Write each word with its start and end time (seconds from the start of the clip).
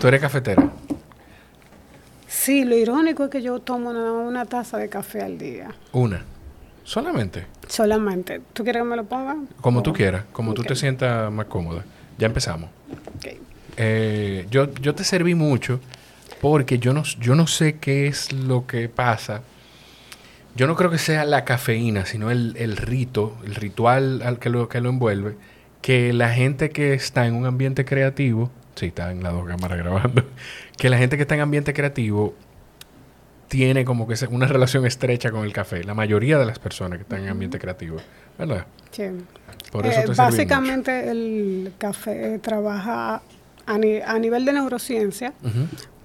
¿Tú 0.00 0.08
eres 0.08 0.22
cafetera? 0.22 0.66
Sí, 2.26 2.64
lo 2.64 2.74
irónico 2.74 3.24
es 3.24 3.30
que 3.30 3.42
yo 3.42 3.58
tomo 3.58 3.90
una, 3.90 4.12
una 4.12 4.46
taza 4.46 4.78
de 4.78 4.88
café 4.88 5.20
al 5.20 5.36
día. 5.36 5.74
Una. 5.92 6.24
Solamente. 6.84 7.44
Solamente. 7.68 8.40
¿Tú 8.54 8.64
quieres 8.64 8.80
que 8.82 8.88
me 8.88 8.96
lo 8.96 9.04
ponga? 9.04 9.36
Como 9.60 9.82
tú 9.82 9.92
quieras, 9.92 10.24
como 10.32 10.54
tú 10.54 10.62
te 10.62 10.74
sientas 10.74 11.30
más 11.30 11.44
cómoda. 11.46 11.84
Ya 12.16 12.28
empezamos. 12.28 12.70
Ok. 13.14 13.26
Eh, 13.76 14.46
yo, 14.50 14.72
yo 14.76 14.94
te 14.94 15.04
serví 15.04 15.34
mucho 15.34 15.80
porque 16.40 16.78
yo 16.78 16.94
no, 16.94 17.02
yo 17.20 17.34
no 17.34 17.46
sé 17.46 17.76
qué 17.76 18.06
es 18.06 18.32
lo 18.32 18.66
que 18.66 18.88
pasa. 18.88 19.42
Yo 20.56 20.66
no 20.66 20.76
creo 20.76 20.90
que 20.90 20.96
sea 20.96 21.26
la 21.26 21.44
cafeína, 21.44 22.06
sino 22.06 22.30
el, 22.30 22.54
el 22.56 22.78
rito, 22.78 23.36
el 23.44 23.54
ritual 23.54 24.22
al 24.22 24.38
que 24.38 24.48
lo, 24.48 24.66
que 24.70 24.80
lo 24.80 24.88
envuelve, 24.88 25.36
que 25.82 26.14
la 26.14 26.30
gente 26.30 26.70
que 26.70 26.94
está 26.94 27.26
en 27.26 27.34
un 27.34 27.44
ambiente 27.44 27.84
creativo, 27.84 28.50
sí, 28.74 28.86
está 28.86 29.10
en 29.10 29.22
las 29.22 29.32
dos 29.32 29.46
cámaras 29.46 29.78
grabando, 29.78 30.24
que 30.76 30.88
la 30.90 30.98
gente 30.98 31.16
que 31.16 31.22
está 31.22 31.34
en 31.34 31.40
ambiente 31.42 31.72
creativo 31.74 32.34
tiene 33.48 33.84
como 33.84 34.06
que 34.06 34.14
una 34.30 34.46
relación 34.46 34.86
estrecha 34.86 35.30
con 35.32 35.44
el 35.44 35.52
café. 35.52 35.82
La 35.82 35.94
mayoría 35.94 36.38
de 36.38 36.46
las 36.46 36.58
personas 36.58 36.98
que 36.98 37.02
están 37.02 37.22
en 37.24 37.30
ambiente 37.30 37.58
creativo, 37.58 37.96
¿verdad? 38.38 38.64
Sí. 38.92 39.04
Por 39.72 39.86
eso 39.86 40.00
Eh, 40.00 40.04
te 40.06 40.12
básicamente 40.14 41.10
el 41.10 41.72
café 41.78 42.38
trabaja 42.38 43.22
a, 43.66 43.78
ni- 43.78 44.00
a 44.00 44.18
nivel 44.18 44.44
de 44.44 44.52
neurociencia, 44.52 45.32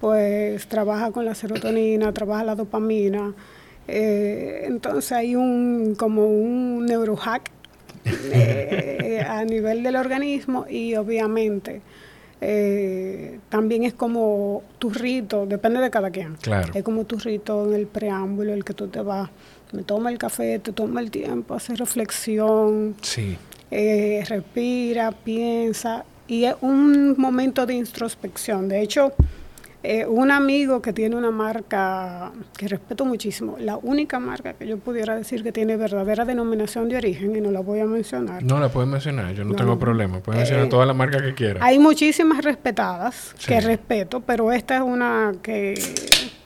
pues 0.00 0.66
trabaja 0.66 1.10
con 1.12 1.24
la 1.24 1.34
serotonina, 1.34 2.12
trabaja 2.12 2.42
la 2.44 2.54
dopamina. 2.56 3.32
eh, 3.88 4.64
entonces 4.66 5.12
hay 5.12 5.36
un 5.36 5.94
como 5.96 6.26
un 6.26 6.86
neurohack 6.86 7.50
eh, 8.04 9.24
a 9.26 9.44
nivel 9.44 9.82
del 9.84 9.94
organismo 9.96 10.66
y 10.68 10.94
obviamente 10.96 11.80
eh, 12.40 13.38
también 13.48 13.84
es 13.84 13.94
como 13.94 14.62
tu 14.78 14.90
rito, 14.90 15.46
depende 15.46 15.80
de 15.80 15.90
cada 15.90 16.10
quien. 16.10 16.34
Claro. 16.40 16.72
Es 16.74 16.82
como 16.82 17.04
tu 17.04 17.18
rito 17.18 17.66
en 17.66 17.74
el 17.74 17.86
preámbulo, 17.86 18.52
el 18.52 18.64
que 18.64 18.74
tú 18.74 18.88
te 18.88 19.00
vas, 19.00 19.30
me 19.72 19.82
toma 19.82 20.10
el 20.10 20.18
café, 20.18 20.58
te 20.58 20.72
toma 20.72 21.00
el 21.00 21.10
tiempo, 21.10 21.54
hace 21.54 21.74
reflexión, 21.74 22.94
Sí. 23.02 23.36
eh, 23.70 24.24
respira, 24.28 25.12
piensa, 25.12 26.04
y 26.28 26.44
es 26.44 26.54
un 26.60 27.14
momento 27.18 27.66
de 27.66 27.74
introspección. 27.74 28.68
De 28.68 28.80
hecho, 28.82 29.12
eh, 29.88 30.04
un 30.06 30.30
amigo 30.32 30.82
que 30.82 30.92
tiene 30.92 31.14
una 31.14 31.30
marca 31.30 32.32
que 32.56 32.66
respeto 32.66 33.04
muchísimo, 33.04 33.56
la 33.60 33.76
única 33.76 34.18
marca 34.18 34.52
que 34.54 34.66
yo 34.66 34.78
pudiera 34.78 35.14
decir 35.14 35.42
que 35.42 35.52
tiene 35.52 35.76
verdadera 35.76 36.24
denominación 36.24 36.88
de 36.88 36.96
origen, 36.96 37.36
y 37.36 37.40
no 37.40 37.50
la 37.52 37.60
voy 37.60 37.78
a 37.80 37.86
mencionar. 37.86 38.42
No 38.42 38.58
la 38.58 38.68
puedes 38.68 38.88
mencionar, 38.90 39.32
yo 39.34 39.44
no, 39.44 39.50
No, 39.50 39.56
tengo 39.56 39.78
problema. 39.78 40.20
Puedes 40.20 40.38
Eh, 40.40 40.42
mencionar 40.42 40.68
toda 40.68 40.86
la 40.86 40.94
marca 40.94 41.22
que 41.22 41.34
quieras. 41.34 41.62
Hay 41.62 41.78
muchísimas 41.78 42.42
respetadas 42.44 43.32
Sí. 43.38 43.46
que 43.48 43.60
respeto, 43.60 44.20
pero 44.20 44.50
esta 44.52 44.76
es 44.76 44.82
una 44.82 45.34
que, 45.42 45.74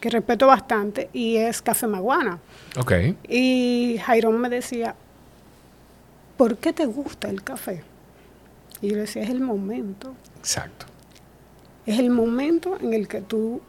que 0.00 0.10
respeto 0.10 0.46
bastante 0.46 1.08
y 1.12 1.36
es 1.36 1.62
Café 1.62 1.86
Maguana. 1.86 2.38
Ok. 2.78 2.92
Y 3.28 3.98
Jairón 4.04 4.38
me 4.38 4.48
decía, 4.50 4.94
¿por 6.36 6.56
qué 6.58 6.72
te 6.72 6.86
gusta 6.86 7.28
el 7.30 7.42
café? 7.42 7.82
Y 8.82 8.88
yo 8.88 8.94
le 8.96 9.02
decía, 9.02 9.22
es 9.22 9.30
el 9.30 9.40
momento. 9.40 10.14
Exacto. 10.38 10.86
Es 11.90 11.98
el 11.98 12.10
momento 12.10 12.76
en 12.80 12.92
el 12.94 13.08
que 13.08 13.20
tú 13.20 13.60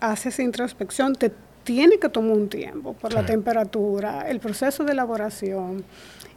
haces 0.00 0.38
introspección, 0.40 1.14
te 1.14 1.32
tiene 1.64 1.98
que 1.98 2.08
tomar 2.08 2.32
un 2.36 2.48
tiempo 2.48 2.92
por 2.92 3.12
la 3.12 3.24
temperatura, 3.24 4.28
el 4.28 4.40
proceso 4.40 4.84
de 4.84 4.92
elaboración 4.92 5.84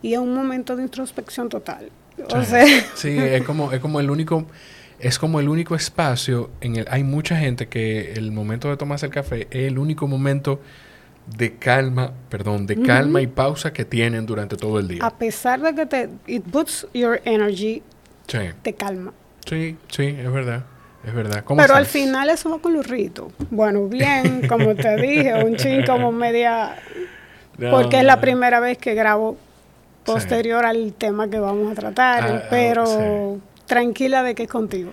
y 0.02 0.14
es 0.14 0.20
un 0.20 0.34
momento 0.34 0.76
de 0.76 0.84
introspección 0.84 1.50
total. 1.50 1.90
O 2.32 2.40
Sí. 2.42 2.46
sea, 2.46 2.66
Sí, 2.96 3.18
es 3.18 3.44
como, 3.44 3.72
es 3.72 3.80
como 3.80 4.00
el 4.00 4.10
único, 4.10 4.46
es 5.00 5.20
como 5.20 5.40
el 5.40 5.50
único 5.50 5.76
espacio 5.76 6.50
en 6.62 6.78
el, 6.78 6.88
hay 6.90 7.04
mucha 7.04 7.36
gente 7.38 7.68
que 7.68 8.14
el 8.14 8.32
momento 8.32 8.70
de 8.70 8.78
tomarse 8.78 9.06
el 9.08 9.12
café 9.12 9.48
es 9.52 9.68
el 9.68 9.78
único 9.78 10.08
momento 10.08 10.62
de 11.38 11.56
calma, 11.58 12.12
perdón, 12.30 12.66
de 12.66 12.82
calma 12.82 13.22
y 13.22 13.28
pausa 13.28 13.72
que 13.72 13.86
tienen 13.86 14.26
durante 14.26 14.56
todo 14.58 14.80
el 14.80 14.88
día. 14.88 15.06
a 15.06 15.16
pesar 15.18 15.62
de 15.62 15.76
que 15.76 15.86
te 15.86 16.10
it 16.28 16.44
boosts 16.50 16.88
your 16.94 17.22
energy, 17.26 17.84
Sí, 18.28 18.40
te 18.64 18.74
calma. 18.74 19.12
sí, 19.46 19.76
sí, 19.90 20.06
es 20.06 20.32
verdad, 20.32 20.64
es 21.06 21.14
verdad. 21.14 21.44
¿Cómo 21.44 21.62
Pero 21.62 21.76
al 21.76 21.86
final 21.86 22.30
eso 22.30 22.50
va 22.50 22.60
con 22.60 22.74
los 22.74 22.88
ritos. 22.88 23.32
Bueno, 23.50 23.88
bien, 23.88 24.48
como 24.48 24.76
te 24.76 24.96
dije, 24.98 25.34
un 25.44 25.56
chin 25.56 25.84
como 25.86 26.12
media 26.26 26.76
No, 27.58 27.72
porque 27.72 28.00
es 28.00 28.04
la 28.06 28.20
primera 28.22 28.60
vez 28.60 28.78
que 28.78 28.94
grabo 28.96 29.38
Sí. 30.06 30.14
posterior 30.14 30.66
al 30.66 30.94
tema 30.94 31.30
que 31.30 31.40
vamos 31.40 31.72
a 31.72 31.76
tratar, 31.76 32.24
Ah, 32.24 32.42
ah, 32.44 32.48
pero 32.50 33.38
tranquila 33.68 34.24
de 34.24 34.34
que 34.34 34.44
es 34.44 34.50
contigo. 34.50 34.92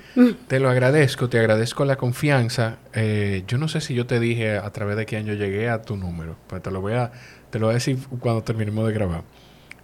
Te 0.48 0.60
lo 0.60 0.68
agradezco, 0.68 1.30
te 1.30 1.38
agradezco 1.38 1.86
la 1.86 1.96
confianza. 1.96 2.76
Eh, 2.92 3.42
yo 3.48 3.56
no 3.56 3.68
sé 3.68 3.80
si 3.80 3.94
yo 3.94 4.06
te 4.06 4.20
dije 4.20 4.58
a 4.58 4.70
través 4.72 4.96
de 4.98 5.06
quién 5.06 5.24
yo 5.24 5.32
llegué 5.32 5.70
a 5.70 5.80
tu 5.80 5.96
número, 5.96 6.36
pues 6.48 6.60
te 6.62 6.70
lo 6.70 6.82
voy 6.82 6.92
a, 6.94 7.12
te 7.48 7.58
lo 7.58 7.66
voy 7.66 7.72
a 7.72 7.74
decir 7.76 7.96
cuando 8.20 8.42
terminemos 8.42 8.86
de 8.86 8.92
grabar. 8.92 9.22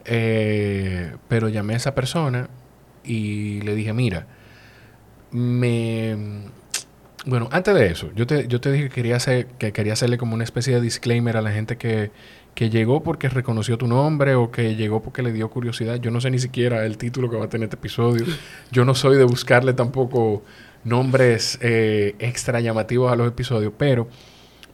Eh, 0.04 1.12
pero 1.28 1.48
llamé 1.48 1.74
a 1.74 1.76
esa 1.78 1.94
persona 1.94 2.48
y 3.04 3.60
le 3.62 3.74
dije, 3.74 3.92
mira, 3.94 4.26
me... 5.32 6.16
Bueno, 7.24 7.48
antes 7.52 7.74
de 7.74 7.86
eso, 7.86 8.10
yo 8.16 8.26
te, 8.26 8.48
yo 8.48 8.60
te 8.60 8.72
dije 8.72 8.88
que 8.88 8.94
quería, 8.96 9.16
hacer, 9.16 9.46
que 9.58 9.72
quería 9.72 9.92
hacerle 9.92 10.18
como 10.18 10.34
una 10.34 10.42
especie 10.44 10.74
de 10.74 10.80
disclaimer 10.80 11.36
a 11.36 11.40
la 11.42 11.52
gente 11.52 11.76
que, 11.76 12.10
que 12.54 12.68
llegó 12.68 13.02
porque 13.04 13.28
reconoció 13.28 13.78
tu 13.78 13.86
nombre 13.86 14.34
o 14.34 14.50
que 14.50 14.74
llegó 14.74 15.02
porque 15.02 15.22
le 15.22 15.32
dio 15.32 15.48
curiosidad. 15.48 15.96
Yo 16.00 16.10
no 16.10 16.20
sé 16.20 16.30
ni 16.30 16.40
siquiera 16.40 16.84
el 16.84 16.98
título 16.98 17.30
que 17.30 17.36
va 17.36 17.44
a 17.44 17.48
tener 17.48 17.66
este 17.66 17.76
episodio. 17.76 18.24
Yo 18.72 18.84
no 18.84 18.94
soy 18.96 19.16
de 19.16 19.24
buscarle 19.24 19.72
tampoco 19.72 20.42
nombres 20.84 21.58
eh, 21.62 22.16
extra 22.18 22.58
llamativos 22.60 23.12
a 23.12 23.16
los 23.16 23.28
episodios, 23.28 23.72
pero 23.78 24.08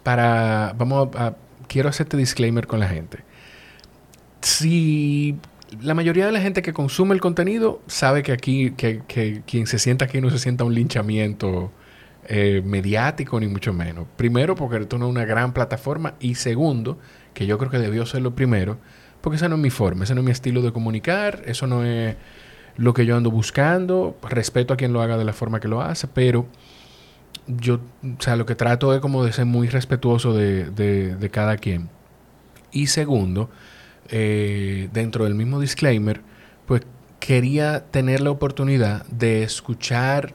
para... 0.02 0.74
Vamos 0.78 1.08
a, 1.16 1.26
a- 1.28 1.36
Quiero 1.68 1.90
hacerte 1.90 2.16
disclaimer 2.16 2.66
con 2.66 2.80
la 2.80 2.88
gente. 2.88 3.18
Si 4.40 5.36
la 5.82 5.94
mayoría 5.94 6.26
de 6.26 6.32
la 6.32 6.40
gente 6.40 6.62
que 6.62 6.72
consume 6.72 7.14
el 7.14 7.20
contenido 7.20 7.80
sabe 7.86 8.22
que 8.22 8.32
aquí, 8.32 8.72
que, 8.72 9.02
que 9.06 9.42
quien 9.46 9.66
se 9.66 9.78
sienta 9.78 10.06
aquí 10.06 10.20
no 10.20 10.30
se 10.30 10.38
sienta 10.38 10.64
un 10.64 10.74
linchamiento 10.74 11.70
eh, 12.26 12.62
mediático, 12.64 13.38
ni 13.40 13.46
mucho 13.48 13.72
menos. 13.72 14.06
Primero, 14.16 14.54
porque 14.54 14.78
esto 14.78 14.98
no 14.98 15.06
es 15.06 15.10
una 15.10 15.24
gran 15.24 15.52
plataforma. 15.52 16.14
Y 16.20 16.34
segundo, 16.36 16.98
que 17.34 17.46
yo 17.46 17.58
creo 17.58 17.70
que 17.70 17.78
debió 17.78 18.06
ser 18.06 18.22
lo 18.22 18.34
primero, 18.34 18.78
porque 19.20 19.36
esa 19.36 19.48
no 19.48 19.56
es 19.56 19.60
mi 19.62 19.70
forma, 19.70 20.04
ese 20.04 20.14
no 20.14 20.20
es 20.20 20.24
mi 20.26 20.30
estilo 20.32 20.62
de 20.62 20.72
comunicar, 20.72 21.42
eso 21.46 21.66
no 21.66 21.84
es 21.84 22.16
lo 22.76 22.94
que 22.94 23.04
yo 23.06 23.16
ando 23.16 23.30
buscando. 23.30 24.16
Respeto 24.28 24.74
a 24.74 24.76
quien 24.76 24.92
lo 24.92 25.02
haga 25.02 25.16
de 25.16 25.24
la 25.24 25.32
forma 25.32 25.60
que 25.60 25.68
lo 25.68 25.80
hace, 25.82 26.06
pero 26.08 26.46
yo, 27.46 27.80
o 28.02 28.22
sea, 28.22 28.36
lo 28.36 28.46
que 28.46 28.54
trato 28.54 28.94
es 28.94 29.00
como 29.00 29.24
de 29.24 29.32
ser 29.32 29.46
muy 29.46 29.68
respetuoso 29.68 30.34
de, 30.34 30.70
de- 30.70 31.16
de 31.16 31.30
cada 31.30 31.56
quien. 31.56 31.88
Y 32.70 32.88
segundo, 32.88 33.48
eh, 34.10 34.88
dentro 34.92 35.24
del 35.24 35.34
mismo 35.34 35.60
disclaimer, 35.60 36.22
pues 36.66 36.82
quería 37.20 37.84
tener 37.90 38.20
la 38.20 38.30
oportunidad 38.30 39.04
de 39.06 39.42
escuchar 39.42 40.34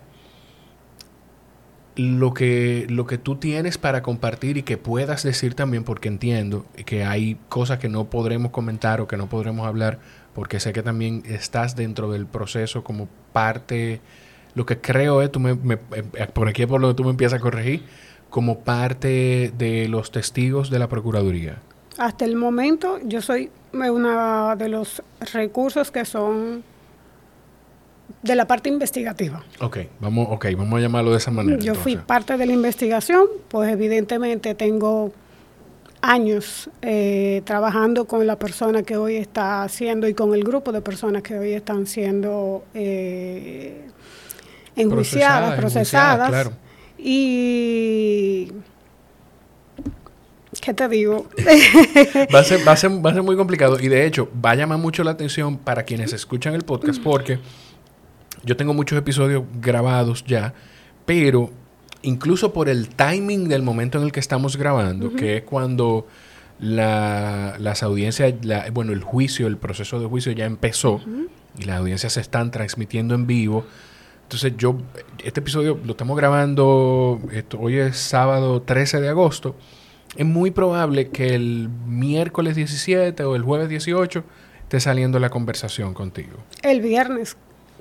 lo 1.96 2.34
que, 2.34 2.88
lo 2.90 3.06
que 3.06 3.18
tú 3.18 3.36
tienes 3.36 3.78
para 3.78 4.02
compartir 4.02 4.58
y 4.58 4.64
que 4.64 4.78
puedas 4.78 5.24
decir 5.24 5.54
también, 5.54 5.84
porque 5.84 6.08
entiendo 6.08 6.66
que 6.86 7.04
hay 7.04 7.38
cosas 7.50 7.80
que 7.80 7.90
no 7.90 8.06
podremos 8.06 8.52
comentar 8.52 9.02
o 9.02 9.08
que 9.08 9.18
no 9.18 9.28
podremos 9.28 9.68
hablar, 9.68 10.00
porque 10.34 10.60
sé 10.60 10.74
que 10.74 10.82
también 10.82 11.24
estás 11.26 11.76
dentro 11.76 12.12
del 12.12 12.26
proceso 12.26 12.84
como 12.84 13.08
parte, 13.32 14.02
lo 14.56 14.66
que 14.66 14.80
creo 14.80 15.22
es, 15.22 15.32
tú 15.32 15.40
me, 15.40 15.52
eh, 15.52 16.28
por 16.34 16.48
aquí 16.48 16.66
por 16.66 16.82
lo 16.82 16.90
que 16.90 16.94
tú 16.96 17.04
me 17.04 17.12
empiezas 17.12 17.40
a 17.40 17.42
corregir, 17.42 17.84
como 18.30 18.60
parte 18.62 19.54
de 19.56 19.88
los 19.88 20.12
testigos 20.12 20.72
de 20.72 20.80
la 20.80 20.90
Procuraduría. 20.90 21.58
Hasta 22.00 22.26
el 22.26 22.36
momento 22.36 23.00
yo 23.06 23.22
soy 23.22 23.52
uno 23.74 24.56
de 24.56 24.70
los 24.70 25.02
recursos 25.34 25.92
que 25.92 26.06
son 26.06 26.64
de 28.22 28.36
la 28.36 28.46
parte 28.46 28.70
investigativa. 28.70 29.44
Ok, 29.60 29.80
vamos, 30.00 30.28
okay, 30.30 30.56
vamos 30.56 30.78
a 30.78 30.82
llamarlo 30.82 31.12
de 31.12 31.18
esa 31.18 31.32
manera. 31.32 31.60
Yo 31.60 31.76
fui 31.76 31.98
parte 31.98 32.38
de 32.38 32.46
la 32.46 32.54
investigación, 32.54 33.26
pues 33.50 33.72
evidentemente 33.72 34.56
tengo 34.56 35.12
años 36.02 36.70
eh, 36.82 37.42
trabajando 37.46 38.06
con 38.06 38.28
la 38.28 38.38
persona 38.38 38.84
que 38.84 38.98
hoy 38.98 39.16
está 39.16 39.64
haciendo 39.64 40.08
y 40.08 40.14
con 40.14 40.34
el 40.34 40.44
grupo 40.44 40.72
de 40.72 40.82
personas 40.82 41.24
que 41.24 41.38
hoy 41.38 41.54
están 41.54 41.88
siendo 41.88 42.66
eh, 42.74 43.88
enjuiciadas, 44.76 45.56
Procesadas, 45.56 46.30
procesadas. 46.30 46.30
claro. 46.30 46.52
Y... 46.98 48.52
¿Qué 50.64 50.74
te 50.74 50.88
digo? 50.88 51.28
Va 52.34 52.40
a, 52.40 52.44
ser, 52.44 52.66
va, 52.68 52.72
a 52.72 52.78
ser, 52.78 53.06
va 53.06 53.10
a 53.10 53.14
ser 53.14 53.24
muy 53.24 53.36
complicado 53.36 53.78
y 53.80 53.88
de 53.90 54.06
hecho 54.06 54.30
va 54.44 54.52
a 54.52 54.56
llamar 54.56 54.78
mucho 54.78 55.04
la 55.04 55.12
atención 55.12 55.58
para 55.58 55.84
quienes 55.84 56.14
escuchan 56.14 56.54
el 56.54 56.62
podcast 56.64 57.02
porque 57.04 57.40
yo 58.46 58.56
tengo 58.56 58.74
muchos 58.74 58.98
episodios 58.98 59.44
grabados 59.62 60.24
ya, 60.26 60.54
pero 61.06 61.52
incluso 62.02 62.54
por 62.54 62.70
el 62.70 62.90
timing 62.90 63.48
del 63.50 63.62
momento 63.62 63.98
en 63.98 64.06
el 64.06 64.12
que 64.12 64.20
estamos 64.22 64.56
grabando, 64.58 65.14
que 65.14 65.38
es 65.38 65.44
cuando 65.44 66.08
la- 66.60 67.56
las 67.60 67.84
audiencias, 67.84 68.34
la- 68.44 68.70
bueno, 68.72 68.94
el 68.94 69.02
juicio, 69.04 69.48
el 69.48 69.58
proceso 69.58 70.00
de 70.00 70.06
juicio 70.08 70.32
ya 70.32 70.46
empezó 70.46 71.02
y 71.58 71.64
las 71.66 71.78
audiencias 71.80 72.14
se 72.14 72.22
están 72.22 72.52
transmitiendo 72.52 73.16
en 73.16 73.28
vivo. 73.28 73.66
Entonces 74.24 74.54
yo, 74.58 74.78
este 75.24 75.42
episodio 75.42 75.78
lo 75.84 75.92
estamos 75.92 76.16
grabando, 76.18 77.20
esto, 77.34 77.60
hoy 77.60 77.78
es 77.78 77.98
sábado 77.98 78.62
13 78.62 79.02
de 79.02 79.10
agosto. 79.10 79.56
Es 80.16 80.26
muy 80.26 80.52
probable 80.52 81.10
que 81.10 81.34
el 81.36 81.70
miércoles 81.88 82.56
17 82.56 83.24
o 83.24 83.36
el 83.36 83.42
jueves 83.42 83.70
18 83.70 84.24
esté 84.64 84.80
saliendo 84.80 85.20
la 85.20 85.30
conversación 85.30 85.94
contigo. 85.94 86.38
El 86.62 86.82
viernes 86.82 87.36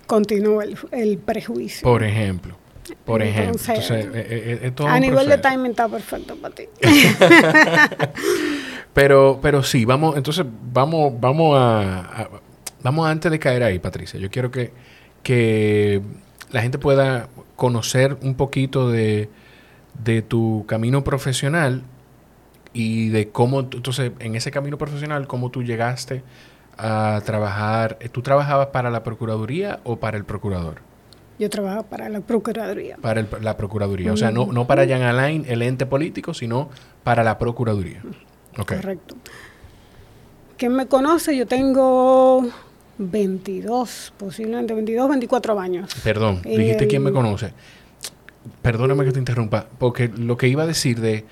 continúa 0.06 0.64
el, 0.64 0.76
el 0.92 1.18
prejuicio. 1.18 1.82
Por 1.82 2.02
ejemplo. 2.02 2.56
Por 3.04 3.22
ejemplo. 3.22 3.52
Entonces, 3.52 3.90
eh, 3.90 4.10
eh, 4.14 4.60
es 4.64 4.74
todo 4.74 4.88
a 4.88 4.98
nivel 4.98 5.28
de 5.28 5.38
timing 5.38 5.70
está 5.70 5.88
perfecto 5.88 6.36
para 6.36 6.54
ti. 6.54 6.64
Pero, 8.94 9.38
pero 9.40 9.62
sí, 9.62 9.86
vamos, 9.86 10.16
entonces 10.18 10.44
vamos, 10.70 11.18
vamos 11.18 11.56
a, 11.58 12.00
a- 12.24 12.30
vamos 12.82 13.08
antes 13.08 13.30
de 13.32 13.38
caer 13.38 13.62
ahí, 13.62 13.78
Patricia. 13.78 14.20
Yo 14.20 14.30
quiero 14.30 14.50
que, 14.50 14.70
que 15.22 16.02
la 16.50 16.60
gente 16.60 16.76
pueda 16.78 17.28
conocer 17.56 18.18
un 18.20 18.34
poquito 18.34 18.90
de, 18.90 19.30
de 20.04 20.20
tu 20.20 20.66
camino 20.66 21.02
profesional 21.04 21.84
y 22.72 23.08
de 23.10 23.28
cómo, 23.30 23.60
entonces, 23.60 24.12
en 24.18 24.34
ese 24.34 24.50
camino 24.50 24.78
profesional, 24.78 25.26
cómo 25.26 25.50
tú 25.50 25.62
llegaste 25.62 26.22
a 26.78 27.20
trabajar. 27.24 27.98
¿Tú 28.12 28.22
trabajabas 28.22 28.68
para 28.68 28.90
la 28.90 29.02
Procuraduría 29.02 29.80
o 29.84 29.96
para 29.96 30.16
el 30.16 30.24
Procurador? 30.24 30.76
Yo 31.38 31.50
trabajo 31.50 31.82
para 31.84 32.08
la 32.08 32.20
Procuraduría. 32.20 32.96
Para 33.00 33.20
el- 33.20 33.28
la 33.40 33.56
Procuraduría. 33.56 34.12
O 34.12 34.16
sea, 34.16 34.30
no, 34.30 34.46
no 34.46 34.66
para 34.66 34.86
Jan 34.86 35.02
Alain, 35.02 35.44
el 35.48 35.62
ente 35.62 35.86
político, 35.86 36.34
sino 36.34 36.70
para 37.04 37.22
la 37.24 37.36
Procuraduría. 37.38 38.02
Correcto. 38.66 39.16
¿Quién 40.56 40.74
me 40.74 40.86
conoce? 40.86 41.36
Yo 41.36 41.46
tengo 41.46 42.46
22, 42.98 44.12
posiblemente 44.16 44.74
22, 44.74 45.08
24 45.08 45.58
años. 45.58 45.92
Perdón, 46.04 46.42
dijiste 46.42 46.84
el- 46.84 46.88
quién 46.88 47.02
me 47.02 47.12
conoce. 47.12 47.52
Perdóname 48.60 49.04
que 49.04 49.12
te 49.12 49.18
interrumpa, 49.18 49.66
porque 49.78 50.08
lo 50.08 50.36
que 50.36 50.48
iba 50.48 50.62
a 50.62 50.66
decir 50.66 51.00
de 51.00 51.24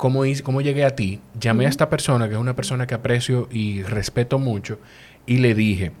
cómo, 0.00 0.24
hice- 0.24 0.42
cómo 0.42 0.62
llegué 0.62 0.86
a 0.86 0.96
ti, 0.96 1.20
llamé 1.38 1.66
a 1.66 1.68
esta 1.68 1.90
persona, 1.90 2.26
que 2.26 2.34
es 2.34 2.40
una 2.40 2.56
persona 2.56 2.86
que 2.86 2.94
aprecio 2.94 3.48
y 3.52 3.82
respeto 3.82 4.38
mucho, 4.38 4.78
y 5.26 5.36
le 5.36 5.54
dije, 5.54 5.92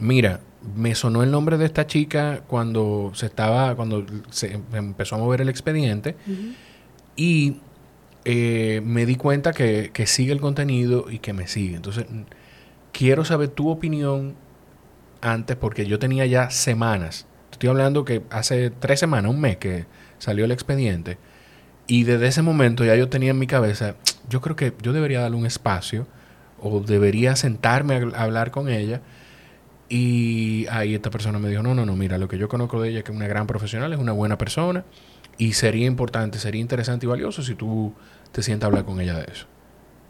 mira, 0.00 0.40
me 0.74 0.94
sonó 0.94 1.22
el 1.22 1.30
nombre 1.30 1.58
de 1.58 1.66
esta 1.66 1.86
chica 1.86 2.40
cuando 2.46 3.12
se 3.14 3.26
estaba, 3.26 3.74
cuando 3.76 4.06
se 4.30 4.58
empezó 4.72 5.16
a 5.16 5.18
mover 5.18 5.42
el 5.42 5.50
expediente, 5.50 6.16
y 7.14 7.58
eh, 8.24 8.80
me 8.84 9.04
di 9.04 9.16
cuenta 9.16 9.52
que, 9.52 9.90
que 9.92 10.06
sigue 10.06 10.32
el 10.32 10.40
contenido 10.40 11.10
y 11.10 11.18
que 11.18 11.34
me 11.34 11.46
sigue. 11.46 11.76
Entonces, 11.76 12.06
quiero 12.90 13.26
saber 13.26 13.48
tu 13.48 13.68
opinión 13.68 14.34
antes, 15.20 15.56
porque 15.56 15.84
yo 15.84 15.98
tenía 15.98 16.24
ya 16.24 16.48
semanas. 16.48 17.26
Estoy 17.52 17.68
hablando 17.68 18.06
que 18.06 18.22
hace 18.30 18.70
tres 18.70 18.98
semanas, 18.98 19.30
un 19.30 19.42
mes 19.42 19.58
que 19.58 19.84
salió 20.18 20.46
el 20.46 20.52
expediente. 20.52 21.18
Y 21.90 22.04
desde 22.04 22.28
ese 22.28 22.42
momento 22.42 22.84
ya 22.84 22.94
yo 22.94 23.08
tenía 23.08 23.32
en 23.32 23.38
mi 23.40 23.48
cabeza, 23.48 23.96
yo 24.28 24.40
creo 24.40 24.54
que 24.54 24.72
yo 24.80 24.92
debería 24.92 25.20
darle 25.22 25.36
un 25.36 25.44
espacio 25.44 26.06
o 26.60 26.78
debería 26.78 27.34
sentarme 27.34 27.94
a 28.14 28.22
hablar 28.22 28.52
con 28.52 28.68
ella. 28.68 29.00
Y 29.88 30.66
ahí 30.70 30.94
esta 30.94 31.10
persona 31.10 31.40
me 31.40 31.48
dijo, 31.48 31.64
no, 31.64 31.74
no, 31.74 31.84
no, 31.84 31.96
mira, 31.96 32.16
lo 32.16 32.28
que 32.28 32.38
yo 32.38 32.48
conozco 32.48 32.80
de 32.80 32.90
ella 32.90 32.98
es 32.98 33.04
que 33.04 33.10
es 33.10 33.16
una 33.16 33.26
gran 33.26 33.48
profesional, 33.48 33.92
es 33.92 33.98
una 33.98 34.12
buena 34.12 34.38
persona 34.38 34.84
y 35.36 35.54
sería 35.54 35.86
importante, 35.86 36.38
sería 36.38 36.60
interesante 36.60 37.06
y 37.06 37.08
valioso 37.08 37.42
si 37.42 37.56
tú 37.56 37.92
te 38.30 38.42
sientas 38.44 38.66
a 38.66 38.68
hablar 38.68 38.84
con 38.84 39.00
ella 39.00 39.14
de 39.18 39.26
eso. 39.32 39.46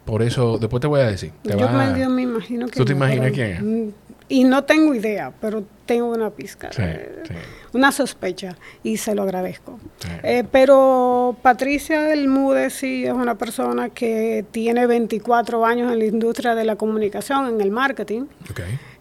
Por 0.05 0.21
eso, 0.23 0.59
después 0.59 0.83
te 0.83 0.87
voy 0.87 1.01
a 1.01 1.07
decir. 1.07 1.33
Te 1.43 1.53
Yo 1.53 1.61
va- 1.65 1.73
me, 1.95 2.23
imagino 2.23 2.67
que... 2.67 2.73
¿Tú 2.79 2.85
te 2.85 2.93
no, 2.93 2.99
imaginas 2.99 3.31
pero- 3.33 3.35
quién 3.35 3.51
es? 3.89 3.95
Y 4.31 4.45
no 4.45 4.63
tengo 4.63 4.95
idea, 4.95 5.33
pero 5.41 5.65
tengo 5.87 6.07
una 6.07 6.31
pizca. 6.31 6.73
Sí, 6.73 6.83
eh, 6.85 7.23
sí, 7.27 7.35
Una 7.73 7.91
sospecha 7.91 8.57
y 8.85 8.97
se 8.97 9.17
lo 9.17 9.25
agradezco. 9.25 9.81
sí. 9.99 10.09
Eh, 10.23 10.45
pero 10.51 11.37
Patricia 11.43 12.03
del 12.03 12.29
Mude 12.29 12.71
sí 12.71 13.05
es 13.05 13.13
una 13.13 13.35
persona 13.35 13.89
que 13.89 14.45
tiene 14.53 14.87
24 14.87 15.67
años 15.67 15.93
en 15.93 15.99
la 15.99 16.05
industria 16.05 16.55
de 16.55 16.65
la 16.65 16.77
comunicación, 16.77 17.49
en 17.49 17.61
el 17.61 17.73
marketing. 17.73 18.27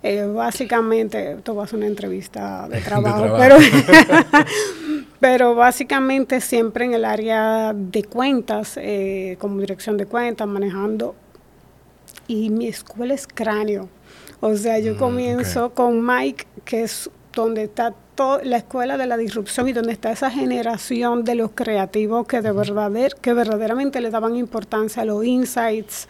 Eh, 0.02 0.26
básicamente, 0.26 1.34
esto 1.34 1.54
va 1.54 1.66
a 1.66 1.68
ser 1.68 1.78
una 1.78 1.88
entrevista 1.88 2.68
de 2.68 2.78
De 2.80 2.82
trabajo, 2.82 3.36
pero, 3.38 3.58
pero 5.20 5.54
básicamente 5.54 6.42
siempre 6.42 6.86
en 6.86 6.96
el 6.96 7.06
área 7.06 7.72
de 7.76 8.04
cuentas, 8.04 8.80
como 9.38 9.60
dirección 9.62 9.96
de 9.96 10.08
cuentas, 10.08 10.48
manejando. 10.48 11.14
Y 12.28 12.50
mi 12.50 12.68
escuela 12.68 13.14
es 13.14 13.28
cráneo. 13.28 13.90
O 14.42 14.56
sea, 14.56 14.80
yo 14.80 14.96
Mm, 14.96 14.98
comienzo 14.98 15.74
con 15.74 16.06
Mike, 16.06 16.46
que 16.66 16.84
es 16.84 17.10
donde 17.34 17.64
está 17.64 17.94
to- 18.16 18.40
la 18.44 18.58
escuela 18.58 18.98
de 18.98 19.06
la 19.06 19.18
disrupción 19.18 19.68
y 19.70 19.74
donde 19.74 19.92
está 19.94 20.12
esa 20.12 20.30
generación 20.32 21.24
de 21.24 21.36
los 21.36 21.52
creativos 21.52 22.26
que, 22.28 22.42
de 22.42 22.52
verdader, 22.52 23.16
que 23.22 23.34
verdaderamente 23.34 24.02
le 24.02 24.10
daban 24.10 24.36
importancia 24.36 25.04
a 25.04 25.06
los 25.06 25.24
insights, 25.26 26.08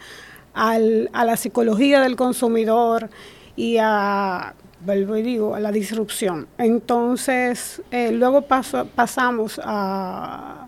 al- 0.54 1.08
a 1.12 1.24
la 1.24 1.36
psicología 1.36 2.00
del 2.00 2.16
consumidor 2.16 3.10
y 3.56 3.76
a, 3.80 4.54
vuelvo 4.84 5.16
y 5.16 5.22
digo, 5.22 5.54
a 5.54 5.60
la 5.60 5.70
disrupción. 5.72 6.46
Entonces, 6.58 7.82
eh, 7.90 8.10
luego 8.12 8.42
paso- 8.42 8.86
pasamos 8.94 9.60
a, 9.62 10.66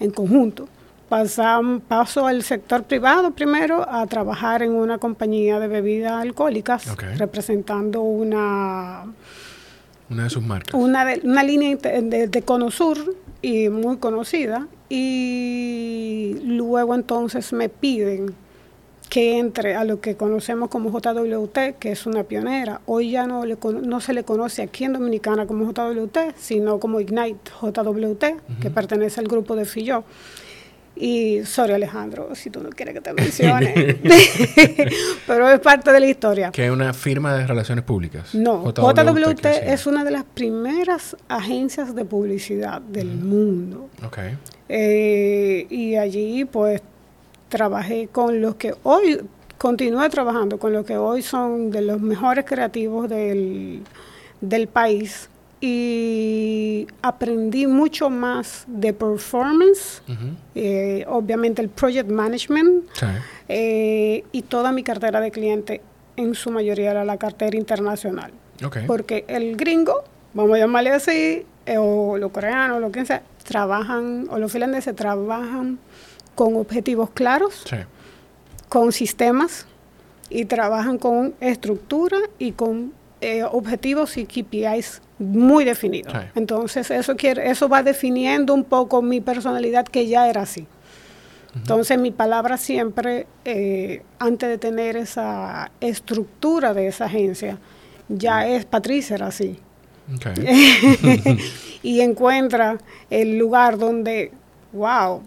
en 0.00 0.10
conjunto, 0.10 0.68
pasam- 1.16 1.80
paso 1.80 2.26
al 2.26 2.42
sector 2.42 2.84
privado 2.84 3.32
primero 3.32 3.86
a 3.86 4.06
trabajar 4.06 4.62
en 4.62 4.72
una 4.72 4.96
compañía 4.96 5.60
de 5.60 5.68
bebidas 5.68 6.12
alcohólicas, 6.12 6.86
representando 7.18 8.00
una, 8.00 9.04
Una 10.08 10.24
de 10.24 10.30
sus 10.30 10.42
marcas. 10.42 10.72
una, 10.74 11.04
de- 11.04 11.20
una 11.24 11.42
línea 11.42 11.76
de, 11.76 12.28
de 12.28 12.42
Cono 12.42 12.70
Sur 12.70 12.96
y 13.42 13.68
muy 13.68 13.98
conocida. 13.98 14.66
Y 14.88 16.36
luego 16.44 16.94
entonces 16.94 17.52
me 17.52 17.68
piden 17.68 18.34
que 19.10 19.38
entre 19.38 19.74
a 19.76 19.84
lo 19.84 20.00
que 20.00 20.16
conocemos 20.16 20.70
como 20.70 20.90
JWT, 20.90 21.76
que 21.78 21.92
es 21.92 22.06
una 22.06 22.24
pionera. 22.24 22.80
Hoy 22.86 23.10
ya 23.10 23.26
no, 23.26 23.44
le 23.44 23.58
no 23.82 24.00
se 24.00 24.14
le 24.14 24.24
conoce 24.24 24.62
aquí 24.62 24.84
en 24.84 24.94
Dominicana 24.94 25.46
como 25.46 25.66
JWT, 25.70 26.34
sino 26.38 26.78
como 26.80 27.00
Ignite 27.00 27.50
JWT, 27.60 28.24
que 28.62 28.70
pertenece 28.70 29.20
al 29.20 29.28
grupo 29.28 29.54
de 29.56 29.66
Filló. 29.66 30.04
Y 30.94 31.44
sorry 31.44 31.72
Alejandro, 31.72 32.34
si 32.34 32.50
tú 32.50 32.60
no 32.60 32.68
quieres 32.70 32.94
que 32.94 33.00
te 33.00 33.12
mencione, 33.14 33.98
pero 35.26 35.48
es 35.48 35.58
parte 35.60 35.90
de 35.90 36.00
la 36.00 36.06
historia. 36.06 36.50
Que 36.50 36.66
es 36.66 36.70
una 36.70 36.92
firma 36.92 37.34
de 37.34 37.46
relaciones 37.46 37.84
públicas. 37.84 38.34
No, 38.34 38.64
JWT, 38.64 39.40
sí. 39.40 39.48
es 39.62 39.86
una 39.86 40.04
de 40.04 40.10
las 40.10 40.24
primeras 40.24 41.16
agencias 41.28 41.94
de 41.94 42.04
publicidad 42.04 42.82
del 42.82 43.08
mundo. 43.08 43.88
Ok. 44.04 44.18
Eh, 44.68 45.66
y 45.70 45.96
allí 45.96 46.44
pues 46.44 46.82
trabajé 47.48 48.08
con 48.08 48.40
los 48.40 48.56
que 48.56 48.74
hoy, 48.82 49.20
continué 49.56 50.08
trabajando 50.10 50.58
con 50.58 50.72
los 50.72 50.84
que 50.84 50.98
hoy 50.98 51.22
son 51.22 51.70
de 51.70 51.82
los 51.82 52.00
mejores 52.00 52.44
creativos 52.44 53.08
del, 53.08 53.82
del 54.40 54.68
país 54.68 55.30
y 55.64 56.88
aprendí 57.02 57.68
mucho 57.68 58.10
más 58.10 58.64
de 58.66 58.92
performance, 58.92 60.02
eh, 60.56 61.04
obviamente 61.08 61.62
el 61.62 61.68
project 61.68 62.10
management 62.10 62.84
Sí. 62.94 63.06
eh, 63.48 64.24
y 64.32 64.42
toda 64.42 64.72
mi 64.72 64.82
cartera 64.82 65.20
de 65.20 65.30
cliente 65.30 65.80
en 66.16 66.34
su 66.34 66.50
mayoría 66.50 66.90
era 66.90 67.04
la 67.04 67.16
cartera 67.16 67.56
internacional. 67.56 68.32
Porque 68.88 69.24
el 69.28 69.56
gringo, 69.56 70.02
vamos 70.34 70.56
a 70.56 70.58
llamarle 70.58 70.90
así, 70.90 71.46
eh, 71.64 71.78
o 71.78 72.18
los 72.18 72.32
coreanos, 72.32 72.80
lo 72.80 72.90
que 72.90 73.06
sea, 73.06 73.22
trabajan, 73.44 74.26
o 74.30 74.38
los 74.38 74.50
finlandeses 74.50 74.94
trabajan 74.96 75.78
con 76.34 76.56
objetivos 76.56 77.10
claros, 77.10 77.62
Sí. 77.68 77.76
con 78.68 78.90
sistemas, 78.90 79.66
y 80.28 80.44
trabajan 80.46 80.98
con 80.98 81.34
estructura 81.40 82.18
y 82.40 82.52
con 82.52 82.92
objetivos 83.52 84.16
y 84.16 84.26
KPIs 84.26 85.00
muy 85.22 85.64
definidos. 85.64 86.12
Sí. 86.12 86.18
Entonces, 86.34 86.90
eso, 86.90 87.16
quiere, 87.16 87.50
eso 87.50 87.68
va 87.68 87.82
definiendo 87.82 88.52
un 88.54 88.64
poco 88.64 89.00
mi 89.02 89.20
personalidad, 89.20 89.84
que 89.86 90.06
ya 90.06 90.28
era 90.28 90.42
así. 90.42 90.66
Entonces, 91.54 91.98
mi 91.98 92.10
palabra 92.10 92.56
siempre, 92.56 93.26
eh, 93.44 94.02
antes 94.18 94.48
de 94.48 94.56
tener 94.58 94.96
esa 94.96 95.70
estructura 95.80 96.72
de 96.74 96.86
esa 96.88 97.04
agencia, 97.06 97.58
ya 98.08 98.46
es 98.46 98.64
Patricia, 98.64 99.16
era 99.16 99.26
así. 99.28 99.58
Y 101.82 102.00
encuentra 102.00 102.78
el 103.10 103.38
lugar 103.38 103.76
donde, 103.76 104.30
wow, 104.72 105.20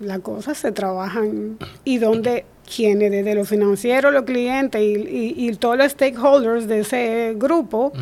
las 0.00 0.18
cosas 0.20 0.58
se 0.58 0.72
trabajan 0.72 1.56
y 1.84 1.98
donde 1.98 2.44
quienes 2.74 3.10
desde 3.10 3.34
lo 3.34 3.44
financiero, 3.44 4.10
los 4.10 4.24
clientes 4.24 4.80
y, 4.80 4.94
y- 4.96 5.48
y 5.48 5.54
todos 5.54 5.76
los 5.78 5.92
stakeholders 5.92 6.66
de 6.66 6.80
ese 6.80 7.34
grupo. 7.36 7.92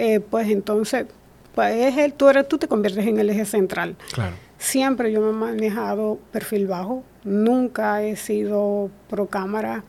Eh, 0.00 0.20
pues 0.20 0.48
entonces, 0.48 1.06
pues 1.54 1.74
es 1.76 1.96
el, 1.98 2.12
tú, 2.14 2.28
eres, 2.28 2.48
tú 2.48 2.58
te 2.58 2.68
conviertes 2.68 3.06
en 3.06 3.18
el 3.18 3.28
eje 3.30 3.44
central. 3.44 3.96
Claro. 4.12 4.34
Siempre 4.58 5.10
yo 5.12 5.20
me 5.20 5.30
he 5.30 5.32
manejado 5.32 6.18
perfil 6.32 6.66
bajo, 6.66 7.02
nunca 7.24 8.02
he 8.02 8.16
sido 8.16 8.90
pro 9.08 9.26
cámara, 9.26 9.84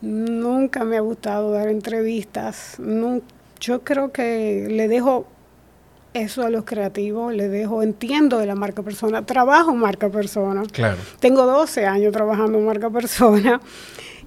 nunca 0.00 0.84
me 0.84 0.96
ha 0.96 1.00
gustado 1.00 1.50
dar 1.52 1.68
entrevistas, 1.68 2.76
nun- 2.78 3.22
yo 3.60 3.82
creo 3.82 4.12
que 4.12 4.66
le 4.70 4.86
dejo 4.88 5.26
eso 6.14 6.44
a 6.46 6.50
los 6.50 6.64
creativos 6.64 7.34
le 7.34 7.48
dejo, 7.48 7.82
entiendo 7.82 8.38
de 8.38 8.46
la 8.46 8.54
marca 8.54 8.82
persona, 8.82 9.24
trabajo 9.26 9.74
marca 9.74 10.08
persona. 10.08 10.62
Claro. 10.72 10.96
Tengo 11.20 11.44
12 11.44 11.84
años 11.86 12.12
trabajando 12.12 12.58
en 12.58 12.64
marca 12.66 12.88
persona 12.90 13.60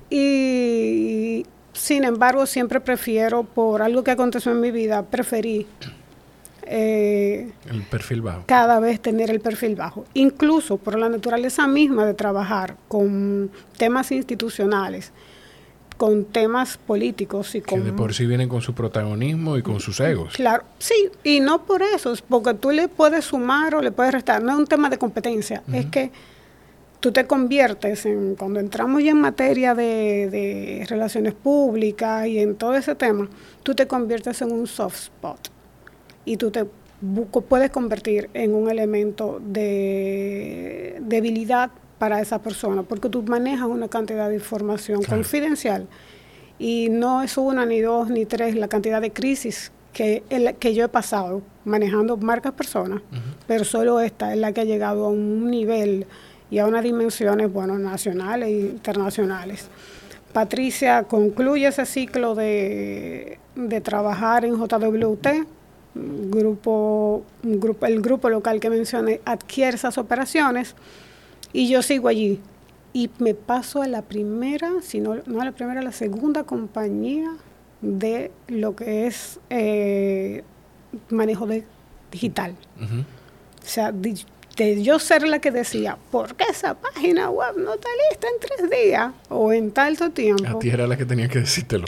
y 0.09 1.45
sin 1.73 2.03
embargo 2.03 2.45
siempre 2.45 2.79
prefiero, 2.79 3.43
por 3.43 3.81
algo 3.81 4.03
que 4.03 4.11
aconteció 4.11 4.51
en 4.51 4.61
mi 4.61 4.71
vida, 4.71 5.03
preferí 5.03 5.67
eh, 6.73 7.51
el 7.69 7.81
perfil 7.83 8.21
bajo. 8.21 8.43
Cada 8.45 8.79
vez 8.79 9.01
tener 9.01 9.29
el 9.29 9.41
perfil 9.41 9.75
bajo. 9.75 10.05
Incluso 10.13 10.77
por 10.77 10.97
la 10.97 11.09
naturaleza 11.09 11.67
misma 11.67 12.05
de 12.05 12.13
trabajar 12.13 12.77
con 12.87 13.51
temas 13.77 14.11
institucionales, 14.11 15.11
con 15.97 16.25
temas 16.25 16.77
políticos 16.77 17.55
y 17.55 17.61
con... 17.61 17.79
Que 17.79 17.85
de 17.85 17.93
por 17.93 18.13
sí 18.13 18.25
vienen 18.25 18.47
con 18.47 18.61
su 18.61 18.73
protagonismo 18.73 19.57
y 19.57 19.61
con 19.61 19.79
sus 19.79 19.99
egos. 19.99 20.33
Claro, 20.35 20.63
sí, 20.79 21.09
y 21.23 21.41
no 21.41 21.63
por 21.63 21.81
eso, 21.81 22.13
es 22.13 22.21
porque 22.21 22.53
tú 22.53 22.71
le 22.71 22.87
puedes 22.87 23.25
sumar 23.25 23.75
o 23.75 23.81
le 23.81 23.91
puedes 23.91 24.13
restar, 24.13 24.41
no 24.41 24.53
es 24.53 24.57
un 24.57 24.67
tema 24.67 24.89
de 24.89 24.97
competencia, 24.97 25.63
es 25.73 25.87
que 25.87 26.11
tú 27.01 27.11
te 27.11 27.27
conviertes 27.27 28.05
en, 28.05 28.35
cuando 28.35 28.61
entramos 28.61 29.03
ya 29.03 29.11
en 29.11 29.19
materia 29.19 29.75
de, 29.75 30.29
de 30.29 30.85
relaciones 30.87 31.33
públicas 31.33 32.27
y 32.27 32.39
en 32.39 32.55
todo 32.55 32.75
ese 32.75 32.95
tema, 32.95 33.27
tú 33.63 33.75
te 33.75 33.87
conviertes 33.87 34.41
en 34.41 34.51
un 34.53 34.67
soft 34.67 34.95
spot. 34.95 35.49
Y 36.23 36.37
tú 36.37 36.51
te 36.51 36.65
puedes 37.49 37.71
convertir 37.71 38.29
en 38.33 38.53
un 38.53 38.69
elemento 38.69 39.41
de 39.43 40.97
debilidad 41.01 41.71
para 41.97 42.21
esa 42.21 42.39
persona, 42.39 42.83
porque 42.83 43.09
tú 43.09 43.23
manejas 43.23 43.67
una 43.67 43.87
cantidad 43.87 44.29
de 44.29 44.35
información 44.35 45.03
confidencial. 45.03 45.87
Y 46.59 46.89
no 46.89 47.23
es 47.23 47.37
una, 47.37 47.65
ni 47.65 47.81
dos, 47.81 48.09
ni 48.09 48.25
tres 48.25 48.55
la 48.55 48.67
cantidad 48.67 49.01
de 49.01 49.11
crisis 49.11 49.71
que, 49.93 50.23
que 50.59 50.73
yo 50.75 50.85
he 50.85 50.87
pasado 50.87 51.41
manejando 51.65 52.17
marcas 52.17 52.53
personas, 52.53 53.01
pero 53.47 53.65
solo 53.65 53.99
esta 53.99 54.33
es 54.33 54.39
la 54.39 54.51
que 54.51 54.61
ha 54.61 54.65
llegado 54.65 55.05
a 55.05 55.09
un 55.09 55.49
nivel 55.49 56.05
y 56.51 56.59
a 56.59 56.67
unas 56.67 56.83
dimensiones, 56.83 57.51
bueno, 57.51 57.79
nacionales 57.79 58.49
e 58.49 58.59
internacionales. 58.59 59.69
Patricia 60.33 61.03
concluye 61.03 61.67
ese 61.67 61.85
ciclo 61.85 62.35
de, 62.35 63.39
de 63.55 63.81
trabajar 63.81 64.45
en 64.45 64.55
JWT, 64.55 65.27
grupo, 65.95 67.23
grupo, 67.43 67.85
el 67.85 68.01
grupo 68.01 68.29
local 68.29 68.59
que 68.59 68.69
mencioné 68.69 69.21
adquiere 69.25 69.75
esas 69.75 69.97
operaciones 69.97 70.75
y 71.53 71.69
yo 71.69 71.81
sigo 71.81 72.07
allí. 72.07 72.39
Y 72.93 73.09
me 73.19 73.33
paso 73.33 73.81
a 73.81 73.87
la 73.87 74.01
primera, 74.01 74.69
si 74.81 74.99
no, 74.99 75.15
no 75.25 75.41
a 75.41 75.45
la 75.45 75.53
primera, 75.53 75.79
a 75.79 75.83
la 75.83 75.93
segunda 75.93 76.43
compañía 76.43 77.31
de 77.81 78.31
lo 78.47 78.75
que 78.75 79.07
es 79.07 79.39
eh, 79.49 80.43
manejo 81.09 81.47
de 81.47 81.63
digital. 82.11 82.55
O 82.79 83.67
sea, 83.67 83.93
de, 84.63 84.83
yo 84.83 84.99
ser 84.99 85.27
la 85.27 85.39
que 85.39 85.51
decía, 85.51 85.97
¿por 86.11 86.35
qué 86.35 86.45
esa 86.49 86.75
página 86.75 87.29
web 87.29 87.57
no 87.57 87.73
está 87.73 87.89
lista 88.09 88.27
en 88.27 88.39
tres 88.39 88.69
días 88.69 89.11
o 89.29 89.51
en 89.51 89.71
tanto 89.71 90.09
tiempo? 90.11 90.57
A 90.57 90.59
ti 90.59 90.69
era 90.69 90.87
la 90.87 90.97
que 90.97 91.05
tenía 91.05 91.27
que 91.27 91.39
decírtelo 91.39 91.85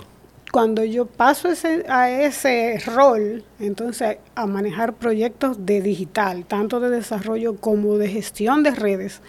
cuando 0.53 0.83
yo 0.83 1.07
paso 1.07 1.49
ese, 1.49 1.83
a 1.89 2.11
ese 2.11 2.79
rol, 2.85 3.43
entonces 3.59 4.17
a 4.35 4.45
manejar 4.45 4.93
proyectos 4.93 5.65
de 5.65 5.81
digital, 5.81 6.45
tanto 6.45 6.79
de 6.79 6.91
desarrollo 6.91 7.55
como 7.55 7.97
de 7.97 8.07
gestión 8.07 8.61
de 8.61 8.69
redes, 8.69 9.23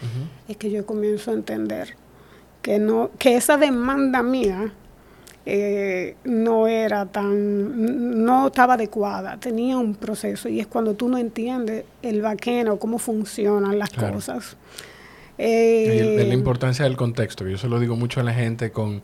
es 0.47 0.55
que 0.57 0.69
yo 0.69 0.85
comienzo 0.85 1.31
a 1.31 1.33
entender 1.33 1.95
que 2.61 2.77
no, 2.77 3.09
que 3.17 3.37
esa 3.37 3.57
demanda 3.57 4.21
mía 4.21 4.71
eh, 5.45 6.15
no 6.23 6.67
era 6.67 7.05
tan, 7.05 8.25
no 8.25 8.47
estaba 8.47 8.73
adecuada, 8.73 9.37
tenía 9.39 9.77
un 9.77 9.93
proceso 9.93 10.49
y 10.49 10.59
es 10.59 10.67
cuando 10.67 10.95
tú 10.95 11.07
no 11.07 11.17
entiendes 11.17 11.85
el 12.01 12.21
vaqueno, 12.21 12.77
cómo 12.77 12.97
funcionan 12.97 13.77
las 13.77 13.91
cosas. 13.91 14.57
Eh, 15.37 16.25
la 16.27 16.33
importancia 16.33 16.85
del 16.85 16.97
contexto, 16.97 17.47
yo 17.47 17.57
se 17.57 17.67
lo 17.67 17.79
digo 17.79 17.95
mucho 17.95 18.21
a 18.21 18.23
la 18.23 18.33
gente 18.33 18.71
con 18.71 19.01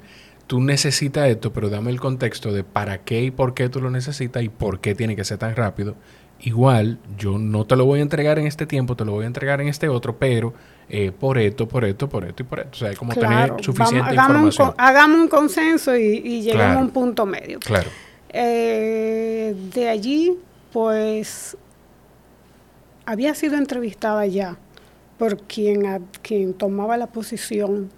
tú 0.47 0.59
necesitas 0.59 1.29
esto, 1.29 1.53
pero 1.53 1.69
dame 1.69 1.91
el 1.91 1.99
contexto 1.99 2.51
de 2.51 2.63
para 2.63 2.99
qué 2.99 3.23
y 3.23 3.31
por 3.31 3.53
qué 3.53 3.69
tú 3.69 3.79
lo 3.79 3.89
necesitas 3.89 4.43
y 4.43 4.49
por 4.49 4.79
qué 4.79 4.95
tiene 4.95 5.15
que 5.15 5.23
ser 5.23 5.37
tan 5.37 5.55
rápido. 5.55 5.95
Igual, 6.41 6.97
yo 7.17 7.37
no 7.37 7.65
te 7.65 7.75
lo 7.75 7.85
voy 7.85 7.99
a 7.99 8.01
entregar 8.01 8.39
en 8.39 8.47
este 8.47 8.65
tiempo, 8.65 8.95
te 8.95 9.05
lo 9.05 9.11
voy 9.11 9.25
a 9.25 9.27
entregar 9.27 9.61
en 9.61 9.67
este 9.67 9.89
otro, 9.89 10.17
pero 10.17 10.53
eh, 10.93 11.13
por 11.17 11.37
esto, 11.37 11.69
por 11.69 11.85
esto, 11.85 12.09
por 12.09 12.25
esto 12.25 12.43
y 12.43 12.45
por 12.45 12.59
esto. 12.59 12.71
O 12.73 12.75
sea, 12.75 12.89
hay 12.89 12.95
como 12.97 13.13
tener 13.13 13.53
suficiente 13.61 14.13
información. 14.13 14.73
hagamos 14.77 15.21
un 15.21 15.27
consenso 15.29 15.95
y, 15.95 16.41
lleguemos 16.41 16.75
a 16.75 16.79
un 16.79 16.89
punto 16.89 17.25
medio. 17.25 17.59
Claro. 17.59 17.89
Eh, 18.27 19.55
de 19.73 19.87
allí, 19.87 20.37
pues, 20.73 21.55
había 23.05 23.33
sido 23.35 23.55
entrevistada 23.55 24.25
ya 24.25 24.57
por 25.17 25.37
quien, 25.43 26.05
quien 26.21 26.53
tomaba 26.53 26.97
la 26.97 27.07
posición 27.07 27.89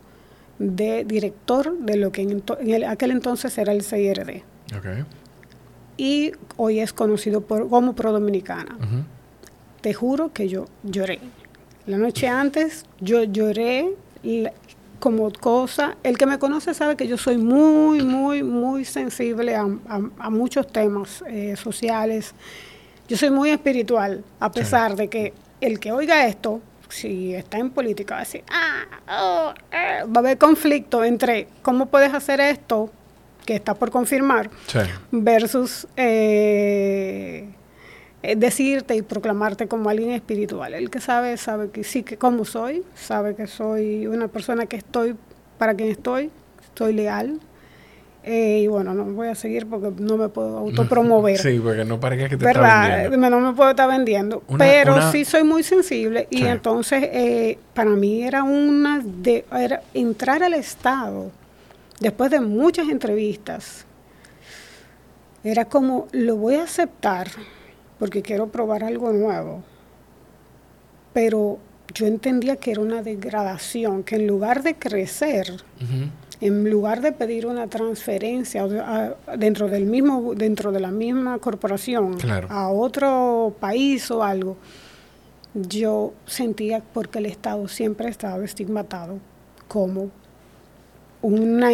de 0.59 1.03
director 1.03 1.75
de 1.79 1.97
lo 1.97 2.11
que 2.11 2.21
en, 2.21 2.83
aquel 2.83 3.09
entonces 3.09 3.57
era 3.57 3.71
el 3.71 3.83
CIRD. 3.83 4.43
Y 5.97 6.31
hoy 6.57 6.79
es 6.79 6.93
conocido 6.93 7.41
por, 7.41 7.67
como 7.69 7.95
Pro 7.95 8.11
Dominicana. 8.11 8.77
Te 9.81 9.95
juro 9.95 10.31
que 10.31 10.47
yo 10.47 10.65
lloré. 10.83 11.19
La 11.85 11.97
noche 11.97 12.27
antes 12.27 12.85
yo 12.99 13.23
lloré 13.23 13.93
como 14.99 15.31
cosa. 15.33 15.97
El 16.03 16.17
que 16.17 16.25
me 16.25 16.39
conoce 16.39 16.73
sabe 16.73 16.95
que 16.95 17.07
yo 17.07 17.17
soy 17.17 17.37
muy, 17.37 18.01
muy, 18.03 18.41
muy 18.41 18.85
sensible 18.85 19.55
a, 19.55 19.67
muchos 20.29 20.67
temas 20.67 21.23
eh, 21.27 21.55
sociales. 21.57 22.33
Yo 23.07 23.17
soy 23.17 23.29
muy 23.29 23.49
espiritual, 23.49 24.23
a 24.39 24.51
pesar 24.51 24.95
de 24.95 25.09
que 25.09 25.33
el 25.59 25.79
que 25.79 25.91
oiga 25.91 26.25
esto 26.25 26.61
si 26.93 27.33
está 27.33 27.57
en 27.57 27.71
política, 27.71 28.15
va 28.15 28.21
a 28.21 28.23
decir, 28.23 28.43
ah, 28.51 28.83
oh, 29.09 29.53
eh", 29.71 30.03
va 30.05 30.15
a 30.15 30.19
haber 30.19 30.37
conflicto 30.37 31.03
entre 31.03 31.47
cómo 31.61 31.87
puedes 31.87 32.13
hacer 32.13 32.39
esto, 32.39 32.91
que 33.45 33.55
está 33.55 33.73
por 33.73 33.91
confirmar, 33.91 34.49
versus 35.11 35.87
eh, 35.97 37.49
decirte 38.37 38.95
y 38.95 39.01
proclamarte 39.01 39.67
como 39.67 39.89
alguien 39.89 40.11
espiritual. 40.11 40.73
El 40.73 40.89
que 40.89 40.99
sabe, 40.99 41.37
sabe 41.37 41.69
que 41.69 41.83
sí, 41.83 42.03
que 42.03 42.17
como 42.17 42.45
soy, 42.45 42.83
sabe 42.95 43.35
que 43.35 43.47
soy 43.47 44.07
una 44.07 44.27
persona 44.27 44.65
que 44.65 44.77
estoy 44.77 45.15
para 45.57 45.75
quien 45.75 45.89
estoy, 45.89 46.29
estoy 46.61 46.93
leal, 46.93 47.39
eh, 48.25 48.61
y 48.63 48.67
bueno, 48.67 48.93
no 48.93 49.03
voy 49.03 49.27
a 49.27 49.35
seguir 49.35 49.67
porque 49.67 49.91
no 50.01 50.15
me 50.15 50.29
puedo 50.29 50.57
autopromover. 50.57 51.37
sí, 51.41 51.59
porque 51.61 51.83
no 51.83 51.99
parece 51.99 52.29
que 52.29 52.37
te 52.37 52.45
está 52.45 52.87
vendiendo. 53.09 53.29
No 53.29 53.39
me 53.41 53.53
puedo 53.53 53.69
estar 53.71 53.89
vendiendo. 53.89 54.43
pero 54.57 55.11
sí 55.11 55.25
soy 55.25 55.43
muy 55.43 55.63
sensible 55.63 56.27
y 56.29 56.45
entonces 56.45 57.03
eh, 57.11 57.57
para 57.73 57.89
mí 57.89 58.23
era 58.23 58.43
una 58.43 59.01
de 59.03 59.45
era 59.51 59.81
entrar 59.93 60.41
al 60.41 60.53
Estado 60.53 61.31
después 61.99 62.31
de 62.31 62.39
muchas 62.39 62.87
entrevistas. 62.87 63.85
Era 65.43 65.65
como, 65.65 66.07
lo 66.13 66.37
voy 66.37 66.55
a 66.55 66.63
aceptar 66.63 67.27
porque 67.99 68.21
quiero 68.21 68.47
probar 68.47 68.83
algo 68.83 69.11
nuevo. 69.11 69.63
Pero 71.13 71.59
yo 71.93 72.07
entendía 72.07 72.55
que 72.55 72.71
era 72.71 72.81
una 72.81 73.03
degradación, 73.03 74.03
que 74.03 74.15
en 74.15 74.27
lugar 74.27 74.63
de 74.63 74.75
crecer, 74.75 75.63
en 76.41 76.69
lugar 76.69 77.01
de 77.01 77.11
pedir 77.11 77.45
una 77.45 77.67
transferencia 77.67 78.67
dentro 79.37 79.67
del 79.69 79.85
mismo 79.85 80.33
dentro 80.35 80.71
de 80.71 80.79
la 80.79 80.91
misma 80.91 81.37
corporación 81.39 82.17
a 82.49 82.69
otro 82.69 83.55
país 83.59 84.09
o 84.11 84.23
algo 84.23 84.57
yo 85.53 86.13
sentía 86.25 86.81
porque 86.93 87.19
el 87.19 87.27
Estado 87.27 87.67
siempre 87.67 88.07
ha 88.07 88.09
estado 88.09 88.43
estigmatado 88.43 89.19
como 89.67 90.09
una 91.21 91.69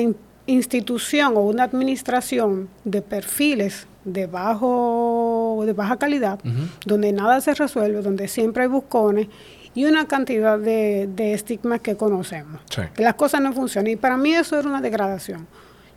institución 0.46 1.38
o 1.38 1.42
una 1.42 1.64
administración 1.64 2.70
de 2.84 3.02
perfiles 3.02 3.88
de 4.10 4.28
bajo 4.28 5.64
de 5.66 5.74
baja 5.74 5.98
calidad 5.98 6.40
donde 6.86 7.12
nada 7.12 7.42
se 7.42 7.54
resuelve 7.54 8.02
donde 8.02 8.28
siempre 8.28 8.64
hay 8.64 8.70
buscones 8.70 9.28
y 9.76 9.86
una 9.86 10.08
cantidad 10.08 10.58
de, 10.60 11.34
estigmas 11.34 11.82
que 11.82 11.96
conocemos. 11.96 12.62
Que 12.96 13.04
las 13.04 13.14
cosas 13.16 13.42
no 13.42 13.54
funcionan. 13.54 13.92
Y 13.92 13.96
para 13.96 14.18
mí 14.18 14.34
eso 14.34 14.58
era 14.60 14.68
una 14.68 14.82
degradación. 14.82 15.48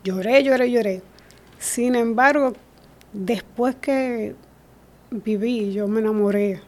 Lloré, 0.04 0.42
lloré, 0.44 0.70
lloré. 0.70 1.02
Sin 1.58 1.94
embargo, 1.94 2.52
después 3.12 3.74
que 3.76 4.34
viví, 5.10 5.72
yo 5.72 5.88
me 5.88 6.00
enamoré 6.00 6.60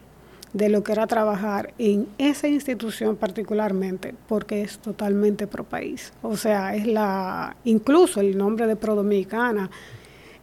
de 0.53 0.69
lo 0.69 0.83
que 0.83 0.93
era 0.93 1.05
trabajar 1.05 1.73
en 1.77 2.07
esa 2.17 2.47
institución 2.47 3.17
particularmente, 3.17 4.15
porque 4.27 4.61
es 4.61 4.79
totalmente 4.79 5.47
pro 5.47 5.65
país. 5.65 6.13
O 6.21 6.37
sea, 6.37 6.75
es 6.75 6.87
la, 6.87 7.57
incluso 7.65 8.21
el 8.21 8.37
nombre 8.37 8.65
de 8.65 8.77
Pro 8.77 8.95
Dominicana 8.95 9.69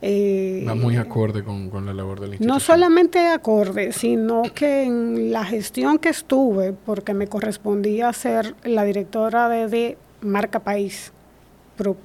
eh, 0.04 0.64
Va 0.66 0.74
muy 0.74 0.96
acorde 0.96 1.44
con, 1.44 1.70
la 1.86 1.94
labor 1.94 2.18
del 2.18 2.30
instituto. 2.30 2.52
No 2.52 2.58
solamente 2.58 3.28
acorde, 3.28 3.92
sino 3.92 4.42
que 4.52 4.82
en 4.82 5.30
la 5.30 5.44
gestión 5.44 5.98
que 5.98 6.08
estuve, 6.08 6.72
porque 6.72 7.14
me 7.14 7.28
correspondía 7.28 8.12
ser 8.12 8.56
la 8.64 8.84
directora 8.84 9.48
de, 9.48 9.96
Marca 10.20 10.58
País, 10.60 11.12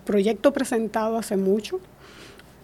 proyecto 0.05 0.53
presentado 0.53 1.17
hace 1.17 1.37
mucho, 1.37 1.79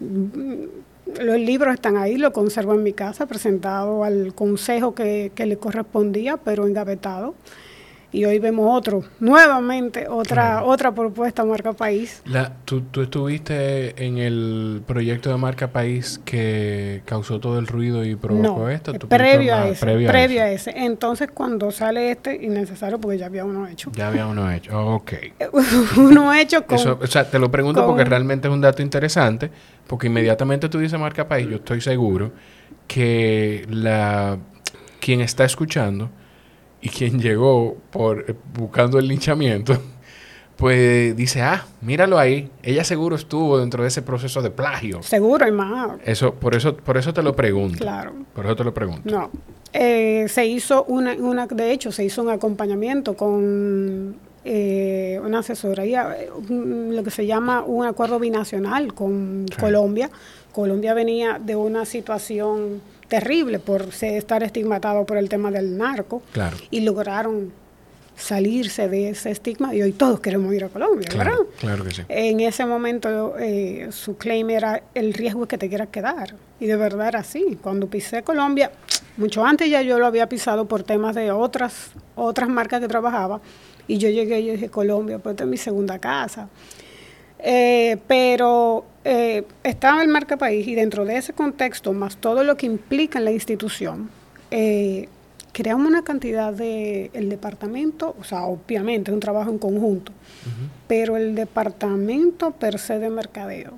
los 0.00 1.38
libros 1.38 1.74
están 1.74 1.96
ahí, 1.96 2.16
lo 2.16 2.32
conservo 2.32 2.74
en 2.74 2.82
mi 2.82 2.92
casa, 2.92 3.26
presentado 3.26 4.04
al 4.04 4.34
consejo 4.34 4.94
que, 4.94 5.32
que 5.34 5.46
le 5.46 5.56
correspondía, 5.56 6.36
pero 6.36 6.66
engavetado 6.66 7.34
y 8.14 8.24
hoy 8.26 8.38
vemos 8.38 8.68
otro, 8.70 9.02
nuevamente 9.18 10.06
otra 10.08 10.62
otra 10.62 10.94
propuesta 10.94 11.44
Marca 11.44 11.72
País. 11.72 12.22
La, 12.26 12.52
¿tú, 12.64 12.82
¿tú, 12.82 13.02
estuviste 13.02 14.04
en 14.06 14.18
el 14.18 14.82
proyecto 14.86 15.30
de 15.30 15.36
Marca 15.36 15.72
País 15.72 16.20
que 16.24 17.02
causó 17.06 17.40
todo 17.40 17.58
el 17.58 17.66
ruido 17.66 18.04
y 18.04 18.14
provocó 18.14 18.68
esto? 18.68 18.92
previo, 18.92 19.56
a, 19.56 19.66
ese, 19.66 19.80
previo, 19.80 20.42
a, 20.42 20.48
ese. 20.48 20.72
Entonces 20.76 21.28
cuando 21.34 21.72
sale 21.72 22.12
este, 22.12 22.36
innecesario 22.36 23.00
porque 23.00 23.18
ya 23.18 23.26
había 23.26 23.44
uno 23.44 23.66
hecho. 23.66 23.90
Ya 23.96 24.06
había 24.06 24.28
uno 24.28 24.48
hecho, 24.48 24.78
ok. 24.94 25.12
uno 25.96 26.32
hecho 26.34 26.64
con... 26.64 26.78
o 26.78 27.06
sea, 27.08 27.28
te 27.28 27.40
lo 27.40 27.50
pregunto 27.50 27.84
porque 27.84 28.04
realmente 28.04 28.46
es 28.46 28.54
un 28.54 28.60
dato 28.60 28.80
interesante, 28.80 29.50
porque 29.88 30.06
inmediatamente 30.06 30.68
tú 30.68 30.78
dices 30.78 31.00
Marca 31.00 31.26
País, 31.26 31.48
yo 31.48 31.56
estoy 31.56 31.80
seguro 31.80 32.30
que 32.86 33.66
la 33.68 34.38
quien 35.00 35.20
está 35.20 35.44
escuchando 35.44 36.10
y 36.84 36.90
quien 36.90 37.18
llegó 37.18 37.78
por 37.90 38.26
eh, 38.28 38.34
buscando 38.52 38.98
el 38.98 39.08
linchamiento, 39.08 39.78
pues 40.56 41.16
dice, 41.16 41.40
ah, 41.40 41.66
míralo 41.80 42.18
ahí, 42.18 42.50
ella 42.62 42.84
seguro 42.84 43.16
estuvo 43.16 43.58
dentro 43.58 43.82
de 43.82 43.88
ese 43.88 44.02
proceso 44.02 44.42
de 44.42 44.50
plagio. 44.50 45.02
Seguro, 45.02 45.50
más. 45.50 45.98
Eso, 46.04 46.34
por 46.34 46.54
eso, 46.54 46.76
por 46.76 46.98
eso 46.98 47.14
te 47.14 47.22
lo 47.22 47.34
pregunto. 47.34 47.78
Claro. 47.78 48.12
Por 48.34 48.44
eso 48.44 48.54
te 48.54 48.64
lo 48.64 48.74
pregunto. 48.74 49.10
No. 49.10 49.30
Eh, 49.72 50.26
se 50.28 50.44
hizo 50.44 50.84
una, 50.84 51.14
una, 51.14 51.46
de 51.46 51.72
hecho, 51.72 51.90
se 51.90 52.04
hizo 52.04 52.22
un 52.22 52.28
acompañamiento 52.28 53.16
con 53.16 54.16
eh, 54.44 55.18
una 55.24 55.38
asesoría, 55.38 56.14
lo 56.50 57.02
que 57.02 57.10
se 57.10 57.24
llama 57.24 57.64
un 57.64 57.86
acuerdo 57.86 58.18
binacional 58.18 58.92
con 58.92 59.46
Colombia. 59.58 60.10
Colombia 60.52 60.92
venía 60.92 61.40
de 61.42 61.56
una 61.56 61.86
situación 61.86 62.82
terrible 63.08 63.58
por 63.58 63.88
estar 64.00 64.42
estigmatado 64.42 65.04
por 65.06 65.16
el 65.16 65.28
tema 65.28 65.50
del 65.50 65.76
narco. 65.76 66.22
Y 66.70 66.80
lograron 66.80 67.52
salirse 68.16 68.88
de 68.88 69.10
ese 69.10 69.30
estigma 69.30 69.74
y 69.74 69.82
hoy 69.82 69.92
todos 69.92 70.20
queremos 70.20 70.54
ir 70.54 70.64
a 70.64 70.68
Colombia, 70.68 71.08
¿verdad? 71.16 71.38
Claro 71.58 71.84
que 71.84 71.90
sí. 71.90 72.02
En 72.08 72.40
ese 72.40 72.64
momento 72.64 73.36
eh, 73.38 73.88
su 73.90 74.16
claim 74.16 74.50
era 74.50 74.82
el 74.94 75.12
riesgo 75.14 75.42
es 75.42 75.48
que 75.48 75.58
te 75.58 75.68
quieras 75.68 75.88
quedar. 75.88 76.34
Y 76.60 76.66
de 76.66 76.76
verdad 76.76 77.08
era 77.08 77.20
así. 77.20 77.58
Cuando 77.60 77.88
pisé 77.88 78.22
Colombia, 78.22 78.70
mucho 79.16 79.44
antes 79.44 79.68
ya 79.68 79.82
yo 79.82 79.98
lo 79.98 80.06
había 80.06 80.28
pisado 80.28 80.66
por 80.66 80.82
temas 80.82 81.14
de 81.14 81.32
otras, 81.32 81.90
otras 82.14 82.48
marcas 82.48 82.80
que 82.80 82.88
trabajaba. 82.88 83.40
Y 83.86 83.98
yo 83.98 84.08
llegué 84.08 84.40
y 84.40 84.52
dije, 84.52 84.68
Colombia, 84.70 85.18
pues 85.18 85.34
esta 85.34 85.44
es 85.44 85.50
mi 85.50 85.56
segunda 85.56 85.98
casa. 85.98 86.48
Eh, 87.46 87.98
pero 88.06 88.86
eh, 89.04 89.44
estaba 89.62 90.00
el 90.02 90.08
marca 90.08 90.38
país 90.38 90.66
y 90.66 90.74
dentro 90.74 91.04
de 91.04 91.18
ese 91.18 91.34
contexto, 91.34 91.92
más 91.92 92.16
todo 92.16 92.42
lo 92.42 92.56
que 92.56 92.64
implica 92.64 93.18
en 93.18 93.26
la 93.26 93.32
institución, 93.32 94.08
eh, 94.50 95.10
creamos 95.52 95.86
una 95.86 96.02
cantidad 96.02 96.54
de 96.54 97.10
el 97.12 97.28
departamento, 97.28 98.16
o 98.18 98.24
sea, 98.24 98.44
obviamente 98.44 99.10
es 99.10 99.14
un 99.14 99.20
trabajo 99.20 99.50
en 99.50 99.58
conjunto, 99.58 100.10
pero 100.88 101.18
el 101.18 101.34
departamento 101.34 102.52
per 102.52 102.78
se 102.78 102.98
de 102.98 103.10
mercadeo 103.10 103.74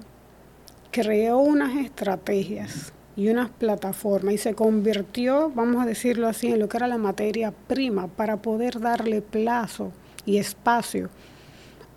creó 0.92 1.38
unas 1.38 1.76
estrategias 1.76 2.92
y 3.16 3.30
unas 3.30 3.50
plataformas 3.50 4.34
y 4.34 4.38
se 4.38 4.54
convirtió, 4.54 5.50
vamos 5.52 5.82
a 5.82 5.86
decirlo 5.86 6.28
así, 6.28 6.52
en 6.52 6.60
lo 6.60 6.68
que 6.68 6.76
era 6.76 6.86
la 6.86 6.98
materia 6.98 7.52
prima 7.66 8.06
para 8.06 8.36
poder 8.36 8.78
darle 8.78 9.22
plazo 9.22 9.90
y 10.24 10.36
espacio 10.36 11.10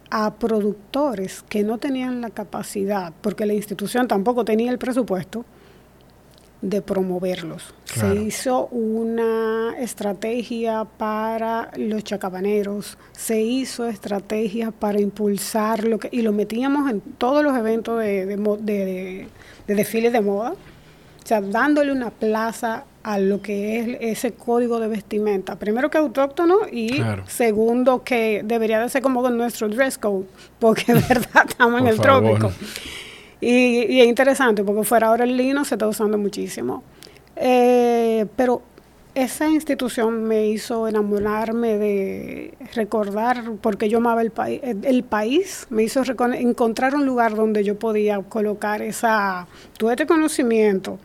a 0.10 0.36
productores 0.36 1.44
que 1.48 1.64
no 1.64 1.78
tenían 1.78 2.22
la 2.22 2.30
capacidad, 2.30 3.14
porque 3.22 3.46
la 3.46 3.54
institución 3.54 4.08
tampoco 4.08 4.44
tenía 4.46 4.72
el 4.72 4.78
presupuesto, 4.78 5.46
de 6.62 6.82
promoverlos. 6.82 7.74
Se 7.86 8.16
hizo 8.16 8.68
una 8.68 9.76
estrategia 9.80 10.86
para 10.98 11.72
los 11.78 12.04
chacabaneros, 12.04 12.98
se 13.14 13.42
hizo 13.42 13.88
estrategia 13.88 14.72
para 14.72 15.00
impulsar 15.00 15.86
lo 15.86 16.00
que, 16.00 16.10
y 16.12 16.22
lo 16.22 16.34
metíamos 16.34 16.92
en 16.92 17.00
todos 17.00 17.44
los 17.44 17.56
eventos 17.58 18.00
de, 18.00 18.26
de, 18.26 18.36
de, 18.36 19.28
de 19.68 19.76
desfiles 19.76 20.12
de 20.12 20.22
moda, 20.22 20.52
o 20.52 21.28
sea, 21.28 21.42
dándole 21.42 21.92
una 21.92 22.10
plaza 22.10 22.84
a 23.10 23.18
lo 23.18 23.42
que 23.42 23.80
es 23.80 23.98
ese 24.02 24.34
código 24.34 24.80
de 24.80 24.88
vestimenta. 24.88 25.58
Primero 25.58 25.90
que 25.90 25.98
autóctono 25.98 26.60
y 26.72 27.02
segundo 27.26 28.04
que 28.04 28.42
debería 28.46 28.80
de 28.80 28.88
ser 28.88 29.02
como 29.02 29.24
con 29.24 29.36
nuestro 29.36 29.68
dress 29.68 29.98
code, 29.98 30.28
porque 30.60 30.94
de 30.94 31.02
verdad 31.10 31.46
estamos 31.50 31.82
en 31.82 31.88
el 31.88 32.00
trópico. 32.00 32.52
Y, 33.42 34.00
es 34.00 34.08
interesante 34.08 34.64
porque 34.64 34.84
fuera 34.84 35.08
ahora 35.08 35.24
el 35.24 35.36
lino 35.36 35.66
se 35.66 35.74
está 35.74 35.88
usando 35.88 36.20
muchísimo. 36.20 36.84
Eh, 37.36 38.28
pero 38.36 38.62
esa 39.16 39.50
institución 39.50 40.26
me 40.26 40.46
hizo 40.46 40.88
enamorarme 40.88 41.80
de 41.80 42.54
recordar, 42.76 43.54
porque 43.60 43.90
yo 43.90 43.98
amaba 43.98 44.22
el, 44.22 44.30
país 44.30 44.62
el 44.64 45.04
país, 45.04 45.66
me 45.72 45.82
hizo 45.82 46.04
encontrar 46.36 46.94
un 46.94 47.08
lugar 47.08 47.36
donde 47.36 47.64
yo 47.64 47.80
podía 47.80 48.22
colocar 48.22 48.84
esa, 48.84 49.48
todo 49.80 49.90
este 49.90 50.06
conocimiento 50.06 51.00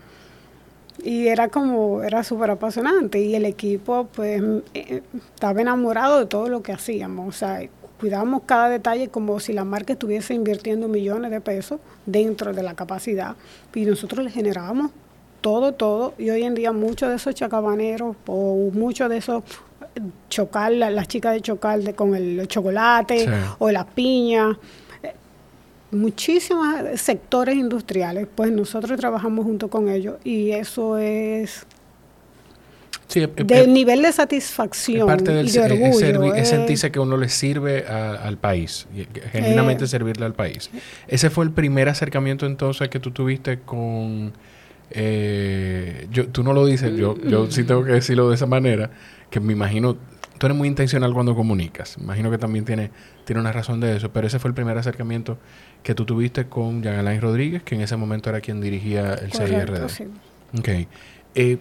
y 1.03 1.29
era 1.29 1.49
como, 1.49 2.03
era 2.03 2.23
súper 2.23 2.51
apasionante. 2.51 3.21
Y 3.21 3.35
el 3.35 3.45
equipo 3.45 4.09
pues 4.15 4.43
eh, 4.75 5.03
estaba 5.35 5.61
enamorado 5.61 6.21
de 6.21 6.27
todo 6.27 6.49
lo 6.49 6.63
que 6.63 6.73
hacíamos, 6.73 7.29
o 7.29 7.33
sea, 7.33 7.61
cuidábamos 7.99 8.43
cada 8.45 8.69
detalle 8.69 9.09
como 9.09 9.41
si 9.41 9.53
la 9.53 9.65
marca 9.65 9.95
estuviese 9.95 10.35
invirtiendo 10.35 10.89
millones 10.89 11.31
de 11.31 11.41
pesos 11.41 11.81
dentro 12.07 12.53
de 12.53 12.63
la 12.63 12.75
capacidad. 12.75 13.37
Y 13.75 13.85
nosotros 13.85 14.25
le 14.25 14.31
generábamos 14.31 14.91
todo, 15.41 15.73
todo. 15.73 16.15
Y 16.19 16.31
hoy 16.31 16.43
en 16.43 16.55
día 16.55 16.73
muchos 16.73 17.09
de 17.09 17.17
esos 17.17 17.35
chacabaneros 17.35 18.17
o 18.27 18.71
muchos 18.73 19.09
de 19.09 19.19
esos 19.19 19.43
chocal, 20.29 20.81
las 20.81 21.09
chicas 21.09 21.35
de 21.35 21.41
chocal 21.41 21.85
de, 21.85 21.95
con 21.95 22.15
el 22.15 22.47
chocolate 22.49 23.29
o 23.59 23.71
las 23.71 23.85
piñas, 23.87 24.57
muchísimos 25.95 26.67
sectores 26.97 27.57
industriales, 27.57 28.27
pues 28.35 28.51
nosotros 28.53 28.99
trabajamos 28.99 29.45
junto 29.45 29.69
con 29.69 29.89
ellos 29.89 30.17
y 30.25 30.51
eso 30.51 30.99
es 30.99 31.67
del 33.47 33.73
nivel 33.73 34.03
de 34.03 34.13
satisfacción 34.13 35.07
parte 35.07 35.33
del, 35.33 35.49
y 35.49 35.53
de 35.53 35.61
orgullo. 35.61 36.35
Es, 36.35 36.49
sentirse 36.49 36.91
que 36.91 36.99
uno 36.99 37.17
le 37.17 37.29
sirve 37.29 37.85
al 37.87 38.39
país, 38.39 38.87
genuinamente 39.31 39.85
eh, 39.85 39.89
servirle 39.89 40.25
al 40.25 40.35
país. 40.35 40.71
Ese 41.07 41.31
fue 41.31 41.45
el 41.45 41.53
primer 41.53 41.89
acercamiento 41.89 42.47
entonces 42.47 42.89
que 42.89 43.01
tú 43.01 43.11
tuviste 43.11 43.61
con... 43.61 44.33
Eh, 44.91 46.07
yo, 46.11 46.29
tú 46.29 46.43
no 46.43 46.53
lo 46.53 46.67
dices, 46.67 46.95
yo, 46.97 47.17
yo 47.19 47.51
sí 47.51 47.65
tengo 47.65 47.85
que 47.85 47.93
decirlo 47.93 48.29
de 48.29 48.35
esa 48.37 48.47
manera, 48.47 48.91
que 49.31 49.41
me 49.41 49.53
imagino 49.53 49.97
tú 50.39 50.47
eres 50.47 50.57
muy 50.57 50.69
intencional 50.69 51.13
cuando 51.15 51.35
comunicas. 51.35 51.97
Imagino 51.99 52.31
que 52.31 52.39
también 52.39 52.65
tiene, 52.65 52.91
tiene 53.25 53.41
una 53.41 53.53
razón 53.53 53.81
de 53.81 53.97
eso, 53.97 54.13
pero 54.13 54.27
ese 54.27 54.39
fue 54.39 54.49
el 54.49 54.55
primer 54.55 54.77
acercamiento 54.77 55.39
que 55.85 55.95
tú 55.95 56.05
tuviste 56.05 56.47
con 56.47 56.83
Jean 56.83 56.97
Alain 56.97 57.21
Rodríguez, 57.21 57.63
que 57.63 57.77
en 57.77 57.83
ese 57.83 57.97
momento 57.97 58.31
era 58.31 58.41
quien 58.41 58.61
dirigía 58.61 59.15
el 59.15 59.33
CIRD. 59.33 59.89
Sí. 59.89 60.05
Ok. 60.59 60.69
Eh, 61.35 61.59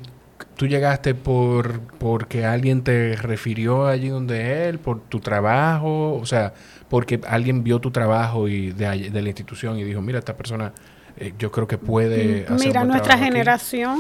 ¿Tú 0.56 0.66
llegaste 0.66 1.14
por 1.14 1.82
porque 2.00 2.46
alguien 2.46 2.84
te 2.84 3.16
refirió 3.16 3.86
allí 3.86 4.10
donde 4.10 4.70
él, 4.70 4.80
por 4.80 5.02
tu 5.02 5.20
trabajo? 5.20 6.16
O 6.16 6.26
sea, 6.26 6.54
porque 6.90 7.20
alguien 7.28 7.64
vio 7.64 7.80
tu 7.80 7.92
trabajo 7.92 8.48
y 8.48 8.72
de, 8.72 9.10
de 9.10 9.22
la 9.22 9.28
institución 9.28 9.78
y 9.78 9.84
dijo, 9.84 10.02
mira, 10.02 10.20
esta 10.20 10.36
persona 10.36 10.74
eh, 11.18 11.34
yo 11.38 11.52
creo 11.52 11.68
que 11.68 11.78
puede 11.78 12.46
hacer 12.46 12.68
Mira, 12.68 12.84
nuestra 12.86 13.18
generación, 13.18 14.00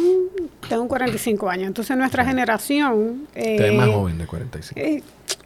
tengo 0.69 0.87
45 0.87 1.49
años, 1.49 1.67
entonces 1.67 1.95
nuestra 1.97 2.25
generación... 2.25 3.27
Eh, 3.35 3.71
más 3.71 3.89
joven 3.89 4.17
de 4.17 4.25
45. 4.27 4.79
Eh, 4.79 5.03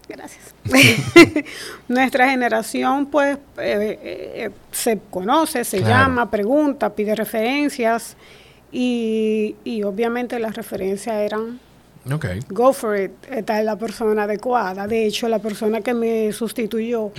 gracias. 0.08 0.54
nuestra 1.88 2.30
generación 2.30 3.06
pues 3.08 3.38
eh, 3.58 4.50
se 4.72 5.00
conoce, 5.10 5.64
se 5.64 5.82
llama, 5.82 6.30
pregunta, 6.30 6.94
pide 6.94 7.16
referencias 7.16 8.18
y, 8.72 9.56
y 9.64 9.84
obviamente 9.84 10.40
las 10.40 10.56
referencias 10.56 11.16
eran 11.16 11.60
Okay. 12.12 12.40
Go 12.50 12.74
for 12.74 12.98
it. 12.98 13.12
Esta 13.30 13.60
es 13.60 13.66
la 13.66 13.76
persona 13.76 14.24
adecuada. 14.24 14.88
De 14.88 15.06
hecho, 15.06 15.28
la 15.28 15.40
persona 15.40 15.82
que 15.82 15.94
me 15.94 16.32
sustituyó 16.32 17.12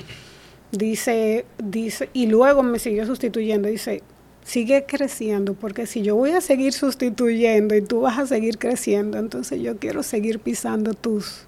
dice, 0.70 1.44
dice, 1.58 2.10
y 2.12 2.26
luego 2.26 2.62
me 2.62 2.78
siguió 2.78 3.06
sustituyendo, 3.06 3.68
dice, 3.68 4.02
sigue 4.48 4.86
creciendo, 4.86 5.52
porque 5.52 5.86
si 5.86 6.00
yo 6.00 6.16
voy 6.16 6.30
a 6.30 6.40
seguir 6.40 6.72
sustituyendo 6.72 7.74
y 7.74 7.82
tú 7.82 8.00
vas 8.00 8.18
a 8.18 8.26
seguir 8.26 8.56
creciendo, 8.56 9.18
entonces 9.18 9.60
yo 9.60 9.76
quiero 9.76 10.02
seguir 10.02 10.40
pisando 10.40 10.94
tus... 10.94 11.44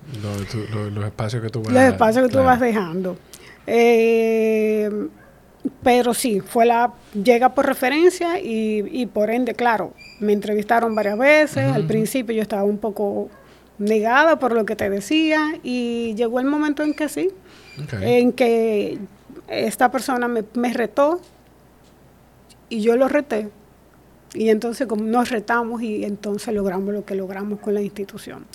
los 0.94 1.04
espacios 1.06 1.42
que 1.42 1.48
tú 1.48 1.62
vas 1.62 1.72
Los 1.72 1.82
espacios 1.82 2.26
que 2.26 2.32
tú 2.32 2.42
vas 2.42 2.60
dejando. 2.60 3.16
Eh, 3.66 5.08
pero 5.82 6.12
sí, 6.12 6.40
fue 6.40 6.66
la 6.66 6.92
llega 7.14 7.54
por 7.54 7.64
referencia 7.64 8.38
y, 8.38 9.06
por 9.06 9.30
ende, 9.30 9.54
claro, 9.54 9.94
me 10.20 10.34
entrevistaron 10.34 10.94
varias 10.94 11.16
veces. 11.16 11.72
Al 11.72 11.86
principio 11.86 12.36
yo 12.36 12.42
estaba 12.42 12.64
un 12.64 12.76
poco 12.76 13.30
negada 13.78 14.38
por 14.38 14.52
lo 14.52 14.66
que 14.66 14.76
te 14.76 14.90
decía 14.90 15.58
y 15.62 16.14
llegó 16.16 16.38
el 16.38 16.46
momento 16.46 16.82
en 16.82 16.92
que 16.92 17.08
sí, 17.08 17.30
en 18.02 18.32
que 18.32 18.98
esta 19.48 19.90
persona 19.90 20.28
me, 20.28 20.44
me 20.52 20.74
retó 20.74 21.22
y 22.70 22.80
yo 22.80 22.96
lo 22.96 23.08
reté. 23.08 23.50
Y 24.32 24.48
entonces 24.48 24.86
como 24.86 25.02
nos 25.02 25.28
retamos 25.28 25.82
y 25.82 26.04
entonces 26.04 26.54
logramos 26.54 26.94
lo 26.94 27.04
que 27.04 27.16
logramos 27.16 27.58
con 27.58 27.74
la 27.74 27.82
institución. 27.82 28.46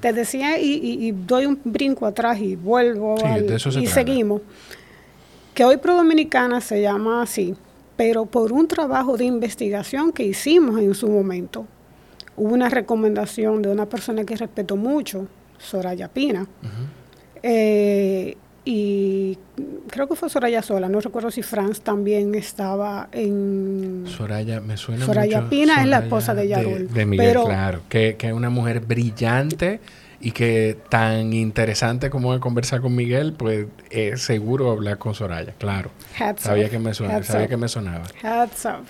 Te 0.00 0.12
decía, 0.12 0.58
y, 0.58 1.12
doy 1.12 1.46
un 1.46 1.60
brinco 1.64 2.06
atrás 2.06 2.40
y 2.40 2.56
vuelvo 2.56 3.16
y 3.78 3.86
seguimos, 3.86 4.40
que 5.54 5.64
hoy 5.64 5.76
Pro 5.76 5.96
Dominicana 5.96 6.60
se 6.60 6.80
llama 6.80 7.22
así, 7.22 7.54
pero 7.96 8.24
por 8.24 8.52
un 8.52 8.66
trabajo 8.68 9.16
de 9.16 9.26
investigación 9.26 10.12
que 10.12 10.22
hicimos 10.22 10.80
en 10.80 10.94
su 10.94 11.08
momento, 11.08 11.66
hubo 12.36 12.54
una 12.54 12.70
recomendación 12.70 13.60
de 13.60 13.68
una 13.68 13.86
persona 13.86 14.24
que 14.24 14.34
respeto 14.34 14.76
mucho, 14.76 15.26
Soraya 15.58 16.08
Pina, 16.08 16.46
y 18.70 19.38
creo 19.88 20.06
que 20.06 20.14
fue 20.14 20.28
Soraya 20.28 20.60
sola, 20.60 20.90
no 20.90 21.00
recuerdo 21.00 21.30
si 21.30 21.42
Franz 21.42 21.80
también 21.80 22.34
estaba 22.34 23.08
en... 23.12 24.04
Soraya, 24.06 24.60
me 24.60 24.76
suena 24.76 25.06
Soraya 25.06 25.48
Pina 25.48 25.80
es 25.80 25.86
la 25.86 26.00
esposa 26.00 26.34
de 26.34 26.48
Yarul. 26.48 26.92
De, 26.92 27.06
Miguel, 27.06 27.38
claro, 27.46 27.80
que, 27.88 28.16
que 28.16 28.26
es 28.26 28.32
una 28.34 28.50
mujer 28.50 28.80
brillante 28.80 29.80
y 30.20 30.32
que 30.32 30.76
tan 30.90 31.32
interesante 31.32 32.10
como 32.10 32.34
es 32.34 32.40
conversar 32.40 32.82
con 32.82 32.94
Miguel, 32.94 33.32
pues 33.32 33.68
es 33.88 34.20
seguro 34.20 34.70
hablar 34.70 34.98
con 34.98 35.14
Soraya, 35.14 35.54
claro. 35.56 35.90
sabía, 36.36 36.68
que 36.68 36.78
me 36.78 36.92
sonaba, 36.92 37.22
sabía 37.22 37.48
que 37.48 37.56
me 37.56 37.68
sonaba. 37.68 38.04
Hats 38.22 38.66
off. 38.66 38.86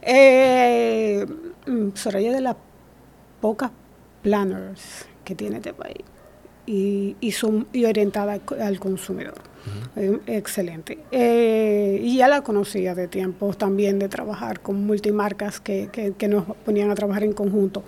Eh, 0.00 1.26
mm, 1.66 1.88
Soraya 1.92 2.32
de 2.32 2.40
las 2.40 2.56
pocas 3.42 3.70
planners 4.22 5.04
que 5.26 5.34
tiene 5.34 5.56
este 5.56 5.74
país 5.74 6.13
y, 6.66 7.16
y, 7.20 7.34
y 7.72 7.84
orientada 7.84 8.40
al, 8.60 8.80
consumidor. 8.80 9.34
Eh, 9.96 10.18
excelente. 10.26 10.98
Eh, 11.10 12.00
y 12.02 12.18
ya 12.18 12.28
la 12.28 12.42
conocía 12.42 12.94
de 12.94 13.08
tiempos 13.08 13.56
también 13.56 13.98
de 13.98 14.08
trabajar 14.08 14.60
con 14.60 14.86
multimarcas 14.86 15.60
que, 15.60 15.88
que, 16.16 16.28
nos 16.28 16.44
ponían 16.64 16.90
a 16.90 16.94
trabajar 16.94 17.24
en 17.24 17.32
conjunto. 17.32 17.82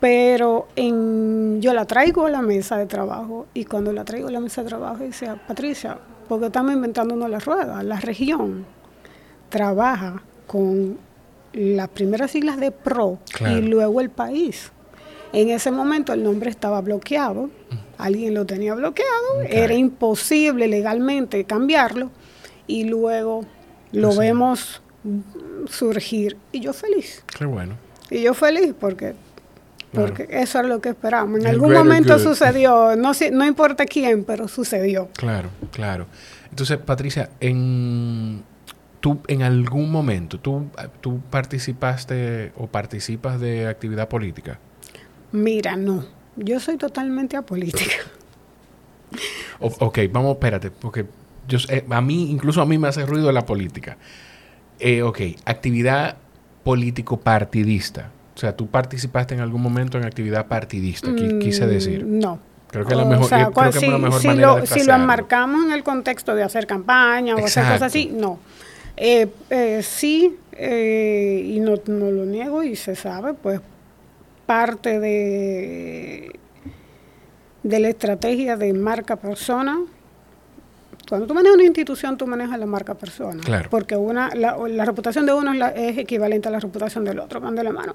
Pero 0.00 0.68
en, 0.76 1.60
yo 1.60 1.72
la 1.72 1.84
traigo 1.84 2.26
a 2.26 2.30
la 2.30 2.42
mesa 2.42 2.76
de 2.76 2.86
trabajo 2.86 3.46
y 3.54 3.64
cuando 3.64 3.92
la 3.92 4.04
traigo 4.04 4.28
a 4.28 4.30
la 4.30 4.40
mesa 4.40 4.62
de 4.62 4.68
trabajo 4.68 5.02
decía, 5.02 5.40
Patricia, 5.46 5.98
porque 6.28 6.46
estamos 6.46 6.72
inventando 6.72 7.14
una 7.14 7.28
la 7.28 7.40
rueda, 7.40 7.82
la 7.82 7.98
región 7.98 8.64
trabaja 9.48 10.22
con 10.46 10.98
las 11.52 11.88
primeras 11.88 12.30
siglas 12.30 12.58
de 12.58 12.70
PRO 12.70 13.18
y 13.40 13.62
luego 13.62 14.00
el 14.00 14.10
país. 14.10 14.70
En 15.32 15.50
ese 15.50 15.70
momento 15.70 16.12
el 16.12 16.22
nombre 16.22 16.50
estaba 16.50 16.80
bloqueado, 16.80 17.50
alguien 17.98 18.34
lo 18.34 18.46
tenía 18.46 18.74
bloqueado, 18.74 19.42
era 19.48 19.74
imposible 19.74 20.68
legalmente 20.68 21.44
cambiarlo 21.44 22.10
y 22.66 22.84
luego 22.84 23.44
lo 23.92 24.14
vemos 24.16 24.82
surgir 25.68 26.36
y 26.52 26.60
yo 26.60 26.72
feliz. 26.72 27.24
Qué 27.36 27.44
bueno. 27.44 27.76
Y 28.10 28.22
yo 28.22 28.34
feliz 28.34 28.74
porque 28.78 29.14
porque 29.92 30.28
eso 30.30 30.60
es 30.60 30.66
lo 30.66 30.80
que 30.80 30.90
esperamos. 30.90 31.40
En 31.40 31.46
algún 31.46 31.72
momento 31.72 32.18
sucedió, 32.18 32.94
no 32.96 33.12
no 33.32 33.46
importa 33.46 33.86
quién, 33.86 34.24
pero 34.24 34.48
sucedió. 34.48 35.08
Claro, 35.16 35.48
claro. 35.72 36.06
Entonces, 36.50 36.78
Patricia, 36.78 37.30
en 37.40 38.42
tú 39.00 39.20
en 39.28 39.42
algún 39.42 39.90
momento 39.90 40.38
tú, 40.40 40.66
tú 41.00 41.20
participaste 41.30 42.52
o 42.56 42.66
participas 42.66 43.40
de 43.40 43.66
actividad 43.66 44.08
política. 44.08 44.58
Mira, 45.32 45.76
no. 45.76 46.04
Yo 46.38 46.60
soy 46.60 46.76
totalmente 46.76 47.36
apolítica. 47.36 47.96
ok, 49.60 49.98
vamos, 50.10 50.32
espérate, 50.32 50.70
porque 50.70 51.06
yo, 51.46 51.58
a 51.90 52.00
mí, 52.00 52.30
incluso 52.30 52.60
a 52.60 52.66
mí 52.66 52.78
me 52.78 52.88
hace 52.88 53.04
ruido 53.06 53.32
la 53.32 53.46
política. 53.46 53.96
Eh, 54.78 55.02
ok, 55.02 55.20
actividad 55.44 56.16
político-partidista. 56.64 58.10
O 58.36 58.38
sea, 58.38 58.54
tú 58.54 58.68
participaste 58.68 59.34
en 59.34 59.40
algún 59.40 59.62
momento 59.62 59.98
en 59.98 60.04
actividad 60.04 60.46
partidista, 60.46 61.08
quise 61.40 61.66
mm, 61.66 61.68
decir. 61.68 62.04
No. 62.06 62.38
Creo 62.70 62.84
que, 62.84 62.94
la 62.94 63.04
mejor, 63.04 63.28
creo 63.28 63.52
que 63.72 63.72
si, 63.72 63.86
la 63.88 63.98
mejor 63.98 64.20
si 64.20 64.26
manera 64.28 64.58
lo, 64.58 64.66
Si 64.66 64.84
lo 64.84 64.94
enmarcamos 64.94 65.64
en 65.64 65.72
el 65.72 65.82
contexto 65.82 66.34
de 66.34 66.42
hacer 66.42 66.66
campaña 66.66 67.34
o 67.34 67.38
hacer 67.38 67.64
cosas 67.64 67.82
así, 67.82 68.12
no. 68.14 68.38
Eh, 68.96 69.28
eh, 69.48 69.80
sí, 69.82 70.36
eh, 70.52 71.42
y 71.46 71.60
no, 71.60 71.76
no 71.86 72.10
lo 72.10 72.26
niego 72.26 72.62
y 72.62 72.76
se 72.76 72.94
sabe, 72.94 73.32
pues 73.32 73.60
parte 74.48 74.98
de, 74.98 76.40
de 77.62 77.80
la 77.80 77.88
estrategia 77.90 78.56
de 78.56 78.72
marca 78.72 79.16
persona. 79.16 79.78
Cuando 81.06 81.26
tú 81.26 81.34
manejas 81.34 81.56
una 81.56 81.66
institución, 81.66 82.16
tú 82.16 82.26
manejas 82.26 82.58
la 82.58 82.64
marca 82.64 82.94
persona. 82.94 83.42
Porque 83.68 83.94
una, 83.94 84.30
la, 84.34 84.56
la, 84.56 84.86
reputación 84.86 85.26
de 85.26 85.34
uno 85.34 85.52
es, 85.52 85.98
equivalente 85.98 86.48
a 86.48 86.50
la 86.50 86.60
reputación 86.60 87.04
del 87.04 87.18
otro, 87.18 87.40
van 87.40 87.56
de 87.56 87.62
la 87.62 87.72
mano. 87.72 87.94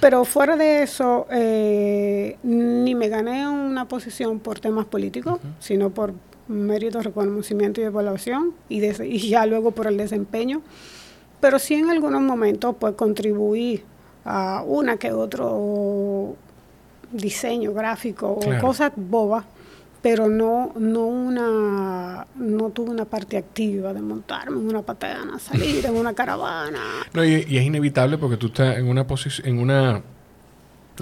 Pero 0.00 0.24
fuera 0.24 0.56
de 0.56 0.82
eso, 0.82 1.28
eh, 1.30 2.36
ni 2.42 2.96
me 2.96 3.08
gané 3.08 3.48
una 3.48 3.86
posición 3.86 4.40
por 4.40 4.58
temas 4.58 4.86
políticos, 4.86 5.38
sino 5.60 5.90
por 5.90 6.14
mérito, 6.48 7.00
reconocimiento 7.00 7.80
y 7.80 7.84
evaluación, 7.84 8.54
y, 8.68 8.84
y 8.84 9.28
ya 9.28 9.46
luego 9.46 9.70
por 9.70 9.86
el 9.86 9.96
desempeño. 9.96 10.62
Pero 11.40 11.60
sí 11.60 11.74
en 11.74 11.90
algunos 11.90 12.22
momentos, 12.22 12.74
pues 12.76 12.94
contribuí 12.94 13.84
a 14.24 14.62
una 14.66 14.96
que 14.96 15.12
otro 15.12 16.36
diseño 17.12 17.72
gráfico 17.72 18.30
o 18.30 18.60
cosas 18.60 18.92
bobas, 18.96 19.44
pero 20.02 20.28
no, 20.28 20.72
no 20.78 21.06
una, 21.06 22.26
no 22.36 22.70
tuve 22.70 22.90
una 22.90 23.04
parte 23.04 23.36
activa 23.36 23.92
de 23.92 24.00
montarme 24.00 24.58
en 24.58 24.68
una 24.68 24.82
patana, 24.82 25.38
salir 25.38 25.84
en 25.84 25.94
una 25.94 26.14
caravana. 26.14 26.80
No, 27.12 27.24
y, 27.24 27.34
es 27.34 27.64
inevitable 27.64 28.18
porque 28.18 28.36
tú 28.36 28.46
estás 28.46 28.78
en 28.78 28.88
una 28.88 29.06
posición, 29.06 29.46
en 29.48 29.58
una, 29.58 30.02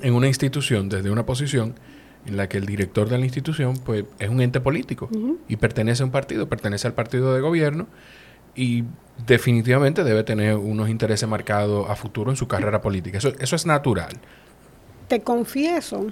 en 0.02 0.14
una 0.14 0.26
institución, 0.26 0.88
desde 0.88 1.10
una 1.10 1.24
posición 1.24 1.74
en 2.26 2.36
la 2.36 2.48
que 2.48 2.58
el 2.58 2.66
director 2.66 3.08
de 3.08 3.18
la 3.18 3.24
institución 3.24 3.78
pues 3.84 4.04
es 4.18 4.28
un 4.28 4.40
ente 4.40 4.60
político 4.60 5.08
y 5.48 5.56
pertenece 5.56 6.02
a 6.02 6.06
un 6.06 6.12
partido, 6.12 6.48
pertenece 6.48 6.86
al 6.86 6.94
partido 6.94 7.34
de 7.34 7.40
gobierno 7.40 7.86
y 8.58 8.84
definitivamente 9.24 10.02
debe 10.02 10.24
tener 10.24 10.56
unos 10.56 10.88
intereses 10.88 11.28
marcados 11.28 11.88
a 11.88 11.94
futuro 11.94 12.30
en 12.30 12.36
su 12.36 12.48
carrera 12.48 12.80
política. 12.80 13.18
Eso, 13.18 13.32
eso 13.38 13.54
es 13.54 13.66
natural. 13.66 14.12
Te 15.06 15.20
confieso 15.20 16.08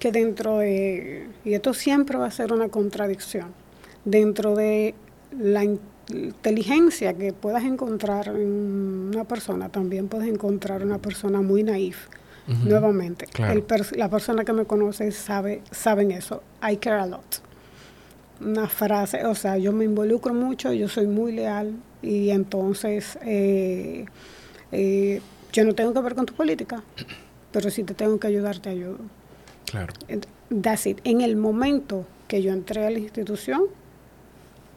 que 0.00 0.10
dentro 0.10 0.58
de, 0.58 1.28
y 1.44 1.52
esto 1.52 1.74
siempre 1.74 2.16
va 2.16 2.26
a 2.26 2.30
ser 2.30 2.52
una 2.52 2.68
contradicción, 2.68 3.52
dentro 4.06 4.56
de 4.56 4.94
la 5.38 5.64
inteligencia 5.64 7.14
que 7.14 7.34
puedas 7.34 7.64
encontrar 7.64 8.28
en 8.28 9.10
una 9.14 9.24
persona, 9.24 9.68
también 9.68 10.08
puedes 10.08 10.28
encontrar 10.28 10.82
una 10.82 10.98
persona 10.98 11.42
muy 11.42 11.62
naif. 11.62 12.08
Nuevamente, 12.64 13.26
la 13.96 14.08
persona 14.08 14.44
que 14.44 14.52
me 14.52 14.64
conoce 14.64 15.12
sabe, 15.12 15.62
saben 15.70 16.10
eso. 16.10 16.42
I 16.68 16.76
care 16.76 16.98
a 16.98 17.06
lot 17.06 17.51
una 18.44 18.68
frase, 18.68 19.24
o 19.26 19.34
sea, 19.34 19.56
yo 19.58 19.72
me 19.72 19.84
involucro 19.84 20.34
mucho, 20.34 20.72
yo 20.72 20.88
soy 20.88 21.06
muy 21.06 21.32
leal 21.32 21.74
y 22.02 22.30
entonces 22.30 23.18
eh, 23.22 24.06
eh, 24.72 25.20
yo 25.52 25.64
no 25.64 25.74
tengo 25.74 25.92
que 25.92 26.00
ver 26.00 26.14
con 26.14 26.26
tu 26.26 26.34
política, 26.34 26.82
pero 27.52 27.70
si 27.70 27.84
te 27.84 27.94
tengo 27.94 28.18
que 28.18 28.26
ayudar, 28.26 28.58
te 28.58 28.70
ayudo. 28.70 28.98
Claro. 29.66 29.92
That's 30.60 30.86
it. 30.86 31.00
En 31.04 31.20
el 31.20 31.36
momento 31.36 32.06
que 32.28 32.42
yo 32.42 32.52
entré 32.52 32.86
a 32.86 32.90
la 32.90 32.98
institución, 32.98 33.62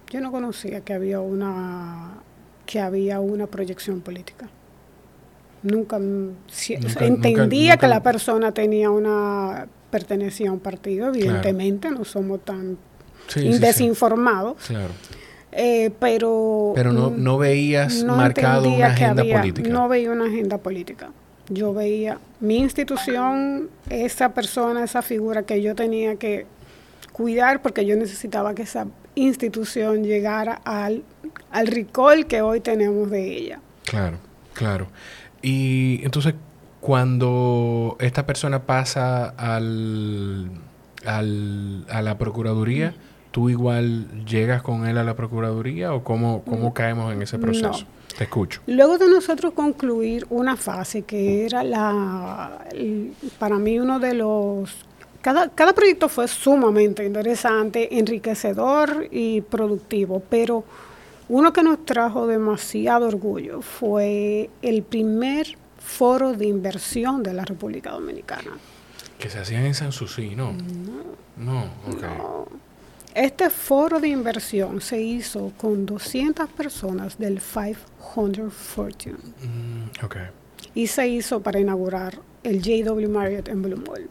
yo 0.09 0.21
no 0.21 0.31
conocía 0.31 0.81
que 0.81 0.93
había 0.93 1.19
una 1.19 2.21
que 2.65 2.79
había 2.79 3.19
una 3.19 3.47
proyección 3.47 4.01
política. 4.01 4.49
Nunca, 5.61 5.97
entendía 6.99 7.77
que 7.77 7.87
la 7.87 8.03
persona 8.03 8.51
tenía 8.51 8.89
una 8.91 9.67
pertenecía 9.89 10.49
a 10.49 10.53
un 10.53 10.59
partido, 10.59 11.07
evidentemente 11.07 11.89
no 11.89 12.05
somos 12.05 12.43
tan 12.43 12.77
desinformados. 13.33 14.57
Claro. 14.67 14.91
Eh, 15.57 15.91
pero 15.99 16.73
pero 16.75 16.91
no, 16.91 17.09
no 17.09 17.37
veías 17.37 18.03
marcado 18.03 18.69
una 18.69 18.87
agenda 18.87 19.23
política. 19.23 19.69
No 19.69 19.87
veía 19.87 20.11
una 20.11 20.25
agenda 20.25 20.57
política. 20.57 21.11
Yo 21.47 21.73
veía 21.73 22.19
mi 22.39 22.57
institución, 22.57 23.69
esa 23.89 24.33
persona, 24.33 24.83
esa 24.83 25.01
figura 25.01 25.43
que 25.43 25.61
yo 25.61 25.75
tenía 25.75 26.15
que 26.15 26.45
cuidar 27.11 27.61
porque 27.61 27.85
yo 27.85 27.95
necesitaba 27.95 28.53
que 28.55 28.63
esa 28.63 28.87
institución 29.13 30.03
llegara 30.03 30.59
al, 30.65 31.03
al 31.51 31.67
recall 31.67 32.25
que 32.25 32.41
hoy 32.41 32.59
tenemos 32.59 33.09
de 33.09 33.37
ella. 33.37 33.59
Claro, 33.85 34.17
claro. 34.53 34.87
Y 35.41 36.01
entonces, 36.03 36.33
cuando 36.81 37.95
esta 37.99 38.25
persona 38.25 38.63
pasa 38.63 39.29
al, 39.29 40.49
al 41.05 41.85
a 41.89 42.01
la 42.01 42.17
Procuraduría, 42.17 42.95
¿tú 43.35 43.49
igual 43.49 44.23
llegas 44.23 44.61
con 44.61 44.87
él 44.87 44.97
a 44.97 45.03
la 45.03 45.13
Procuraduría 45.13 45.93
o 45.93 46.05
cómo, 46.05 46.41
cómo 46.45 46.73
caemos 46.73 47.11
en 47.11 47.21
ese 47.21 47.37
proceso? 47.37 47.85
Te 48.17 48.23
escucho. 48.23 48.61
Luego 48.65 48.97
de 48.97 49.09
nosotros 49.09 49.51
concluir 49.51 50.25
una 50.29 50.55
fase 50.55 51.01
que 51.01 51.45
era 51.45 51.61
la, 51.61 52.65
para 53.37 53.57
mí 53.57 53.77
uno 53.77 53.99
de 53.99 54.13
los 54.13 54.73
cada, 55.21 55.49
cada, 55.49 55.73
proyecto 55.73 56.07
fue 56.07 56.29
sumamente 56.29 57.03
interesante, 57.03 57.99
enriquecedor 57.99 59.09
y 59.11 59.41
productivo, 59.41 60.23
pero 60.29 60.63
uno 61.27 61.51
que 61.51 61.61
nos 61.61 61.83
trajo 61.83 62.27
demasiado 62.27 63.05
orgullo 63.05 63.61
fue 63.61 64.49
el 64.61 64.83
primer 64.83 65.57
foro 65.77 66.31
de 66.31 66.45
inversión 66.45 67.21
de 67.21 67.33
la 67.33 67.43
República 67.43 67.91
Dominicana. 67.91 68.51
Que 69.19 69.29
se 69.29 69.39
hacían 69.39 69.65
en 69.65 69.73
Sanssouci, 69.73 70.37
¿no? 70.37 70.53
No, 71.35 71.65
ok. 71.89 72.01
No. 72.01 72.64
Este 73.15 73.49
foro 73.49 74.01
de 74.01 74.09
inversión 74.09 74.81
se 74.81 75.01
hizo 75.01 75.53
con 75.55 75.85
200 75.85 76.49
personas 76.49 77.17
del 77.17 77.39
500 77.39 78.53
Fortune 78.53 79.15
Mm, 79.41 79.89
y 80.73 80.87
se 80.87 81.07
hizo 81.07 81.41
para 81.41 81.59
inaugurar 81.59 82.19
el 82.43 82.61
JW 82.61 83.07
Marriott 83.09 83.47
en 83.47 83.61
Blue 83.61 83.81
Mall. 83.87 84.09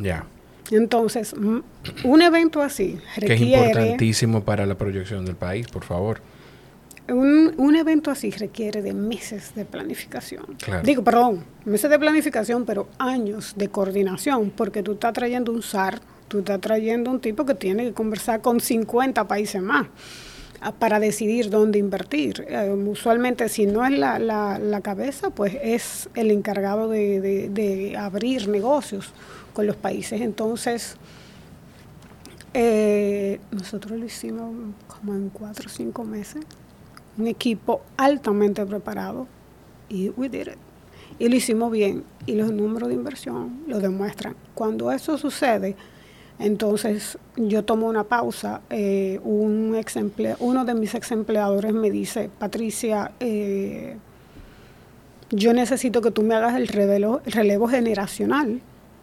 Ya. 0.00 0.24
Entonces, 0.70 1.34
un 1.34 2.22
evento 2.22 2.62
así 2.62 2.98
Que 3.16 3.24
es 3.24 3.30
requiere 3.30 3.66
importantísimo 3.66 4.44
para 4.44 4.64
la 4.66 4.76
proyección 4.76 5.24
del 5.26 5.34
país, 5.36 5.66
por 5.66 5.82
favor. 5.84 6.20
un, 7.08 7.54
un 7.58 7.76
evento 7.76 8.10
así 8.10 8.30
requiere 8.30 8.80
de 8.82 8.94
meses 8.94 9.52
de 9.56 9.64
planificación. 9.64 10.46
Claro. 10.58 10.82
Digo, 10.84 11.02
perdón, 11.04 11.44
meses 11.64 11.90
de 11.90 11.98
planificación, 11.98 12.64
pero 12.64 12.88
años 12.98 13.54
de 13.56 13.68
coordinación, 13.68 14.50
porque 14.56 14.82
tú 14.82 14.92
estás 14.92 15.12
trayendo 15.12 15.52
un 15.52 15.60
SAR, 15.62 16.00
tú 16.28 16.38
estás 16.40 16.60
trayendo 16.60 17.10
un 17.10 17.20
tipo 17.20 17.44
que 17.44 17.54
tiene 17.54 17.84
que 17.84 17.92
conversar 17.92 18.40
con 18.40 18.60
50 18.60 19.26
países 19.28 19.60
más 19.62 19.86
ah, 20.60 20.72
para 20.72 20.98
decidir 21.00 21.50
dónde 21.50 21.78
invertir. 21.78 22.44
Eh, 22.48 22.70
usualmente, 22.70 23.48
si 23.48 23.66
no 23.66 23.84
es 23.84 23.92
la, 23.92 24.18
la- 24.18 24.58
la 24.58 24.80
cabeza, 24.80 25.30
pues 25.30 25.56
es 25.62 26.08
el 26.14 26.30
encargado 26.30 26.88
de, 26.88 27.20
de- 27.20 27.48
de 27.50 27.96
abrir 27.96 28.48
negocios 28.48 29.12
con 29.52 29.66
los 29.66 29.76
países. 29.76 30.20
Entonces, 30.20 30.96
eh, 32.54 33.40
nosotros 33.50 33.98
lo 33.98 34.04
hicimos 34.06 34.52
como 34.86 35.14
en 35.14 35.28
cuatro 35.30 35.66
o 35.66 35.68
cinco 35.68 36.04
meses. 36.04 36.44
Un 37.18 37.26
equipo 37.26 37.82
altamente 37.96 38.64
preparado 38.66 39.26
y 39.88 40.08
we 40.10 40.28
did 40.28 40.48
it. 40.48 40.56
Y 41.18 41.28
lo 41.28 41.36
hicimos 41.36 41.70
bien 41.70 42.02
y 42.26 42.34
los 42.34 42.50
números 42.52 42.88
de 42.88 42.94
inversión 42.96 43.60
lo 43.68 43.78
demuestran. 43.78 44.34
Cuando 44.54 44.90
eso 44.90 45.16
sucede, 45.16 45.76
entonces 46.38 47.18
yo 47.36 47.64
tomo 47.64 47.86
una 47.86 48.04
pausa. 48.04 48.60
eh, 48.70 49.20
un 49.24 49.74
ex 49.76 49.96
uno 50.40 50.64
de 50.64 50.74
mis 50.74 50.94
ex 50.94 51.12
empleadores 51.12 51.72
me 51.72 51.90
dice, 51.90 52.30
Patricia, 52.38 53.12
eh, 53.20 53.96
yo 55.30 55.52
necesito 55.52 56.00
que 56.00 56.10
tú 56.10 56.22
me 56.22 56.34
hagas 56.34 56.54
el 56.56 56.68
relevo, 56.68 57.20
el 57.24 57.32
relevo 57.32 57.68
generacional. 57.68 58.60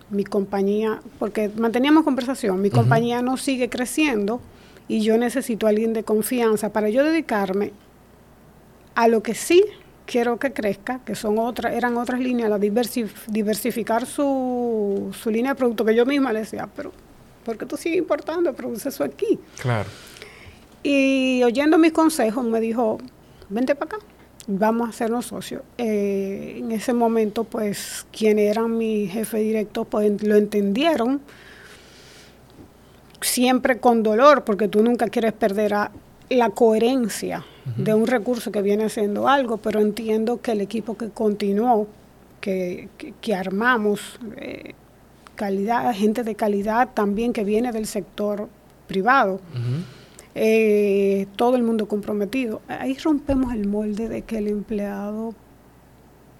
Mi 0.10 0.26
compañía, 0.26 1.00
porque 1.20 1.50
manteníamos 1.56 2.04
conversación, 2.04 2.62
mi 2.62 2.70
compañía 2.70 3.22
no 3.22 3.38
sigue 3.38 3.70
creciendo 3.70 4.41
y 4.89 5.00
yo 5.00 5.17
necesito 5.17 5.67
a 5.67 5.70
alguien 5.70 5.94
de 5.94 6.04
confianza 6.04 6.74
para 6.74 6.89
yo 6.89 7.02
dedicarme 7.06 7.72
a 8.94 9.08
lo 9.08 9.24
que 9.24 9.36
sí 9.36 9.63
quiero 10.06 10.38
que 10.38 10.52
crezca, 10.52 11.00
que 11.06 11.15
son 11.15 11.39
otras, 11.39 11.74
eran 11.76 11.96
otras 11.96 12.20
líneas, 12.20 12.50
la 12.50 12.60
diversif- 12.60 13.26
diversificar 13.28 14.06
su, 14.06 15.15
su 15.17 15.30
línea 15.32 15.54
de 15.54 15.56
producto, 15.56 15.86
que 15.86 15.96
yo 15.96 16.06
misma 16.06 16.34
le 16.34 16.39
decía, 16.39 16.67
pero 16.76 16.91
¿por 17.43 17.58
qué 17.58 17.65
tú 17.65 17.77
sigues 17.77 17.97
importando? 17.97 18.54
Produce 18.54 18.89
eso 18.89 19.04
aquí. 19.04 19.39
Claro. 19.60 19.89
Y 20.84 21.43
oyendo 21.43 21.77
mis 21.77 21.91
consejos 21.91 22.43
me 22.43 22.60
dijo, 22.60 22.97
vente 23.49 23.75
para 23.75 23.97
acá, 23.97 24.06
vamos 24.47 24.88
a 24.88 24.89
hacernos 24.89 25.27
socios. 25.27 25.62
Eh, 25.77 26.56
en 26.58 26.71
ese 26.71 26.93
momento, 26.93 27.43
pues, 27.43 28.06
quienes 28.12 28.49
eran 28.49 28.77
mi 28.77 29.08
jefe 29.08 29.39
directo, 29.39 29.86
pues 29.86 30.23
lo 30.23 30.36
entendieron, 30.36 31.21
siempre 33.21 33.80
con 33.80 34.01
dolor, 34.01 34.43
porque 34.43 34.67
tú 34.67 34.82
nunca 34.82 35.08
quieres 35.08 35.34
perder 35.34 35.73
a 35.73 35.91
la 36.30 36.49
coherencia 36.49 37.45
de 37.75 37.93
un 37.93 38.08
recurso 38.08 38.51
que 38.51 38.62
viene 38.62 38.86
haciendo 38.86 39.27
algo, 39.27 39.58
pero 39.58 39.80
entiendo 39.80 40.41
que 40.41 40.54
el 40.54 40.62
equipo 40.62 40.97
que 40.97 41.10
continuó, 41.10 41.88
que, 42.39 42.89
que, 42.97 43.13
que 43.21 43.36
armamos, 43.36 44.19
eh, 44.38 44.73
calidad, 45.41 45.91
gente 45.95 46.23
de 46.23 46.36
calidad 46.36 46.89
también 46.93 47.34
que 47.34 47.43
viene 47.43 47.71
del 47.71 47.88
sector 47.88 48.47
privado, 48.88 49.41
eh, 50.36 51.25
todo 51.36 51.56
el 51.56 51.63
mundo 51.63 51.88
comprometido. 51.88 52.62
Ahí 52.67 52.95
rompemos 53.04 53.51
el 53.51 53.67
molde 53.67 54.08
de 54.08 54.21
que 54.21 54.38
el 54.38 54.47
empleado 54.47 55.34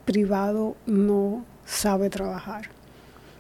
privado 0.06 0.76
no 0.86 1.44
sabe 1.66 2.12
trabajar. 2.12 2.70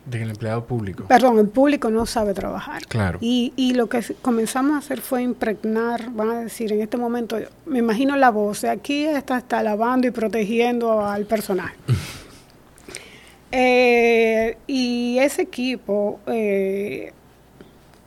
Del 0.03 0.31
empleado 0.31 0.65
público. 0.65 1.03
Perdón, 1.07 1.37
el 1.37 1.49
público 1.49 1.91
no 1.91 2.07
sabe 2.07 2.33
trabajar. 2.33 2.81
Claro. 2.87 3.19
Y, 3.21 3.53
y 3.55 3.75
lo 3.75 3.87
que 3.87 4.01
comenzamos 4.23 4.73
a 4.73 4.77
hacer 4.79 4.99
fue 4.99 5.21
impregnar, 5.21 6.09
van 6.11 6.31
a 6.31 6.39
decir, 6.39 6.73
en 6.73 6.81
este 6.81 6.97
momento, 6.97 7.37
me 7.67 7.77
imagino 7.77 8.17
la 8.17 8.31
voz, 8.31 8.63
aquí 8.63 9.05
está, 9.05 9.37
está 9.37 9.61
lavando 9.61 10.07
y 10.07 10.11
protegiendo 10.11 11.05
al 11.05 11.25
personal. 11.25 11.71
Eh, 13.51 14.57
y 14.67 15.17
ese 15.19 15.41
equipo 15.43 16.19
eh, 16.27 17.11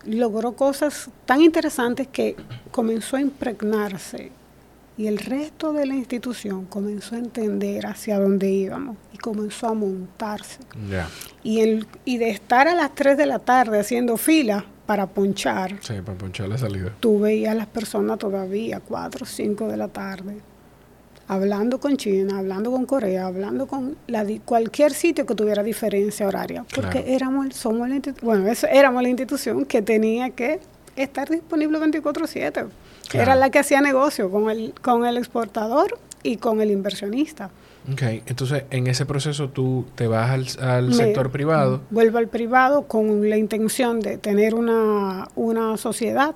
logró 0.07 0.53
cosas 0.53 1.11
tan 1.27 1.43
interesantes 1.43 2.07
que 2.09 2.37
comenzó 2.71 3.17
a 3.17 3.21
impregnarse 3.21 4.31
y 4.97 5.07
el 5.09 5.19
resto 5.19 5.73
de 5.73 5.87
la 5.87 5.95
institución 5.95 6.67
comenzó 6.67 7.17
a 7.17 7.19
entender 7.19 7.85
hacia 7.87 8.19
dónde 8.19 8.49
íbamos 8.51 8.97
y 9.13 9.19
comenzó 9.19 9.67
a 9.69 9.75
montarse. 9.75 10.61
Y, 11.43 11.61
el, 11.61 11.87
y 12.05 12.19
de 12.19 12.31
estar 12.31 12.69
a 12.69 12.75
las 12.75 12.95
3 12.95 13.17
de 13.17 13.27
la 13.27 13.41
tarde 13.41 13.81
haciendo 13.81 14.17
fila 14.17 14.65
para 14.87 15.07
ponchar, 15.07 15.79
Sí, 15.81 15.95
para 16.05 16.17
ponchar 16.17 16.49
la 16.49 16.59
salida. 16.59 16.93
tú 17.01 17.19
veías 17.21 17.53
a 17.53 17.55
las 17.55 17.67
personas 17.67 18.19
todavía 18.19 18.81
4 18.81 19.25
o 19.25 19.27
5 19.27 19.67
de 19.69 19.77
la 19.77 19.89
tarde, 19.89 20.37
hablando 21.29 21.81
con 21.81 21.97
China, 21.97 22.39
hablando 22.39 22.71
con 22.71 22.87
Corea, 22.87 23.27
hablando 23.27 23.67
con 23.67 23.97
la, 24.07 24.25
di- 24.25 24.41
cualquier 24.45 24.93
sitio 24.93 25.27
que 25.27 25.35
tuviera 25.35 25.63
diferencia 25.63 26.27
horaria, 26.29 26.65
porque 26.75 27.03
Claro. 27.03 27.07
éramos, 27.07 27.55
somos 27.57 27.89
la 27.89 28.01
bueno, 28.23 28.47
eso, 28.49 28.67
éramos 28.67 29.03
la 29.03 29.09
institución 29.09 29.65
que 29.65 29.83
tenía 29.83 30.31
que 30.31 30.61
estar 30.97 31.29
disponible 31.29 31.79
24/7. 31.79 32.53
Claro. 32.53 32.71
Era 33.13 33.35
la 33.37 33.51
que 33.51 33.59
hacía 33.59 33.81
negocio 33.81 34.31
con 34.31 34.51
el, 34.51 34.73
con 34.83 35.05
el 35.05 35.17
exportador 35.19 35.99
y 36.23 36.37
con 36.39 36.61
el 36.61 36.71
inversionista. 36.71 37.51
Ok, 37.93 38.01
entonces 38.27 38.65
en 38.71 38.87
ese 38.87 39.05
proceso 39.05 39.51
tú 39.51 39.85
te 39.95 40.07
vas 40.07 40.31
al, 40.31 40.47
al 40.67 40.89
Me- 40.89 40.95
sector 40.95 41.31
privado. 41.31 41.83
Vuelvo 41.91 42.17
al 42.19 42.29
privado 42.29 42.85
con 42.89 43.29
la 43.29 43.37
intención 43.37 44.01
de 44.01 44.17
tener 44.17 44.55
una, 44.55 45.29
una 45.37 45.77
sociedad 45.77 46.35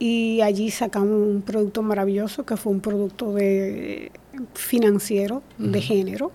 y 0.00 0.40
allí 0.40 0.70
sacamos 0.72 1.12
un 1.28 1.42
producto 1.42 1.82
maravilloso 1.82 2.44
que 2.44 2.56
fue 2.56 2.72
un 2.72 2.80
producto 2.80 3.32
de 3.34 4.10
financiero 4.54 5.42
de 5.58 5.80
género. 5.80 6.32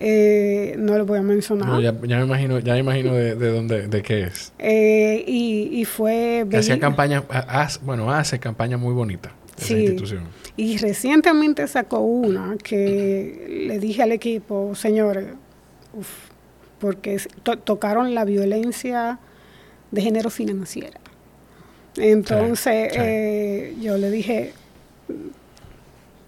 Eh, 0.00 0.76
no 0.78 0.96
lo 0.96 1.04
voy 1.06 1.18
a 1.18 1.22
mencionar. 1.22 1.66
No, 1.68 1.80
ya, 1.80 1.92
ya 2.06 2.18
me 2.18 2.24
imagino, 2.24 2.60
ya 2.60 2.74
me 2.74 2.78
imagino 2.80 3.14
de, 3.14 3.34
de 3.34 3.48
dónde, 3.50 3.88
de 3.88 4.02
qué 4.02 4.22
es. 4.24 4.52
Eh, 4.60 5.24
y, 5.26 5.70
y 5.80 5.84
fue 5.86 6.46
hacía 6.52 6.76
belli- 6.76 6.80
campaña, 6.80 7.24
ha- 7.30 7.62
hace- 7.62 7.80
bueno, 7.82 8.12
hace 8.12 8.38
campaña 8.38 8.76
muy 8.76 8.94
bonita 8.94 9.32
esa 9.56 9.66
Sí. 9.68 9.74
institución. 9.74 10.22
Y 10.56 10.76
recientemente 10.76 11.66
sacó 11.66 11.98
una 12.00 12.56
que 12.62 13.64
le 13.66 13.78
dije 13.80 14.02
al 14.04 14.12
equipo, 14.12 14.74
señores, 14.76 15.26
uf, 15.94 16.08
porque 16.78 17.20
to- 17.42 17.58
tocaron 17.58 18.14
la 18.14 18.24
violencia 18.24 19.18
de 19.90 20.02
género 20.02 20.30
financiera. 20.30 21.00
Entonces 21.98 22.92
sí. 22.92 22.98
eh, 23.00 23.74
yo 23.80 23.96
le 23.98 24.10
dije, 24.10 24.52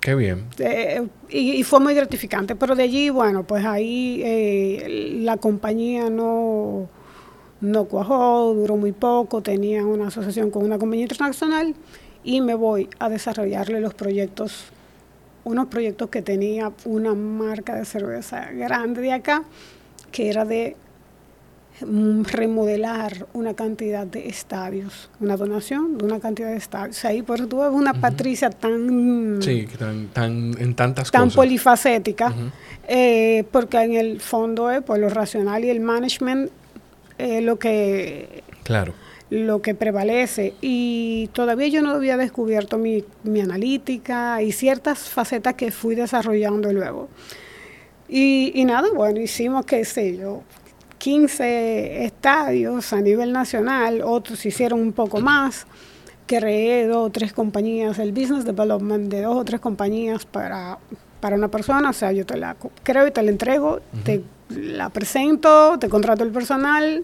Qué 0.00 0.14
bien. 0.14 0.46
eh, 0.58 1.06
y, 1.28 1.52
y 1.52 1.62
fue 1.62 1.78
muy 1.80 1.94
gratificante, 1.94 2.56
pero 2.56 2.74
de 2.74 2.84
allí, 2.84 3.10
bueno, 3.10 3.44
pues 3.44 3.64
ahí 3.64 4.22
eh, 4.24 5.18
la 5.22 5.36
compañía 5.36 6.08
no, 6.08 6.88
no 7.60 7.84
cuajó, 7.84 8.54
duró 8.54 8.76
muy 8.76 8.92
poco, 8.92 9.42
tenía 9.42 9.84
una 9.84 10.08
asociación 10.08 10.50
con 10.50 10.64
una 10.64 10.78
compañía 10.78 11.04
internacional 11.04 11.74
y 12.24 12.40
me 12.40 12.54
voy 12.54 12.88
a 12.98 13.08
desarrollarle 13.10 13.80
los 13.80 13.92
proyectos, 13.94 14.64
unos 15.44 15.66
proyectos 15.66 16.08
que 16.08 16.22
tenía 16.22 16.72
una 16.86 17.14
marca 17.14 17.74
de 17.74 17.84
cerveza 17.84 18.50
grande 18.52 19.02
de 19.02 19.12
acá, 19.12 19.42
que 20.12 20.30
era 20.30 20.44
de 20.46 20.76
remodelar 21.80 23.26
una 23.32 23.54
cantidad 23.54 24.06
de 24.06 24.28
estadios, 24.28 25.10
una 25.20 25.36
donación 25.36 25.98
de 25.98 26.04
una 26.04 26.20
cantidad 26.20 26.48
de 26.50 26.56
estadios. 26.56 27.04
Ahí 27.04 27.22
por 27.22 27.38
eso 27.38 27.48
tuve 27.48 27.68
una. 27.68 27.94
Patricia 27.94 28.50
tan 28.50 29.40
Sí, 29.42 29.66
tan, 29.78 30.08
tan, 30.08 30.54
en 30.58 30.74
tantas 30.74 31.10
tan 31.10 31.24
cosas. 31.24 31.36
polifacética, 31.36 32.32
eh, 32.88 33.44
porque 33.50 33.78
en 33.82 33.94
el 33.94 34.20
fondo 34.20 34.70
es 34.70 34.82
pues, 34.82 35.00
lo 35.00 35.08
racional 35.08 35.64
y 35.64 35.70
el 35.70 35.80
management 35.80 36.50
eh, 37.18 37.40
lo 37.40 37.58
que 37.58 38.42
Claro. 38.62 38.94
lo 39.30 39.60
que 39.62 39.74
prevalece 39.74 40.54
y 40.60 41.28
todavía 41.32 41.68
yo 41.68 41.82
no 41.82 41.90
había 41.90 42.16
descubierto 42.16 42.78
mi, 42.78 43.04
mi 43.24 43.40
analítica 43.40 44.40
y 44.42 44.52
ciertas 44.52 45.00
facetas 45.08 45.54
que 45.54 45.70
fui 45.72 45.94
desarrollando 45.94 46.72
luego. 46.72 47.08
Y, 48.08 48.52
y 48.54 48.64
nada, 48.64 48.88
bueno, 48.94 49.20
hicimos, 49.20 49.64
qué 49.66 49.84
sé 49.84 50.16
yo, 50.16 50.42
15 51.00 52.04
estadios 52.04 52.92
a 52.92 53.00
nivel 53.00 53.32
nacional, 53.32 54.02
otros 54.04 54.44
hicieron 54.44 54.80
un 54.80 54.92
poco 54.92 55.18
más, 55.18 55.66
creé 56.26 56.86
dos 56.86 57.06
o 57.06 57.10
tres 57.10 57.32
compañías, 57.32 57.98
el 57.98 58.12
business 58.12 58.44
development 58.44 59.10
de 59.10 59.22
dos 59.22 59.36
o 59.36 59.44
tres 59.44 59.60
compañías 59.60 60.26
para, 60.26 60.78
para 61.20 61.36
una 61.36 61.48
persona, 61.48 61.88
o 61.88 61.92
sea, 61.94 62.12
yo 62.12 62.26
te 62.26 62.36
la 62.36 62.54
creo 62.82 63.06
y 63.06 63.12
te 63.12 63.22
la 63.22 63.30
entrego, 63.30 63.80
te 64.04 64.22
la 64.50 64.90
presento, 64.90 65.78
te 65.78 65.88
contrato 65.88 66.22
el 66.22 66.32
personal, 66.32 67.02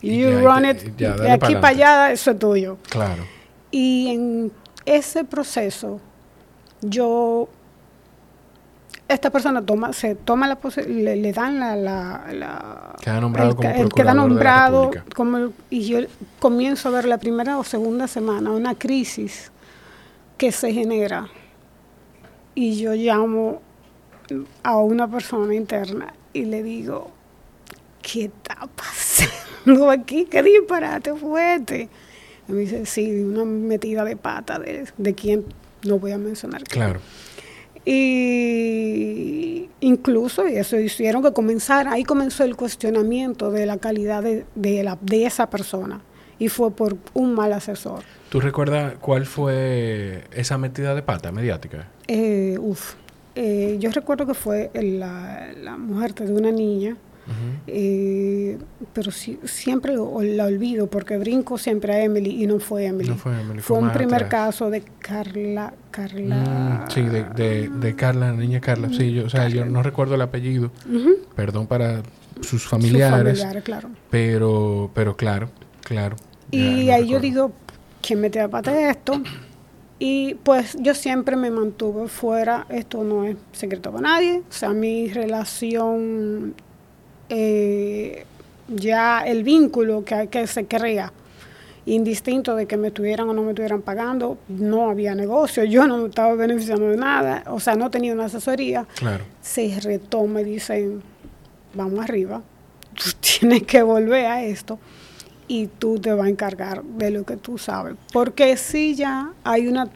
y 0.00 0.18
you 0.18 0.38
run 0.38 0.64
it, 0.66 0.78
de 0.96 1.32
aquí 1.32 1.54
para 1.56 1.68
allá, 1.68 2.12
eso 2.12 2.30
es 2.30 2.38
tuyo. 2.38 2.78
Claro. 2.88 3.24
Y 3.72 4.10
en 4.14 4.52
ese 4.86 5.24
proceso, 5.24 6.00
yo 6.82 7.48
esta 9.08 9.30
persona 9.30 9.64
toma, 9.64 9.92
se 9.92 10.14
toma 10.14 10.46
la 10.48 10.58
le, 10.86 11.16
le 11.16 11.32
dan 11.32 11.60
la, 11.60 11.76
la, 11.76 12.96
queda 13.02 13.20
nombrado 13.20 13.50
el, 13.50 13.56
como 13.56 13.74
el 13.74 13.88
queda 13.92 14.14
nombrado 14.14 14.90
como 15.14 15.52
y 15.68 15.82
yo 15.86 15.98
comienzo 16.38 16.88
a 16.88 16.92
ver 16.92 17.04
la 17.04 17.18
primera 17.18 17.58
o 17.58 17.64
segunda 17.64 18.08
semana 18.08 18.50
una 18.50 18.74
crisis 18.74 19.52
que 20.38 20.52
se 20.52 20.72
genera 20.72 21.28
y 22.54 22.76
yo 22.76 22.94
llamo 22.94 23.60
a 24.62 24.78
una 24.78 25.06
persona 25.06 25.54
interna 25.54 26.14
y 26.32 26.46
le 26.46 26.62
digo 26.62 27.10
¿qué 28.00 28.24
está 28.24 28.66
pasando 28.74 29.90
aquí? 29.90 30.24
¿qué 30.24 30.42
disparate 30.42 31.14
fuerte? 31.14 31.90
Y 32.48 32.52
me 32.52 32.60
dice 32.60 32.86
sí, 32.86 33.10
una 33.20 33.44
metida 33.44 34.04
de 34.04 34.16
pata 34.16 34.58
de, 34.58 34.86
de 34.96 35.14
quien 35.14 35.44
no 35.82 35.98
voy 35.98 36.12
a 36.12 36.18
mencionar 36.18 36.64
claro 36.64 37.00
y 37.84 39.68
incluso 39.80 40.48
y 40.48 40.56
eso 40.56 40.78
hicieron 40.78 41.22
que 41.22 41.32
comenzara, 41.32 41.92
ahí 41.92 42.04
comenzó 42.04 42.44
el 42.44 42.56
cuestionamiento 42.56 43.50
de 43.50 43.66
la 43.66 43.76
calidad 43.76 44.22
de, 44.22 44.46
de, 44.54 44.82
la, 44.82 44.98
de 45.00 45.26
esa 45.26 45.50
persona 45.50 46.00
y 46.38 46.48
fue 46.48 46.70
por 46.70 46.96
un 47.12 47.34
mal 47.34 47.52
asesor. 47.52 48.02
¿Tú 48.30 48.40
recuerdas 48.40 48.94
cuál 49.00 49.26
fue 49.26 50.24
esa 50.32 50.58
metida 50.58 50.94
de 50.94 51.02
pata 51.02 51.30
mediática? 51.30 51.88
Eh, 52.08 52.56
uf, 52.58 52.94
eh, 53.34 53.76
yo 53.78 53.90
recuerdo 53.90 54.26
que 54.26 54.34
fue 54.34 54.70
la, 54.74 55.52
la 55.62 55.76
muerte 55.76 56.24
de 56.24 56.32
una 56.32 56.50
niña 56.50 56.96
eh, 57.66 58.58
pero 58.92 59.10
siempre 59.10 59.94
la 59.94 60.44
olvido 60.44 60.88
porque 60.88 61.16
brinco 61.16 61.58
siempre 61.58 61.94
a 61.94 62.04
Emily 62.04 62.42
y 62.42 62.46
no 62.46 62.60
fue 62.60 62.86
Emily. 62.86 63.08
No 63.08 63.16
fue 63.16 63.40
Emily. 63.40 63.60
Fue, 63.60 63.78
un 63.78 63.92
primer 63.92 64.28
caso 64.28 64.70
de 64.70 64.82
Carla. 64.98 65.74
Carla 65.90 66.84
mm, 66.86 66.90
sí, 66.90 67.02
de, 67.02 67.24
de, 67.24 67.68
de, 67.68 67.94
Carla, 67.94 68.32
niña 68.32 68.60
Carla. 68.60 68.88
Sí, 68.90 69.12
yo, 69.12 69.26
o 69.26 69.30
sea, 69.30 69.48
yo 69.48 69.64
no 69.64 69.82
recuerdo 69.82 70.16
el 70.16 70.22
apellido. 70.22 70.70
Perdón 71.36 71.66
para 71.66 72.02
sus 72.40 72.66
familiares. 72.66 73.40
Sus 73.40 73.62
claro. 73.62 73.90
Pero, 74.10 74.90
pero 74.94 75.16
claro, 75.16 75.48
claro. 75.82 76.16
Y 76.50 76.90
ahí 76.90 77.08
yo 77.08 77.20
digo, 77.20 77.52
¿quién 78.02 78.20
mete 78.20 78.40
a 78.40 78.48
pata 78.48 78.72
de 78.72 78.90
esto? 78.90 79.20
Y 79.98 80.34
pues 80.42 80.76
yo 80.80 80.94
siempre 80.94 81.36
me 81.36 81.50
mantuve 81.50 82.08
fuera, 82.08 82.66
esto 82.68 83.04
no 83.04 83.24
es 83.24 83.36
secreto 83.52 83.90
para 83.92 84.02
nadie, 84.02 84.42
o 84.48 84.52
sea, 84.52 84.70
mi 84.70 85.08
relación 85.08 86.54
eh, 87.28 88.24
ya 88.68 89.24
el 89.26 89.42
vínculo 89.42 90.04
que, 90.04 90.28
que 90.28 90.46
se 90.46 90.66
crea, 90.66 91.12
indistinto 91.86 92.56
de 92.56 92.66
que 92.66 92.76
me 92.76 92.88
estuvieran 92.88 93.28
o 93.28 93.34
no 93.34 93.42
me 93.42 93.50
estuvieran 93.50 93.82
pagando, 93.82 94.38
no 94.48 94.88
había 94.88 95.14
negocio, 95.14 95.64
yo 95.64 95.86
no 95.86 95.98
me 95.98 96.08
estaba 96.08 96.34
beneficiando 96.34 96.88
de 96.88 96.96
nada, 96.96 97.44
o 97.46 97.60
sea, 97.60 97.74
no 97.74 97.90
tenía 97.90 98.12
una 98.12 98.26
asesoría, 98.26 98.86
claro. 98.94 99.24
se 99.42 99.78
retoma 99.80 100.40
y 100.40 100.44
dicen, 100.44 101.02
vamos 101.74 102.00
arriba, 102.00 102.42
tú 102.94 103.10
tienes 103.40 103.64
que 103.64 103.82
volver 103.82 104.26
a 104.26 104.44
esto 104.44 104.78
y 105.46 105.66
tú 105.66 105.98
te 105.98 106.12
vas 106.12 106.26
a 106.26 106.30
encargar 106.30 106.82
de 106.82 107.10
lo 107.10 107.24
que 107.24 107.36
tú 107.36 107.58
sabes, 107.58 107.96
porque 108.12 108.56
si 108.56 108.94
ya 108.94 109.32
hay 109.44 109.66
una 109.66 109.88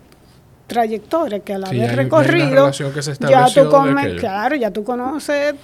trayectoria 0.68 1.40
que 1.40 1.54
a 1.54 1.59
la 1.59 1.70
vez 1.70 1.96
recorrido, 1.96 2.70
ya 2.70 3.46
tú 3.52 3.70
claro, 4.18 4.54
ya 4.54 4.70
tú 4.70 4.85
conoces 4.85 5.54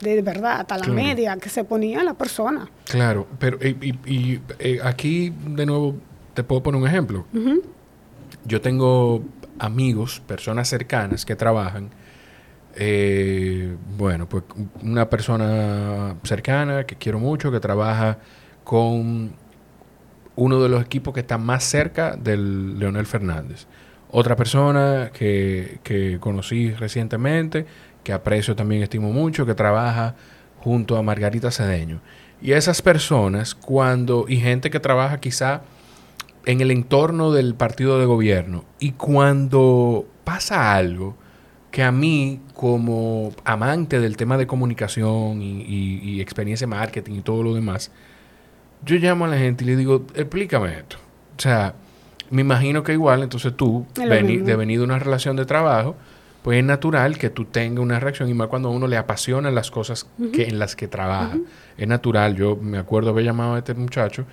de 0.00 0.22
verdad 0.22 0.60
hasta 0.60 0.78
la 0.78 0.86
media 0.86 1.36
que 1.36 1.50
se 1.50 1.64
ponía 1.64 2.02
la 2.02 2.14
persona. 2.14 2.70
Claro, 2.84 3.26
pero 3.38 3.58
y, 3.60 4.40
eh, 4.58 4.78
aquí 4.82 5.34
de 5.48 5.66
nuevo 5.66 5.96
te 6.32 6.42
puedo 6.42 6.62
poner 6.62 6.80
un 6.80 6.86
ejemplo. 6.86 7.26
Yo 8.46 8.60
tengo 8.60 9.22
amigos, 9.58 10.22
personas 10.26 10.68
cercanas 10.68 11.26
que 11.26 11.36
trabajan. 11.36 11.90
Eh, 12.76 13.76
bueno, 13.96 14.28
pues 14.28 14.44
una 14.82 15.08
persona 15.08 16.16
cercana 16.22 16.84
que 16.84 16.96
quiero 16.96 17.18
mucho, 17.18 17.50
que 17.50 17.60
trabaja 17.60 18.18
con 18.62 19.32
uno 20.36 20.60
de 20.60 20.68
los 20.68 20.82
equipos 20.82 21.14
que 21.14 21.20
está 21.20 21.38
más 21.38 21.64
cerca 21.64 22.16
del 22.16 22.78
Leonel 22.78 23.06
Fernández. 23.06 23.66
Otra 24.16 24.36
persona 24.36 25.10
que, 25.12 25.80
que 25.82 26.18
conocí 26.20 26.70
recientemente, 26.70 27.66
que 28.04 28.12
aprecio 28.12 28.54
también, 28.54 28.80
estimo 28.80 29.10
mucho, 29.10 29.44
que 29.44 29.54
trabaja 29.54 30.14
junto 30.60 30.96
a 30.96 31.02
Margarita 31.02 31.50
Cedeño. 31.50 32.00
Y 32.40 32.52
esas 32.52 32.80
personas, 32.80 33.56
cuando, 33.56 34.26
y 34.28 34.36
gente 34.36 34.70
que 34.70 34.78
trabaja 34.78 35.18
quizá 35.18 35.62
en 36.46 36.60
el 36.60 36.70
entorno 36.70 37.32
del 37.32 37.56
partido 37.56 37.98
de 37.98 38.06
gobierno, 38.06 38.64
y 38.78 38.92
cuando 38.92 40.06
pasa 40.22 40.76
algo 40.76 41.16
que 41.72 41.82
a 41.82 41.90
mí, 41.90 42.40
como 42.54 43.32
amante 43.44 43.98
del 43.98 44.16
tema 44.16 44.38
de 44.38 44.46
comunicación 44.46 45.42
y, 45.42 45.62
y, 45.64 46.20
experiencia 46.20 46.68
marketing 46.68 47.14
y 47.14 47.20
todo 47.22 47.42
lo 47.42 47.52
demás, 47.52 47.90
yo 48.84 48.94
llamo 48.94 49.24
a 49.24 49.28
la 49.28 49.38
gente 49.38 49.64
y 49.64 49.66
le 49.66 49.74
digo, 49.74 50.06
explícame 50.14 50.72
esto. 50.78 50.98
O 51.36 51.40
sea, 51.40 51.74
me 52.34 52.42
imagino 52.42 52.82
que 52.82 52.92
igual, 52.92 53.22
entonces 53.22 53.56
tú, 53.56 53.86
vení, 53.96 54.38
de 54.38 54.56
venido 54.56 54.80
de 54.80 54.86
una 54.86 54.98
relación 54.98 55.36
de 55.36 55.46
trabajo, 55.46 55.94
pues 56.42 56.58
es 56.58 56.64
natural 56.64 57.16
que 57.16 57.30
tú 57.30 57.46
tengas 57.46 57.82
una 57.82 58.00
reacción, 58.00 58.28
y 58.28 58.34
más 58.34 58.48
cuando 58.48 58.68
a 58.68 58.72
uno 58.72 58.86
le 58.86 58.96
apasionan 58.96 59.54
las 59.54 59.70
cosas 59.70 60.06
que, 60.32 60.44
en 60.44 60.58
las 60.58 60.76
que 60.76 60.88
trabaja. 60.88 61.38
Es 61.78 61.88
natural. 61.88 62.36
Yo 62.36 62.56
me 62.56 62.76
acuerdo 62.76 63.10
haber 63.10 63.24
llamado 63.24 63.54
a 63.54 63.58
este 63.58 63.72
muchacho 63.72 64.26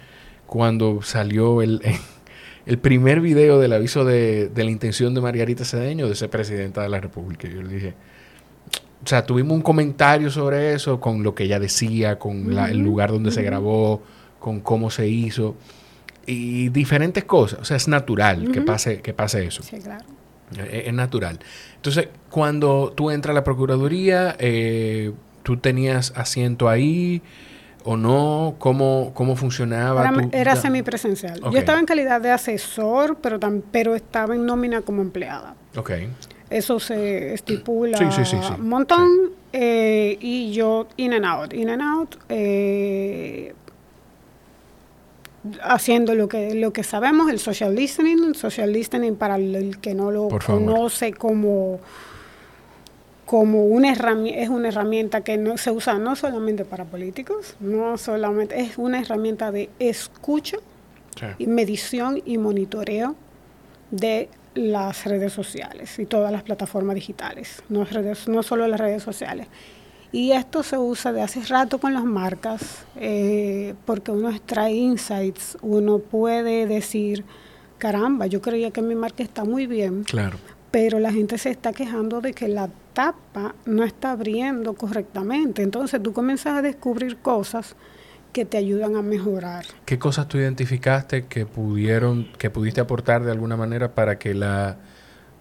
cuando 0.46 1.02
salió 1.02 1.62
el, 1.62 1.82
el 2.66 2.80
primer 2.80 3.22
video 3.22 3.60
del 3.60 3.72
aviso 3.72 4.04
de, 4.04 4.50
de, 4.50 4.64
la 4.64 4.72
intención 4.72 5.14
de 5.14 5.22
Margarita 5.22 5.64
Cedeño 5.64 6.10
de 6.10 6.16
ser 6.16 6.30
presidenta 6.30 6.82
de 6.82 6.90
la 6.90 7.00
República. 7.00 7.48
Yo 7.48 7.62
le 7.62 7.74
dije, 7.76 7.94
o 9.04 9.08
sea, 9.08 9.26
tuvimos 9.26 9.54
un 9.54 9.62
comentario 9.62 10.30
sobre 10.30 10.74
eso, 10.74 11.00
con 11.00 11.24
lo 11.24 11.34
que 11.34 11.46
ella 11.46 11.60
decía, 11.60 12.20
con 12.20 12.52
el 12.58 12.80
lugar 12.80 13.12
donde 13.12 13.32
se 13.32 13.42
grabó, 13.42 14.02
con 14.40 14.60
cómo 14.60 14.90
se 14.90 15.08
hizo 15.08 15.56
y 16.26 16.70
diferentes 16.70 17.24
cosas. 17.24 17.60
O 17.60 17.66
sea, 17.66 17.78
es 17.78 17.88
natural 17.88 18.52
que, 18.52 18.62
pase, 18.62 19.02
que 19.02 19.14
pase 19.14 19.46
eso. 19.46 19.64
Sí, 19.64 19.80
claro. 19.80 20.06
Es, 20.70 20.94
natural. 20.94 21.40
Entonces, 21.76 22.10
cuando 22.30 22.94
tú 22.96 23.10
entras 23.10 23.32
a 23.32 23.36
la 23.36 23.44
Procuraduría, 23.44 24.36
eh, 24.40 25.14
¿tú 25.44 25.58
tenías 25.58 26.14
asiento 26.16 26.68
ahí 26.68 27.22
o 27.84 27.96
no? 27.96 28.56
¿Cómo, 28.60 29.12
cómo 29.14 29.36
funcionaba? 29.36 30.08
Era, 30.08 30.30
era 30.32 30.56
semipresencial. 30.56 31.40
Yo 31.52 31.58
estaba 31.58 31.80
en 31.80 31.86
calidad 31.86 32.20
de 32.22 32.32
asesor, 32.32 33.18
pero, 33.22 33.40
pero 33.72 33.96
estaba 33.96 34.36
en 34.36 34.46
nómina 34.46 34.82
como 34.82 35.02
empleada. 35.02 35.56
Ok. 35.76 35.92
Eso 36.50 36.82
se 36.82 37.34
estipula 37.34 37.98
un 38.60 38.68
montón. 38.68 39.08
Eh, 39.54 40.18
y 40.22 40.52
yo 40.52 40.88
in 40.98 41.14
and 41.14 41.26
out, 41.26 41.54
in 41.54 41.70
and 41.70 41.82
out. 41.82 42.16
Eh, 42.30 43.54
haciendo 45.64 46.16
lo 46.16 46.28
que, 46.28 46.54
lo 46.56 46.72
que 46.74 46.84
sabemos, 46.84 47.30
el 47.30 47.40
social 47.40 47.76
listening, 47.76 48.36
social 48.36 48.72
listening 48.72 49.16
para 49.16 49.36
el, 49.36 49.80
que 49.80 49.94
no 49.94 50.12
lo 50.12 50.30
conoce 50.46 51.14
como, 51.14 51.80
como 53.26 53.66
una 53.66 53.92
herramienta, 53.92 54.42
es 54.42 54.50
una 54.50 54.68
herramienta 54.68 55.22
que 55.22 55.38
no 55.38 55.58
se 55.58 55.72
usa 55.72 55.96
no 55.96 56.16
solamente 56.16 56.66
para 56.66 56.86
políticos, 56.86 57.56
no 57.60 57.98
solamente, 57.98 58.60
es 58.60 58.78
una 58.78 59.00
herramienta 59.02 59.52
de 59.52 59.70
escucha, 59.80 60.58
y 61.38 61.48
medición 61.48 62.22
y 62.26 62.38
monitoreo 62.38 63.16
de 63.92 64.30
las 64.54 65.06
redes 65.06 65.34
sociales 65.34 66.00
y 66.00 66.06
todas 66.06 66.32
las 66.32 66.44
plataformas 66.44 66.96
digitales, 66.96 67.64
no, 67.70 67.86
redes, 67.86 68.28
no 68.28 68.44
solo 68.44 68.68
las 68.68 68.80
redes 68.80 69.04
sociales. 69.04 69.48
Y 70.12 70.32
esto 70.32 70.62
se 70.62 70.78
usa 70.78 71.14
de 71.14 71.22
hace 71.22 71.42
rato 71.42 71.80
con 71.80 71.94
las 71.94 72.04
marcas, 72.04 72.86
eh, 72.98 73.76
porque 73.86 74.12
uno 74.12 74.30
extrae 74.30 74.74
insights, 74.74 75.58
uno 75.62 76.00
puede 76.00 76.68
decir, 76.68 77.24
caramba, 77.78 78.28
yo 78.28 78.42
creía 78.42 78.72
que 78.72 78.82
mi 78.82 78.94
marca 78.94 79.24
está 79.24 79.46
muy 79.46 79.68
bien, 79.68 80.04
claro. 80.04 80.38
pero 80.70 81.00
la 81.00 81.14
gente 81.14 81.38
se 81.38 81.50
está 81.50 81.72
quejando 81.72 82.20
de 82.20 82.34
que 82.34 82.50
la 82.50 82.70
tapa 82.94 83.56
no 83.66 83.84
está 83.86 84.12
abriendo 84.12 84.74
correctamente. 84.74 85.64
Entonces 85.64 86.04
tú 86.04 86.12
comienzas 86.12 86.58
a 86.58 86.62
descubrir 86.62 87.18
cosas 87.18 87.76
que 88.34 88.46
te 88.46 88.58
ayudan 88.58 88.96
a 88.96 89.02
mejorar. 89.02 89.66
¿Qué 89.86 89.98
cosas 89.98 90.28
tú 90.28 90.38
identificaste 90.38 91.26
que 91.26 91.46
pudieron, 91.46 92.28
que 92.38 92.50
pudiste 92.50 92.82
aportar 92.82 93.24
de 93.24 93.32
alguna 93.32 93.58
manera 93.58 93.94
para 93.94 94.20
que 94.20 94.34
la 94.34 94.78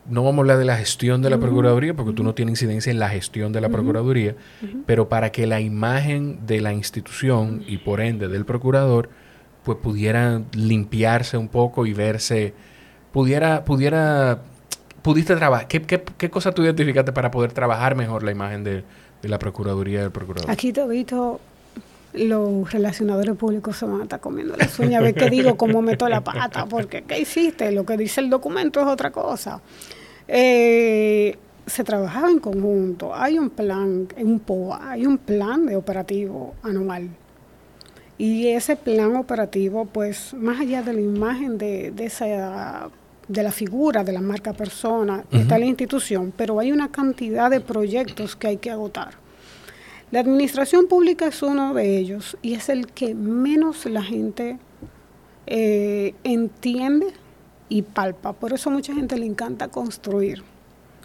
no 0.08 0.24
vamos 0.24 0.38
a 0.38 0.40
hablar 0.40 0.58
de 0.58 0.64
la 0.64 0.76
gestión 0.76 1.22
de 1.22 1.30
la 1.30 1.38
Procuraduría, 1.38 1.94
porque 1.94 2.12
tú 2.12 2.22
no 2.22 2.34
tienes 2.34 2.52
incidencia 2.52 2.90
en 2.90 2.98
la 2.98 3.08
gestión 3.08 3.52
de 3.52 3.60
la 3.60 3.68
Procuraduría, 3.68 4.34
pero 4.86 5.08
para 5.08 5.30
que 5.30 5.46
la 5.46 5.60
imagen 5.60 6.46
de 6.46 6.60
la 6.60 6.72
institución 6.72 7.62
y 7.66 7.78
por 7.78 8.00
ende 8.00 8.28
del 8.28 8.44
procurador 8.44 9.08
pues 9.64 9.78
pudiera 9.78 10.40
limpiarse 10.52 11.36
un 11.36 11.48
poco 11.48 11.86
y 11.86 11.92
verse, 11.92 12.54
pudiera, 13.12 13.64
pudiera, 13.64 14.40
pudiste 15.02 15.36
trabajar, 15.36 15.68
¿Qué, 15.68 15.82
qué, 15.82 16.02
qué 16.16 16.30
cosa 16.30 16.52
tú 16.52 16.62
identificaste 16.62 17.12
para 17.12 17.30
poder 17.30 17.52
trabajar 17.52 17.94
mejor 17.94 18.22
la 18.22 18.30
imagen 18.30 18.64
de, 18.64 18.84
de 19.22 19.28
la 19.28 19.38
Procuraduría 19.38 20.00
del 20.00 20.10
Procurador? 20.10 20.50
Aquí 20.50 20.72
los 22.12 22.72
relacionadores 22.72 23.36
públicos 23.36 23.76
se 23.76 23.86
van 23.86 24.00
a 24.00 24.02
estar 24.04 24.20
comiendo 24.20 24.56
las 24.56 24.78
uñas, 24.78 25.00
a 25.00 25.02
ver 25.02 25.14
qué 25.14 25.30
digo, 25.30 25.56
cómo 25.56 25.82
meto 25.82 26.08
la 26.08 26.22
pata, 26.22 26.66
porque 26.66 27.02
¿qué 27.02 27.20
hiciste? 27.20 27.70
Lo 27.72 27.84
que 27.84 27.96
dice 27.96 28.20
el 28.20 28.30
documento 28.30 28.80
es 28.80 28.86
otra 28.86 29.10
cosa. 29.10 29.60
Eh, 30.26 31.36
se 31.66 31.84
trabajaba 31.84 32.30
en 32.30 32.40
conjunto, 32.40 33.14
hay 33.14 33.38
un 33.38 33.50
plan, 33.50 34.08
un 34.16 34.40
POA, 34.40 34.92
hay 34.92 35.06
un 35.06 35.18
plan 35.18 35.66
de 35.66 35.76
operativo 35.76 36.54
anual. 36.62 37.10
Y 38.18 38.48
ese 38.48 38.76
plan 38.76 39.16
operativo, 39.16 39.86
pues, 39.86 40.34
más 40.34 40.60
allá 40.60 40.82
de 40.82 40.92
la 40.92 41.00
imagen 41.00 41.56
de, 41.58 41.90
de 41.90 42.04
esa 42.04 42.90
de 43.30 43.44
la 43.44 43.52
figura 43.52 44.02
de 44.02 44.12
la 44.12 44.20
marca 44.20 44.52
persona, 44.52 45.24
está 45.30 45.56
la 45.56 45.64
institución, 45.64 46.32
pero 46.36 46.58
hay 46.58 46.72
una 46.72 46.90
cantidad 46.90 47.48
de 47.48 47.60
proyectos 47.60 48.34
que 48.34 48.48
hay 48.48 48.56
que 48.56 48.72
agotar. 48.72 49.14
La 50.10 50.20
administración 50.20 50.86
pública 50.86 51.28
es 51.28 51.42
uno 51.42 51.72
de 51.72 51.96
ellos 51.96 52.36
y 52.42 52.54
es 52.54 52.68
el 52.68 52.88
que 52.88 53.14
menos 53.14 53.86
la 53.86 54.02
gente 54.02 54.58
eh, 55.46 56.14
entiende 56.24 57.06
y 57.68 57.82
palpa. 57.82 58.32
Por 58.32 58.52
eso 58.52 58.70
a 58.70 58.72
mucha 58.72 58.92
gente 58.92 59.16
le 59.16 59.26
encanta 59.26 59.68
construir. 59.68 60.42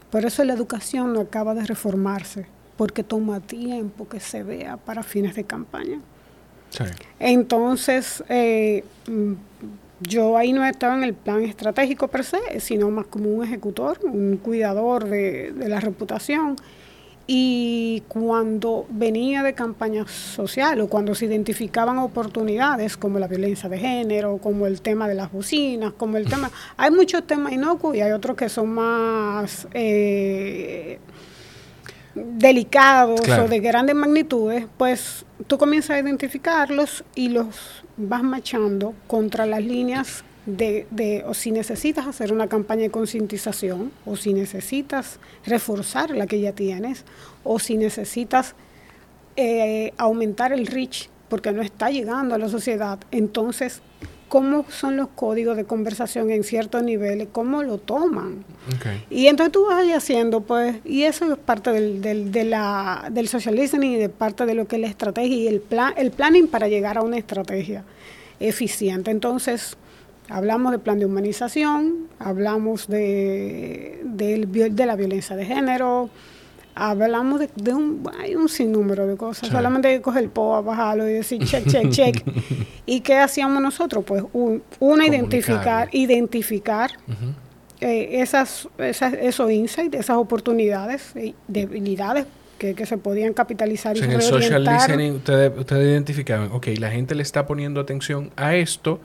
Por 0.10 0.26
eso 0.26 0.44
la 0.44 0.54
educación 0.54 1.14
no 1.14 1.22
acaba 1.22 1.54
de 1.54 1.66
reformarse, 1.66 2.48
porque 2.78 3.04
toma 3.04 3.42
tiempo 3.42 4.08
que 4.08 4.20
se 4.20 4.42
vea 4.42 4.78
para 4.78 5.04
fines 5.04 5.36
de 5.36 5.44
campaña. 5.44 6.00
Entonces, 7.20 8.24
eh, 8.28 8.84
yo 10.02 10.36
ahí 10.36 10.52
no 10.52 10.66
estaba 10.66 10.96
en 10.96 11.04
el 11.04 11.14
plan 11.14 11.44
estratégico 11.44 12.08
per 12.08 12.24
se, 12.24 12.60
sino 12.60 12.90
más 12.90 13.06
como 13.06 13.30
un 13.30 13.44
ejecutor, 13.44 14.00
un 14.04 14.38
cuidador 14.38 15.06
de, 15.06 15.52
de 15.52 15.70
la 15.70 15.80
reputación 15.80 16.56
y 17.28 18.04
cuando 18.08 18.86
venía 18.90 19.42
de 19.42 19.54
campaña 19.54 20.06
social 20.08 20.80
o 20.82 20.88
cuando 20.88 21.16
se 21.16 21.26
identificaban 21.26 21.98
oportunidades 21.98 22.98
como 22.98 23.18
la 23.18 23.28
violencia 23.28 23.68
de 23.68 23.80
género, 23.80 24.38
como 24.38 24.68
el 24.68 24.82
tema 24.82 25.08
de 25.08 25.16
las 25.16 25.32
bocinas, 25.32 25.94
como 25.94 26.18
el 26.18 26.28
tema... 26.30 26.52
Hay 26.78 26.92
muchos 26.92 27.26
temas 27.26 27.54
inocuos 27.54 27.96
y 27.96 28.02
hay 28.02 28.12
otros 28.12 28.38
que 28.38 28.50
son 28.50 28.70
más 28.70 29.68
eh, 29.74 31.00
delicados 32.14 33.22
o 33.28 33.48
de 33.48 33.60
grandes 33.60 33.96
magnitudes, 33.96 34.68
pues 34.78 35.26
tú 35.48 35.58
comienzas 35.58 35.92
a 35.92 36.00
identificarlos 36.00 37.04
y 37.16 37.30
los 37.30 37.84
vas 37.98 38.24
machando 38.24 38.94
contra 39.08 39.46
las 39.46 39.64
líneas 39.64 40.24
de, 40.46 40.86
de, 40.92 41.24
o 41.26 41.34
si 41.34 41.52
necesitas 41.52 42.06
hacer 42.08 42.32
una 42.32 42.48
campaña 42.48 42.84
de 42.84 42.92
concientización, 42.92 43.92
o 44.06 44.16
si 44.16 44.34
necesitas 44.34 45.20
reforzar 45.46 46.12
la 46.12 46.28
que 46.28 46.40
ya 46.40 46.54
tienes, 46.54 47.04
o 47.44 47.60
si 47.60 47.78
necesitas 47.78 48.56
eh, 49.36 49.94
aumentar 49.98 50.54
el 50.54 50.68
reach 50.68 51.10
porque 51.30 51.52
no 51.52 51.62
está 51.62 51.90
llegando 51.90 52.36
a 52.36 52.38
la 52.38 52.48
sociedad, 52.50 53.00
entonces, 53.12 53.82
¿cómo 54.30 54.66
son 54.70 54.96
los 54.96 55.08
códigos 55.10 55.58
de 55.58 55.66
conversación 55.66 56.30
en 56.30 56.44
ciertos 56.44 56.84
niveles? 56.84 57.28
¿Cómo 57.32 57.64
lo 57.64 57.80
toman? 57.80 58.46
Y 59.10 59.26
entonces 59.26 59.52
tú 59.52 59.66
vas 59.66 59.84
haciendo, 59.92 60.42
pues, 60.42 60.76
y 60.86 61.04
eso 61.04 61.34
es 61.34 61.40
parte 61.40 61.72
del, 61.72 62.02
del, 62.02 62.32
de 62.32 62.44
la, 62.44 63.08
del 63.12 63.28
social 63.28 63.56
listening 63.56 63.94
y 63.94 63.98
de 63.98 64.10
parte 64.10 64.46
de 64.46 64.54
lo 64.54 64.68
que 64.68 64.76
es 64.76 64.82
la 64.84 64.88
estrategia 64.88 65.36
y 65.36 65.48
el, 65.48 65.60
plan, 65.60 65.96
el 65.98 66.12
planning 66.12 66.48
para 66.48 66.68
llegar 66.68 67.00
a 67.00 67.02
una 67.02 67.18
estrategia 67.18 67.84
eficiente. 68.40 69.10
Entonces, 69.10 69.76
Hablamos 70.30 70.72
de 70.72 70.80
plan 70.80 70.98
de 70.98 71.06
humanización, 71.06 72.08
hablamos 72.18 72.88
de, 72.88 74.02
de, 74.04 74.86
la 74.86 74.96
violencia 74.96 75.36
de 75.36 75.46
género, 75.46 76.10
hablamos 76.74 77.42
de, 77.56 77.74
un, 77.74 78.10
hay 78.20 78.36
un 78.36 78.50
sinnúmero 78.50 79.06
de 79.06 79.18
cosas. 79.18 79.50
Solamente 79.50 79.88
hay 79.88 79.98
que 79.98 80.02
coger 80.02 80.24
el 80.24 80.30
POA, 80.30 80.62
bajarlo 80.62 81.08
y 81.08 81.14
decir 81.14 81.44
check, 81.46 81.68
check, 81.68 81.90
check. 81.92 82.24
¿Y 82.88 83.02
qué 83.02 83.18
hacíamos 83.18 83.62
nosotros? 83.62 84.04
Pues 84.04 84.24
una, 84.80 85.06
identificar, 85.06 85.90
identificar 85.92 86.92
eh, 87.80 88.22
esas, 88.22 88.68
esas, 88.80 89.14
esos 89.14 89.52
insights, 89.52 89.96
esas 89.96 90.18
oportunidades, 90.18 91.14
debilidades 91.48 92.26
que, 92.58 92.74
que, 92.74 92.86
se 92.88 92.98
podían 92.98 93.34
capitalizar. 93.34 93.96
y 93.96 94.00
en 94.00 94.12
el 94.12 94.22
social 94.24 94.64
listening 94.64 95.12
ustedes, 95.18 95.52
ustedes 95.56 95.88
identificaban, 95.88 96.52
ok, 96.52 96.68
la 96.80 96.90
gente 96.90 97.14
le 97.14 97.22
está 97.22 97.46
poniendo 97.46 97.80
atención 97.80 98.32
a 98.38 98.56
esto 98.56 99.00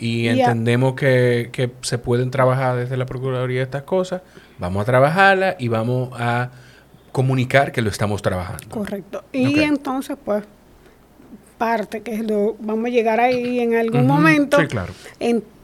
y 0.00 0.28
entendemos 0.28 0.94
que, 0.94 1.50
que, 1.52 1.70
se 1.82 1.98
pueden 1.98 2.30
trabajar 2.30 2.76
desde 2.76 2.96
la 2.96 3.04
Procuraduría 3.06 3.62
estas 3.62 3.82
cosas, 3.82 4.22
vamos 4.58 4.82
a 4.82 4.84
trabajarla 4.86 5.56
y 5.58 5.68
vamos 5.68 6.10
a 6.18 6.50
comunicar 7.12 7.70
que 7.70 7.82
lo 7.82 7.90
estamos 7.90 8.22
trabajando. 8.22 8.68
Correcto. 8.70 9.24
Y 9.32 9.60
entonces, 9.60 10.16
pues, 10.24 10.44
parte, 11.58 12.00
que 12.00 12.14
es 12.14 12.24
lo, 12.24 12.56
vamos 12.60 12.86
a 12.86 12.88
llegar 12.88 13.20
ahí 13.20 13.60
en 13.60 13.74
algún 13.74 14.06
momento, 14.06 14.58
sí, 14.58 14.66
claro. 14.66 14.94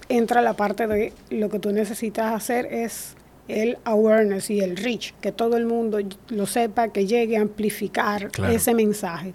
entra 0.08 0.42
la 0.42 0.52
parte 0.52 0.86
de 0.86 1.12
lo 1.30 1.48
que 1.48 1.58
tú 1.58 1.72
necesitas 1.72 2.34
hacer 2.34 2.66
es 2.66 3.16
el 3.48 3.78
awareness 3.84 4.50
y 4.50 4.60
el 4.60 4.76
reach, 4.76 5.14
que 5.22 5.32
todo 5.32 5.56
el 5.56 5.64
mundo 5.64 5.98
lo 6.28 6.46
sepa, 6.46 6.88
que 6.88 7.06
llegue 7.06 7.38
a 7.38 7.40
amplificar 7.40 8.28
ese 8.50 8.74
mensaje. 8.74 9.32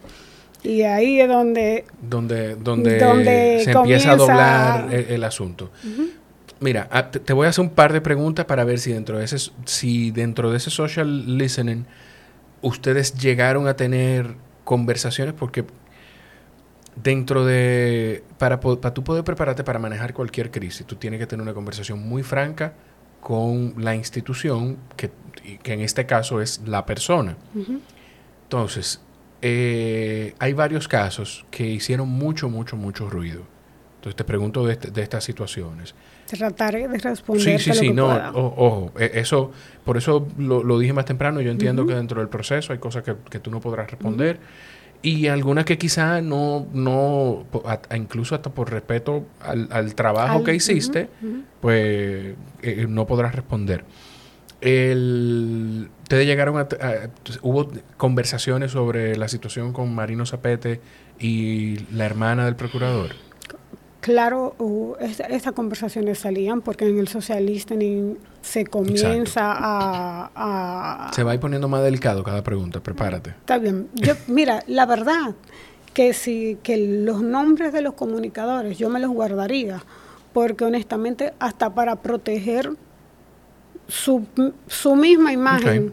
Y 0.64 0.84
ahí 0.84 1.20
es 1.20 1.28
donde... 1.28 1.86
Donde, 2.02 2.56
donde, 2.56 3.62
se 3.64 3.72
empieza 3.72 4.12
a 4.12 4.16
doblar 4.16 4.94
el, 4.94 5.24
asunto. 5.24 5.72
Mira, 6.60 6.88
ah, 6.92 7.10
te, 7.10 7.34
voy 7.34 7.48
a 7.48 7.50
hacer 7.50 7.64
un 7.64 7.72
par 7.72 7.92
de 7.92 8.02
preguntas 8.02 8.46
para 8.46 8.64
ver 8.64 8.80
si 8.80 8.94
dentro 8.94 9.18
de 9.18 9.26
ese, 9.26 9.52
si 9.66 10.12
dentro 10.12 10.52
de 10.52 10.58
ese 10.58 10.70
social 10.70 11.38
listening 11.38 11.86
ustedes 12.62 13.16
llegaron 13.16 13.68
a 13.68 13.76
tener 13.76 14.36
conversaciones 14.64 15.34
porque 15.34 15.66
dentro 16.96 17.46
de 17.46 18.24
para, 18.38 18.60
para 18.60 18.94
tú 18.94 19.04
poder 19.04 19.24
prepararte 19.24 19.64
para 19.64 19.80
manejar 19.80 20.14
cualquier 20.14 20.52
crisis, 20.52 20.86
tú 20.86 20.96
tienes 20.96 21.20
que 21.20 21.26
tener 21.26 21.42
una 21.42 21.56
conversación 21.56 22.00
muy 22.08 22.22
franca 22.22 22.74
con 23.22 23.74
la 23.78 23.96
institución 23.96 24.78
que, 24.96 25.10
que 25.64 25.74
en 25.74 25.82
este 25.82 26.06
caso 26.06 26.42
es 26.42 26.62
la 26.66 26.86
persona. 26.86 27.38
Entonces, 28.44 29.02
eh, 29.42 30.36
hay 30.40 30.54
varios 30.54 30.88
casos 30.88 31.46
que 31.50 31.66
hicieron 31.66 32.08
mucho, 32.08 32.50
mucho, 32.50 32.78
mucho 32.78 33.10
ruido. 33.10 33.42
Entonces 33.96 34.16
te 34.16 34.24
pregunto 34.24 34.66
de, 34.66 34.74
este, 34.74 35.02
estas 35.02 35.24
situaciones. 35.24 35.94
Trataré 36.28 36.88
de 36.88 36.98
responder. 36.98 37.60
Sí, 37.60 37.72
sí, 37.72 37.78
sí, 37.78 37.94
no, 37.94 38.08
ojo, 38.34 38.92
e, 38.98 39.12
eso, 39.16 39.52
por 39.84 39.98
eso 39.98 40.28
lo, 40.38 40.80
dije 40.80 40.94
más 40.94 41.06
temprano, 41.06 41.42
yo 41.42 41.52
entiendo 41.52 41.86
que 41.86 41.94
dentro 41.94 42.20
del 42.20 42.30
proceso 42.30 42.74
hay 42.74 42.80
cosas 42.80 43.04
que, 43.04 43.40
tú 43.40 43.52
no 43.52 43.60
podrás 43.60 43.90
responder 43.92 44.40
y 45.04 45.28
algunas 45.28 45.66
que 45.66 45.78
quizá 45.78 46.22
no, 46.22 46.68
no 46.74 47.46
incluso 47.96 48.36
hasta 48.36 48.52
por 48.52 48.72
respeto 48.72 49.26
al, 49.40 49.96
trabajo 49.96 50.44
que 50.44 50.54
hiciste, 50.54 51.10
pues 51.60 52.36
eh, 52.62 52.86
no 52.88 53.08
podrás 53.08 53.36
responder. 53.36 53.84
El, 54.62 55.90
¿Ustedes 56.12 56.28
llegaron 56.28 56.58
a, 56.58 56.68
¿Hubo 57.42 57.70
conversaciones 57.96 58.72
sobre 58.72 59.16
la 59.16 59.30
situación 59.30 59.72
con 59.72 59.96
Marino 59.96 60.26
Zapete 60.26 60.82
y 61.18 61.78
la 61.94 62.06
hermana 62.06 62.44
del 62.44 62.58
procurador? 62.58 63.12
Claro, 64.02 64.98
estas 65.00 65.54
conversaciones 65.54 66.20
salían 66.20 66.60
porque 66.60 66.86
en 66.86 67.00
el 67.00 67.08
socialista 67.08 67.76
se 68.42 68.66
comienza 68.66 69.56
a, 69.56 71.12
Se 71.16 71.24
va 71.24 71.32
a 71.32 71.36
ir 71.36 71.40
poniendo 71.40 71.70
más 71.70 71.82
delicado 71.82 72.26
cada 72.26 72.44
pregunta, 72.44 72.82
prepárate. 72.82 73.30
Está 73.30 73.58
bien. 73.58 73.88
Yo, 73.94 74.16
mira, 74.28 74.66
la 74.68 74.86
verdad 74.86 75.34
que 75.94 76.12
si 76.12 76.58
que 76.62 76.76
los 76.76 77.22
nombres 77.22 77.72
de 77.72 77.82
los 77.82 77.94
comunicadores 77.94 78.78
yo 78.78 78.90
me 78.90 79.00
los 79.00 79.12
guardaría, 79.12 79.82
porque 80.34 80.66
honestamente 80.66 81.32
hasta 81.40 81.74
para 81.74 81.96
proteger 81.96 82.72
su, 83.92 84.26
su 84.68 84.96
misma 84.96 85.34
imagen. 85.34 85.92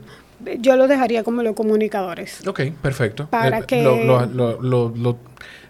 Yo 0.61 0.77
lo 0.77 0.87
dejaría 0.87 1.25
como 1.25 1.43
los 1.43 1.55
comunicadores. 1.55 2.47
Ok, 2.47 2.61
perfecto. 2.81 3.27
Para 3.29 3.59
eh, 3.59 3.65
que... 3.67 3.83
Lo, 3.83 5.19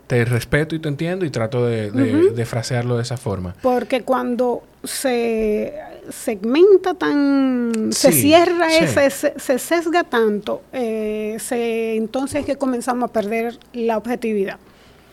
te 0.06 0.24
respeto 0.24 0.74
y 0.74 0.78
te 0.78 0.88
entiendo 0.88 1.26
y 1.26 1.30
trato 1.30 1.66
de, 1.66 1.90
de, 1.90 2.46
frasearlo 2.46 2.96
de 2.96 3.02
esa 3.02 3.18
forma. 3.18 3.54
Porque 3.60 4.02
cuando 4.02 4.62
se 4.82 5.74
segmenta 6.08 6.94
tan, 6.94 7.90
se 7.92 8.12
cierra 8.12 8.74
ese, 8.74 9.10
se, 9.10 9.58
sesga 9.58 10.04
tanto, 10.04 10.62
eh, 10.72 11.36
se, 11.38 11.96
entonces 11.96 12.40
es 12.40 12.46
que 12.46 12.56
comenzamos 12.56 13.10
a 13.10 13.12
perder 13.12 13.58
la 13.74 13.98
objetividad. 13.98 14.58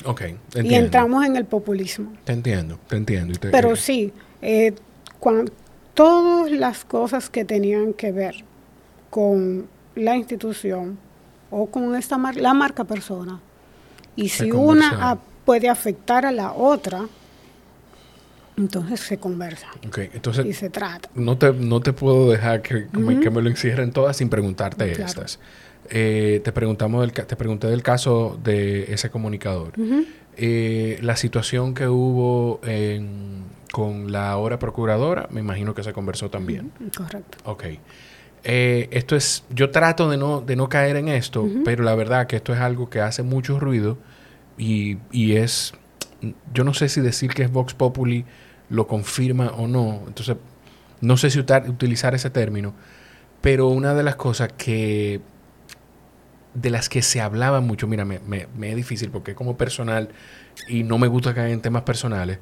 Ok, 0.05 0.22
entiendo. 0.22 0.72
Y 0.72 0.76
entramos 0.76 1.26
en 1.26 1.36
el 1.36 1.43
populismo. 1.43 2.13
Te 2.24 2.32
entiendo, 2.32 2.80
te 2.88 2.95
entiendo. 2.95 3.38
Pero 3.51 3.76
sí, 3.76 4.13
eh, 4.41 4.74
cuando, 5.20 5.51
todas 5.96 6.52
las 6.52 6.86
cosas 6.86 7.30
que 7.32 7.43
tenían 7.46 7.93
que 7.93 8.12
ver 8.12 8.36
con 9.10 9.68
la 9.96 10.16
institución 10.16 10.98
o 11.50 11.66
con 11.68 11.96
esta 11.96 12.18
la 12.36 12.54
marca 12.54 12.84
persona. 12.84 13.39
Y 14.16 14.30
si 14.30 14.52
una 14.52 15.18
puede 15.46 15.70
afectar 15.70 16.26
a 16.26 16.32
la 16.32 16.52
otra, 16.54 17.06
entonces 18.58 19.02
se 19.02 19.18
conversa 19.18 19.68
Okay, 19.88 20.10
entonces 20.14 20.46
y 20.46 20.54
se 20.54 20.70
trata. 20.70 21.10
no 21.14 21.38
te, 21.38 21.52
no 21.52 21.82
te 21.82 21.91
puedo 21.91 22.32
dejar 22.32 22.62
que, 22.62 22.88
que 22.88 22.98
me- 23.00 23.20
que 23.20 23.30
me 23.30 23.41
lo 23.41 23.50
encierren 23.50 23.91
todas 23.91 24.16
sin 24.18 24.30
preguntarte 24.30 24.91
Claro. 24.93 25.06
estas. 25.10 25.39
Eh, 25.89 26.41
te, 26.43 26.52
preguntamos 26.52 27.02
del, 27.02 27.12
te 27.14 27.36
pregunté 27.36 27.68
del 27.68 27.84
caso 27.84 28.39
de 28.43 28.91
ese 28.93 29.10
comunicador. 29.12 29.74
Eh, 30.38 30.98
la 31.02 31.16
situación 31.16 31.74
que 31.76 31.88
hubo 31.88 32.60
en- 32.66 33.43
con 33.76 34.10
la 34.14 34.30
ahora 34.32 34.58
procuradora, 34.58 35.28
me 35.32 35.42
imagino 35.42 35.76
que 35.76 35.84
se 35.84 35.92
conversó 35.92 36.30
también. 36.30 36.72
Correcto. 36.96 37.38
Ok. 37.44 37.66
Eh, 38.46 38.88
esto 38.92 39.18
es, 39.18 39.44
yo 39.50 39.70
trato 39.70 40.10
de 40.10 40.16
no, 40.16 40.40
de 40.40 40.56
no 40.56 40.70
caer 40.70 40.96
en 40.96 41.10
esto, 41.10 41.46
pero 41.66 41.84
la 41.84 41.94
verdad 41.94 42.26
que 42.26 42.38
esto 42.38 42.54
es 42.54 42.60
algo 42.62 42.90
que 42.90 43.02
hace 43.02 43.22
mucho 43.22 43.60
ruido 43.60 43.98
y, 44.58 44.98
y 45.12 45.34
es, 45.36 45.74
yo 46.54 46.64
no 46.64 46.74
sé 46.74 46.88
si 46.88 47.02
decir 47.02 47.32
que 47.34 47.44
es 47.44 47.52
Vox 47.52 47.74
Populi 47.74 48.24
lo 48.70 48.88
confirma 48.88 49.48
o 49.58 49.68
no, 49.68 50.04
entonces 50.08 50.38
no 51.02 51.18
sé 51.18 51.30
si 51.30 51.40
utilizar 51.40 52.16
ese 52.16 52.30
término, 52.30 52.74
pero 53.42 53.68
una 53.68 53.94
de 53.94 54.04
las 54.04 54.16
cosas 54.16 54.54
que, 54.58 55.20
de 56.54 56.70
las 56.70 56.88
que 56.88 57.02
se 57.02 57.20
hablaba 57.20 57.60
mucho, 57.60 57.88
mira, 57.88 58.06
me, 58.06 58.20
me- 58.20 58.48
me 58.58 58.70
es 58.70 58.76
difícil 58.78 59.10
porque 59.10 59.32
es 59.32 59.38
como 59.38 59.58
personal 59.58 60.10
y 60.70 60.84
no 60.84 60.98
me 60.98 61.08
gusta 61.08 61.34
caer 61.34 61.50
en 61.52 61.62
temas 61.62 61.82
personales, 61.84 62.40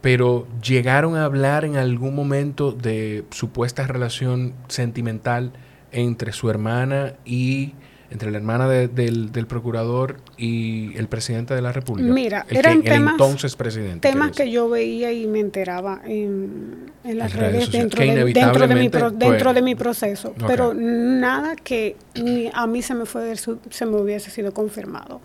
pero 0.00 0.46
llegaron 0.62 1.16
a 1.16 1.24
hablar 1.24 1.64
en 1.64 1.76
algún 1.76 2.14
momento 2.14 2.72
de 2.72 3.24
supuesta 3.30 3.86
relación 3.86 4.54
sentimental 4.68 5.52
entre 5.92 6.32
su 6.32 6.50
hermana 6.50 7.14
y 7.24 7.72
entre 8.10 8.30
la 8.30 8.38
hermana 8.38 8.66
de- 8.68 8.88
del, 8.88 9.32
del 9.32 9.46
procurador 9.46 10.16
y 10.38 10.96
el 10.96 11.08
presidente 11.08 11.54
de 11.54 11.60
la 11.60 11.72
República. 11.72 12.10
Mira, 12.10 12.46
el, 12.48 12.56
eran 12.56 12.80
que, 12.82 12.88
el 12.88 12.94
temas- 12.94 13.12
entonces 13.12 13.54
presidente. 13.54 14.08
Temas 14.08 14.30
que 14.30 14.50
yo 14.50 14.68
veía 14.70 15.12
y 15.12 15.26
me 15.26 15.40
enteraba 15.40 16.00
en, 16.06 16.90
en 17.04 17.18
las 17.18 17.34
En 17.34 17.40
redes 17.40 17.70
dentro, 17.70 18.00
de, 18.02 18.06
dentro, 18.32 18.66
de 18.66 18.74
mi, 18.76 18.88
pro- 18.88 18.98
inevitablemente, 18.98 18.98
dentro 19.26 19.44
pues, 19.44 19.54
de 19.56 19.62
mi 19.62 19.74
proceso, 19.74 20.34
pero 20.46 20.72
nada 20.74 21.54
que 21.56 21.96
ni 22.14 22.48
a 22.54 22.66
mí 22.66 22.80
se 22.80 22.94
me, 22.94 23.04
fue, 23.04 23.34
se 23.36 23.84
me 23.86 23.96
hubiese 24.00 24.30
sido 24.30 24.54
confirmado. 24.54 25.20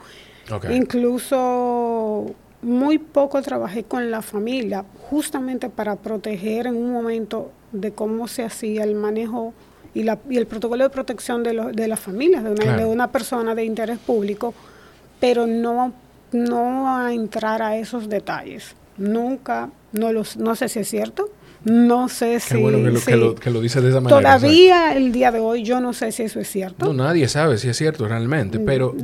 Incluso 0.69 2.35
muy 2.63 2.97
poco 2.97 3.41
trabajé 3.41 3.83
con 3.83 4.09
la 4.09 4.21
familia, 4.21 4.85
justamente 5.09 5.69
para 5.69 5.95
proteger 5.97 6.67
en 6.67 6.75
un 6.75 6.91
momento 6.91 7.51
de 7.71 7.91
cómo 7.91 8.27
se 8.27 8.43
hacía 8.43 8.83
el 8.83 8.95
manejo 8.95 9.53
y, 9.93 10.03
la, 10.03 10.17
y 10.29 10.37
el 10.37 10.47
protocolo 10.47 10.83
de 10.83 10.89
protección 10.89 11.43
de, 11.43 11.53
lo- 11.53 11.71
de 11.71 11.87
las 11.87 11.99
familias, 11.99 12.43
de 12.43 12.49
una, 12.51 12.63
Claro. 12.63 12.79
de 12.79 12.85
una 12.85 13.11
persona 13.11 13.53
de 13.53 13.65
interés 13.65 13.99
público, 13.99 14.53
pero 15.19 15.45
no, 15.47 15.93
no 16.31 16.95
a 16.97 17.13
entrar 17.13 17.61
a 17.61 17.77
esos 17.77 18.09
detalles. 18.09 18.75
Nunca, 18.97 19.69
no, 19.91 20.11
los, 20.11 20.37
no 20.37 20.55
sé 20.55 20.69
si 20.69 20.79
es 20.79 20.87
cierto, 20.89 21.29
no 21.65 22.09
sé 22.09 22.39
si... 22.39 22.57
Bueno 22.61 22.77
que 22.79 22.91
lo, 22.91 22.99
si- 22.99 23.05
que 23.05 23.15
lo, 23.17 23.35
que 23.35 23.49
lo 23.49 23.61
dice 23.61 23.81
de 23.81 23.89
esa 23.89 24.01
manera. 24.01 24.21
Todavía 24.21 24.95
el 24.95 25.11
día 25.11 25.31
de 25.31 25.39
hoy 25.39 25.63
yo 25.63 25.79
no 25.79 25.93
sé 25.93 26.11
si 26.11 26.23
eso 26.23 26.39
es 26.39 26.49
cierto. 26.49 26.85
No, 26.85 26.93
nadie 26.93 27.27
sabe 27.27 27.57
si 27.57 27.69
es 27.69 27.77
cierto 27.77 28.07
realmente, 28.07 28.59
Mm, 28.59 28.65
pero 28.65 28.95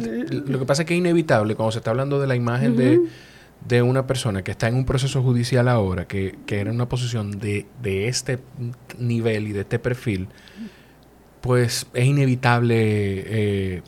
lo 0.47 0.59
que 0.59 0.65
pasa 0.65 0.81
es 0.83 0.87
que 0.87 0.93
es 0.93 0.99
inevitable 0.99 1.55
cuando 1.55 1.71
se 1.71 1.79
está 1.79 1.91
hablando 1.91 2.19
de 2.19 2.27
la 2.27 2.35
imagen 2.35 2.75
de, 2.75 2.99
de 3.65 3.81
una 3.81 4.07
persona 4.07 4.43
que 4.43 4.51
está 4.51 4.67
en 4.67 4.75
un 4.75 4.85
proceso 4.85 5.21
judicial 5.21 5.67
ahora, 5.67 6.07
que, 6.07 6.37
que 6.45 6.59
era 6.59 6.69
en 6.69 6.75
una 6.75 6.89
posición 6.89 7.39
de, 7.39 7.65
de 7.81 8.07
este 8.07 8.39
nivel 8.97 9.47
y 9.47 9.51
de 9.51 9.61
este 9.61 9.79
perfil, 9.79 10.29
pues 11.41 11.87
es 11.93 12.05
inevitable 12.05 12.75
eh, 12.77 13.81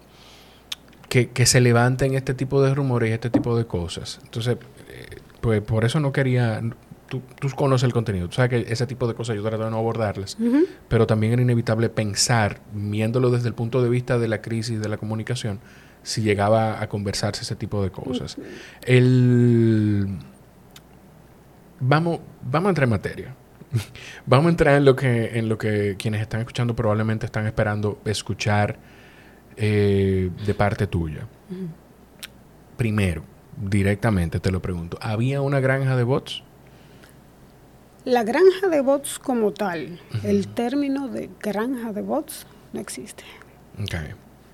que, 1.10 1.30
que 1.30 1.46
se 1.46 1.62
levanten 1.62 2.16
este 2.16 2.34
tipo 2.34 2.62
de 2.62 2.74
rumores 2.74 3.10
y 3.10 3.14
este 3.14 3.30
tipo 3.30 3.58
de 3.58 3.66
cosas. 3.66 4.20
Entonces, 4.24 4.58
eh, 4.90 5.20
pues 5.40 5.62
por 5.62 5.86
eso 5.86 6.00
no 6.00 6.12
quería... 6.12 6.62
Tú, 7.08 7.22
tú 7.40 7.50
conoces 7.50 7.84
el 7.84 7.92
contenido, 7.92 8.30
tú 8.30 8.36
sabes 8.36 8.50
que 8.50 8.72
ese 8.72 8.88
tipo 8.88 9.06
de 9.06 9.14
cosas 9.14 9.36
yo 9.36 9.44
trato 9.44 9.66
de 9.66 9.70
no 9.70 9.80
abordarlas 9.80 10.38
pero 10.88 11.06
también 11.06 11.34
era 11.34 11.42
inevitable 11.42 11.90
pensar, 11.90 12.62
viéndolo 12.72 13.30
desde 13.30 13.50
el 13.50 13.54
punto 13.54 13.84
de 13.84 13.90
vista 13.90 14.18
de 14.18 14.30
la 14.30 14.42
crisis 14.42 14.80
de 14.80 14.88
la 14.88 14.96
comunicación, 14.96 15.60
si 16.04 16.22
llegaba 16.22 16.82
a 16.82 16.90
conversarse 16.90 17.44
ese 17.44 17.56
tipo 17.56 17.84
de 17.84 17.92
cosas. 17.92 18.38
El... 18.82 20.08
Vamos, 21.80 22.20
vamos 22.42 22.68
a 22.68 22.70
entrar 22.70 22.84
en 22.86 22.90
materia. 22.90 23.36
vamos 24.26 24.48
a 24.48 24.50
entrar 24.50 24.76
en 24.76 24.86
lo 24.86 24.96
que, 24.96 25.38
en 25.38 25.50
lo 25.50 25.58
que 25.58 25.96
quienes 25.98 26.22
están 26.22 26.42
escuchando 26.42 26.76
probablemente 26.76 27.26
están 27.26 27.48
esperando 27.48 28.00
escuchar 28.06 28.78
eh, 29.58 30.30
de 30.46 30.54
parte 30.54 30.88
tuya. 30.88 31.28
Primero, 32.78 33.24
directamente 33.58 34.40
te 34.40 34.52
lo 34.52 34.62
pregunto, 34.62 34.98
¿había 35.02 35.42
una 35.42 35.60
granja 35.60 35.96
de 35.96 36.04
bots? 36.04 36.44
La 38.04 38.24
granja 38.24 38.68
de 38.68 38.82
bots 38.82 39.20
como 39.20 39.52
tal, 39.52 40.00
el 40.24 40.48
término 40.48 41.08
de 41.08 41.30
granja 41.40 41.94
de 41.94 42.02
bots 42.02 42.48
no 42.74 42.80
existe. 42.80 43.24
Ok. 43.80 43.96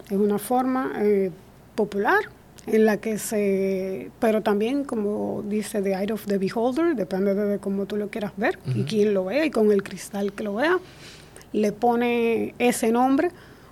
Es 0.10 0.18
una 0.18 0.38
forma 0.38 0.94
eh, 0.98 1.32
popular 1.76 2.20
en 2.66 2.86
la 2.86 2.98
que 2.98 3.18
se, 3.18 4.12
pero 4.20 4.42
también 4.42 4.84
como 4.84 5.44
dice 5.48 5.82
The 5.82 5.94
Eye 5.94 6.12
of 6.12 6.26
the 6.26 6.38
Beholder, 6.38 6.96
depende 6.96 7.34
de 7.34 7.60
cómo 7.60 7.86
tú 7.86 7.96
lo 7.96 8.10
quieras 8.10 8.34
ver 8.36 8.60
y 8.76 8.84
quién 8.84 9.14
lo 9.14 9.26
vea 9.26 9.46
y 9.46 9.52
con 9.52 9.72
el 9.72 9.84
cristal 9.84 10.34
que 10.34 10.44
lo 10.44 10.56
vea, 10.56 10.78
le 11.54 11.72
pone 11.72 12.54
ese 12.60 12.92
nombre 12.92 13.32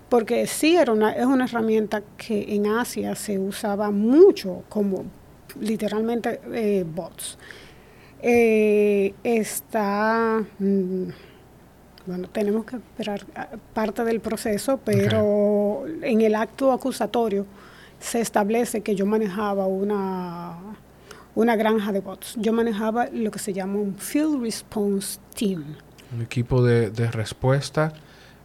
porque 0.09 0.47
sí 0.47 0.77
era 0.77 0.93
una, 0.93 1.11
es 1.11 1.25
una 1.25 1.45
herramienta 1.45 2.03
que 2.17 2.55
en 2.55 2.67
Asia 2.67 3.15
se 3.15 3.37
usaba 3.37 3.91
mucho 3.91 4.63
como 4.69 5.05
literalmente 5.59 6.39
eh, 6.53 6.85
bots. 6.87 7.37
Eh, 8.21 9.13
está, 9.23 10.43
mm, 10.59 11.09
bueno, 12.05 12.27
tenemos 12.29 12.65
que 12.65 12.77
esperar 12.77 13.25
ah, 13.35 13.49
parte 13.73 14.03
del 14.03 14.19
proceso, 14.19 14.79
pero 14.83 15.85
en 16.01 16.21
el 16.21 16.35
acto 16.35 16.71
acusatorio 16.71 17.45
se 17.99 18.21
establece 18.21 18.81
que 18.81 18.95
yo 18.95 19.05
manejaba 19.05 19.67
una, 19.67 20.57
una 21.33 21.55
granja 21.55 21.91
de 21.91 22.01
bots. 22.01 22.35
Yo 22.37 22.53
manejaba 22.53 23.07
lo 23.11 23.31
que 23.31 23.39
se 23.39 23.53
llama 23.53 23.79
un 23.79 23.95
Field 23.95 24.41
Response 24.41 25.19
Team. 25.35 25.75
Un 26.13 26.21
equipo 26.21 26.63
de, 26.63 26.91
de 26.91 27.09
respuesta, 27.09 27.93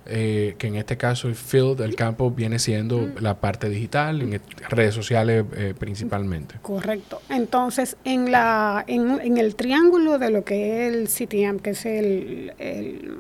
eh, 0.07 0.55
que 0.59 0.69
en 0.69 0.77
este 0.77 0.97
caso 0.97 1.29
el 1.29 1.35
field, 1.35 1.83
el 1.83 1.95
campo, 1.95 2.31
viene 2.31 2.59
siendo 2.59 3.11
la 3.21 3.39
parte 3.39 3.69
digital, 3.69 4.23
en 4.23 4.41
redes 4.69 4.95
sociales 4.95 5.45
eh, 5.55 5.75
principalmente. 5.79 6.57
Correcto. 6.63 7.21
Entonces, 7.29 7.97
en, 8.05 8.33
la, 8.33 8.83
en, 8.87 9.21
en 9.21 9.37
el 9.37 9.55
triángulo 9.55 10.19
de 10.19 10.31
lo 10.31 10.43
que 10.43 10.89
es 10.89 10.95
el 10.95 11.07
CTM, 11.07 11.59
que 11.59 11.71
es 11.71 11.87
el, 11.87 12.55
el 12.59 13.19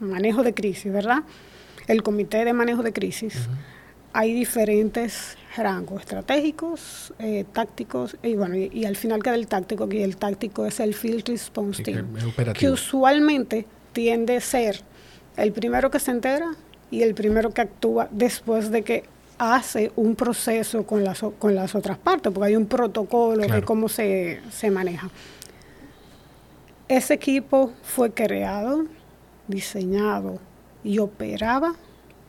manejo 0.00 0.42
de 0.42 0.54
crisis, 0.54 0.92
¿verdad? 0.92 1.22
El 1.86 2.02
comité 2.02 2.44
de 2.44 2.52
manejo 2.52 2.82
de 2.82 2.92
crisis, 2.92 3.48
hay 4.12 4.32
diferentes 4.32 5.36
rangos 5.56 6.00
estratégicos, 6.00 7.12
eh, 7.18 7.44
tácticos, 7.52 8.16
y 8.22 8.34
bueno, 8.34 8.56
y, 8.56 8.70
y 8.72 8.84
al 8.84 8.96
final 8.96 9.22
queda 9.22 9.34
el 9.34 9.46
táctico, 9.46 9.88
que 9.88 10.02
el 10.04 10.16
táctico 10.16 10.66
es 10.66 10.80
el 10.80 10.94
Field 10.94 11.28
Response 11.28 11.82
que 11.82 11.92
Team. 11.92 12.08
que 12.54 12.70
usualmente 12.70 13.66
tiende 13.92 14.36
a 14.36 14.40
ser 14.40 14.82
el 15.36 15.52
primero 15.52 15.90
que 15.90 15.98
se 15.98 16.10
entera 16.10 16.54
y 16.90 17.02
el 17.02 17.14
primero 17.14 17.50
que 17.50 17.60
actúa 17.62 18.08
después 18.10 18.70
de 18.70 18.82
que 18.82 19.04
hace 19.38 19.90
un 19.96 20.16
proceso 20.16 20.84
con 20.84 21.02
las, 21.02 21.20
con 21.38 21.54
las 21.54 21.74
otras 21.74 21.96
partes, 21.96 22.30
porque 22.32 22.48
hay 22.48 22.56
un 22.56 22.66
protocolo 22.66 23.46
de 23.46 23.62
cómo 23.62 23.88
se, 23.88 24.40
se 24.50 24.70
maneja. 24.70 25.08
Ese 26.88 27.14
equipo 27.14 27.72
fue 27.82 28.12
creado, 28.12 28.84
diseñado 29.50 30.38
y 30.82 30.98
operaba 30.98 31.74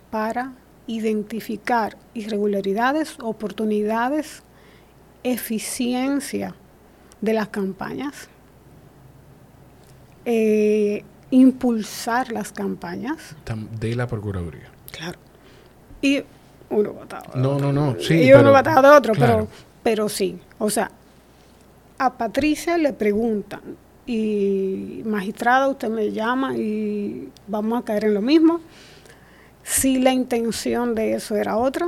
para 0.09 0.53
identificar 0.87 1.95
irregularidades, 2.13 3.17
oportunidades, 3.21 4.43
eficiencia 5.23 6.55
de 7.21 7.33
las 7.33 7.47
campañas, 7.49 8.27
eh, 10.25 11.03
impulsar 11.29 12.31
las 12.31 12.51
campañas. 12.51 13.35
De 13.79 13.95
la 13.95 14.07
Procuraduría. 14.07 14.69
Claro. 14.91 15.17
Y 16.01 16.23
uno 16.69 16.93
de 16.93 17.39
No, 17.39 17.51
otro. 17.55 17.71
no, 17.71 17.73
no, 17.93 17.99
sí, 17.99 18.15
Y 18.23 18.33
uno 18.33 18.51
votaba 18.51 18.81
de 18.81 18.97
otro, 18.97 19.13
claro. 19.13 19.33
pero, 19.33 19.47
pero 19.83 20.09
sí. 20.09 20.39
O 20.59 20.69
sea, 20.69 20.91
a 21.97 22.13
Patricia 22.17 22.77
le 22.77 22.93
preguntan, 22.93 23.61
y 24.05 25.01
magistrada, 25.05 25.67
usted 25.67 25.89
me 25.89 26.11
llama 26.11 26.55
y 26.57 27.29
vamos 27.47 27.81
a 27.81 27.85
caer 27.85 28.05
en 28.05 28.13
lo 28.15 28.21
mismo. 28.21 28.59
Si 29.63 29.99
la 29.99 30.11
intención 30.11 30.95
de 30.95 31.13
eso 31.13 31.35
era 31.35 31.55
otra, 31.57 31.87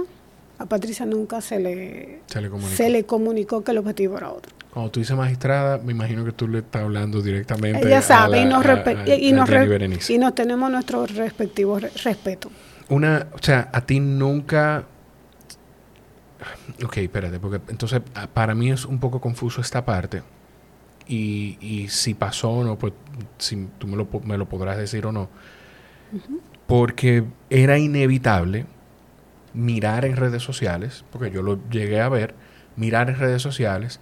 a 0.60 0.66
Patricia 0.66 1.06
nunca 1.06 1.42
se 1.42 1.60
le, 1.60 2.20
Se 2.28 2.40
le 2.42 2.50
comunicó. 2.50 2.76
se 2.76 2.90
le 2.90 3.04
comunicó 3.06 3.64
que 3.64 3.72
el 3.72 3.80
objetivo 3.80 4.18
era 4.18 4.32
otro. 4.32 4.52
Cuando 4.72 4.92
tú 4.92 5.00
dices 5.00 5.16
magistrada, 5.16 5.78
me 5.80 5.92
imagino 5.92 6.24
que 6.26 6.32
tú 6.32 6.48
le 6.48 6.60
estás 6.60 6.84
hablando 6.84 7.22
directamente 7.22 7.86
Ella 7.88 8.02
sabe 8.02 8.40
a 8.40 8.42
y 8.42 8.46
la- 8.46 8.50
nos, 8.58 8.66
a- 8.66 8.72
a- 8.72 9.16
y, 9.16 9.32
nos 9.34 10.10
y 10.10 10.18
nos 10.18 10.34
tenemos 10.36 10.72
nuestro 10.72 11.06
respectivo 11.06 11.80
re- 11.80 11.92
respeto. 12.04 12.50
Una, 12.90 13.28
o 13.34 13.38
sea, 13.42 13.70
a 13.72 13.82
ti 13.82 14.00
nunca, 14.00 14.86
Ok, 16.84 16.98
espérate, 16.98 17.40
porque 17.40 17.62
entonces 17.72 18.02
ah, 18.16 18.28
para 18.32 18.54
mí 18.56 18.70
es 18.72 18.86
un 18.86 19.00
poco 19.00 19.22
confuso 19.22 19.62
esta 19.62 19.86
parte. 19.86 20.22
Y, 21.08 21.58
y 21.60 21.90
si 21.90 22.14
pasó 22.14 22.52
o 22.52 22.64
no, 22.64 22.78
pues 22.78 22.94
si 23.38 23.68
tú 23.78 23.88
me 23.88 23.98
lo, 23.98 24.08
me 24.24 24.38
lo 24.38 24.48
podrás 24.48 24.78
decir 24.78 25.06
o 25.06 25.12
no. 25.12 25.30
Porque 26.68 27.24
era 27.50 27.78
inevitable 27.78 28.66
mirar 29.54 30.06
en 30.06 30.16
redes 30.16 30.44
sociales, 30.44 31.06
porque 31.12 31.32
yo 31.32 31.42
lo 31.42 31.60
llegué 31.70 32.02
a 32.02 32.10
ver, 32.10 32.36
mirar 32.76 33.10
en 33.10 33.18
redes 33.18 33.42
sociales 33.42 34.00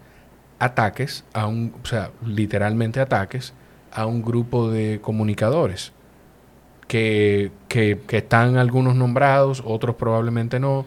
ataques 0.59 1.25
a 1.33 1.47
un, 1.47 1.73
o 1.83 1.85
sea, 1.85 2.11
literalmente 2.25 2.99
ataques 2.99 3.53
a 3.91 4.05
un 4.05 4.21
grupo 4.21 4.69
de 4.69 4.99
comunicadores 5.01 5.91
que, 6.87 7.51
que, 7.67 7.99
que 8.07 8.17
están 8.17 8.57
algunos 8.57 8.95
nombrados, 8.95 9.63
otros 9.65 9.95
probablemente 9.95 10.59
no. 10.59 10.85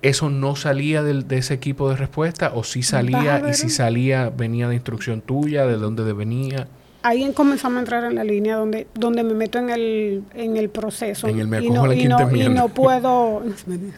¿Eso 0.00 0.30
no 0.30 0.54
salía 0.54 1.02
del- 1.02 1.26
de, 1.26 1.38
ese 1.38 1.54
equipo 1.54 1.90
de 1.90 1.96
respuesta 1.96 2.52
o 2.54 2.62
sí 2.64 2.82
salía 2.82 3.42
y 3.50 3.54
si 3.54 3.68
salía 3.68 4.30
venía 4.30 4.68
de 4.68 4.74
instrucción 4.76 5.20
tuya, 5.20 5.66
de 5.66 5.76
dónde 5.76 6.04
venía? 6.12 6.68
Ahí 7.02 7.30
comenzamos 7.32 7.76
a 7.76 7.80
entrar 7.80 8.04
en 8.04 8.14
la 8.16 8.24
línea 8.24 8.56
donde, 8.56 8.86
donde 8.94 9.22
me 9.22 9.32
meto 9.34 9.58
en 9.58 9.70
el, 9.70 10.22
en 10.34 10.56
el 10.56 10.68
proceso. 10.68 11.26
En 11.28 11.38
el 11.38 11.46
me 11.48 11.60
y, 11.64 11.70
no, 11.70 11.86
la 11.86 11.94
y, 11.94 12.06
no, 12.06 12.36
y 12.36 12.48
no 12.48 12.68
puedo... 12.74 13.42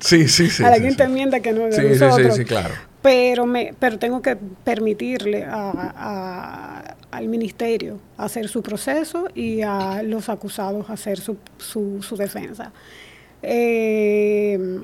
Sí, 0.00 0.28
sí, 0.28 0.48
sí. 0.50 0.62
a 0.62 0.70
la 0.70 0.76
sí, 0.76 0.82
quinta 0.82 1.04
sí. 1.04 1.10
enmienda 1.10 1.40
que 1.40 1.52
no 1.52 1.66
es 1.66 1.76
de 1.76 1.98
Sí, 1.98 1.98
sí, 2.24 2.30
sí, 2.36 2.44
claro. 2.44 2.74
Pero, 3.02 3.46
me, 3.46 3.74
pero 3.78 3.98
tengo 3.98 4.20
que 4.20 4.36
permitirle 4.36 5.44
a- 5.44 5.72
a- 5.96 6.96
al 7.10 7.28
ministerio 7.28 7.98
hacer 8.18 8.48
su 8.48 8.62
proceso 8.62 9.28
y 9.34 9.62
a 9.62 10.02
los 10.02 10.28
acusados 10.28 10.88
hacer 10.90 11.18
su, 11.20 11.36
su, 11.58 12.02
su 12.02 12.16
defensa. 12.16 12.70
Eh, 13.42 14.80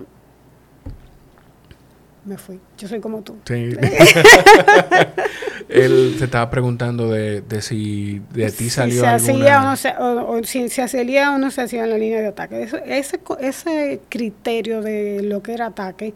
me 2.27 2.37
fui. 2.39 2.59
Yo 2.79 2.89
soy 2.89 3.01
como 3.01 3.23
tú. 3.23 3.37
Sí. 3.47 3.71
Él 5.69 6.15
te 6.19 6.25
estaba 6.25 6.49
preguntando 6.51 7.11
de, 7.11 7.41
de 7.41 7.61
si 7.63 8.21
de 8.33 8.47
ti 8.51 8.65
si 8.65 8.71
salió 8.71 9.01
se 9.01 9.07
alguna... 9.07 9.17
hacía 9.17 9.61
o, 9.61 9.65
no 9.65 9.77
se, 9.77 9.89
o, 9.97 10.31
o 10.39 10.45
si 10.45 10.69
se 10.69 10.83
hacía 10.83 11.33
o 11.35 11.39
no 11.39 11.51
se 11.51 11.63
hacía 11.63 11.85
en 11.85 11.91
la 11.91 11.99
línea 11.99 12.21
de 12.21 12.29
ataque. 12.29 12.63
Eso- 12.63 12.79
ese, 12.85 13.21
ese 13.41 14.01
criterio 14.09 14.81
de 14.83 15.23
lo 15.23 15.43
que 15.43 15.55
era 15.55 15.67
ataque 15.67 16.15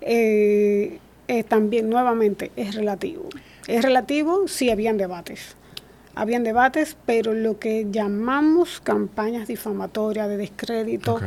eh, 0.00 0.98
eh, 1.28 1.44
también 1.44 1.88
nuevamente 1.88 2.50
es 2.56 2.74
relativo. 2.74 3.28
Es 3.66 3.82
relativo 3.82 4.48
si 4.48 4.70
habían 4.70 4.98
debates. 4.98 5.56
Habían 6.14 6.42
debates, 6.44 6.96
pero 7.06 7.32
lo 7.32 7.58
que 7.58 7.86
llamamos 7.90 8.80
campañas 8.80 9.48
difamatorias 9.48 10.28
de 10.28 10.36
descrédito 10.36 11.18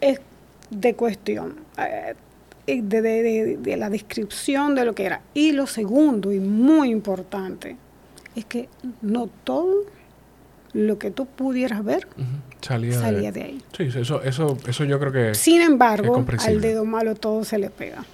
es 0.00 0.20
de 0.70 0.94
cuestión, 0.94 1.54
eh, 1.78 2.14
de, 2.66 2.82
de- 3.02 3.22
de- 3.22 3.56
de 3.56 3.76
la 3.76 3.90
descripción 3.90 4.74
de 4.74 4.84
lo 4.84 4.94
que 4.94 5.04
era. 5.04 5.20
Y 5.34 5.52
lo 5.52 5.66
segundo, 5.66 6.32
y 6.32 6.38
muy 6.40 6.90
importante, 6.90 7.76
es 8.36 8.44
que 8.44 8.68
no 9.02 9.28
todo 9.44 9.84
lo 10.72 10.98
que 10.98 11.10
tú 11.10 11.26
pudieras 11.26 11.84
ver. 11.84 12.06
Salía, 12.60 12.98
salía 12.98 13.32
de... 13.32 13.42
ahí. 13.42 13.62
Sí, 13.76 13.88
eso, 13.94 14.22
eso, 14.22 14.56
eso 14.66 14.84
yo 14.84 14.98
creo 15.00 15.12
que... 15.12 15.34
Sin 15.34 15.60
embargo, 15.60 16.24
al 16.46 16.60
dedo 16.60 16.84
malo 16.84 17.14
todo 17.14 17.44
se 17.44 17.58
le 17.58 17.68
pega. 17.70 18.04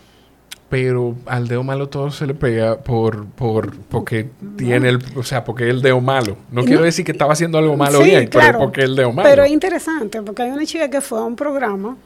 Pero 0.71 1.15
al 1.27 1.49
dedo 1.49 1.63
malo 1.63 1.89
todo 1.89 2.11
se 2.11 2.27
le 2.27 2.35
pega 2.35 2.79
por, 2.81 3.25
por 3.27 3.75
porque 3.75 4.29
tiene 4.57 4.91
el, 4.91 4.99
o 5.17 5.23
sea, 5.23 5.43
porque 5.45 5.65
es 5.65 5.71
el 5.71 5.81
dedo 5.81 6.01
malo. 6.03 6.37
No 6.51 6.63
quiero 6.65 6.83
decir 6.83 7.07
que 7.07 7.13
estaba 7.13 7.33
haciendo 7.33 7.57
algo 7.57 7.75
malo 7.77 8.01
Sí, 8.03 8.11
bien, 8.11 8.27
claro, 8.27 8.49
pero 8.49 8.59
porque 8.65 8.83
el 8.83 8.95
dedo 8.95 9.11
malo. 9.13 9.27
Pero 9.31 9.45
es 9.45 9.51
interesante, 9.51 10.21
porque 10.21 10.43
hay 10.43 10.51
una 10.51 10.67
chica 10.67 10.91
que 10.91 11.01
fue 11.01 11.21
a 11.21 11.23
un 11.23 11.37
programa 11.37 11.97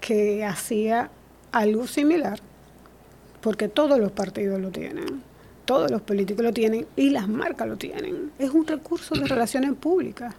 que 0.00 0.44
hacía 0.44 1.10
algo 1.52 1.86
similar, 1.86 2.40
porque 3.40 3.68
todos 3.68 3.98
los 3.98 4.10
partidos 4.12 4.60
lo 4.60 4.70
tienen, 4.70 5.22
todos 5.64 5.90
los 5.90 6.02
políticos 6.02 6.44
lo 6.44 6.52
tienen 6.52 6.86
y 6.96 7.10
las 7.10 7.28
marcas 7.28 7.68
lo 7.68 7.76
tienen. 7.76 8.32
Es 8.38 8.50
un 8.50 8.66
recurso 8.66 9.14
de 9.14 9.26
relaciones 9.26 9.74
públicas. 9.74 10.34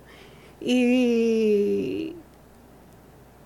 Y 0.59 2.15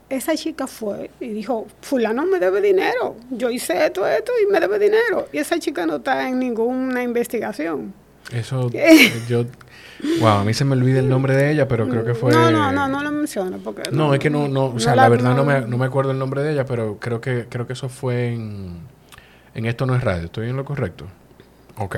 esa 0.10 0.36
chica 0.36 0.68
fue 0.68 1.12
y 1.20 1.30
dijo, 1.30 1.68
fulano 1.82 2.26
me 2.26 2.40
debe 2.40 2.62
dinero, 2.62 3.16
yo 3.32 3.50
hice 3.50 3.86
esto, 3.86 4.08
esto 4.08 4.32
y 4.42 4.52
me 4.52 4.60
debe 4.60 4.80
dinero. 4.80 5.28
Y 5.34 5.40
esa 5.40 5.60
chica 5.60 5.86
no 5.86 5.98
está 5.98 6.28
en 6.30 6.40
ninguna 6.40 7.04
investigación. 7.04 7.94
Eso, 8.32 8.70
yo... 9.30 9.46
Wow, 10.20 10.28
a 10.30 10.44
mí 10.44 10.54
se 10.54 10.64
me 10.64 10.74
olvida 10.74 11.00
el 11.00 11.10
nombre 11.10 11.36
de 11.36 11.52
ella, 11.52 11.68
pero 11.68 11.90
creo 11.90 12.06
que 12.06 12.14
fue... 12.14 12.32
No, 12.32 12.52
no, 12.52 12.72
no, 12.72 12.88
no 12.88 13.02
lo 13.04 13.12
menciono 13.12 13.58
porque... 13.58 13.90
No, 13.92 14.14
es 14.14 14.20
que 14.20 14.30
no, 14.30 14.48
no, 14.48 14.66
o 14.66 14.80
sea, 14.80 14.96
la- 14.96 15.04
la 15.04 15.10
verdad 15.10 15.32
no, 15.32 15.38
no- 15.38 15.46
me, 15.46 15.62
no 15.62 15.78
me 15.78 15.86
acuerdo 15.86 16.12
el 16.12 16.20
nombre 16.20 16.44
de 16.44 16.54
ella, 16.54 16.66
pero 16.66 16.98
creo 17.00 17.20
que, 17.20 17.48
creo 17.50 17.66
que 17.66 17.74
eso 17.74 17.90
fue 17.90 18.34
en, 18.34 18.78
en 19.56 19.66
Esto 19.66 19.88
no 19.88 19.96
es 19.96 20.04
radio. 20.04 20.26
¿Estoy 20.26 20.50
en 20.50 20.56
lo 20.56 20.66
correcto? 20.66 21.06
Ok. 21.78 21.96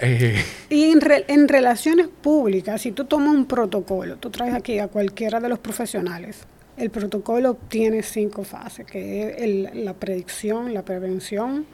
Eh, 0.00 0.42
Y 0.68 0.84
en, 0.90 1.00
re- 1.00 1.24
en 1.28 1.46
relaciones 1.48 2.08
públicas, 2.08 2.82
si 2.82 2.90
tú 2.90 3.04
tomas 3.04 3.34
un 3.34 3.46
protocolo, 3.46 4.16
tú 4.16 4.30
traes 4.30 4.52
aquí 4.54 4.80
a 4.80 4.88
cualquiera 4.88 5.38
de 5.38 5.48
los 5.48 5.60
profesionales, 5.60 6.40
el 6.76 6.90
protocolo 6.90 7.54
tiene 7.68 8.02
cinco 8.02 8.42
fases, 8.42 8.84
que 8.84 9.22
es 9.30 9.42
el- 9.42 9.84
la 9.84 9.94
predicción, 9.94 10.74
la 10.74 10.82
prevención, 10.84 11.66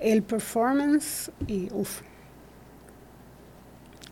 el 0.00 0.22
performance 0.22 1.30
y 1.46 1.68
uff. 1.72 2.00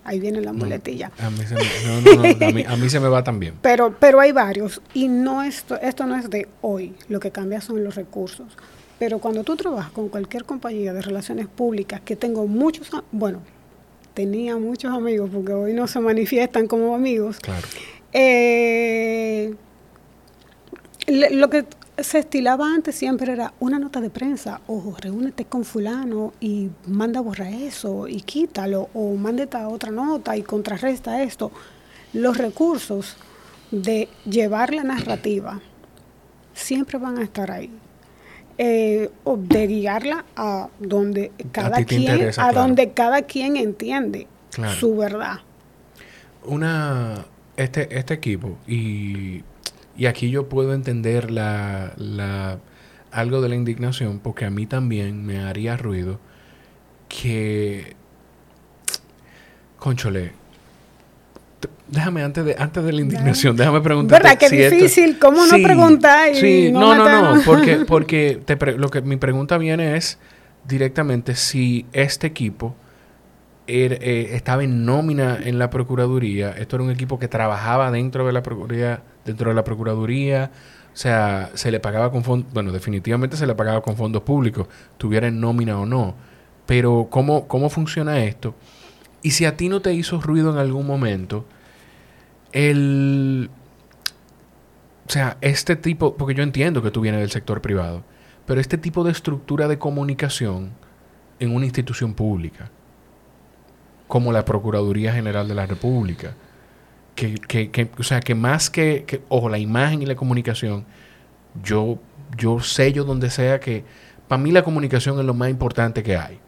Ahí 0.07 0.21
viene 0.21 0.41
la 0.41 0.53
no, 0.53 0.59
muletilla. 0.61 1.11
a, 1.19 1.31
mí 1.31 1.39
se 1.47 1.55
me, 1.55 1.63
no, 1.87 2.01
no, 2.01 2.23
no, 2.39 2.47
a, 2.47 2.51
mí, 2.53 2.65
a 2.67 2.77
mí 2.77 2.89
se 2.89 3.01
me 3.01 3.09
va 3.09 3.23
también. 3.25 3.55
Pero, 3.63 3.95
pero 3.99 4.21
hay 4.21 4.33
varios 4.33 4.81
y 4.95 5.09
no 5.09 5.43
esto, 5.43 5.79
esto 5.81 6.07
no 6.07 6.17
es 6.17 6.31
de 6.31 6.47
hoy, 6.63 6.95
lo 7.09 7.19
que 7.21 7.31
cambia 7.33 7.61
son 7.61 7.83
los 7.83 7.95
recursos. 7.97 8.47
Pero 8.99 9.19
cuando 9.19 9.43
tú 9.45 9.57
trabajas 9.57 9.91
con 9.91 10.09
cualquier 10.09 10.45
compañía 10.45 10.93
de 10.95 11.03
relaciones 11.03 11.49
públicas, 11.49 12.01
que 12.03 12.17
tengo 12.17 12.47
muchos, 12.47 12.89
bueno, 13.13 13.43
tenía 14.15 14.57
muchos 14.57 14.93
amigos, 14.95 15.29
porque 15.33 15.53
hoy 15.53 15.75
no 15.75 15.87
se 15.87 16.01
manifiestan 16.01 16.67
como 16.67 16.95
amigos, 16.95 17.39
Claro. 17.41 17.67
eh, 18.13 19.55
le- 21.07 21.31
lo 21.31 21.51
que 21.51 21.65
se 21.99 22.19
estilaba 22.19 22.67
antes 22.67 22.95
siempre 22.95 23.33
era 23.33 23.55
una 23.61 23.79
nota 23.79 24.01
de 24.01 24.11
prensa, 24.11 24.61
o 24.67 24.95
reúnete 25.01 25.45
con 25.47 25.65
fulano 25.65 26.33
y 26.41 26.71
manda 26.87 27.21
a 27.21 27.23
borrar 27.23 27.53
eso 27.53 28.07
y 28.09 28.21
quítalo, 28.21 28.89
o 28.95 29.15
mándete 29.15 29.57
a 29.57 29.69
otra 29.69 29.91
nota 29.91 30.37
y 30.37 30.43
contrarresta 30.43 31.23
esto. 31.23 31.51
Los 32.13 32.37
recursos 32.39 33.17
de 33.71 34.09
llevar 34.25 34.75
la 34.75 34.85
narrativa 34.85 35.61
siempre 36.55 36.99
van 36.99 37.19
a 37.19 37.23
estar 37.23 37.51
ahí. 37.51 37.71
Eh, 38.59 39.11
o 39.25 39.37
de 39.37 39.67
guiarla 39.67 40.25
a 40.35 40.69
donde 40.79 41.31
cada 41.53 41.85
quien, 41.85 42.03
interesa, 42.03 42.43
a 42.43 42.51
claro. 42.53 42.67
donde 42.67 42.93
cada 42.93 43.23
quien 43.23 43.57
entiende 43.59 44.27
Claro. 44.51 44.75
su 44.75 44.97
verdad. 44.97 45.41
Una, 46.45 47.27
este, 47.57 47.99
este 47.99 48.15
equipo, 48.15 48.57
y, 48.67 49.43
y 49.97 50.07
aquí 50.07 50.31
yo 50.31 50.49
puedo 50.49 50.75
entender 50.75 51.31
la, 51.31 51.93
la, 51.97 52.59
algo 53.11 53.41
de 53.41 53.49
la 53.49 53.55
indignación, 53.55 54.19
porque 54.23 54.45
a 54.45 54.51
mí 54.51 54.67
también 54.67 55.25
me 55.25 55.39
haría 55.41 55.77
ruido 55.77 56.21
que, 57.09 57.95
conchole, 59.79 60.33
déjame 61.89 62.23
antes 62.23 62.45
de, 62.45 62.57
antes 62.59 62.85
de 62.85 62.93
la 62.93 63.01
indignación, 63.01 63.57
déjame 63.57 63.81
preguntar. 63.81 64.23
¿Verdad? 64.23 64.39
Qué 64.39 64.49
difícil, 64.51 65.19
¿cómo 65.19 65.47
no 65.47 65.57
preguntar 65.63 66.33
y 66.33 66.37
Sí, 66.37 66.71
no 66.73 66.95
no, 66.95 67.35
no, 67.35 67.43
porque, 67.45 67.77
porque 67.87 68.41
te 68.45 68.57
pre- 68.57 68.77
lo 68.79 68.89
que 68.91 69.03
mi 69.03 69.17
pregunta 69.17 69.59
viene 69.59 69.97
es 69.97 70.19
directamente 70.67 71.37
si 71.37 71.87
este 71.93 72.27
equipo 72.27 72.75
er- 73.69 73.99
eh, 74.01 74.31
estaba 74.35 74.65
en 74.65 74.85
nómina 74.85 75.39
en 75.43 75.59
la 75.59 75.71
Procuraduría. 75.71 76.51
Esto 76.51 76.77
era 76.77 76.85
un 76.85 76.91
equipo 76.91 77.19
que 77.19 77.29
trabajaba 77.29 77.91
dentro 77.91 78.27
de 78.27 78.33
la 78.33 78.43
Procuraduría, 78.43 79.03
dentro 79.27 79.51
de 79.51 79.55
la 79.55 79.65
Procuraduría. 79.65 80.51
O 80.95 80.97
sea, 80.97 81.51
se 81.53 81.71
le 81.71 81.79
pagaba 81.79 82.11
con 82.11 82.25
fondos, 82.25 82.51
bueno, 82.55 82.73
definitivamente 82.73 83.37
se 83.37 83.47
le 83.47 83.55
pagaba 83.55 83.83
con 83.83 83.97
fondos 83.97 84.23
públicos, 84.23 84.67
tuviera 84.97 85.27
en 85.29 85.41
nómina 85.41 85.79
o 85.79 85.85
no. 85.85 86.15
Pero, 86.65 87.09
¿cómo, 87.11 87.47
¿cómo 87.49 87.69
funciona 87.69 88.25
esto? 88.25 88.55
Y 89.23 89.33
si 89.33 89.45
a 89.45 89.57
ti 89.57 89.69
no 89.69 89.83
te 89.83 89.93
hizo 89.93 90.21
ruido 90.21 90.51
en 90.53 90.59
algún 90.59 90.87
momento, 90.87 91.45
el... 92.53 93.51
O 95.07 95.11
sea, 95.11 95.37
este 95.41 95.77
tipo, 95.77 96.17
porque 96.17 96.35
yo 96.35 96.43
entiendo 96.43 96.83
que 96.83 96.91
tú 96.91 97.03
vienes 97.03 97.21
del 97.21 97.31
sector 97.31 97.61
privado, 97.61 98.03
pero 98.47 98.61
este 98.61 98.79
tipo 98.79 99.05
de 99.05 99.13
estructura 99.13 99.69
de 99.69 99.79
comunicación 99.79 100.71
en 101.39 101.55
una 101.55 101.67
institución 101.67 102.15
pública, 102.15 102.71
como 104.09 104.33
la 104.33 104.45
Procuraduría 104.45 105.13
General 105.13 105.47
de 105.47 105.55
la 105.55 105.67
República, 105.67 106.35
que, 107.17 107.35
que, 107.37 107.71
que- 107.73 107.91
o 107.99 108.05
sea, 108.05 108.21
que 108.21 108.37
más 108.37 108.71
que, 108.71 109.05
que, 109.07 109.23
ojo, 109.31 109.49
la 109.51 109.59
imagen 109.59 110.03
y 110.03 110.07
la 110.07 110.17
comunicación, 110.17 110.87
yo, 111.63 111.99
yo 112.39 112.61
sello 112.61 113.05
donde 113.05 113.31
sea 113.31 113.61
que, 113.61 113.85
para 114.29 114.43
mí 114.43 114.53
la 114.53 114.63
comunicación 114.65 115.19
es 115.19 115.25
lo 115.27 115.35
más 115.35 115.51
importante 115.51 116.03
que 116.03 116.17
hay. 116.17 116.41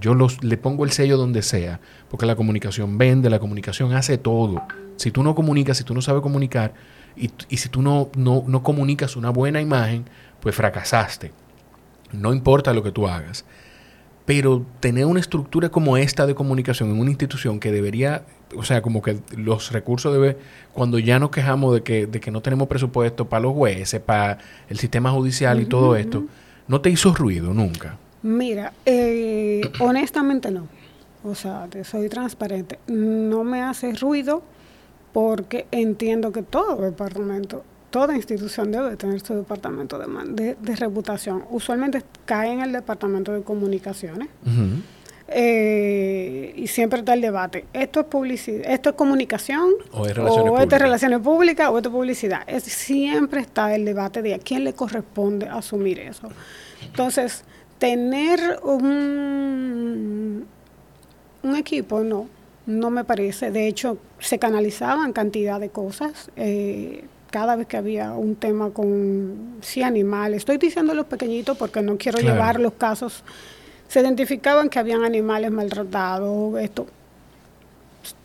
Yo 0.00 0.14
los, 0.14 0.44
le 0.44 0.56
pongo 0.58 0.84
el 0.84 0.92
sello 0.92 1.16
donde 1.16 1.42
sea, 1.42 1.80
porque 2.08 2.26
la 2.26 2.36
comunicación 2.36 2.98
vende, 2.98 3.30
la 3.30 3.40
comunicación 3.40 3.92
hace 3.94 4.18
todo. 4.18 4.62
Si 4.96 5.10
tú 5.10 5.22
no 5.24 5.34
comunicas, 5.34 5.78
si 5.78 5.84
tú 5.84 5.94
no 5.94 6.02
sabes 6.02 6.22
comunicar, 6.22 6.74
Y, 7.16 7.30
y 7.48 7.56
si 7.58 7.68
tú 7.68 7.82
no, 7.82 8.10
no, 8.16 8.44
no 8.46 8.62
comunicas 8.62 9.16
una 9.16 9.30
buena 9.30 9.60
imagen, 9.60 10.04
pues 10.40 10.54
fracasaste. 10.54 11.32
No 12.12 12.32
importa 12.32 12.72
lo 12.72 12.82
que 12.82 12.92
tú 12.92 13.08
hagas. 13.08 13.44
Pero 14.28 14.62
tener 14.80 15.06
una 15.06 15.20
estructura 15.20 15.70
como 15.70 15.96
esta 15.96 16.26
de 16.26 16.34
comunicación 16.34 16.90
en 16.90 17.00
una 17.00 17.08
institución 17.08 17.58
que 17.58 17.72
debería, 17.72 18.24
o 18.54 18.62
sea, 18.62 18.82
como 18.82 19.00
que 19.00 19.16
los 19.34 19.72
recursos 19.72 20.12
debe, 20.12 20.36
cuando 20.74 20.98
ya 20.98 21.18
nos 21.18 21.30
quejamos 21.30 21.72
de 21.72 21.82
que, 21.82 22.06
de 22.06 22.20
que 22.20 22.30
no 22.30 22.42
tenemos 22.42 22.68
presupuesto 22.68 23.26
para 23.26 23.44
los 23.44 23.54
jueces, 23.54 24.02
para 24.02 24.36
el 24.68 24.78
sistema 24.78 25.10
judicial 25.12 25.62
y 25.62 25.64
todo 25.64 25.96
esto, 25.96 26.24
¿no 26.66 26.82
te 26.82 26.90
hizo 26.90 27.14
ruido 27.14 27.54
nunca? 27.54 27.96
Mira, 28.22 28.74
eh, 28.84 29.62
honestamente 29.80 30.50
no. 30.50 30.68
O 31.24 31.34
sea, 31.34 31.66
te 31.70 31.82
soy 31.82 32.10
transparente. 32.10 32.78
No 32.86 33.44
me 33.44 33.62
hace 33.62 33.94
ruido 33.94 34.42
porque 35.14 35.66
entiendo 35.70 36.32
que 36.32 36.42
todo 36.42 36.82
departamento 36.82 37.64
toda 37.90 38.14
institución 38.14 38.70
debe 38.70 38.96
tener 38.96 39.20
su 39.20 39.34
departamento 39.34 39.98
de, 39.98 40.56
de, 40.60 40.76
reputación. 40.76 41.44
Usualmente 41.50 42.02
cae 42.24 42.52
en 42.52 42.60
el 42.60 42.72
departamento 42.72 43.32
de 43.32 43.42
comunicaciones. 43.42 44.28
Eh, 45.30 46.54
y 46.56 46.66
siempre 46.68 47.00
está 47.00 47.12
el 47.12 47.20
debate. 47.20 47.66
¿Esto 47.72 48.00
es 48.00 48.06
publicidad? 48.06 48.70
¿Esto 48.70 48.90
es 48.90 48.96
comunicación? 48.96 49.72
¿O 49.92 50.06
es 50.06 50.16
relaciones 50.16 50.52
o 50.52 50.58
esto 50.58 50.76
es 50.76 50.82
relaciones 50.82 51.20
públicas? 51.20 51.68
¿O 51.68 51.76
esto 51.76 51.90
es 51.90 51.94
publicidad? 51.94 52.40
Es, 52.46 52.64
siempre 52.64 53.40
está 53.40 53.74
el 53.74 53.84
debate 53.84 54.22
de 54.22 54.34
a 54.34 54.38
quién 54.38 54.64
le 54.64 54.72
corresponde 54.72 55.46
asumir 55.46 55.98
eso. 55.98 56.28
Entonces, 56.82 57.44
tener 57.78 58.58
un, 58.62 60.46
un 61.42 61.56
equipo, 61.56 62.00
no, 62.00 62.26
no 62.64 62.90
me 62.90 63.04
parece. 63.04 63.50
De 63.50 63.66
hecho, 63.66 63.98
se 64.18 64.38
canalizaban 64.38 65.12
cantidad 65.12 65.60
de 65.60 65.68
cosas. 65.68 66.30
Eh, 66.36 67.04
cada 67.30 67.56
vez 67.56 67.66
que 67.66 67.76
había 67.76 68.12
un 68.12 68.36
tema 68.36 68.70
con 68.70 69.58
sí 69.60 69.82
animales, 69.82 70.38
estoy 70.38 70.58
diciendo 70.58 70.94
los 70.94 71.06
pequeñitos 71.06 71.56
porque 71.56 71.82
no 71.82 71.96
quiero 71.98 72.18
llevar 72.18 72.58
los 72.60 72.74
casos, 72.74 73.22
se 73.88 74.00
identificaban 74.00 74.68
que 74.68 74.78
habían 74.78 75.04
animales 75.04 75.50
maltratados, 75.50 76.58
esto, 76.60 76.86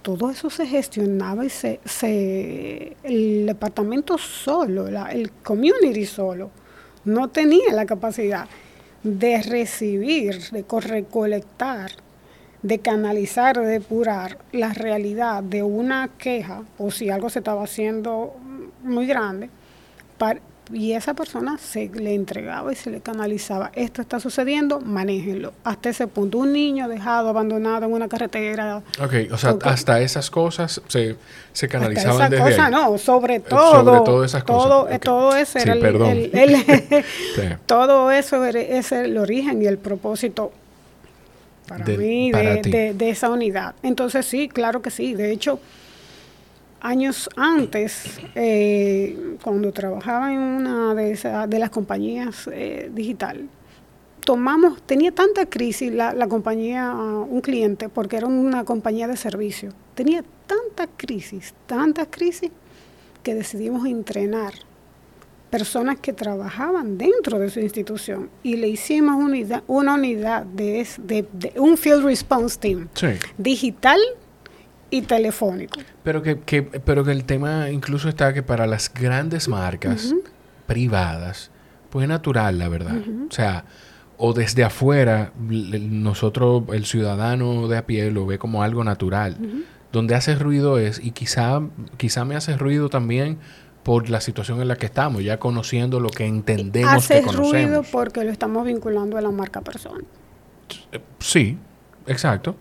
todo 0.01 0.29
eso 0.29 0.49
se 0.49 0.65
gestionaba 0.65 1.45
y 1.45 1.49
se, 1.49 1.79
se 1.85 2.95
el 3.03 3.45
departamento 3.45 4.17
solo, 4.17 4.87
el 4.87 5.31
community 5.31 6.05
solo, 6.05 6.51
no 7.05 7.29
tenía 7.29 7.73
la 7.73 7.85
capacidad 7.85 8.47
de 9.03 9.41
recibir, 9.41 10.39
de 10.51 10.65
recolectar, 10.79 11.91
de 12.61 12.79
canalizar, 12.79 13.59
de 13.59 13.65
depurar 13.65 14.37
la 14.53 14.73
realidad 14.73 15.43
de 15.43 15.63
una 15.63 16.09
queja 16.17 16.63
o 16.77 16.91
si 16.91 17.09
algo 17.09 17.29
se 17.29 17.39
estaba 17.39 17.63
haciendo 17.63 18.35
muy 18.83 19.07
grande 19.07 19.49
y 20.71 20.93
esa 20.93 21.13
persona 21.13 21.57
se 21.57 21.89
le 21.89 22.15
entregaba 22.15 22.71
y 22.71 22.75
se 22.75 22.89
le 22.89 23.01
canalizaba. 23.01 23.71
Esto 23.75 24.01
está 24.01 24.19
sucediendo, 24.19 24.79
manéjenlo. 24.79 25.53
Hasta 25.63 25.89
ese 25.89 26.07
punto, 26.07 26.37
un 26.37 26.53
niño 26.53 26.87
dejado, 26.87 27.29
abandonado 27.29 27.85
en 27.85 27.91
una 27.91 28.07
carretera. 28.07 28.81
Ok, 29.01 29.13
o 29.31 29.37
sea, 29.37 29.57
hasta 29.63 29.99
esas 29.99 30.31
cosas 30.31 30.81
se, 30.87 31.17
se 31.51 31.67
canalizaban 31.67 32.33
hasta 32.33 32.49
esas 32.49 32.71
no, 32.71 32.97
sobre 32.97 33.41
todo. 33.41 33.83
Sobre 33.83 33.99
todo 34.05 34.23
esas 34.23 34.43
cosas. 34.45 34.99
Todo 35.01 35.35
eso 35.35 35.59
era 35.59 35.73
el, 35.73 37.59
todo 37.65 38.11
eso 38.11 38.45
es 38.45 38.91
el 38.93 39.17
origen 39.17 39.61
y 39.61 39.65
el 39.65 39.77
propósito 39.77 40.53
para 41.67 41.85
mí 41.85 42.31
de, 42.31 42.93
de 42.95 43.09
esa 43.09 43.29
unidad. 43.29 43.75
Entonces 43.83 44.25
sí, 44.25 44.47
claro 44.47 44.81
que 44.81 44.91
sí. 44.91 45.13
De 45.13 45.31
hecho, 45.31 45.59
años 46.83 47.29
antes, 47.35 48.19
eh, 48.35 49.37
cuando 49.41 49.71
trabajaba 49.71 50.31
en 50.31 50.39
una 50.39 50.93
de, 50.93 51.17
de 51.47 51.59
las 51.59 51.69
compañías 51.69 52.47
eh, 52.51 52.91
digital, 52.93 53.49
tomamos, 54.23 54.81
tenía 54.83 55.11
tanta 55.11 55.45
crisis 55.45 55.91
la, 55.91 56.13
la, 56.13 56.27
compañía, 56.27 56.91
un 56.91 57.41
cliente, 57.41 57.89
porque 57.89 58.17
era 58.17 58.27
una 58.27 58.63
compañía 58.65 59.07
de 59.07 59.17
servicio, 59.17 59.71
tenía 59.95 60.23
tanta 60.45 60.87
crisis, 60.95 61.53
tanta 61.65 62.05
crisis, 62.05 62.51
que 63.23 63.33
decidimos 63.33 63.87
entrenar 63.87 64.53
personas 65.49 65.99
que 65.99 66.13
trabajaban 66.13 66.97
dentro 66.97 67.39
de 67.39 67.49
su 67.49 67.59
institución. 67.59 68.29
Y 68.41 68.57
le 68.57 68.67
hicimos 68.67 69.15
unidad, 69.15 69.63
una 69.67 69.93
unidad 69.93 70.45
de, 70.45 70.85
de, 70.97 71.53
un 71.57 71.77
Field 71.77 72.03
Response 72.03 72.59
Team. 72.59 72.89
Digital 73.37 73.99
y 74.93 75.01
telefónico. 75.01 75.79
Pero 76.03 76.21
que, 76.21 76.39
que, 76.41 76.61
pero 76.61 77.03
que 77.03 77.11
el 77.11 77.23
tema 77.23 77.71
incluso 77.71 78.09
está 78.09 78.31
que 78.31 78.43
para 78.43 78.67
las 78.67 78.93
grandes 78.93 79.47
marcas 79.47 80.13
privadas, 80.67 81.49
pues 81.89 82.03
es 82.03 82.09
natural, 82.09 82.59
la 82.59 82.69
verdad. 82.69 82.97
O 83.27 83.31
sea, 83.31 83.65
o 84.17 84.33
desde 84.33 84.63
afuera, 84.63 85.31
nosotros, 85.39 86.65
el 86.73 86.85
ciudadano 86.85 87.67
de 87.67 87.77
a 87.77 87.87
pie, 87.87 88.11
lo 88.11 88.27
ve 88.27 88.37
como 88.37 88.61
algo 88.61 88.83
natural. 88.83 89.35
Donde 89.91 90.13
hace 90.13 90.35
ruido 90.35 90.77
es, 90.77 91.03
y 91.03 91.09
quizá, 91.09 91.61
quizá 91.97 92.23
me 92.23 92.35
hace 92.35 92.55
ruido 92.55 92.89
también 92.89 93.39
por 93.81 94.11
la 94.11 94.21
situación 94.21 94.61
en 94.61 94.67
la 94.67 94.75
que 94.75 94.85
estamos, 94.85 95.23
ya 95.23 95.39
conociendo 95.39 95.99
lo 95.99 96.09
que 96.09 96.27
entendemos 96.27 96.93
hace 96.93 97.15
que 97.15 97.21
conocemos. 97.25 97.51
ruido 97.51 97.83
porque 97.91 98.23
lo 98.23 98.31
estamos 98.31 98.63
vinculando 98.65 99.17
a 99.17 99.21
la 99.21 99.31
marca 99.31 99.61
persona. 99.61 100.03
Sí, 101.19 101.57
exacto. 102.05 102.55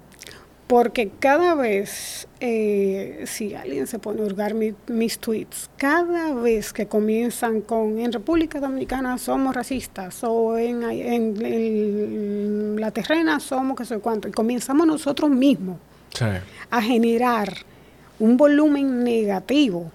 Porque 0.67 1.11
cada 1.19 1.55
vez, 1.55 2.29
eh, 2.41 3.25
si 3.27 3.55
alguien 3.55 3.87
se 3.87 3.99
pone 3.99 4.23
a 4.23 4.25
hurgar 4.25 4.55
mis 4.55 5.19
tweets, 5.19 5.69
cada 5.77 6.33
vez 6.33 6.73
que 6.73 6.87
comienzan 6.87 7.61
con 7.61 7.99
en 7.99 8.13
República 8.13 8.59
Dominicana 8.59 9.19
somos 9.19 9.55
racistas 9.55 10.25
o 10.25 10.57
en, 10.57 10.83
en, 10.83 12.81
la 12.81 12.91
terrena 12.91 13.39
somos 13.39 13.77
que 13.77 13.85
sé 13.85 13.99
cuánto, 13.99 14.29
y 14.29 14.33
comenzamos 14.33 14.87
nosotros 14.87 15.31
mismos 15.31 15.77
a 16.71 16.83
generar 16.83 17.53
un 18.19 18.37
volumen 18.37 19.05
negativo 19.05 19.91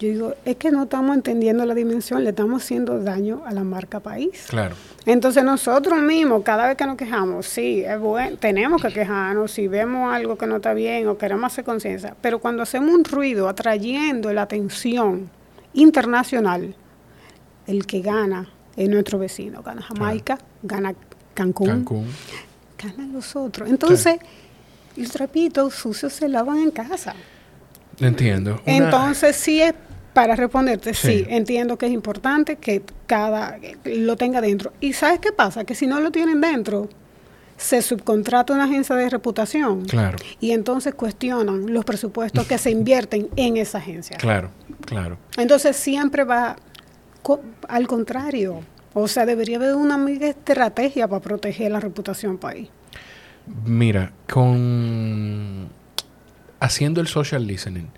yo 0.00 0.08
digo, 0.08 0.34
es 0.46 0.56
que 0.56 0.70
no 0.70 0.84
estamos 0.84 1.14
entendiendo 1.14 1.66
la 1.66 1.74
dimensión, 1.74 2.24
le 2.24 2.30
estamos 2.30 2.62
haciendo 2.62 2.98
daño 3.00 3.42
a 3.44 3.52
la 3.52 3.64
marca 3.64 4.00
país. 4.00 4.46
Claro. 4.48 4.74
Entonces 5.04 5.44
nosotros 5.44 6.00
mismos, 6.00 6.42
cada 6.42 6.66
vez 6.68 6.78
que 6.78 6.86
nos 6.86 6.96
quejamos, 6.96 7.44
sí, 7.46 7.84
es 7.86 8.00
bueno, 8.00 8.38
tenemos 8.38 8.80
que 8.80 8.88
quejarnos 8.88 9.52
si 9.52 9.68
vemos 9.68 10.10
algo 10.10 10.38
que 10.38 10.46
no 10.46 10.56
está 10.56 10.72
bien 10.72 11.06
o 11.06 11.18
queremos 11.18 11.52
hacer 11.52 11.64
conciencia, 11.64 12.16
pero 12.22 12.38
cuando 12.38 12.62
hacemos 12.62 12.94
un 12.94 13.04
ruido 13.04 13.46
atrayendo 13.46 14.32
la 14.32 14.42
atención 14.42 15.28
internacional, 15.74 16.74
el 17.66 17.84
que 17.84 18.00
gana 18.00 18.48
es 18.76 18.88
nuestro 18.88 19.18
vecino, 19.18 19.62
gana 19.62 19.82
Jamaica, 19.82 20.38
gana 20.62 20.94
Cancún, 21.34 21.66
Cancún, 21.66 22.06
gana 22.82 23.06
los 23.12 23.36
otros. 23.36 23.68
Entonces, 23.68 24.16
los 24.96 25.10
trapitos 25.10 25.74
sucios 25.74 26.14
se 26.14 26.26
lavan 26.26 26.56
en 26.56 26.70
casa. 26.70 27.14
Entiendo. 28.00 28.62
Entonces 28.64 29.36
sí 29.36 29.60
es 29.60 29.74
para 30.20 30.36
responderte, 30.36 30.92
sí. 30.92 31.24
entiendo 31.30 31.78
que 31.78 31.86
es 31.86 31.92
importante 31.92 32.56
que 32.56 32.82
cada 33.06 33.58
lo 33.86 34.16
tenga 34.18 34.42
dentro. 34.42 34.74
¿Y 34.78 34.92
sabes 34.92 35.18
qué 35.18 35.32
pasa? 35.32 35.64
Que 35.64 35.74
si 35.74 35.86
no 35.86 35.98
lo 35.98 36.10
tienen 36.10 36.42
dentro, 36.42 36.90
se 37.56 37.80
subcontrata 37.80 38.52
una 38.52 38.64
agencia 38.64 38.94
de 38.96 39.08
reputación. 39.08 39.86
Claro. 39.86 40.18
Y 40.38 40.50
entonces 40.50 40.92
cuestionan 40.92 41.72
los 41.72 41.86
presupuestos 41.86 42.46
que 42.46 42.58
se 42.58 42.70
invierten 42.70 43.30
en 43.36 43.56
esa 43.56 43.78
agencia. 43.78 44.18
Claro, 44.18 44.50
claro. 44.84 45.16
Entonces 45.38 45.74
siempre 45.74 46.24
va 46.24 46.56
al 47.66 47.86
contrario. 47.86 48.60
O 48.92 49.08
sea, 49.08 49.24
debería 49.24 49.56
haber 49.56 49.74
una 49.74 49.98
estrategia 50.10 51.08
para 51.08 51.22
proteger 51.22 51.72
la 51.72 51.80
reputación 51.80 52.36
país. 52.36 52.68
Mira, 53.64 54.12
con 54.30 55.70
haciendo 56.60 57.00
el 57.00 57.06
social 57.06 57.46
listening 57.46 57.88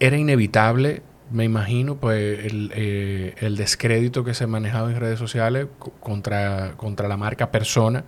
era 0.00 0.16
inevitable, 0.16 1.02
me 1.30 1.44
imagino, 1.44 1.96
pues 1.96 2.44
el, 2.44 2.72
eh, 2.74 3.34
el, 3.40 3.56
descrédito 3.56 4.24
que 4.24 4.34
se 4.34 4.46
manejaba 4.46 4.90
en 4.90 4.98
redes 4.98 5.18
sociales 5.18 5.66
contra, 6.00 6.72
contra 6.76 7.08
la 7.08 7.16
marca 7.16 7.50
persona 7.50 8.04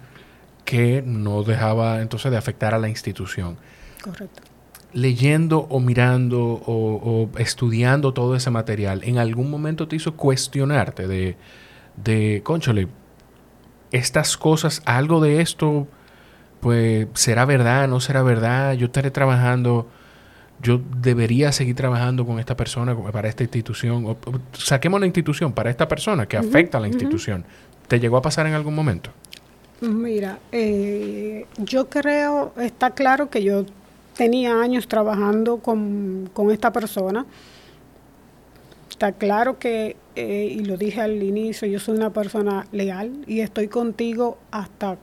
que 0.65 1.03
no 1.05 1.43
dejaba 1.43 2.01
entonces 2.01 2.31
de 2.31 2.39
afectar 2.39 2.75
a 2.75 2.79
la 2.79 2.89
institución. 2.89 3.59
Correcto. 4.03 4.43
Leyendo 4.93 5.67
o 5.69 5.81
mirando 5.81 6.41
o, 6.41 7.31
estudiando 7.39 8.13
todo 8.15 8.35
ese 8.35 8.51
material, 8.51 9.03
¿en 9.05 9.19
algún 9.19 9.51
momento 9.51 9.87
te 9.87 9.97
hizo 9.97 10.17
cuestionarte 10.17 11.07
de, 11.07 11.37
de 11.97 12.41
conchole, 12.43 12.89
estas 13.93 14.37
cosas, 14.37 14.83
algo 14.85 15.21
de 15.21 15.41
esto, 15.41 15.87
pues 16.61 17.09
será 17.15 17.45
verdad, 17.45 17.89
no 17.89 18.01
será 18.01 18.23
verdad, 18.23 18.75
yo 18.75 18.87
estaré 18.87 19.11
trabajando 19.11 19.89
yo 20.63 20.81
debería 21.01 21.53
seguir 21.53 21.75
trabajando 21.75 22.27
con 22.27 22.39
esta 22.39 22.57
persona 22.57 22.97
para 22.97 23.29
esta 23.29 23.43
institución. 23.43 24.05
O, 24.07 24.17
saquemos 24.53 25.01
la 25.01 25.07
institución 25.07 25.53
para 25.53 25.71
esta 25.71 25.89
persona 25.89 26.27
que 26.27 26.37
afecta 26.37 26.79
a 26.79 26.81
la 26.81 26.89
institución. 26.89 27.45
¿Te 27.89 27.99
llegó 27.99 28.17
a 28.17 28.23
pasar 28.23 28.47
en 28.47 28.55
algún 28.55 28.75
momento? 28.75 29.11
Mira, 29.81 30.39
eh, 30.53 31.47
yo 31.59 31.89
creo, 31.89 32.53
está 32.59 32.91
claro 32.91 33.31
que 33.31 33.43
yo 33.43 33.65
tenía 34.15 34.61
años 34.61 34.87
trabajando 34.87 35.59
con, 35.59 36.31
esta 36.53 36.73
persona 36.73 37.25
está 38.91 39.13
claro 39.13 39.59
que, 39.59 39.97
eh, 40.15 40.55
y 40.55 40.65
lo 40.65 40.77
dije 40.77 41.01
al 41.01 41.23
inicio, 41.23 41.67
yo 41.67 41.81
soy 41.81 41.97
una 41.97 42.11
persona 42.11 42.67
leal 42.71 43.25
y 43.27 43.41
estoy 43.41 43.69
contigo 43.69 44.37
hasta 44.51 44.99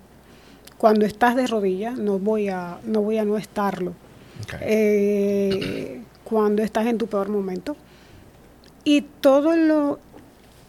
cuando 0.78 1.06
estás 1.08 1.36
de 1.36 1.48
rodillas, 1.48 1.98
no 1.98 2.20
voy 2.20 2.50
a 2.50 2.78
no, 2.86 3.02
voy 3.02 3.18
a 3.18 3.26
no 3.26 3.38
estarlo. 3.38 3.94
Eh, 4.62 6.02
cuando 6.24 6.64
estás 6.64 6.88
en 6.88 6.98
tu 6.98 7.08
peor 7.08 7.30
momento. 7.30 7.76
Y 8.84 9.02
todo 9.02 9.56
lo... 9.56 10.00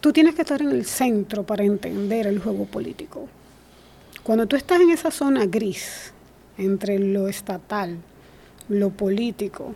Tú 0.01 0.13
tienes 0.13 0.35
que 0.35 0.43
estar 0.43 0.61
en 0.61 0.69
el 0.69 0.85
centro 0.85 1.43
para 1.43 1.63
entender 1.63 2.27
el 2.27 2.39
juego 2.39 2.65
político. 2.65 3.27
Cuando 4.23 4.47
tú 4.47 4.55
estás 4.55 4.79
en 4.79 4.91
esa 4.91 5.11
zona 5.11 5.45
gris 5.45 6.13
entre 6.57 6.99
lo 6.99 7.27
estatal, 7.27 7.97
lo 8.69 8.91
político 8.91 9.73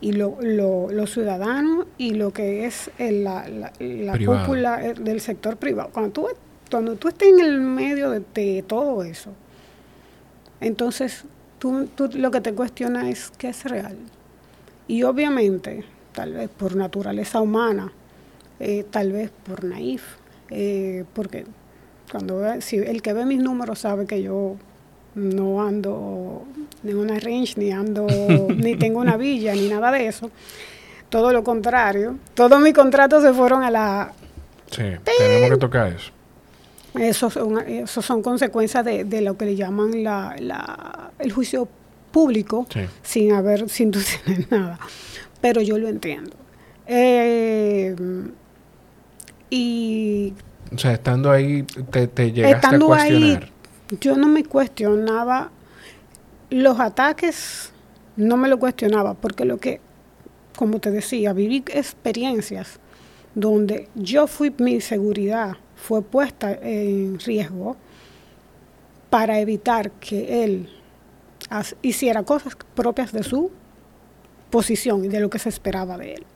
y 0.00 0.12
lo, 0.12 0.38
lo, 0.40 1.06
ciudadano 1.06 1.86
y 1.98 2.14
lo 2.14 2.32
que 2.32 2.64
es 2.64 2.90
la, 2.98 3.46
la, 3.48 4.18
cúpula 4.18 4.86
eh, 4.86 4.94
del 4.94 5.20
sector 5.20 5.56
privado, 5.56 5.90
cuando 5.92 6.12
tú, 6.12 6.28
cuando 6.70 6.96
tú 6.96 7.08
estés 7.08 7.28
en 7.28 7.40
el 7.40 7.60
medio 7.60 8.10
de, 8.10 8.64
todo 8.66 9.02
eso, 9.02 9.30
entonces 10.60 11.24
tú, 11.60 11.86
tú 11.94 12.10
lo 12.14 12.32
que 12.32 12.40
te 12.40 12.52
cuestiona 12.52 13.08
es 13.08 13.30
qué 13.38 13.50
es 13.50 13.64
real. 13.64 13.96
Y 14.88 15.04
obviamente, 15.04 15.84
tal 16.12 16.32
vez 16.32 16.50
por 16.50 16.74
naturaleza 16.74 17.40
humana, 17.40 17.92
eh, 18.58 18.84
tal 18.90 19.12
vez 19.12 19.30
por 19.30 19.62
naif, 19.62 20.02
eh, 20.50 21.04
porque 21.14 21.44
cuando 22.10 22.60
si 22.60 22.78
el 22.78 23.00
que 23.00 23.12
ve 23.12 23.24
mis 23.24 23.40
números 23.40 23.78
sabe 23.78 24.06
que 24.06 24.20
yo 24.20 24.56
no 25.14 25.62
ando 25.62 26.44
en 26.82 26.96
una 26.96 27.20
range, 27.20 27.54
ni 27.56 27.70
ando, 27.70 28.08
ni 28.56 28.74
tengo 28.76 28.98
una 28.98 29.16
villa, 29.16 29.54
ni 29.54 29.68
nada 29.68 29.92
de 29.92 30.08
eso. 30.08 30.30
Todo 31.08 31.32
lo 31.32 31.44
contrario. 31.44 32.16
Todos 32.34 32.60
mis 32.60 32.74
contratos 32.74 33.22
se 33.22 33.32
fueron 33.32 33.62
a 33.62 33.70
la... 33.70 34.12
Sí, 34.70 34.82
tenemos 35.04 35.50
que 35.50 35.56
tocar 35.56 35.92
eso. 35.92 36.12
Eso 36.98 37.30
son, 37.30 37.58
eso 37.60 38.02
son 38.02 38.22
consecuencias 38.22 38.84
de, 38.84 39.04
de, 39.04 39.20
lo 39.20 39.36
que 39.36 39.44
le 39.44 39.56
llaman 39.56 40.02
la, 40.02 40.34
la, 40.38 41.12
el 41.18 41.32
juicio 41.32 41.68
público, 42.10 42.66
sin 43.02 43.32
haber, 43.32 43.68
sin 43.68 43.90
tener 44.24 44.50
nada. 44.50 44.78
Pero 45.40 45.60
yo 45.60 45.78
lo 45.78 45.88
entiendo. 45.88 46.32
Eh, 46.86 47.94
y 49.50 50.34
o 50.74 50.78
sea, 50.78 50.92
estando 50.92 51.30
ahí, 51.30 51.62
te, 51.62 52.06
te 52.06 52.32
llegaste 52.32 52.66
a 52.66 52.78
cuestionar. 52.78 53.42
Ahí, 53.42 53.50
yo 54.00 54.16
no 54.16 54.28
me 54.28 54.44
cuestionaba 54.44 55.50
los 56.48 56.78
ataques, 56.78 57.72
no 58.16 58.36
me 58.36 58.48
lo 58.48 58.58
cuestionaba, 58.58 59.14
porque 59.14 59.44
lo 59.44 59.58
que, 59.58 59.80
como 60.56 60.80
te 60.80 60.90
decía, 60.90 61.32
viví 61.32 61.64
experiencias 61.72 62.78
donde 63.34 63.88
yo 63.94 64.26
fui, 64.26 64.54
mi 64.58 64.80
seguridad 64.80 65.56
fue 65.80 66.02
puesta 66.02 66.52
en 66.52 67.18
riesgo 67.18 67.76
para 69.08 69.40
evitar 69.40 69.90
que 69.92 70.44
él 70.44 70.68
hiciera 71.82 72.22
cosas 72.22 72.56
propias 72.74 73.12
de 73.12 73.22
su 73.22 73.50
posición 74.50 75.04
y 75.04 75.08
de 75.08 75.20
lo 75.20 75.30
que 75.30 75.38
se 75.38 75.48
esperaba 75.48 75.96
de 75.96 76.14
él. 76.14 76.26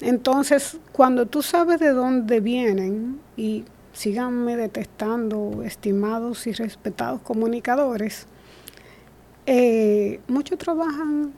Entonces, 0.00 0.78
cuando 0.92 1.26
tú 1.26 1.42
sabes 1.42 1.80
de 1.80 1.90
dónde 1.90 2.40
vienen, 2.40 3.20
y 3.36 3.64
síganme 3.92 4.56
detestando, 4.56 5.62
estimados 5.64 6.46
y 6.46 6.52
respetados 6.52 7.20
comunicadores, 7.20 8.26
eh, 9.46 10.20
muchos 10.28 10.58
trabajan 10.58 11.32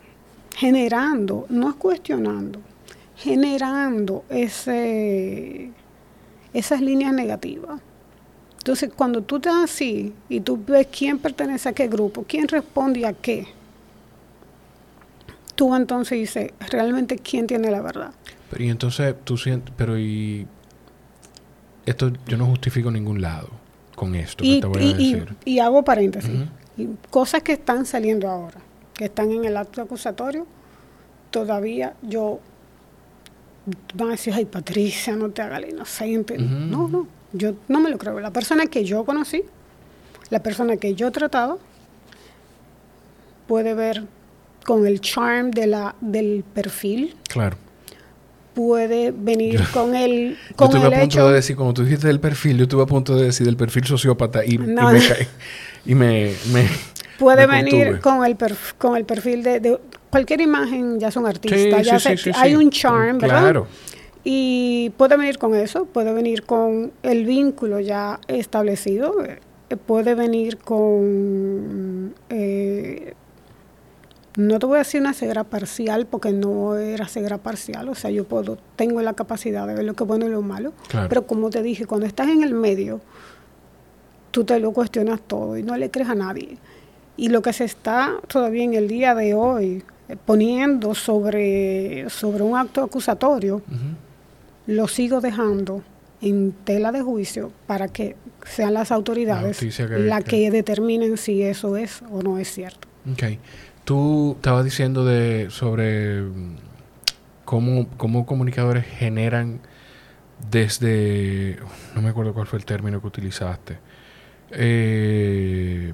generando, 0.57 1.47
no 1.49 1.71
es 1.71 1.77
cuestionando, 1.77 2.61
generando 3.17 4.25
ese, 4.29 5.71
esas 6.53 6.81
líneas 6.81 7.13
negativas. 7.13 7.81
Entonces, 8.59 8.91
cuando 8.95 9.23
tú 9.23 9.37
estás 9.37 9.65
así 9.65 10.13
y 10.29 10.41
tú 10.41 10.63
ves 10.67 10.87
quién 10.87 11.19
pertenece 11.19 11.69
a 11.69 11.73
qué 11.73 11.89
grupo, 11.89 12.25
quién 12.29 12.47
responde 12.47 13.07
a 13.07 13.13
qué, 13.13 13.47
tú 15.55 15.75
entonces 15.75 16.19
dices, 16.19 16.53
realmente 16.71 17.19
quién 17.19 17.47
tiene 17.47 17.71
la 17.71 17.81
verdad. 17.81 18.13
Pero 18.51 18.65
y 18.65 18.69
entonces 18.69 19.15
tú 19.25 19.37
sientes, 19.39 19.73
pero 19.77 19.99
y 19.99 20.47
esto 21.87 22.13
yo 22.27 22.37
no 22.37 22.47
justifico 22.47 22.91
ningún 22.91 23.23
lado 23.23 23.49
con 23.95 24.15
esto 24.15 24.45
y, 24.45 24.57
que 24.57 24.61
te 24.61 24.67
voy 24.67 24.83
a 24.83 24.97
decir. 24.97 25.37
Y, 25.45 25.59
hago 25.59 25.83
paréntesis. 25.83 26.31
cosas 27.11 27.43
que 27.43 27.53
están 27.53 27.87
saliendo 27.87 28.29
ahora, 28.29 28.61
que 28.95 29.07
están 29.07 29.33
en 29.33 29.45
el 29.45 29.57
acto 29.57 29.83
acusatorio, 29.83 30.47
todavía 31.31 31.95
yo 32.03 32.41
van 33.95 34.09
a 34.09 34.11
decir, 34.13 34.33
ay 34.35 34.45
Patricia, 34.45 35.17
no 35.17 35.31
te 35.31 35.43
hagas 35.43 35.61
la 35.61 35.69
inocente. 35.69 36.39
No, 36.39 36.89
no, 36.89 37.07
yo 37.33 37.55
no 37.69 37.81
me 37.81 37.91
lo 37.91 37.99
creo. 37.99 38.21
La 38.21 38.33
persona 38.33 38.67
que 38.67 38.85
yo 38.85 39.05
conocí, 39.05 39.43
la 40.31 40.43
persona 40.43 40.77
que 40.77 40.95
yo 40.95 41.11
trataba, 41.11 41.57
puede 43.47 43.75
ver 43.75 44.05
con 44.65 44.87
el 44.87 45.01
charm 45.01 45.51
de 45.51 45.67
la, 45.67 45.95
del 46.01 46.45
perfil. 46.55 47.17
Claro 47.29 47.57
puede 48.55 49.13
venir 49.13 49.63
con 49.73 49.95
el 49.95 50.37
con 50.57 50.71
yo 50.71 50.79
estuve 50.79 50.97
a 50.97 51.01
punto 51.01 51.29
de 51.29 51.35
decir 51.35 51.57
como 51.57 51.73
tú 51.73 51.85
dijiste 51.85 52.09
del 52.09 52.21
perfil 52.21 52.57
yo 52.57 52.65
estuve 52.65 52.83
a 52.83 52.87
punto 52.87 53.17
de 53.17 53.27
decir 53.27 53.47
del 53.47 53.57
perfil 53.57 53.85
sociópata 53.87 54.45
y, 54.45 54.55
y 55.87 55.95
me, 55.95 56.35
me, 56.53 56.69
puede 57.21 57.47
venir 57.47 58.01
con 58.01 58.25
el 58.25 58.37
con 58.79 58.97
el 58.97 59.05
perfil 59.05 59.43
de, 59.43 59.79
cualquier 60.11 60.41
imagen 60.41 60.99
ya 60.99 61.11
son 61.11 61.27
artistas 61.27 61.87
ya 61.87 62.41
hay 62.41 62.57
un 62.57 62.71
charm 62.71 63.19
¿verdad? 63.19 63.41
claro 63.41 63.67
y 64.25 64.91
puede 64.97 65.17
venir 65.17 65.39
con 65.39 65.55
eso 65.55 65.85
puede 65.85 66.13
venir 66.13 66.45
con 66.45 66.93
el 67.03 67.25
vínculo 67.25 67.79
ya 67.79 68.19
establecido 68.27 69.23
eh, 69.23 69.39
puede 69.77 70.15
venir 70.15 70.59
con 70.59 72.15
eh, 72.31 73.15
no 74.37 74.59
te 74.59 74.67
voy 74.67 74.77
a 74.77 74.79
decir 74.79 75.01
una 75.01 75.13
ceguera 75.13 75.45
parcial 75.45 76.07
porque 76.07 76.33
no 76.33 76.77
era 76.77 77.07
ceguera 77.07 77.39
parcial, 77.39 77.89
o 77.89 77.95
sea, 77.95 78.11
yo 78.11 78.25
puedo, 78.25 78.59
tengo 78.77 79.03
la 79.03 79.15
capacidad 79.15 79.67
de 79.67 79.75
ver 79.75 79.85
lo 79.85 79.95
que 79.95 80.05
es 80.05 80.09
bueno 80.09 80.27
y 80.27 80.31
lo 80.31 80.41
malo, 80.41 80.73
pero 81.09 81.27
como 81.27 81.51
te 81.51 81.63
dije, 81.63 81.85
cuando 81.85 82.07
estás 82.07 82.29
en 82.29 82.45
el 82.45 82.55
medio, 82.55 83.01
tú 84.31 84.45
te 84.45 84.59
lo 84.61 84.73
cuestionas 84.73 85.21
todo 85.27 85.57
y 85.57 85.63
no 85.63 85.77
le 85.77 85.91
crees 85.91 86.09
a 86.09 86.15
nadie. 86.15 86.59
Y 87.21 87.29
lo 87.29 87.43
que 87.43 87.53
se 87.53 87.65
está 87.65 88.15
todavía 88.29 88.65
en 88.65 88.73
el 88.73 88.89
día 88.89 89.15
de 89.15 89.35
hoy 89.35 89.85
poniendo 90.25 90.95
sobre, 90.95 92.09
sobre 92.09 92.43
un 92.43 92.57
acto 92.57 92.83
acusatorio, 92.83 93.61
lo 94.67 94.89
sigo 94.89 95.21
dejando 95.21 95.83
en 96.23 96.53
tela 96.65 96.93
de 96.93 97.03
juicio 97.03 97.53
para 97.67 97.89
que 97.89 98.17
sean 98.47 98.73
las 98.73 98.91
autoridades 98.91 99.61
las 99.91 100.25
que, 100.25 100.51
determinen 100.51 101.19
si 101.19 101.43
eso 101.43 101.77
es 101.77 102.01
o 102.11 102.23
no 102.23 102.39
es 102.39 102.51
cierto. 102.51 102.89
Okay. 103.13 103.39
Tú 103.85 104.33
estabas 104.37 104.65
diciendo 104.65 105.05
de 105.05 105.49
sobre 105.51 106.25
cómo, 107.45 107.87
cómo 107.99 108.25
comunicadores 108.25 108.87
generan 108.87 109.61
desde, 110.51 111.59
no 111.95 112.01
me 112.01 112.09
acuerdo 112.09 112.33
cuál 112.33 112.47
fue 112.47 112.59
el 112.59 112.65
término 112.65 112.99
que 113.03 113.07
utilizaste, 113.07 113.79
eh, 114.53 115.93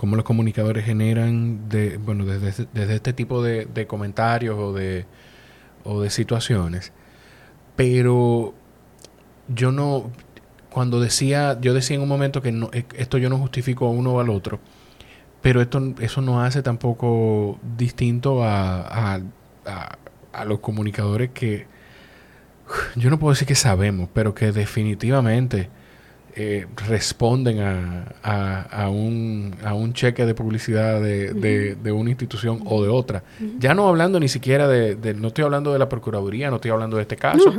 cómo 0.00 0.16
los 0.16 0.24
comunicadores 0.24 0.86
generan 0.86 1.68
de, 1.68 1.98
bueno, 1.98 2.24
desde, 2.24 2.66
desde 2.72 2.94
este 2.94 3.12
tipo 3.12 3.42
de, 3.42 3.86
comentarios 3.86 4.58
o 4.58 4.72
de, 4.72 5.04
o 5.84 6.00
de 6.00 6.08
situaciones. 6.08 6.94
Pero 7.76 8.54
yo 9.48 9.72
no, 9.72 10.10
cuando 10.70 11.00
decía, 11.00 11.58
yo 11.60 11.74
decía 11.74 11.96
en 11.96 12.02
un 12.02 12.08
momento 12.08 12.40
que 12.40 12.50
no, 12.50 12.70
esto 12.96 13.18
yo 13.18 13.28
no 13.28 13.36
justifico 13.36 13.88
a 13.88 13.90
uno 13.90 14.14
o 14.14 14.20
al 14.20 14.30
otro, 14.30 14.58
pero 15.42 15.60
esto, 15.60 15.92
eso 16.00 16.22
no 16.22 16.42
hace 16.42 16.62
tampoco 16.62 17.60
distinto 17.76 18.42
a, 18.42 19.20
a, 19.66 20.44
los 20.46 20.60
comunicadores 20.60 21.28
que 21.34 21.66
yo 22.96 23.10
no 23.10 23.18
puedo 23.18 23.32
decir 23.34 23.46
que 23.46 23.54
sabemos, 23.54 24.08
pero 24.14 24.34
que 24.34 24.50
definitivamente 24.50 25.68
eh, 26.36 26.66
responden 26.86 27.60
a, 27.60 28.64
a, 28.70 28.88
un, 28.88 29.54
a 29.64 29.74
un 29.74 29.92
cheque 29.92 30.26
de 30.26 30.34
publicidad 30.34 31.00
de, 31.00 31.34
de, 31.74 31.92
una 31.92 32.10
institución 32.10 32.62
o 32.66 32.82
de 32.82 32.88
otra. 32.88 33.22
Ya 33.58 33.74
no 33.74 33.88
hablando 33.88 34.20
ni 34.20 34.28
siquiera 34.28 34.68
de, 34.68 35.14
no 35.14 35.28
estoy 35.28 35.44
hablando 35.44 35.72
de 35.72 35.78
la 35.78 35.88
Procuraduría, 35.88 36.50
no 36.50 36.56
estoy 36.56 36.70
hablando 36.70 36.96
de 36.96 37.02
este 37.02 37.16
caso, 37.16 37.52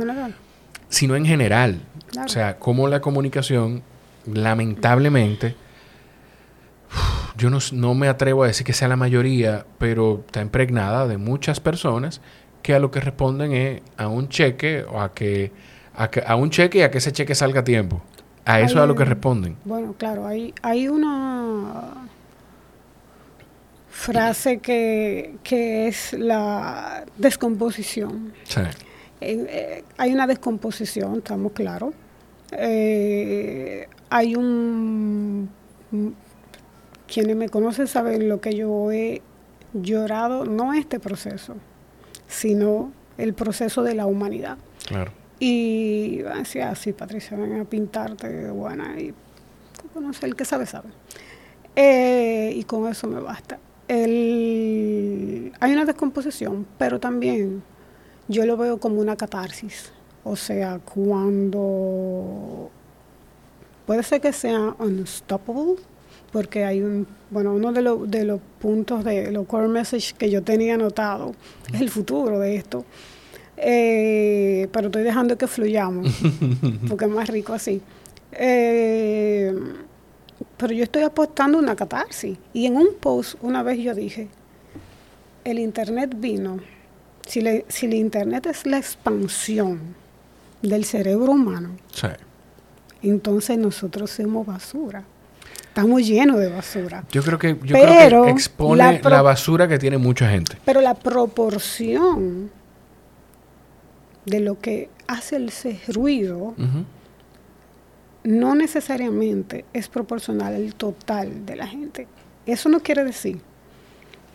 sino 0.88 1.16
en 1.16 1.26
general. 1.26 1.80
O 2.24 2.28
sea, 2.28 2.58
cómo 2.58 2.88
la 2.88 3.00
comunicación, 3.00 3.82
lamentablemente, 4.26 5.54
yo 7.36 7.50
no, 7.50 7.94
me 7.94 8.08
atrevo 8.08 8.44
a 8.44 8.46
decir 8.46 8.66
que 8.66 8.72
sea 8.72 8.88
la 8.88 8.96
mayoría, 8.96 9.66
pero 9.78 10.22
está 10.26 10.40
impregnada 10.40 11.06
de 11.06 11.18
muchas 11.18 11.60
personas 11.60 12.20
que 12.62 12.74
a 12.74 12.78
lo 12.78 12.90
que 12.90 13.00
responden 13.00 13.52
es 13.52 13.82
a 13.96 14.08
un 14.08 14.28
cheque 14.28 14.84
o 14.88 15.00
a 15.00 15.12
que 15.12 15.50
a, 15.94 16.36
un 16.36 16.50
cheque 16.50 16.78
y 16.78 16.82
a 16.82 16.90
que 16.90 16.98
ese 16.98 17.12
cheque 17.12 17.34
salga 17.34 17.60
a 17.60 17.64
tiempo. 17.64 18.02
A 18.44 18.60
eso 18.60 18.78
es 18.78 18.82
a 18.82 18.86
lo 18.86 18.94
que 18.94 19.04
responden. 19.04 19.56
Bueno, 19.64 19.94
claro, 19.96 20.26
hay, 20.26 20.52
hay 20.62 20.88
una 20.88 22.08
frase 23.88 24.58
que, 24.58 25.36
que 25.44 25.86
es 25.86 26.12
la 26.14 27.04
descomposición. 27.16 28.32
Sí. 28.44 28.60
Eh, 29.20 29.46
eh, 29.48 29.84
hay 29.96 30.12
una 30.12 30.26
descomposición, 30.26 31.18
estamos 31.18 31.52
claros. 31.52 31.94
Eh, 32.50 33.86
hay 34.10 34.34
un... 34.34 35.48
Quienes 37.06 37.36
me 37.36 37.48
conocen 37.48 37.86
saben 37.86 38.28
lo 38.28 38.40
que 38.40 38.56
yo 38.56 38.90
he 38.90 39.22
llorado, 39.74 40.44
no 40.44 40.72
este 40.72 40.98
proceso, 40.98 41.54
sino 42.26 42.92
el 43.18 43.34
proceso 43.34 43.82
de 43.82 43.94
la 43.94 44.06
humanidad. 44.06 44.56
Claro. 44.86 45.12
Y 45.44 46.18
decía 46.18 46.70
así, 46.70 46.92
Patricia, 46.92 47.36
ven 47.36 47.60
a 47.60 47.64
pintarte 47.64 48.48
buena 48.52 49.00
y 49.00 49.12
conocer 49.92 50.28
el 50.28 50.36
que 50.36 50.44
sabe, 50.44 50.66
sabe. 50.66 50.90
Eh, 51.74 52.52
y 52.54 52.62
con 52.62 52.88
eso 52.88 53.08
me 53.08 53.18
basta. 53.18 53.58
El, 53.88 55.52
hay 55.58 55.72
una 55.72 55.84
descomposición, 55.84 56.64
pero 56.78 57.00
también 57.00 57.60
yo 58.28 58.46
lo 58.46 58.56
veo 58.56 58.78
como 58.78 59.00
una 59.00 59.16
catarsis. 59.16 59.90
O 60.22 60.36
sea, 60.36 60.78
cuando 60.78 62.70
puede 63.84 64.04
ser 64.04 64.20
que 64.20 64.32
sea 64.32 64.76
unstoppable, 64.78 65.74
porque 66.30 66.64
hay 66.64 66.82
un, 66.82 67.04
bueno, 67.30 67.52
uno 67.52 67.72
de, 67.72 67.82
los 67.82 68.08
de 68.08 68.24
los 68.26 68.40
puntos 68.60 69.02
de 69.02 69.32
los 69.32 69.48
core 69.48 69.66
message 69.66 70.14
que 70.16 70.30
yo 70.30 70.44
tenía 70.44 70.74
anotado 70.74 71.34
es 71.74 71.80
el 71.80 71.90
futuro 71.90 72.38
de 72.38 72.54
esto. 72.54 72.84
Eh, 73.56 74.68
pero 74.72 74.86
estoy 74.86 75.02
dejando 75.02 75.36
que 75.36 75.46
fluyamos, 75.46 76.08
porque 76.88 77.04
es 77.04 77.10
más 77.10 77.28
rico 77.28 77.52
así. 77.52 77.80
Eh, 78.32 79.52
pero 80.56 80.72
yo 80.72 80.84
estoy 80.84 81.02
apostando 81.02 81.58
una 81.58 81.76
catarsis. 81.76 82.38
Y 82.52 82.66
en 82.66 82.76
un 82.76 82.88
post 82.98 83.36
una 83.42 83.62
vez 83.62 83.78
yo 83.78 83.94
dije, 83.94 84.28
el 85.44 85.58
Internet 85.58 86.14
vino, 86.16 86.58
si, 87.26 87.40
le, 87.40 87.64
si 87.68 87.86
el 87.86 87.94
Internet 87.94 88.46
es 88.46 88.66
la 88.66 88.78
expansión 88.78 89.80
del 90.62 90.84
cerebro 90.84 91.32
humano, 91.32 91.70
Sí. 91.92 92.06
entonces 93.02 93.58
nosotros 93.58 94.10
somos 94.10 94.46
basura. 94.46 95.04
Estamos 95.68 96.06
llenos 96.06 96.38
de 96.38 96.50
basura. 96.50 97.02
Yo 97.10 97.22
creo 97.22 97.38
que, 97.38 97.56
yo 97.64 97.72
Pero 97.74 97.92
creo 98.06 98.24
que 98.24 98.30
expone 98.30 99.00
la 99.02 99.22
basura 99.22 99.66
que 99.66 99.78
tiene 99.78 99.96
mucha 99.98 100.28
gente. 100.28 100.58
Pero 100.66 100.80
la 100.82 100.92
proporción 100.94 102.50
de 104.26 104.40
lo 104.40 104.58
que 104.60 104.88
hace 105.08 105.36
ese 105.44 105.80
ruido 105.88 106.54
no 108.24 108.54
necesariamente 108.54 109.64
es 109.72 109.88
proporcional 109.88 110.54
al 110.54 110.74
total 110.74 111.44
de 111.44 111.56
la 111.56 111.66
gente. 111.66 112.06
Eso 112.46 112.68
no 112.68 112.80
quiere 112.80 113.04
decir 113.04 113.40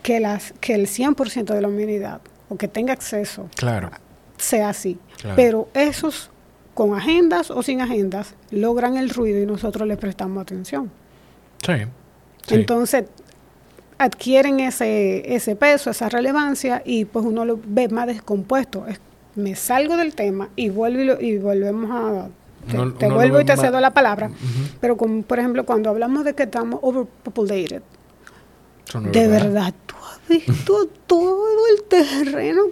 que, 0.02 0.20
las, 0.20 0.52
que 0.60 0.74
el 0.74 0.86
100% 0.86 1.44
de 1.54 1.60
la 1.62 1.68
humanidad 1.68 2.20
o 2.48 2.56
que 2.56 2.68
tenga 2.68 2.92
acceso 2.92 3.48
Claro. 3.56 3.90
sea 4.36 4.68
así. 4.70 4.98
Claro. 5.20 5.36
Pero 5.36 5.68
esos, 5.74 6.30
con 6.74 6.94
agendas 6.94 7.50
o 7.50 7.62
sin 7.62 7.80
agendas, 7.80 8.34
logran 8.50 8.96
el 8.98 9.08
ruido 9.10 9.42
y 9.42 9.46
nosotros 9.46 9.88
les 9.88 9.96
prestamos 9.96 10.42
atención. 10.42 10.90
Sí. 11.64 11.72
sí. 12.46 12.54
Entonces, 12.54 13.04
adquieren 13.98 14.60
ese, 14.60 15.34
ese 15.34 15.56
peso, 15.56 15.90
esa 15.90 16.08
relevancia 16.10 16.82
y 16.84 17.04
pues 17.06 17.24
uno 17.24 17.44
lo 17.46 17.58
ve 17.64 17.88
más 17.88 18.06
descompuesto. 18.06 18.86
Es- 18.86 19.00
me 19.34 19.54
salgo 19.54 19.96
del 19.96 20.14
tema 20.14 20.48
y, 20.56 20.68
vuelvo 20.70 21.00
y, 21.00 21.04
lo- 21.04 21.20
y 21.20 21.38
volvemos 21.38 21.90
a... 21.90 22.28
Te, 22.70 22.76
Uno- 22.78 22.92
te 22.94 23.08
lo 23.08 23.14
vuelvo 23.14 23.40
y 23.40 23.44
te 23.44 23.56
cedo 23.56 23.80
la 23.80 23.92
palabra. 23.94 24.26
Ujú. 24.26 24.36
Pero 24.80 24.96
como, 24.96 25.22
por 25.22 25.38
ejemplo, 25.38 25.64
cuando 25.64 25.88
hablamos 25.90 26.24
de 26.24 26.34
que 26.34 26.42
estamos 26.42 26.80
overpopulated, 26.82 27.82
no 28.94 29.00
de 29.10 29.28
verdad, 29.28 29.72
tú 29.86 29.94
has 30.04 30.28
visto 30.28 30.86
todo 31.06 31.46
el 31.74 31.82
terreno 31.84 32.62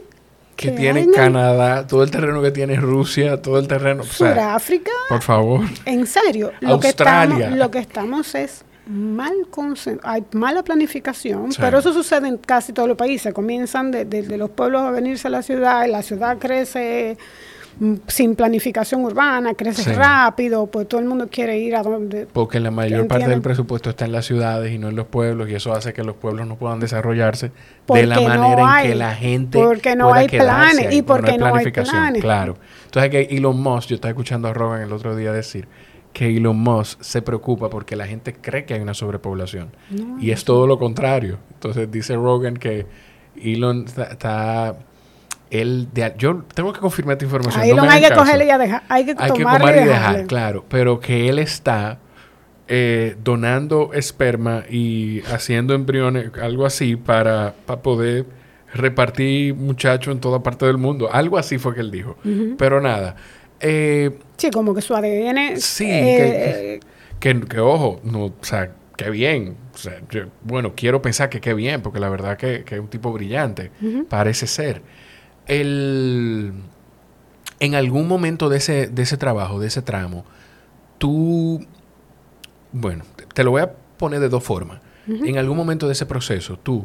Que 0.56 0.70
que 0.70 0.76
tiene 0.76 1.00
en 1.02 1.08
el- 1.10 1.14
Canadá, 1.14 1.86
todo 1.86 2.02
el 2.02 2.10
terreno 2.10 2.42
que 2.42 2.50
tiene 2.50 2.76
Rusia, 2.76 3.40
todo 3.40 3.58
el 3.58 3.68
terreno. 3.68 4.02
O 4.02 4.06
sea, 4.06 4.32
Sudáfrica, 4.34 4.90
por 5.08 5.22
favor. 5.22 5.60
en 5.84 6.06
serio, 6.06 6.52
lo 6.60 6.78
que, 6.80 6.88
Australia. 6.88 7.36
estamos, 7.36 7.58
lo 7.58 7.70
que 7.70 7.78
estamos 7.78 8.34
es 8.34 8.64
mal 8.86 9.32
hay 10.04 10.24
mala 10.32 10.62
planificación, 10.62 11.52
Sí. 11.52 11.58
pero 11.60 11.78
eso 11.78 11.92
sucede 11.92 12.28
en 12.28 12.36
casi 12.38 12.72
todos 12.72 12.88
los 12.88 12.96
países. 12.96 13.34
Comienzan 13.34 13.90
de, 13.90 14.04
de- 14.04 14.22
de 14.22 14.36
los 14.38 14.50
pueblos 14.50 14.82
a 14.82 14.90
venirse 14.90 15.28
a 15.28 15.30
la 15.30 15.42
ciudad, 15.42 15.84
y 15.86 15.90
la 15.90 16.02
ciudad 16.02 16.38
crece 16.38 17.16
mm, 17.78 17.94
sin 18.06 18.36
planificación 18.36 19.04
urbana, 19.04 19.52
crece 19.54 19.82
Sí. 19.82 19.92
rápido, 19.92 20.66
pues 20.66 20.88
todo 20.88 20.98
el 21.00 21.06
mundo 21.06 21.28
quiere 21.30 21.58
ir 21.58 21.76
a 21.76 21.82
donde... 21.82 22.26
Porque 22.26 22.58
la 22.58 22.70
mayor 22.70 23.06
parte 23.06 23.28
del 23.28 23.42
presupuesto 23.42 23.90
está 23.90 24.06
en 24.06 24.12
las 24.12 24.24
ciudades 24.24 24.72
y 24.72 24.78
no 24.78 24.88
en 24.88 24.96
los 24.96 25.06
pueblos, 25.08 25.50
y 25.50 25.54
eso 25.56 25.74
hace 25.74 25.92
que 25.92 26.02
los 26.02 26.16
pueblos 26.16 26.46
no 26.46 26.56
puedan 26.56 26.80
desarrollarse 26.80 27.50
Porque 27.84 28.02
de 28.02 28.06
la 28.06 28.16
no 28.16 28.22
manera 28.28 28.82
en 28.82 28.88
que 28.90 28.94
la 28.94 29.14
gente. 29.14 29.58
porque 29.58 29.94
no 29.94 30.08
pueda 30.08 30.20
hay 30.20 30.28
planes, 30.28 30.86
ahí, 30.86 30.96
y 30.98 31.02
porque 31.02 31.36
no 31.36 31.46
hay 31.46 31.52
planificación, 31.52 31.96
planes. 31.96 32.22
Claro. 32.22 32.56
Entonces, 32.86 33.10
que 33.10 33.20
Elon 33.36 33.60
Musk, 33.60 33.88
yo 33.90 33.96
estaba 33.96 34.10
escuchando 34.10 34.48
a 34.48 34.54
Rogan 34.54 34.80
el 34.80 34.92
otro 34.92 35.14
día 35.14 35.32
decir 35.32 35.68
que 36.16 36.34
Elon 36.34 36.56
Musk 36.58 37.02
se 37.02 37.20
preocupa 37.20 37.68
porque 37.68 37.94
la 37.94 38.06
gente 38.06 38.32
cree 38.32 38.64
que 38.64 38.72
hay 38.72 38.80
una 38.80 38.94
sobrepoblación. 38.94 39.68
No, 39.90 40.18
y 40.18 40.30
es 40.30 40.46
todo 40.46 40.66
lo 40.66 40.78
contrario. 40.78 41.36
Entonces, 41.52 41.90
dice 41.90 42.14
Rogan 42.14 42.56
que 42.56 42.86
Elon 43.38 43.84
está. 43.86 44.76
él 45.50 45.88
de- 45.92 46.14
yo 46.16 46.42
tengo 46.54 46.72
que 46.72 46.80
confirmar 46.80 47.12
esta 47.16 47.26
información. 47.26 47.62
Ahí 47.62 47.70
no 47.70 47.76
lo 47.76 47.82
me 47.82 47.88
hay 47.90 48.02
que 48.02 48.14
cogerle 48.14 48.46
y 48.46 48.50
a 48.50 48.56
dejar, 48.56 48.82
hay 48.88 49.04
que 49.04 49.14
hay 49.18 49.30
que 49.30 49.38
tomar 49.42 49.60
y 49.60 49.64
dejar, 49.66 49.84
dejarle. 49.88 50.26
claro. 50.26 50.64
Pero 50.70 51.00
que 51.00 51.28
él 51.28 51.38
está 51.38 51.98
eh, 52.66 53.14
donando 53.22 53.90
esperma 53.92 54.62
y 54.70 55.20
haciendo 55.30 55.74
embriones, 55.74 56.30
algo 56.42 56.64
así, 56.64 56.96
para, 56.96 57.52
para 57.66 57.82
poder 57.82 58.24
repartir 58.72 59.54
muchachos 59.54 60.14
en 60.14 60.20
toda 60.20 60.42
parte 60.42 60.64
del 60.64 60.78
mundo. 60.78 61.10
Algo 61.12 61.36
así 61.36 61.58
fue 61.58 61.74
que 61.74 61.80
él 61.80 61.90
dijo. 61.90 62.16
Pero 62.56 62.80
nada. 62.80 63.16
Eh, 63.60 64.18
Sí, 64.36 64.50
como 64.50 64.74
que 64.74 64.82
su 64.82 64.94
ADN... 64.94 65.56
Sí, 65.60 65.84
eh, 65.90 66.80
que, 67.20 67.40
que, 67.40 67.58
ojo, 67.60 68.00
no, 68.04 68.26
o 68.26 68.34
sea, 68.42 68.72
qué 68.98 69.08
bien. 69.10 69.56
O 69.74 69.78
sea, 69.78 70.00
yo- 70.10 70.26
bueno, 70.42 70.74
quiero 70.76 71.00
pensar 71.00 71.30
que 71.30 71.40
qué 71.40 71.54
bien, 71.54 71.80
porque 71.80 71.98
la 72.00 72.08
verdad 72.10 72.36
que, 72.36 72.64
que 72.64 72.74
es 72.74 72.80
un 72.80 72.88
tipo 72.88 73.12
brillante, 73.12 73.70
parece 74.08 74.46
ser. 74.46 74.82
El, 75.46 76.52
en 77.60 77.74
algún 77.74 78.06
momento 78.08 78.48
de 78.48 78.58
ese, 78.58 78.88
de 78.88 79.02
ese 79.02 79.16
trabajo, 79.16 79.58
de 79.60 79.68
ese 79.68 79.80
tramo, 79.82 80.24
tú, 80.98 81.64
bueno, 82.72 83.04
te- 83.16 83.24
te 83.26 83.44
lo 83.44 83.52
voy 83.52 83.62
a 83.62 83.72
poner 83.96 84.20
de 84.20 84.28
dos 84.28 84.42
formas. 84.44 84.80
En 85.08 85.38
algún 85.38 85.56
momento 85.56 85.86
de 85.86 85.92
ese 85.92 86.04
proceso, 86.04 86.58
tú 86.58 86.84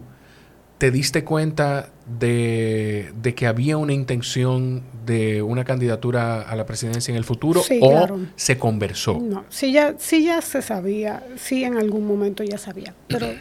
te 0.81 0.89
diste 0.89 1.23
cuenta 1.23 1.89
de, 2.19 3.13
de 3.21 3.35
que 3.35 3.45
había 3.45 3.77
una 3.77 3.93
intención 3.93 4.81
de 5.05 5.43
una 5.43 5.63
candidatura 5.63 6.41
a 6.41 6.55
la 6.55 6.65
presidencia 6.65 7.11
en 7.11 7.17
el 7.17 7.23
futuro 7.23 7.61
Sí, 7.61 7.77
o 7.83 7.89
claro. 7.91 8.19
se 8.35 8.57
conversó. 8.57 9.19
No, 9.21 9.45
sí 9.49 9.71
ya, 9.71 9.93
sí 9.99 10.23
ya 10.25 10.41
se 10.41 10.63
sabía, 10.63 11.21
sí 11.37 11.63
en 11.63 11.77
algún 11.77 12.07
momento 12.07 12.43
ya 12.43 12.57
sabía, 12.57 12.95
pero 13.07 13.35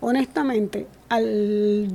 honestamente, 0.00 0.88
al, 1.08 1.86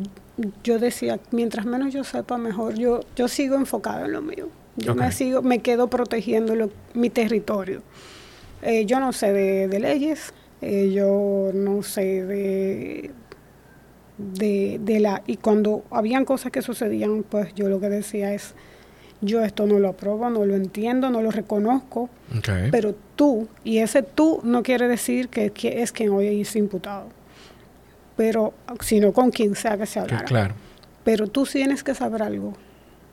yo 0.64 0.80
decía, 0.80 1.20
mientras 1.32 1.66
menos 1.66 1.94
yo 1.94 2.06
sepa, 2.06 2.38
mejor. 2.38 2.76
Yo, 2.76 3.02
yo 3.18 3.28
sigo 3.28 3.56
enfocado 3.56 4.06
en 4.06 4.14
lo 4.14 4.22
mío. 4.22 4.48
Yo 4.78 4.96
me 4.96 5.12
sigo, 5.12 5.42
me 5.42 5.60
quedo 5.60 5.90
protegiendo 5.90 6.56
lo- 6.56 6.72
mi 6.94 7.10
territorio. 7.10 7.82
Eh, 8.62 8.86
yo 8.86 9.02
no 9.02 9.12
sé 9.12 9.34
de, 9.34 9.68
de 9.68 9.80
leyes, 9.82 10.34
eh, 10.62 10.90
yo 10.94 11.52
no 11.54 11.84
sé 11.84 12.24
de, 12.26 13.12
de, 14.20 14.80
de 14.84 15.00
la... 15.00 15.24
Y 15.26 15.38
cuando 15.38 15.84
habían 15.90 16.26
cosas 16.26 16.52
que 16.52 16.62
sucedían, 16.62 17.24
pues 17.24 17.56
yo 17.56 17.70
lo 17.70 17.80
que 17.80 17.90
decía 17.90 18.34
es, 18.34 18.54
yo 19.22 19.44
esto 19.44 19.66
no 19.66 19.80
lo 19.80 19.90
apruebo, 19.90 20.30
no 20.30 20.46
lo 20.46 20.56
entiendo, 20.56 21.10
no 21.10 21.22
lo 21.22 21.32
reconozco, 21.32 22.10
pero 22.72 22.94
tú, 23.16 23.48
y 23.64 23.80
ese 23.80 24.04
tú 24.04 24.40
no 24.44 24.62
quiere 24.64 24.88
decir 24.88 25.30
que, 25.30 25.50
que 25.52 25.82
es 25.82 25.92
quien 25.92 26.12
hoy 26.12 26.42
es 26.42 26.56
imputado, 26.56 27.08
pero 28.16 28.54
sino 28.82 29.12
con 29.14 29.32
quien 29.32 29.56
sea 29.56 29.78
que 29.78 29.86
se 29.86 29.96
Que- 29.96 30.00
hablara. 30.02 30.26
claro. 30.26 30.54
Pero 31.04 31.28
tú 31.28 31.46
tienes 31.46 31.84
que 31.84 31.96
saber 31.96 32.22
algo 32.22 32.54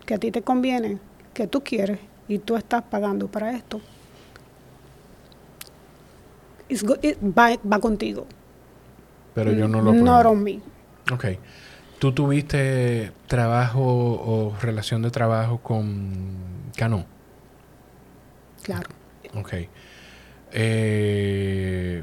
que 0.05 0.15
a 0.15 0.19
ti 0.19 0.31
te 0.31 0.43
conviene, 0.43 0.99
que 1.33 1.47
tú 1.47 1.63
quieres 1.65 1.99
y 2.29 2.39
tú 2.39 2.57
estás 2.57 2.83
pagando 2.83 3.27
para 3.29 3.53
esto. 3.53 3.81
It's 6.69 6.83
go- 6.83 6.99
it- 7.03 7.19
va, 7.23 7.51
va 7.71 7.79
contigo. 7.79 8.27
Pero 9.35 9.53
yo 9.53 9.69
no 9.69 9.81
lo 9.83 9.93
Not 9.93 10.09
apruebo. 10.09 10.31
on 10.31 10.43
me. 10.43 10.61
Ok. 11.13 11.25
¿Tú 11.99 12.13
tuviste 12.13 13.13
trabajo 13.27 13.81
o 13.83 14.55
relación 14.61 15.03
de 15.03 15.11
trabajo 15.11 15.59
con 15.59 16.37
Cano? 16.77 17.07
Claro. 18.63 18.89
Ok. 19.35 19.55
Eh, 20.53 22.03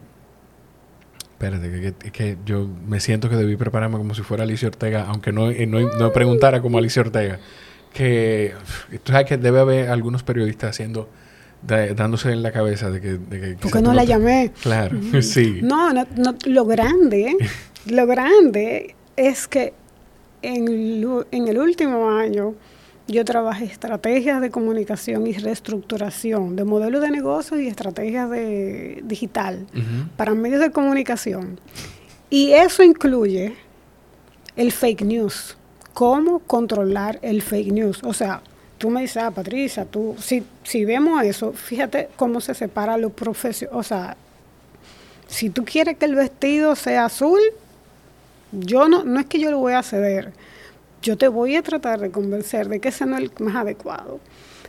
espérate, 1.33 1.69
que, 1.71 1.93
que- 1.93 2.11
que 2.11 2.37
yo 2.45 2.67
me 2.87 2.99
siento 2.99 3.29
que 3.29 3.35
debí 3.35 3.55
prepararme 3.55 3.97
como 3.97 4.15
si 4.15 4.21
fuera 4.21 4.43
Alicia 4.43 4.67
Ortega, 4.67 5.05
aunque 5.07 5.31
no, 5.31 5.49
eh, 5.51 5.65
no, 5.67 5.79
no 5.81 6.11
preguntara 6.13 6.61
como 6.61 6.77
Alicia 6.77 7.01
Ortega. 7.01 7.39
Que 7.93 8.53
tú 9.03 9.11
sabes 9.11 9.27
que 9.27 9.37
debe 9.37 9.59
haber 9.59 9.89
algunos 9.89 10.23
periodistas 10.23 10.71
haciendo, 10.71 11.09
da- 11.67 11.93
dándose 11.93 12.31
en 12.31 12.43
la 12.43 12.51
cabeza 12.51 12.89
de 12.89 13.01
que... 13.01 13.13
De 13.17 13.39
que 13.41 13.47
¿Por 13.53 13.57
quizás 13.57 13.73
qué 13.73 13.81
no 13.81 13.93
la 13.93 14.03
llamé? 14.03 14.51
Claro, 14.61 14.97
sí. 15.21 15.59
No, 15.61 15.93
no, 15.93 16.05
no, 16.15 16.35
lo 16.45 16.65
grande 16.65 17.35
Lo 17.85 18.07
grande 18.07 18.95
es 19.17 19.47
que 19.47 19.73
en, 20.41 20.67
en 21.31 21.47
el 21.47 21.57
último 21.59 22.09
año 22.09 22.53
yo 23.09 23.25
trabajé 23.25 23.65
estrategias 23.65 24.39
de 24.39 24.49
comunicación 24.49 25.27
y 25.27 25.33
reestructuración 25.33 26.55
de 26.55 26.63
modelos 26.63 27.01
de 27.01 27.11
negocio 27.11 27.59
y 27.59 27.67
estrategias 27.67 28.29
de 28.29 29.01
digital 29.03 29.67
para 30.15 30.33
medios 30.33 30.61
de 30.61 30.71
comunicación. 30.71 31.59
Y 32.29 32.51
eso 32.53 32.83
incluye 32.83 33.55
el 34.55 34.71
fake 34.71 35.01
news. 35.01 35.57
¿Cómo 35.93 36.39
controlar 36.39 37.19
el 37.21 37.41
fake 37.41 37.73
news? 37.73 37.99
O 38.03 38.13
sea, 38.13 38.41
tú 38.83 38.89
me 38.89 38.99
dices, 38.99 39.23
ah, 39.23 39.31
Patricia, 39.31 39.85
tú, 39.85 40.13
si, 40.19 40.43
si 40.63 40.83
vemos 40.83 41.23
eso, 41.23 41.53
fíjate 41.53 42.09
cómo 42.17 42.41
se 42.41 42.53
separa 42.53 42.97
los 42.97 43.13
profesionales. 43.13 43.79
O 43.79 43.81
sea, 43.81 44.17
si 45.27 45.49
tú 45.49 45.63
quieres 45.63 45.97
que 45.97 46.03
el 46.03 46.15
vestido 46.15 46.75
sea 46.75 47.05
azul, 47.05 47.39
yo 48.51 48.89
no, 48.89 49.05
no 49.05 49.21
es 49.21 49.25
que 49.27 49.39
yo 49.39 49.51
lo 49.51 49.59
voy 49.59 49.71
a 49.71 49.83
ceder 49.83 50.33
yo 51.03 51.17
te 51.17 51.27
voy 51.27 51.57
a 51.57 51.61
tratar 51.61 51.99
de 51.99 52.11
convencer 52.11 52.69
de 52.69 52.79
que 52.79 52.87
ese 52.87 53.05
no 53.05 53.17
es 53.17 53.23
el 53.23 53.31
más 53.39 53.57
adecuado. 53.57 54.19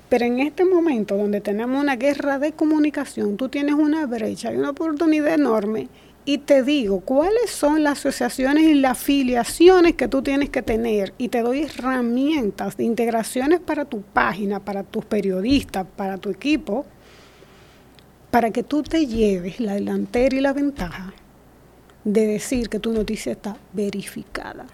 Pero 0.08 0.26
en 0.26 0.40
este 0.40 0.64
momento 0.64 1.16
donde 1.16 1.40
tenemos 1.40 1.80
una 1.80 1.96
guerra 1.96 2.38
de 2.38 2.52
comunicación, 2.52 3.36
tú 3.36 3.48
tienes 3.48 3.74
una 3.74 4.04
brecha 4.06 4.52
y 4.52 4.56
una 4.56 4.70
oportunidad 4.70 5.34
enorme 5.34 5.88
y 6.24 6.38
te 6.38 6.62
digo 6.62 7.00
cuáles 7.00 7.50
son 7.50 7.82
las 7.82 7.98
asociaciones 7.98 8.64
y 8.64 8.74
las 8.74 8.92
afiliaciones 8.92 9.94
que 9.94 10.08
tú 10.08 10.22
tienes 10.22 10.48
que 10.48 10.62
tener 10.62 11.12
y 11.18 11.28
te 11.28 11.42
doy 11.42 11.62
herramientas 11.62 12.76
de 12.76 12.84
integraciones 12.84 13.60
para 13.60 13.84
tu 13.84 14.00
página, 14.00 14.60
para 14.60 14.82
tus 14.84 15.04
periodistas, 15.04 15.86
para 15.96 16.16
tu 16.16 16.30
equipo, 16.30 16.86
para 18.30 18.50
que 18.50 18.62
tú 18.62 18.82
te 18.82 19.06
lleves 19.06 19.60
la 19.60 19.74
delantera 19.74 20.34
y 20.34 20.40
la 20.40 20.52
ventaja 20.52 21.12
de 22.04 22.26
decir 22.26 22.68
que 22.68 22.80
tu 22.80 22.92
noticia 22.92 23.32
está 23.32 23.56
verificada 23.72 24.66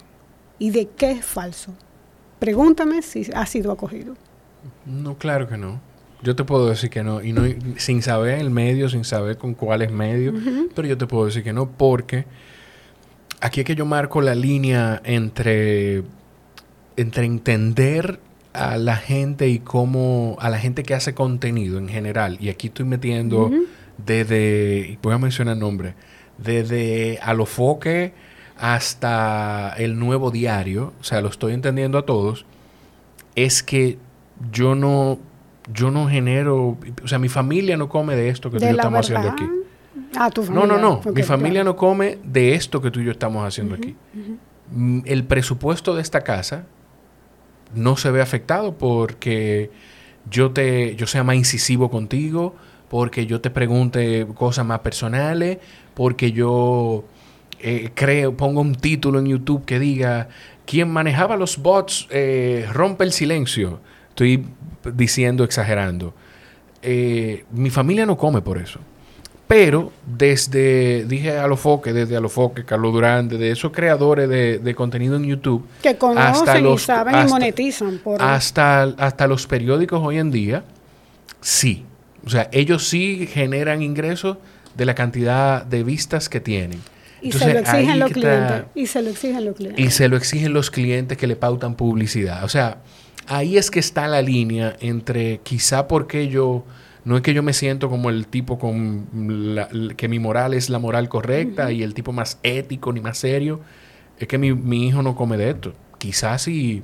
y 0.57 0.71
de 0.71 0.87
qué 0.87 1.11
es 1.11 1.25
falso. 1.25 1.73
Pregúntame 2.39 3.01
si 3.01 3.29
ha 3.33 3.45
sido 3.45 3.71
acogido. 3.71 4.15
No, 4.85 5.17
claro 5.17 5.47
que 5.47 5.57
no. 5.57 5.79
Yo 6.23 6.35
te 6.35 6.43
puedo 6.43 6.69
decir 6.69 6.89
que 6.89 7.03
no, 7.03 7.21
y 7.23 7.33
no 7.33 7.43
sin 7.77 8.01
saber 8.01 8.39
el 8.39 8.51
medio, 8.51 8.89
sin 8.89 9.03
saber 9.03 9.37
con 9.37 9.55
cuáles 9.55 9.91
medios, 9.91 10.35
pero 10.75 10.87
yo 10.87 10.97
te 10.97 11.07
puedo 11.07 11.25
decir 11.25 11.43
que 11.43 11.53
no, 11.53 11.69
porque 11.69 12.25
aquí 13.39 13.61
es 13.61 13.65
que 13.65 13.75
yo 13.75 13.85
marco 13.85 14.21
la 14.21 14.35
línea 14.35 15.01
entre, 15.03 16.03
entre 16.95 17.25
entender 17.25 18.19
a 18.53 18.77
la 18.77 18.97
gente 18.97 19.49
y 19.49 19.59
cómo, 19.59 20.37
a 20.39 20.49
la 20.49 20.59
gente 20.59 20.83
que 20.83 20.93
hace 20.93 21.13
contenido 21.13 21.79
en 21.79 21.89
general, 21.89 22.37
y 22.39 22.49
aquí 22.49 22.67
estoy 22.67 22.85
metiendo 22.85 23.49
desde, 24.05 24.99
voy 25.01 25.13
a 25.13 25.17
mencionar 25.17 25.57
nombre, 25.57 25.95
desde 26.37 27.19
Alofoque, 27.21 28.13
hasta 28.57 29.73
el 29.77 29.97
nuevo 29.97 30.29
diario, 30.29 30.93
o 30.99 31.03
sea, 31.03 31.21
lo 31.21 31.29
estoy 31.29 31.53
entendiendo 31.53 31.97
a 31.97 32.05
todos, 32.05 32.45
es 33.35 33.63
que 33.63 33.97
yo 34.51 34.75
no, 34.75 35.19
yo 35.73 35.91
no 35.91 36.09
genero, 36.09 36.77
o 37.03 37.07
sea, 37.07 37.19
mi 37.19 37.29
familia 37.29 37.77
no 37.77 37.89
come 37.89 38.15
de 38.15 38.29
esto 38.29 38.49
que 38.49 38.57
tú 38.57 38.65
y 38.65 38.67
yo 38.67 38.73
estamos 38.75 38.99
haciendo 38.99 39.29
aquí. 39.29 39.47
Ah, 40.15 40.29
tu 40.29 40.43
familia. 40.43 40.67
No, 40.67 40.79
no, 40.79 41.01
no. 41.03 41.11
mi 41.13 41.23
familia 41.23 41.63
no 41.63 41.75
come 41.75 42.17
de 42.23 42.55
esto 42.55 42.81
que 42.81 42.91
tú 42.91 42.99
y 42.99 43.05
yo 43.05 43.11
estamos 43.11 43.45
haciendo 43.45 43.75
aquí. 43.75 43.95
Mm, 44.71 45.01
el 45.05 45.23
presupuesto 45.25 45.95
de 45.95 46.01
esta 46.01 46.21
casa 46.21 46.65
no 47.73 47.97
se 47.97 48.11
ve 48.11 48.21
afectado 48.21 48.77
porque 48.77 49.71
yo 50.29 50.51
te, 50.51 50.95
yo 50.95 51.07
sea 51.07 51.23
más 51.23 51.35
incisivo 51.35 51.89
contigo, 51.89 52.55
porque 52.89 53.25
yo 53.25 53.41
te 53.41 53.49
pregunte 53.49 54.27
cosas 54.35 54.65
más 54.65 54.79
personales, 54.79 55.59
porque 55.93 56.31
yo 56.31 57.05
eh, 57.59 57.91
creo, 57.93 58.35
pongo 58.35 58.61
un 58.61 58.75
título 58.75 59.19
en 59.19 59.27
YouTube 59.27 59.65
que 59.65 59.79
diga, 59.79 60.29
quien 60.65 60.89
manejaba 60.89 61.37
los 61.37 61.57
bots 61.57 62.07
eh, 62.09 62.67
rompe 62.71 63.03
el 63.03 63.11
silencio. 63.11 63.79
Estoy 64.21 64.45
diciendo, 64.93 65.43
exagerando. 65.43 66.13
Eh, 66.83 67.43
mi 67.53 67.71
familia 67.71 68.05
no 68.05 68.17
come 68.17 68.41
por 68.41 68.59
eso. 68.59 68.79
Pero 69.47 69.91
desde, 70.05 71.05
dije 71.05 71.39
a 71.39 71.45
Alofoque, 71.45 71.91
desde 71.91 72.15
Alofoque, 72.15 72.63
Carlos 72.63 72.93
Durán, 72.93 73.27
de 73.29 73.49
esos 73.49 73.71
creadores 73.71 74.29
de, 74.29 74.75
contenido 74.75 75.15
en 75.15 75.23
YouTube. 75.23 75.65
Que 75.81 75.95
conocen 75.95 76.67
y 76.67 76.77
saben 76.77 77.27
y 77.27 77.29
monetizan. 77.31 77.97
Por 77.97 78.21
hasta, 78.21 78.83
hasta 78.83 79.25
los 79.25 79.47
periódicos 79.47 79.99
hoy 80.03 80.19
en 80.19 80.29
día, 80.29 80.65
sí. 81.41 81.83
O 82.23 82.29
sea, 82.29 82.47
ellos 82.51 82.87
sí 82.87 83.27
generan 83.27 83.81
ingresos 83.81 84.37
de 84.77 84.85
la 84.85 84.93
cantidad 84.93 85.65
de 85.65 85.83
vistas 85.83 86.29
que 86.29 86.39
tienen. 86.39 86.79
Y 87.23 87.31
se 87.31 87.51
lo 87.51 87.59
exigen 87.59 87.99
los 87.99 88.11
clientes. 88.11 88.65
y 88.75 88.85
se 88.85 89.01
lo 89.01 89.09
exigen 89.09 89.45
los 89.45 89.55
clientes. 89.55 89.83
Y 89.83 89.89
se 89.89 90.07
lo 90.07 90.15
exigen 90.15 90.53
los 90.53 90.69
clientes 90.69 91.17
que 91.17 91.25
le 91.25 91.35
pautan 91.35 91.73
publicidad. 91.73 92.43
O 92.43 92.49
sea, 92.49 92.77
ahí 93.27 93.57
es 93.57 93.71
que 93.71 93.79
está 93.79 94.07
la 94.07 94.21
línea 94.21 94.75
entre 94.79 95.39
quizá 95.39 95.87
porque 95.87 96.27
yo... 96.27 96.63
No 97.03 97.15
es 97.15 97.23
que 97.23 97.33
yo 97.33 97.41
me 97.41 97.53
siento 97.53 97.89
como 97.89 98.11
el 98.11 98.27
tipo 98.27 98.59
con 98.59 99.07
que 99.97 100.07
mi 100.07 100.19
moral 100.19 100.53
es 100.53 100.69
la 100.69 100.77
moral 100.77 101.09
correcta 101.09 101.71
y 101.71 101.81
el 101.81 101.95
tipo 101.95 102.11
más 102.11 102.37
ético 102.43 102.93
ni 102.93 103.01
más 103.01 103.17
serio. 103.17 103.59
Es 104.19 104.27
que 104.27 104.37
mi, 104.37 104.87
hijo 104.87 105.01
no 105.01 105.15
come 105.15 105.35
de 105.35 105.49
esto. 105.49 105.73
Quizás 105.97 106.43
si, 106.43 106.83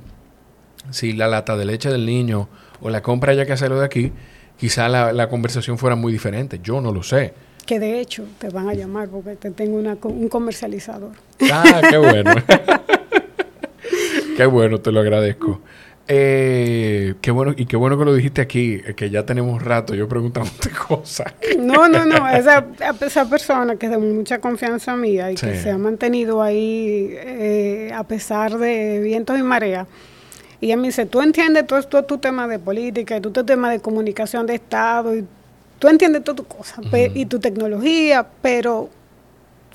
si 0.90 1.12
la 1.12 1.28
lata 1.28 1.56
de 1.56 1.66
leche 1.66 1.88
del 1.88 2.04
niño 2.04 2.48
o 2.80 2.90
la 2.90 3.00
compra 3.00 3.32
ya 3.32 3.46
que 3.46 3.52
hacerlo 3.52 3.78
de 3.78 3.86
aquí, 3.86 4.10
quizá 4.58 4.88
la, 4.88 5.12
la 5.12 5.28
conversación 5.28 5.78
fuera 5.78 5.94
muy 5.94 6.12
diferente. 6.12 6.58
Yo 6.64 6.80
no 6.80 6.92
lo 6.92 7.04
sé 7.04 7.32
que 7.68 7.78
de 7.78 8.00
hecho 8.00 8.24
te 8.38 8.48
van 8.48 8.66
a 8.70 8.72
llamar 8.72 9.10
porque 9.10 9.36
te 9.36 9.50
tengo 9.50 9.76
un 9.76 10.28
comercializador. 10.30 11.12
Ah, 11.52 11.82
qué 11.90 11.98
bueno. 11.98 12.32
qué 14.38 14.46
bueno, 14.46 14.80
te 14.80 14.90
lo 14.90 15.00
agradezco. 15.00 15.60
Eh, 16.10 17.16
qué 17.20 17.30
bueno, 17.30 17.52
y 17.54 17.66
qué 17.66 17.76
bueno 17.76 17.98
que 17.98 18.06
lo 18.06 18.14
dijiste 18.14 18.40
aquí, 18.40 18.80
eh, 18.86 18.94
que 18.94 19.10
ya 19.10 19.26
tenemos 19.26 19.62
rato 19.62 19.94
yo 19.94 20.08
preguntándote 20.08 20.70
cosas. 20.88 21.34
No, 21.58 21.86
no, 21.86 22.06
no, 22.06 22.26
esa, 22.28 22.64
esa 23.02 23.28
persona 23.28 23.76
que 23.76 23.86
es 23.86 23.92
de 23.92 23.98
mucha 23.98 24.40
confianza 24.40 24.96
mía 24.96 25.30
y 25.30 25.34
que 25.34 25.60
se 25.60 25.70
ha 25.70 25.76
mantenido 25.76 26.42
ahí 26.42 27.10
eh, 27.12 27.92
a 27.94 28.04
pesar 28.04 28.56
de 28.56 29.00
vientos 29.00 29.38
y 29.38 29.42
mareas. 29.42 29.86
Y 30.62 30.66
ella 30.66 30.78
me 30.78 30.88
dice, 30.88 31.04
tú 31.04 31.20
entiendes 31.20 31.66
todo, 31.66 31.82
todo 31.82 32.04
tu 32.04 32.16
tema 32.16 32.48
de 32.48 32.58
política 32.58 33.18
y 33.18 33.20
todo 33.20 33.32
tu 33.34 33.44
tema 33.44 33.70
de 33.70 33.80
comunicación 33.80 34.46
de 34.46 34.54
Estado 34.54 35.14
y 35.14 35.26
tú 35.78 35.88
entiendes 35.88 36.24
todas 36.24 36.38
tus 36.38 36.46
cosas 36.46 36.86
y 37.14 37.26
tu 37.26 37.38
tecnología, 37.38 38.26
pero 38.40 38.88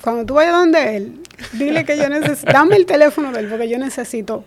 cuando 0.02 0.26
tú 0.26 0.34
vayas 0.34 0.52
donde 0.52 0.96
él, 0.96 1.20
dile 1.52 1.84
que 1.84 1.96
yo 1.96 2.08
necesito, 2.08 2.50
dame 2.52 2.74
el 2.74 2.86
teléfono 2.86 3.30
de 3.30 3.38
él 3.38 3.48
porque 3.48 3.68
yo 3.68 3.78
necesito 3.78 4.44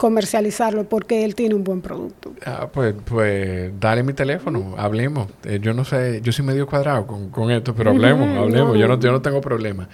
comercializarlo 0.00 0.88
porque 0.88 1.26
él 1.26 1.34
tiene 1.34 1.54
un 1.54 1.62
buen 1.62 1.82
producto. 1.82 2.32
Ah, 2.46 2.70
pues, 2.72 2.94
pues 3.04 3.70
dale 3.78 4.02
mi 4.02 4.14
teléfono, 4.14 4.74
hablemos. 4.78 5.28
Eh, 5.44 5.58
yo 5.60 5.74
no 5.74 5.84
sé, 5.84 6.22
yo 6.22 6.32
soy 6.32 6.42
medio 6.42 6.66
cuadrado 6.66 7.06
con, 7.06 7.50
esto, 7.50 7.74
pero 7.74 7.90
hablemos, 7.90 8.26
hablemos. 8.34 8.78
Yo, 8.78 8.88
no, 8.88 8.98
yo 8.98 9.12
no 9.12 9.20
tengo 9.20 9.42
problema. 9.42 9.90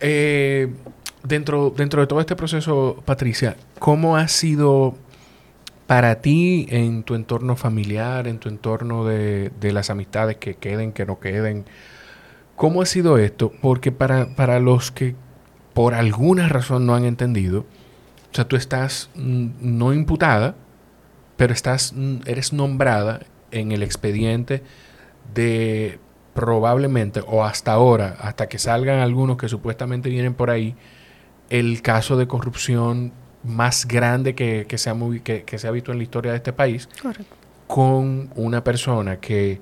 Eh, 0.00 0.72
dentro, 1.24 1.74
dentro 1.76 2.00
de 2.00 2.06
todo 2.06 2.20
este 2.20 2.34
proceso, 2.36 3.02
Patricia, 3.04 3.58
¿cómo 3.78 4.16
ha 4.16 4.28
sido 4.28 4.94
para 5.86 6.22
ti 6.22 6.66
en 6.70 7.02
tu 7.02 7.14
entorno 7.14 7.54
familiar, 7.54 8.26
en 8.26 8.38
tu 8.38 8.48
entorno 8.48 9.04
de, 9.04 9.50
las 9.60 9.90
amistades 9.90 10.38
que 10.38 10.54
queden, 10.54 10.92
que 10.92 11.04
no 11.04 11.20
queden, 11.20 11.66
¿cómo 12.56 12.80
ha 12.80 12.86
sido 12.86 13.18
esto? 13.18 13.52
Porque 13.60 13.92
para, 13.92 14.34
para 14.36 14.58
los 14.58 14.90
que 14.90 15.14
por 15.74 15.92
alguna 15.92 16.48
razón 16.48 16.86
no 16.86 16.94
han 16.94 17.04
entendido, 17.04 17.66
o 18.34 18.36
sea, 18.36 18.48
tú 18.48 18.56
estás 18.56 19.10
no 19.14 19.92
imputada, 19.92 20.56
pero 21.36 21.52
estás, 21.52 21.94
eres 22.26 22.52
nombrada 22.52 23.20
en 23.52 23.70
el 23.70 23.84
expediente 23.84 24.64
de 25.32 26.00
probablemente, 26.34 27.22
o 27.24 27.44
hasta 27.44 27.70
ahora, 27.70 28.16
hasta 28.20 28.48
que 28.48 28.58
salgan 28.58 28.98
algunos 28.98 29.36
que 29.36 29.48
supuestamente 29.48 30.08
vienen 30.08 30.34
por 30.34 30.50
ahí, 30.50 30.74
el 31.48 31.80
caso 31.80 32.16
de 32.16 32.26
corrupción 32.26 33.12
más 33.44 33.86
grande 33.86 34.34
que, 34.34 34.66
que, 34.68 34.78
se 34.78 34.90
ha 34.90 34.96
que, 35.22 35.56
se 35.56 35.68
ha 35.68 35.70
visto 35.70 35.92
en 35.92 35.98
la 35.98 36.02
historia 36.02 36.32
de 36.32 36.38
este 36.38 36.52
país, 36.52 36.88
con 37.68 38.30
una 38.34 38.64
persona 38.64 39.20
que 39.20 39.60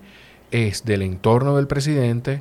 es 0.51 0.83
del 0.87 1.03
entorno 1.03 1.57
del 1.57 1.67
presidente, 1.67 2.41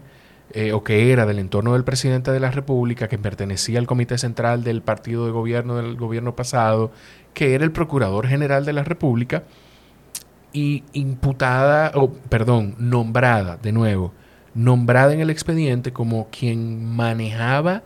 eh, 0.53 0.73
o 0.73 0.83
que 0.83 1.11
era 1.11 1.25
del 1.25 1.39
entorno 1.39 1.73
del 1.73 1.83
presidente 1.83 2.31
de 2.31 2.39
la 2.39 2.51
República, 2.51 3.07
que 3.07 3.17
pertenecía 3.17 3.79
al 3.79 3.87
Comité 3.87 4.17
Central 4.17 4.63
del 4.63 4.81
Partido 4.81 5.25
de 5.25 5.31
Gobierno 5.31 5.77
del 5.77 5.95
gobierno 5.95 6.35
pasado, 6.35 6.91
que 7.33 7.55
era 7.55 7.63
el 7.63 7.71
Procurador 7.71 8.27
General 8.27 8.65
de 8.65 8.73
la 8.73 8.83
República, 8.83 9.43
y 10.53 10.83
imputada, 10.93 11.91
o 11.95 12.11
perdón, 12.11 12.75
nombrada 12.77 13.57
de 13.57 13.71
nuevo, 13.71 14.13
nombrada 14.53 15.13
en 15.13 15.21
el 15.21 15.29
expediente 15.29 15.93
como 15.93 16.27
quien 16.29 16.85
manejaba 16.85 17.83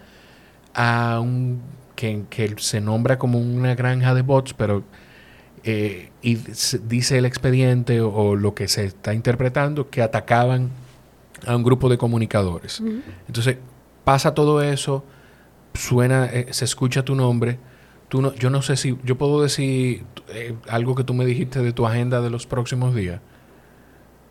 a 0.73 1.19
un 1.21 1.61
que, 1.95 2.55
se 2.57 2.81
nombra 2.81 3.17
como 3.17 3.39
una 3.39 3.75
granja 3.75 4.13
de 4.13 4.21
bots, 4.21 4.53
pero 4.53 4.83
eh, 5.63 6.09
y 6.21 6.35
dice 6.87 7.17
el 7.17 7.25
expediente 7.25 8.01
o, 8.01 8.35
lo 8.35 8.53
que 8.53 8.67
se 8.67 8.85
está 8.85 9.13
interpretando 9.13 9.89
que 9.89 10.01
atacaban 10.01 10.69
a 11.45 11.55
un 11.55 11.63
grupo 11.63 11.89
de 11.89 11.97
comunicadores. 11.97 12.81
Entonces 13.27 13.57
pasa 14.03 14.33
todo 14.33 14.61
eso, 14.61 15.03
suena, 15.73 16.25
eh, 16.31 16.47
se 16.51 16.65
escucha 16.65 17.03
tu 17.03 17.15
nombre, 17.15 17.57
tú 18.09 18.21
no, 18.21 18.33
yo 18.35 18.49
no 18.49 18.61
sé 18.61 18.77
si, 18.77 18.97
yo 19.03 19.17
puedo 19.17 19.41
decir 19.41 20.03
eh, 20.29 20.53
algo 20.69 20.95
que 20.95 21.03
tú 21.03 21.13
me 21.13 21.25
dijiste 21.25 21.59
de 21.61 21.71
tu 21.73 21.85
agenda 21.87 22.21
de 22.21 22.29
los 22.29 22.45
próximos 22.45 22.93
días, 22.95 23.19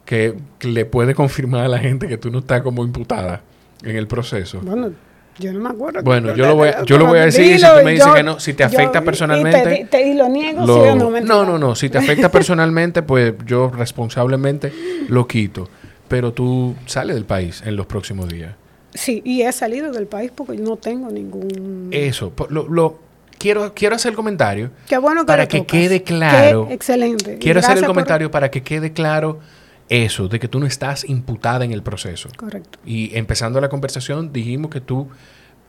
que, 0.05 0.37
que 0.59 0.69
le 0.69 0.85
puede 0.85 1.15
confirmar 1.15 1.65
a 1.65 1.69
la 1.69 1.79
gente 1.79 2.07
que 2.09 2.19
tú 2.19 2.31
no 2.31 2.41
estás 2.41 2.63
como 2.63 2.85
imputada 2.85 3.43
en 3.83 3.97
el 3.97 4.07
proceso. 4.07 4.61
Bueno, 4.63 4.93
yo 5.39 5.53
no 5.53 5.61
me 5.61 5.69
acuerdo. 5.71 6.03
Bueno, 6.03 6.35
yo 6.37 6.47
lo 6.47 6.55
voy 6.57 6.69
a, 6.69 6.85
yo 6.85 6.99
lo 6.99 7.07
voy 7.07 7.19
a 7.19 7.25
decir 7.25 7.45
y 7.57 7.59
si 7.59 7.65
tú 7.67 7.85
me 7.85 7.93
dices 7.93 8.13
que 8.15 8.23
no, 8.23 8.39
si 8.39 8.53
te 8.55 8.65
afecta 8.65 9.01
personalmente... 9.03 9.81
Y, 9.81 9.85
te, 9.85 10.07
y 10.09 10.15
lo 10.15 10.29
niego, 10.29 10.65
lo- 10.67 10.95
no, 10.95 11.11
me 11.11 11.21
no, 11.23 11.45
no, 11.45 11.59
no, 11.59 11.75
si 11.75 11.89
te 11.91 11.99
afecta 11.99 12.29
personalmente, 12.31 13.03
pues 13.03 13.35
yo 13.47 13.71
responsablemente 13.71 14.73
lo 15.09 15.27
quito. 15.27 15.69
Pero 16.15 16.33
tú 16.33 16.77
sales 16.87 17.17
del 17.17 17.25
país 17.25 17.61
en 17.67 17.75
los 17.75 17.87
próximos 17.87 18.29
días. 18.29 18.55
Sí, 18.95 19.21
y 19.25 19.43
he 19.43 19.51
salido 19.51 19.91
del 19.91 20.07
país 20.07 20.31
porque 20.33 20.57
no 20.57 20.77
tengo 20.77 21.11
ningún... 21.11 21.89
Eso, 21.91 22.33
lo, 22.51 22.69
lo- 22.69 23.01
quiero, 23.37 23.75
quiero 23.75 23.97
hacer 23.97 24.11
el 24.11 24.17
comentario. 24.17 24.71
Qué 24.89 24.97
bueno 24.99 25.23
que 25.23 25.27
para 25.27 25.49
que 25.49 25.59
tocas. 25.59 25.73
quede 25.73 26.03
claro. 26.05 26.69
Qué 26.69 26.75
excelente. 26.75 27.39
Quiero 27.39 27.59
hacer 27.59 27.73
el 27.79 27.81
por- 27.83 27.89
comentario 27.89 28.31
para 28.31 28.49
que 28.53 28.63
quede 28.63 28.93
claro 28.93 29.41
eso, 29.89 30.29
de 30.29 30.39
que 30.39 30.47
tú 30.47 30.61
no 30.61 30.67
estás 30.67 31.03
imputada 31.09 31.65
en 31.65 31.73
el 31.73 31.83
proceso. 31.83 32.29
Correcto. 32.37 32.79
Y 32.87 33.11
empezando 33.19 33.61
la 33.61 33.69
conversación, 33.69 34.33
dijimos 34.33 34.71
que 34.71 34.81
tú 34.81 35.09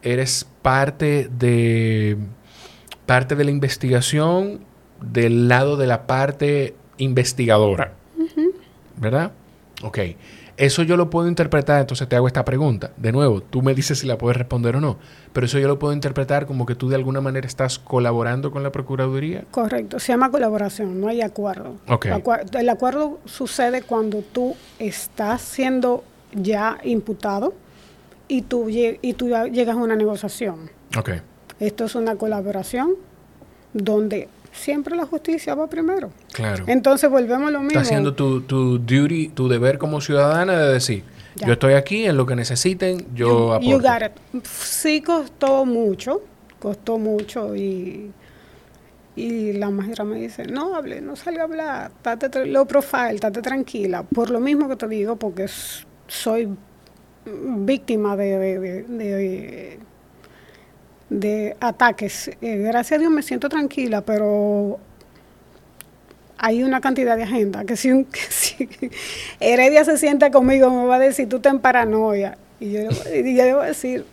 eres 0.03 0.45
parte 0.61 1.27
de 1.39 2.17
parte 3.07 3.35
de 3.35 3.43
la 3.45 3.49
investigación 3.49 4.59
del 5.01 5.47
lado 5.47 5.75
de 5.75 5.87
la 5.87 6.05
parte 6.05 6.75
investigadora. 6.97 7.93
¿Verdad? 8.97 9.31
Ok. 9.83 9.99
Eso 10.57 10.83
yo 10.83 10.95
lo 10.95 11.09
puedo 11.09 11.27
interpretar, 11.27 11.81
entonces 11.81 12.07
te 12.07 12.15
hago 12.15 12.27
esta 12.27 12.45
pregunta. 12.45 12.91
De 12.95 13.11
nuevo, 13.11 13.41
tú 13.41 13.61
me 13.61 13.73
dices 13.75 13.99
si 13.99 14.07
la 14.07 14.17
puedes 14.17 14.37
responder 14.37 14.77
o 14.77 14.79
no. 14.81 14.97
Pero 15.33 15.47
eso 15.47 15.59
yo 15.59 15.67
lo 15.67 15.77
puedo 15.77 15.91
interpretar 15.93 16.45
como 16.45 16.65
que 16.65 16.75
tú 16.75 16.87
de 16.87 16.95
alguna 16.95 17.19
manera 17.19 17.45
estás 17.45 17.77
colaborando 17.77 18.51
con 18.51 18.63
la 18.63 18.71
Procuraduría. 18.71 19.43
Correcto. 19.51 19.99
Se 19.99 20.13
llama 20.13 20.31
colaboración, 20.31 21.01
no 21.01 21.09
hay 21.09 21.19
acuerdo. 21.21 21.75
Ok. 21.89 22.05
Acua- 22.05 22.41
El 22.57 22.69
acuerdo 22.69 23.19
sucede 23.25 23.81
cuando 23.81 24.19
tú 24.21 24.55
estás 24.79 25.41
siendo 25.41 26.05
ya 26.33 26.77
imputado 26.85 27.53
y 28.29 28.43
tú, 28.43 28.69
y 28.69 29.13
tú 29.13 29.27
ya 29.27 29.47
llegas 29.47 29.75
a 29.75 29.79
una 29.79 29.97
negociación. 29.97 30.69
Ok. 30.97 31.09
Esto 31.59 31.83
es 31.83 31.95
una 31.95 32.15
colaboración 32.15 32.91
donde 33.73 34.29
siempre 34.55 34.95
la 34.95 35.05
justicia 35.05 35.53
va 35.55 35.67
primero. 35.67 36.11
Claro. 36.33 36.63
Entonces 36.67 37.09
volvemos 37.09 37.49
a 37.49 37.51
lo 37.51 37.59
mismo. 37.59 37.71
Estás 37.71 37.87
haciendo 37.87 38.13
tu, 38.13 38.41
tu 38.41 38.79
duty, 38.79 39.29
tu 39.29 39.47
deber 39.47 39.77
como 39.77 40.01
ciudadana 40.01 40.57
de 40.57 40.73
decir, 40.73 41.03
Ya. 41.35 41.47
yo 41.47 41.53
estoy 41.53 41.73
aquí 41.73 42.05
en 42.05 42.17
lo 42.17 42.25
que 42.25 42.35
necesiten, 42.35 43.05
yo 43.13 43.53
aporto. 43.53 43.69
You 43.69 43.79
got 43.81 44.01
it. 44.35 44.45
Sí 44.45 45.01
costó 45.01 45.65
mucho, 45.65 46.21
costó 46.59 46.97
mucho 46.97 47.55
y, 47.55 48.11
y 49.15 49.53
la 49.53 49.69
maestra 49.69 50.03
me 50.05 50.19
dice, 50.19 50.45
no 50.45 50.75
hable, 50.75 51.01
no 51.01 51.15
salga 51.15 51.41
a 51.41 51.45
hablar, 51.45 51.91
estate 52.05 52.45
low 52.47 52.65
profile, 52.65 53.15
estate 53.15 53.41
tranquila. 53.41 54.03
Por 54.03 54.29
lo 54.29 54.39
mismo 54.39 54.67
que 54.69 54.75
te 54.75 54.87
digo, 54.87 55.15
porque 55.17 55.47
soy 56.07 56.49
víctima 57.25 58.15
de, 58.15 58.37
de, 58.37 58.59
de- 58.59 58.83
de- 58.87 59.79
de 61.09 61.55
ataques. 61.59 62.29
Eh, 62.41 62.57
gracias 62.57 62.97
a 62.97 62.99
Dios 62.99 63.11
me 63.11 63.21
siento 63.21 63.47
tranquila, 63.49 64.01
pero 64.01 64.79
hay 66.37 66.63
una 66.63 66.81
cantidad 66.81 67.15
de 67.15 67.23
agenda 67.23 67.63
que 67.65 67.75
si, 67.75 67.91
un- 67.91 68.05
que 68.11 68.19
si 68.29 68.69
Heredia 69.39 69.85
se 69.85 69.97
sienta 69.97 70.31
conmigo 70.31 70.69
me 70.69 70.85
va 70.87 70.95
a 70.95 70.99
decir, 70.99 71.29
tú 71.29 71.37
estás 71.37 71.53
en 71.53 71.59
paranoia. 71.59 72.37
Y 72.59 72.71
yo, 72.71 72.81
y 73.13 73.35
yo 73.35 73.61
a 73.61 73.67
decir, 73.67 74.05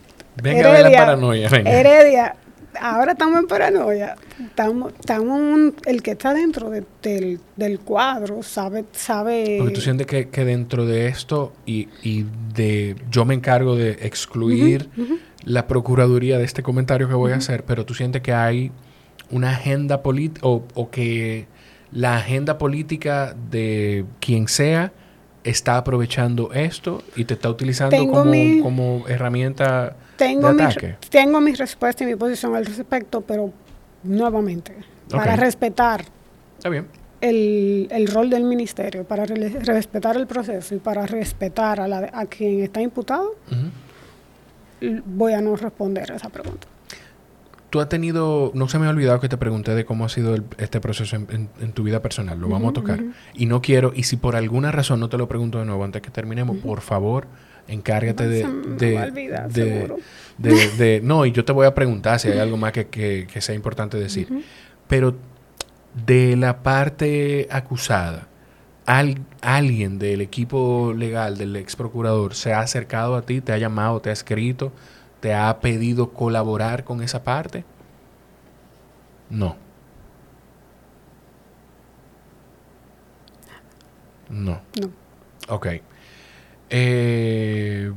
Venga 0.42 0.68
a 0.68 0.72
ver 0.72 0.90
la 0.90 0.98
paranoia, 0.98 1.48
venga. 1.48 1.70
Heredia, 1.70 2.34
ahora 2.80 3.12
estamos 3.12 3.38
en 3.38 3.46
paranoia. 3.46 4.16
Estamos, 4.40 4.92
estamos 4.98 5.38
un- 5.38 5.74
el 5.86 6.02
que 6.02 6.12
está 6.12 6.32
dentro 6.34 6.70
de- 6.70 6.84
del, 7.02 7.38
del 7.56 7.78
cuadro 7.80 8.42
sabe, 8.42 8.84
sabe. 8.92 9.56
Porque 9.58 9.74
tú 9.74 9.80
sientes 9.80 10.06
que, 10.06 10.28
que 10.28 10.44
dentro 10.44 10.86
de 10.86 11.06
esto 11.08 11.52
y, 11.66 11.88
y 12.02 12.24
de 12.54 12.96
yo 13.10 13.24
me 13.24 13.34
encargo 13.34 13.76
de 13.76 13.90
excluir 14.02 14.88
la 15.44 15.66
procuraduría 15.66 16.38
de 16.38 16.44
este 16.44 16.62
comentario 16.62 17.08
que 17.08 17.14
voy 17.14 17.32
a 17.32 17.36
hacer, 17.36 17.64
pero 17.64 17.84
tú 17.84 17.94
sientes 17.94 18.22
que 18.22 18.32
hay 18.32 18.70
una 19.30 19.50
agenda 19.50 20.02
política 20.02 20.46
o, 20.46 20.62
o 20.74 20.90
que 20.90 21.46
la 21.90 22.16
agenda 22.16 22.58
política 22.58 23.34
de 23.50 24.04
quien 24.20 24.48
sea 24.48 24.92
está 25.44 25.76
aprovechando 25.76 26.52
esto 26.52 27.02
y 27.16 27.24
te 27.24 27.34
está 27.34 27.50
utilizando 27.50 28.06
como, 28.06 28.24
mi- 28.24 28.60
como 28.60 29.04
herramienta 29.08 29.96
tengo, 30.16 30.48
de 30.48 30.54
mi, 30.54 30.62
ataque. 30.62 30.96
tengo 31.10 31.40
mi 31.40 31.52
respuesta 31.54 32.04
y 32.04 32.06
mi 32.06 32.14
posición 32.14 32.54
al 32.54 32.64
respecto, 32.64 33.20
pero 33.22 33.52
nuevamente, 34.04 34.74
para 35.10 35.34
respetar 35.36 36.04
Está 36.56 36.68
bien. 36.68 36.86
el, 37.20 37.88
el 37.90 38.06
rol 38.06 38.30
del 38.30 38.44
ministerio, 38.44 39.04
para 39.04 39.24
re- 39.26 39.48
respetar 39.60 40.16
el 40.16 40.26
proceso 40.28 40.74
y 40.76 40.78
para 40.78 41.06
respetar 41.06 41.80
a, 41.80 41.88
la, 41.88 42.10
a 42.12 42.26
quien 42.26 42.60
está 42.62 42.80
imputado, 42.80 43.34
voy 45.06 45.32
a 45.32 45.40
no 45.40 45.56
responder 45.56 46.10
a 46.12 46.16
esa 46.16 46.28
pregunta. 46.28 46.66
Tú 47.70 47.80
has 47.80 47.88
tenido, 47.88 48.50
no 48.54 48.68
se 48.68 48.78
me 48.78 48.86
ha 48.86 48.90
olvidado 48.90 49.18
que 49.18 49.30
te 49.30 49.38
pregunté 49.38 49.74
de 49.74 49.86
cómo 49.86 50.04
ha 50.04 50.08
sido 50.10 50.34
el- 50.34 50.44
este 50.58 50.78
proceso 50.80 51.16
en, 51.16 51.26
en- 51.30 51.48
en 51.60 51.72
tu 51.72 51.82
vida 51.82 52.02
personal, 52.02 52.38
lo 52.38 52.48
vamos 52.48 52.70
a 52.70 52.72
tocar. 52.74 53.00
Y 53.32 53.46
no 53.46 53.62
quiero, 53.62 53.92
y 53.94 54.02
si 54.02 54.16
por 54.16 54.36
alguna 54.36 54.70
razón 54.72 55.00
no 55.00 55.08
te 55.08 55.16
lo 55.16 55.26
pregunto 55.26 55.58
de 55.58 55.64
nuevo 55.64 55.82
antes 55.82 56.02
que 56.02 56.10
terminemos, 56.10 56.58
por 56.58 56.82
favor, 56.82 57.26
encárgate 57.68 58.28
de... 58.28 58.42
De, 58.76 58.98
olvidar, 58.98 59.48
de- 59.50 59.94
de- 60.36 60.68
de- 60.76 61.00
no, 61.02 61.24
y 61.24 61.32
yo 61.32 61.46
te 61.46 61.52
voy 61.52 61.66
a 61.66 61.74
preguntar 61.74 62.20
si 62.20 62.28
hay 62.28 62.38
algo 62.38 62.58
más 62.58 62.72
que, 62.72 62.88
que- 62.88 63.26
que 63.32 63.40
sea 63.40 63.54
importante 63.54 63.96
decir. 63.96 64.28
Pero 64.86 65.14
de 66.06 66.36
la 66.36 66.62
parte 66.62 67.48
acusada, 67.50 68.28
al- 68.86 69.20
alguien 69.40 69.98
del 69.98 70.20
equipo 70.20 70.92
legal 70.96 71.38
del 71.38 71.56
ex 71.56 71.76
procurador 71.76 72.34
se 72.34 72.52
ha 72.52 72.60
acercado 72.60 73.16
a 73.16 73.22
ti, 73.22 73.40
te 73.40 73.52
ha 73.52 73.58
llamado, 73.58 74.00
te 74.00 74.10
ha 74.10 74.12
escrito, 74.12 74.72
te 75.20 75.34
ha 75.34 75.60
pedido 75.60 76.12
colaborar 76.12 76.84
con 76.84 77.02
esa 77.02 77.22
parte? 77.24 77.64
No. 79.30 79.56
No. 84.28 84.60
No. 84.80 84.90
Ok. 85.48 85.66
Eh, 86.70 87.92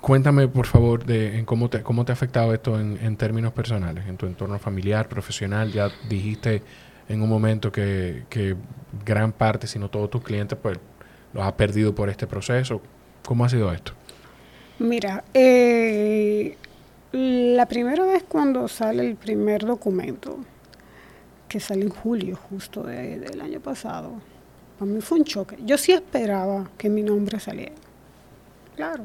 cuéntame, 0.00 0.48
por 0.48 0.66
favor, 0.66 1.04
de 1.04 1.38
en 1.38 1.44
cómo 1.44 1.68
te, 1.70 1.82
cómo 1.82 2.04
te 2.04 2.12
ha 2.12 2.14
afectado 2.14 2.54
esto 2.54 2.78
en, 2.80 2.98
en 3.02 3.16
términos 3.16 3.52
personales, 3.52 4.06
en 4.06 4.16
tu 4.16 4.26
entorno 4.26 4.58
familiar, 4.58 5.08
profesional. 5.08 5.72
Ya 5.72 5.90
dijiste 6.08 6.62
en 7.08 7.22
un 7.22 7.28
momento 7.28 7.72
que, 7.72 8.24
gran 9.04 9.32
parte, 9.32 9.66
si 9.66 9.78
no 9.78 9.88
todos 9.88 10.10
tus 10.10 10.22
clientes, 10.22 10.58
pues 10.60 10.78
los 11.32 11.44
has 11.44 11.52
perdido 11.52 11.94
por 11.94 12.08
este 12.08 12.26
proceso. 12.26 12.80
¿Cómo 13.24 13.44
ha 13.44 13.48
sido 13.48 13.72
esto? 13.72 13.92
Mira, 14.78 15.24
eh, 15.34 16.56
la 17.12 17.66
primera 17.66 18.04
vez 18.04 18.24
cuando 18.28 18.68
sale 18.68 19.06
el 19.06 19.16
primer 19.16 19.64
documento, 19.64 20.38
que 21.48 21.60
sale 21.60 21.82
en 21.82 21.88
julio 21.90 22.36
justo 22.36 22.82
de- 22.82 23.18
del 23.18 23.40
año 23.40 23.60
pasado, 23.60 24.12
para 24.78 24.90
mí 24.90 25.00
fue 25.00 25.18
un 25.18 25.24
choque. 25.24 25.56
Yo 25.64 25.78
sí 25.78 25.92
esperaba 25.92 26.70
que 26.76 26.88
mi 26.88 27.02
nombre 27.02 27.40
saliera. 27.40 27.72
Claro, 28.76 29.04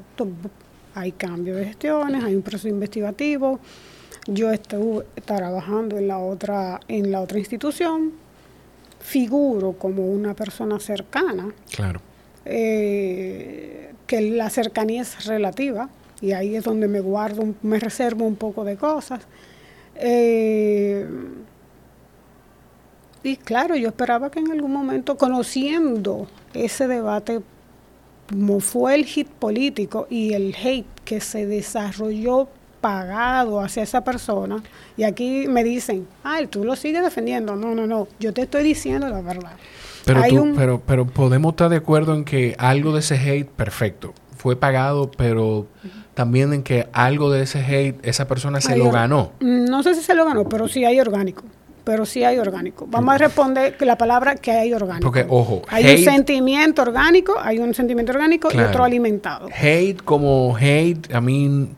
hay 0.93 1.11
cambio 1.13 1.55
de 1.55 1.65
gestiones, 1.65 2.23
hay 2.23 2.35
un 2.35 2.41
proceso 2.43 2.67
investigativo. 2.67 3.59
Yo 4.28 4.52
estuve 4.52 5.06
trabajando 5.26 5.98
en 5.98 6.08
la 6.08 6.18
otra, 6.20 6.80
en 6.88 7.12
la 7.12 7.22
otra 7.22 7.40
institución, 7.40 8.14
figuro 9.00 9.74
como 9.74 10.06
una 10.08 10.34
persona 10.34 10.80
cercana 10.80 11.54
Claro. 11.76 12.00
eh, 12.45 13.94
que 14.08 14.22
la 14.22 14.50
cercanía 14.50 15.02
es 15.02 15.26
relativa 15.26 15.90
y 16.22 16.32
ahí 16.32 16.56
es 16.56 16.64
donde 16.64 16.88
me 16.88 17.02
guardo, 17.02 17.54
me 17.64 17.80
reservo 17.80 18.26
un 18.26 18.36
poco 18.38 18.64
de 18.64 18.78
cosas. 18.78 19.22
Eh, 19.95 21.06
y 23.24 23.36
claro, 23.38 23.76
yo 23.76 23.90
esperaba 23.90 24.30
que 24.32 24.40
en 24.40 24.52
algún 24.52 24.72
momento, 24.72 25.18
conociendo 25.18 26.28
ese 26.54 26.88
debate, 26.88 27.41
como 28.30 28.60
fue 28.62 28.95
el 28.95 29.06
hit 29.06 29.28
político 29.28 30.08
y 30.10 30.34
el 30.34 30.56
hate 30.56 30.86
que 31.06 31.20
se 31.22 31.45
desarrolló 31.45 32.48
pagado 32.84 33.61
hacia 33.61 33.81
esa 33.81 34.03
persona, 34.03 34.61
y 34.97 35.03
aquí 35.03 35.47
me 35.47 35.64
dicen, 35.64 36.05
ay, 36.23 36.47
tú 36.47 36.64
lo 36.65 36.76
sigues 36.76 37.01
defendiendo. 37.03 37.55
No, 37.55 37.73
no, 37.73 37.88
no, 37.88 38.07
yo 38.19 38.34
te 38.34 38.41
estoy 38.41 38.61
diciendo 38.64 39.07
la 39.07 39.22
verdad. 39.22 39.53
Pero, 40.05 40.22
tú, 40.27 40.41
un- 40.43 40.55
pero, 40.55 40.81
pero 40.85 41.05
podemos 41.07 41.53
estar 41.53 41.69
de 41.69 41.77
acuerdo 41.77 42.14
en 42.14 42.26
que 42.26 42.55
algo 42.60 42.91
de 42.93 42.99
ese 42.99 43.15
hate, 43.15 43.47
perfecto, 43.49 44.14
fue 44.35 44.57
pagado, 44.57 45.10
pero 45.18 45.65
también 46.14 46.51
en 46.53 46.61
que 46.61 46.88
algo 46.91 47.31
de 47.31 47.43
ese 47.43 47.60
hate, 47.64 48.05
esa 48.05 48.27
persona 48.27 48.60
se 48.60 48.76
lo 48.76 48.91
ganó. 48.91 49.31
No 49.39 49.81
sé 49.81 49.95
si 49.95 50.01
se 50.03 50.14
lo 50.14 50.26
ganó, 50.26 50.43
pero 50.49 50.68
sí 50.68 50.84
hay 50.85 50.99
orgánico. 50.99 51.43
pero 51.85 52.05
sí 52.05 52.23
hay 52.23 52.38
orgánico. 52.38 52.85
Vamos 52.89 53.14
a 53.14 53.18
responder 53.18 53.76
la 53.81 53.97
palabra 53.97 54.35
que 54.35 54.51
hay 54.51 54.73
orgánico. 54.73 55.03
Porque, 55.05 55.26
ojo, 55.27 55.64
hay 55.68 55.84
un 55.97 55.97
sentimiento 56.05 56.81
orgánico, 56.81 57.34
hay 57.41 57.60
un 57.60 57.73
sentimiento 57.73 58.14
orgánico 58.14 58.47
y 58.53 58.57
otro 58.57 58.85
alimentado. 58.85 59.49
Hate 59.53 60.01
como 60.01 60.55
hate, 60.57 61.14
a 61.14 61.19
mí, 61.19 61.72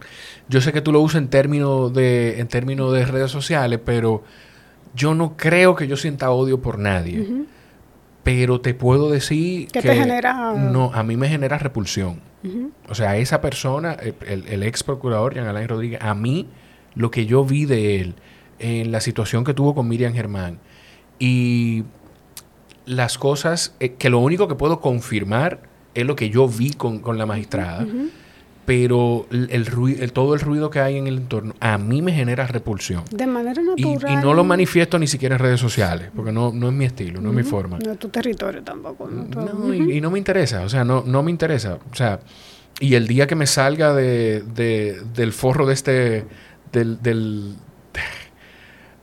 yo 0.47 0.61
sé 0.61 0.71
que 0.73 0.81
tú 0.81 0.91
lo 0.91 1.01
usas 1.01 1.21
en 1.21 1.27
términos 1.29 1.93
de, 1.93 2.39
en 2.39 2.47
términos 2.47 2.93
de 2.93 3.05
redes 3.05 3.31
sociales, 3.31 3.79
pero 3.83 4.23
yo 4.95 5.15
no 5.15 5.35
creo 5.37 5.75
que 5.75 5.87
yo 5.87 5.97
sienta 5.97 6.29
odio 6.31 6.61
por 6.61 6.79
nadie. 6.79 7.27
Pero 8.23 8.61
te 8.61 8.73
puedo 8.73 9.11
decir 9.11 9.67
que... 9.67 9.81
te 9.81 9.95
genera...? 9.95 10.53
No, 10.53 10.91
a 10.93 11.03
mí 11.03 11.17
me 11.17 11.27
genera 11.29 11.57
repulsión. 11.57 12.21
O 12.87 12.93
sea, 12.93 13.17
esa 13.17 13.41
persona, 13.41 13.93
el, 13.93 14.45
el 14.47 14.63
ex 14.63 14.83
procurador 14.83 15.33
Jean 15.33 15.47
Alain 15.47 15.67
Rodríguez, 15.67 15.99
a 16.01 16.13
mí, 16.13 16.47
lo 16.93 17.09
que 17.09 17.25
yo 17.25 17.43
vi 17.43 17.65
de 17.65 17.99
él 17.99 18.15
en 18.59 18.91
la 18.91 18.99
situación 19.01 19.43
que 19.43 19.53
tuvo 19.53 19.73
con 19.73 19.87
Miriam 19.87 20.13
Germán 20.13 20.59
y 21.19 21.83
las 22.85 23.17
cosas, 23.17 23.75
eh, 23.79 23.93
que 23.93 24.09
lo 24.09 24.19
único 24.19 24.47
que 24.47 24.55
puedo 24.55 24.79
confirmar 24.79 25.59
es 25.93 26.05
lo 26.05 26.15
que 26.15 26.29
yo 26.29 26.47
vi 26.47 26.71
con, 26.71 27.01
la 27.17 27.25
magistrada, 27.25 27.85
pero 28.65 29.27
el, 29.31 29.65
ruido, 29.65 30.07
todo 30.09 30.33
el 30.33 30.39
ruido 30.39 30.69
que 30.69 30.79
hay 30.79 30.97
en 30.97 31.07
el 31.07 31.17
entorno 31.17 31.53
a 31.59 31.77
mí 31.77 32.01
me 32.01 32.11
genera 32.11 32.47
repulsión. 32.47 33.03
De 33.11 33.27
manera 33.27 33.61
natural. 33.61 34.11
Y, 34.11 34.15
no 34.23 34.33
lo 34.33 34.43
manifiesto 34.43 34.97
ni 34.97 35.07
siquiera 35.07 35.35
en 35.35 35.39
redes 35.39 35.59
sociales, 35.59 36.09
porque 36.15 36.31
no, 36.31 36.51
no 36.51 36.69
es 36.69 36.73
mi 36.73 36.85
estilo, 36.85 37.21
no 37.21 37.29
es 37.29 37.35
mi 37.35 37.43
forma. 37.43 37.77
No 37.79 37.91
es 37.91 37.99
tu 37.99 38.09
territorio 38.09 38.63
tampoco. 38.63 39.07
No, 39.07 39.73
y, 39.73 40.01
no 40.01 40.09
me 40.09 40.17
interesa, 40.17 40.63
o 40.63 40.69
sea, 40.69 40.83
no, 40.83 41.03
no 41.05 41.21
me 41.21 41.31
interesa. 41.31 41.77
O 41.91 41.95
sea, 41.95 42.19
y 42.79 42.95
el 42.95 43.07
día 43.07 43.27
que 43.27 43.35
me 43.35 43.47
salga 43.47 43.93
de, 43.93 44.41
del 45.13 45.31
forro 45.31 45.67
de 45.67 45.73
este, 45.73 46.25
del, 46.71 47.01
del 47.01 47.55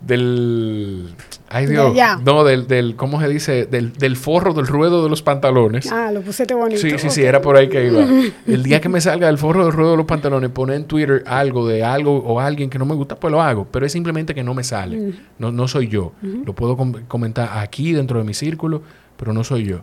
del 0.06 1.14
ay 1.48 1.66
Dios 1.66 1.94
no 2.24 2.44
del, 2.44 2.66
del 2.66 2.96
cómo 2.96 3.20
se 3.20 3.28
dice 3.28 3.66
del, 3.66 3.92
del, 3.92 4.16
forro 4.16 4.52
del 4.52 4.66
ruedo 4.66 5.02
de 5.02 5.08
los 5.08 5.22
pantalones. 5.22 5.90
Ah 5.92 6.10
lo 6.10 6.22
pusiste 6.22 6.54
bonito 6.54 6.80
sí 6.80 6.98
sí 6.98 7.10
sí 7.10 7.22
era 7.22 7.40
por 7.40 7.56
ahí 7.56 7.68
que 7.68 7.86
iba. 7.86 8.04
El 8.46 8.62
día 8.62 8.80
que 8.80 8.88
me 8.88 9.00
salga 9.00 9.28
del 9.28 9.38
forro 9.38 9.64
del 9.64 9.72
ruedo 9.72 9.92
de 9.92 9.96
los 9.96 10.06
pantalones 10.06 10.50
poner 10.50 10.76
en 10.76 10.84
Twitter 10.84 11.22
algo 11.26 11.68
de 11.68 11.84
algo 11.84 12.18
o 12.18 12.40
alguien 12.40 12.68
que 12.68 12.78
no 12.78 12.84
me 12.84 12.94
gusta 12.94 13.16
pues 13.16 13.30
lo 13.30 13.40
hago 13.40 13.66
pero 13.70 13.86
es 13.86 13.92
simplemente 13.92 14.34
que 14.34 14.42
no 14.42 14.54
me 14.54 14.64
sale. 14.64 15.12
No, 15.38 15.52
no 15.52 15.68
soy 15.68 15.88
yo. 15.88 16.12
Lo 16.22 16.54
puedo 16.54 16.76
comentar 17.08 17.58
aquí 17.58 17.92
dentro 17.92 18.18
de 18.18 18.24
mi 18.24 18.34
círculo 18.34 18.82
pero 19.16 19.32
no 19.32 19.44
soy 19.44 19.64
yo. 19.64 19.82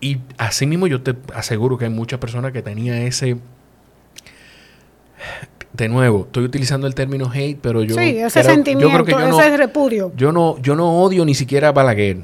Y 0.00 0.18
así 0.36 0.66
mismo 0.66 0.86
yo 0.86 1.00
te 1.00 1.14
aseguro 1.34 1.78
que 1.78 1.86
hay 1.86 1.90
muchas 1.90 2.18
personas 2.18 2.52
que 2.52 2.60
tenían 2.60 2.98
ese 2.98 3.38
de 5.72 5.88
nuevo, 5.88 6.24
estoy 6.26 6.44
utilizando 6.44 6.86
el 6.86 6.94
término 6.94 7.30
hate, 7.32 7.58
pero 7.60 7.82
yo. 7.82 7.96
Sí, 7.96 8.16
ese 8.18 8.44
sentimiento, 8.44 9.04
ese 9.40 9.56
repudio. 9.56 10.12
Yo 10.16 10.30
no, 10.30 10.56
yo 10.62 10.76
no 10.76 11.02
odio 11.02 11.24
ni 11.24 11.34
siquiera 11.34 11.68
a 11.68 11.72
Balaguer. 11.72 12.18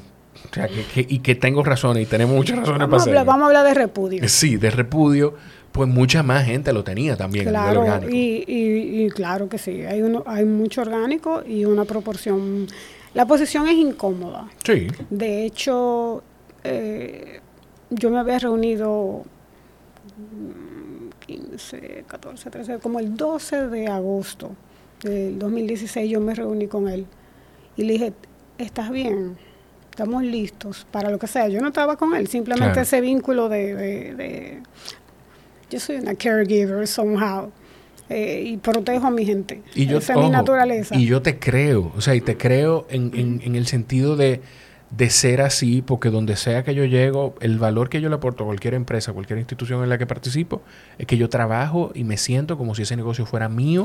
O 0.50 0.54
sea, 0.54 0.68
que, 0.68 1.06
y 1.08 1.18
que 1.18 1.34
tengo 1.34 1.62
razones, 1.62 2.04
y 2.04 2.06
tenemos 2.06 2.34
muchas 2.34 2.58
razones 2.58 2.88
para 2.88 3.02
hacerlo. 3.02 3.24
Vamos 3.24 3.42
a 3.42 3.46
hablar 3.46 3.66
de 3.66 3.74
repudio. 3.74 4.28
Sí, 4.28 4.56
de 4.56 4.70
repudio, 4.70 5.34
pues 5.72 5.88
mucha 5.88 6.22
más 6.22 6.44
gente 6.44 6.72
lo 6.72 6.84
tenía 6.84 7.16
también. 7.16 7.48
Claro, 7.48 7.84
y, 8.08 8.44
y, 8.46 9.04
y, 9.04 9.10
claro 9.10 9.48
que 9.48 9.58
sí. 9.58 9.82
Hay, 9.82 10.02
uno, 10.02 10.22
hay 10.26 10.44
mucho 10.44 10.82
orgánico 10.82 11.42
y 11.46 11.64
una 11.64 11.84
proporción. 11.84 12.66
La 13.14 13.26
posición 13.26 13.66
es 13.68 13.74
incómoda. 13.74 14.48
Sí. 14.64 14.86
De 15.10 15.44
hecho, 15.44 16.22
eh, 16.62 17.40
yo 17.90 18.10
me 18.10 18.18
había 18.18 18.38
reunido 18.38 19.24
15, 21.30 22.04
14, 22.08 22.50
13, 22.50 22.78
como 22.78 22.98
el 22.98 23.16
12 23.16 23.68
de 23.68 23.86
agosto 23.86 24.50
del 25.02 25.38
2016 25.38 26.10
yo 26.10 26.20
me 26.20 26.34
reuní 26.34 26.66
con 26.66 26.88
él 26.88 27.06
y 27.76 27.84
le 27.84 27.92
dije, 27.92 28.12
¿estás 28.58 28.90
bien? 28.90 29.36
Estamos 29.90 30.24
listos 30.24 30.86
para 30.90 31.10
lo 31.10 31.18
que 31.18 31.26
sea. 31.26 31.48
Yo 31.48 31.60
no 31.60 31.68
estaba 31.68 31.96
con 31.96 32.14
él, 32.14 32.26
simplemente 32.26 32.80
ese 32.80 33.00
vínculo 33.00 33.48
de, 33.48 34.60
Yo 35.70 35.80
soy 35.80 35.96
una 35.96 36.14
caregiver 36.14 36.86
somehow. 36.86 37.50
Eh, 38.08 38.42
y 38.44 38.56
protejo 38.56 39.06
a 39.06 39.10
mi 39.12 39.24
gente. 39.24 39.62
Y 39.72 39.86
yo, 39.86 39.98
Esa 39.98 40.14
es 40.14 40.18
mi 40.18 40.30
naturaleza. 40.30 40.96
Y 40.96 41.06
yo 41.06 41.22
te 41.22 41.38
creo, 41.38 41.92
o 41.96 42.00
sea, 42.00 42.16
y 42.16 42.20
te 42.20 42.36
creo 42.36 42.88
en, 42.90 43.12
en, 43.14 43.40
en 43.44 43.54
el 43.54 43.68
sentido 43.68 44.16
de 44.16 44.40
de 44.90 45.08
ser 45.08 45.40
así, 45.40 45.82
porque 45.82 46.10
donde 46.10 46.36
sea 46.36 46.64
que 46.64 46.74
yo 46.74 46.84
llego, 46.84 47.34
el 47.40 47.58
valor 47.58 47.88
que 47.88 48.00
yo 48.00 48.08
le 48.08 48.16
aporto 48.16 48.42
a 48.42 48.46
cualquier 48.46 48.74
empresa, 48.74 49.12
cualquier 49.12 49.38
institución 49.38 49.82
en 49.84 49.88
la 49.88 49.98
que 49.98 50.06
participo, 50.06 50.62
es 50.98 51.06
que 51.06 51.16
yo 51.16 51.28
trabajo 51.28 51.92
y 51.94 52.02
me 52.02 52.16
siento 52.16 52.58
como 52.58 52.74
si 52.74 52.82
ese 52.82 52.96
negocio 52.96 53.24
fuera 53.24 53.48
mío 53.48 53.84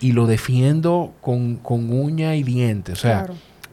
y 0.00 0.12
lo 0.12 0.26
defiendo 0.26 1.12
con, 1.20 1.60
uña 1.64 2.36
y 2.36 2.42
dientes. 2.42 2.94
O 2.94 3.02
sea, 3.02 3.26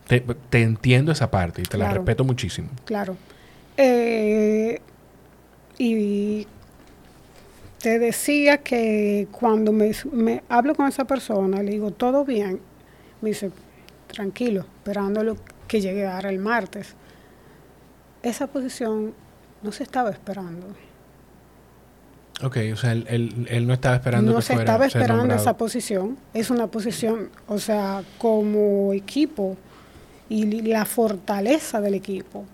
te, 0.07 0.61
entiendo 0.61 1.13
esa 1.13 1.31
parte 1.31 1.61
y 1.61 1.65
te 1.65 1.77
la 1.77 1.89
respeto 1.89 2.25
muchísimo. 2.25 2.69
Claro. 2.83 3.15
Eh, 3.77 4.79
y 5.77 6.45
te 7.79 7.97
decía 7.97 8.57
que 8.57 9.27
cuando 9.31 9.71
me, 9.71 9.91
me 10.11 10.43
hablo 10.49 10.75
con 10.75 10.87
esa 10.87 11.05
persona, 11.05 11.63
le 11.63 11.71
digo, 11.71 11.91
todo 11.91 12.25
bien, 12.25 12.59
me 13.21 13.29
dice, 13.29 13.51
tranquilo, 14.07 14.65
esperándolo 14.79 15.37
que 15.67 15.81
llegue 15.81 16.05
ahora 16.05 16.29
el 16.29 16.39
martes. 16.39 16.95
Esa 18.21 18.47
posición 18.47 19.13
no 19.61 19.71
se 19.71 19.83
estaba 19.83 20.09
esperando. 20.09 20.67
Ok, 22.41 22.57
o 22.73 22.75
sea, 22.75 22.91
él, 22.91 23.67
no 23.67 23.73
estaba 23.73 23.95
esperando 23.95 24.33
no 24.33 24.41
se 24.41 24.53
estaba 24.53 24.85
esperando 24.85 25.35
esa 25.35 25.55
posición. 25.55 26.17
Es 26.33 26.49
una 26.49 26.67
posición, 26.67 27.29
o 27.47 27.59
sea, 27.59 28.03
como 28.17 28.91
equipo 28.93 29.55
y 30.29 30.61
la 30.63 30.85
fortaleza 30.85 31.79
del 31.79 31.93
equipo 31.93 32.45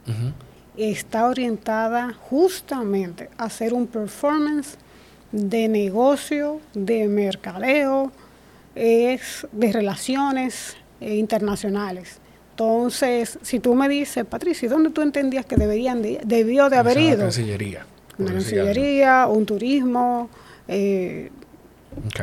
está 0.77 1.27
orientada 1.27 2.13
justamente 2.13 3.29
a 3.37 3.45
hacer 3.45 3.73
un 3.73 3.87
performance 3.87 4.77
de 5.31 5.67
negocio, 5.67 6.61
de 6.73 7.07
mercadeo, 7.07 8.11
es 8.75 9.47
de 9.51 9.71
relaciones 9.71 10.77
eh, 11.01 11.15
internacionales. 11.15 12.19
Entonces, 12.59 13.39
si 13.41 13.61
tú 13.61 13.73
me 13.73 13.87
dices, 13.87 14.25
Patricia, 14.25 14.67
¿dónde 14.67 14.89
tú 14.89 15.01
entendías 15.01 15.45
que 15.45 15.55
deberían 15.55 16.01
debió 16.01 16.69
de 16.69 16.75
haber 16.75 16.97
ido? 16.97 17.15
Una 17.15 17.23
cancillería. 17.23 17.85
Una 18.17 18.33
cancillería, 18.33 19.27
un 19.27 19.45
turismo. 19.45 20.29
Eh, 20.67 21.31
ok. 22.05 22.19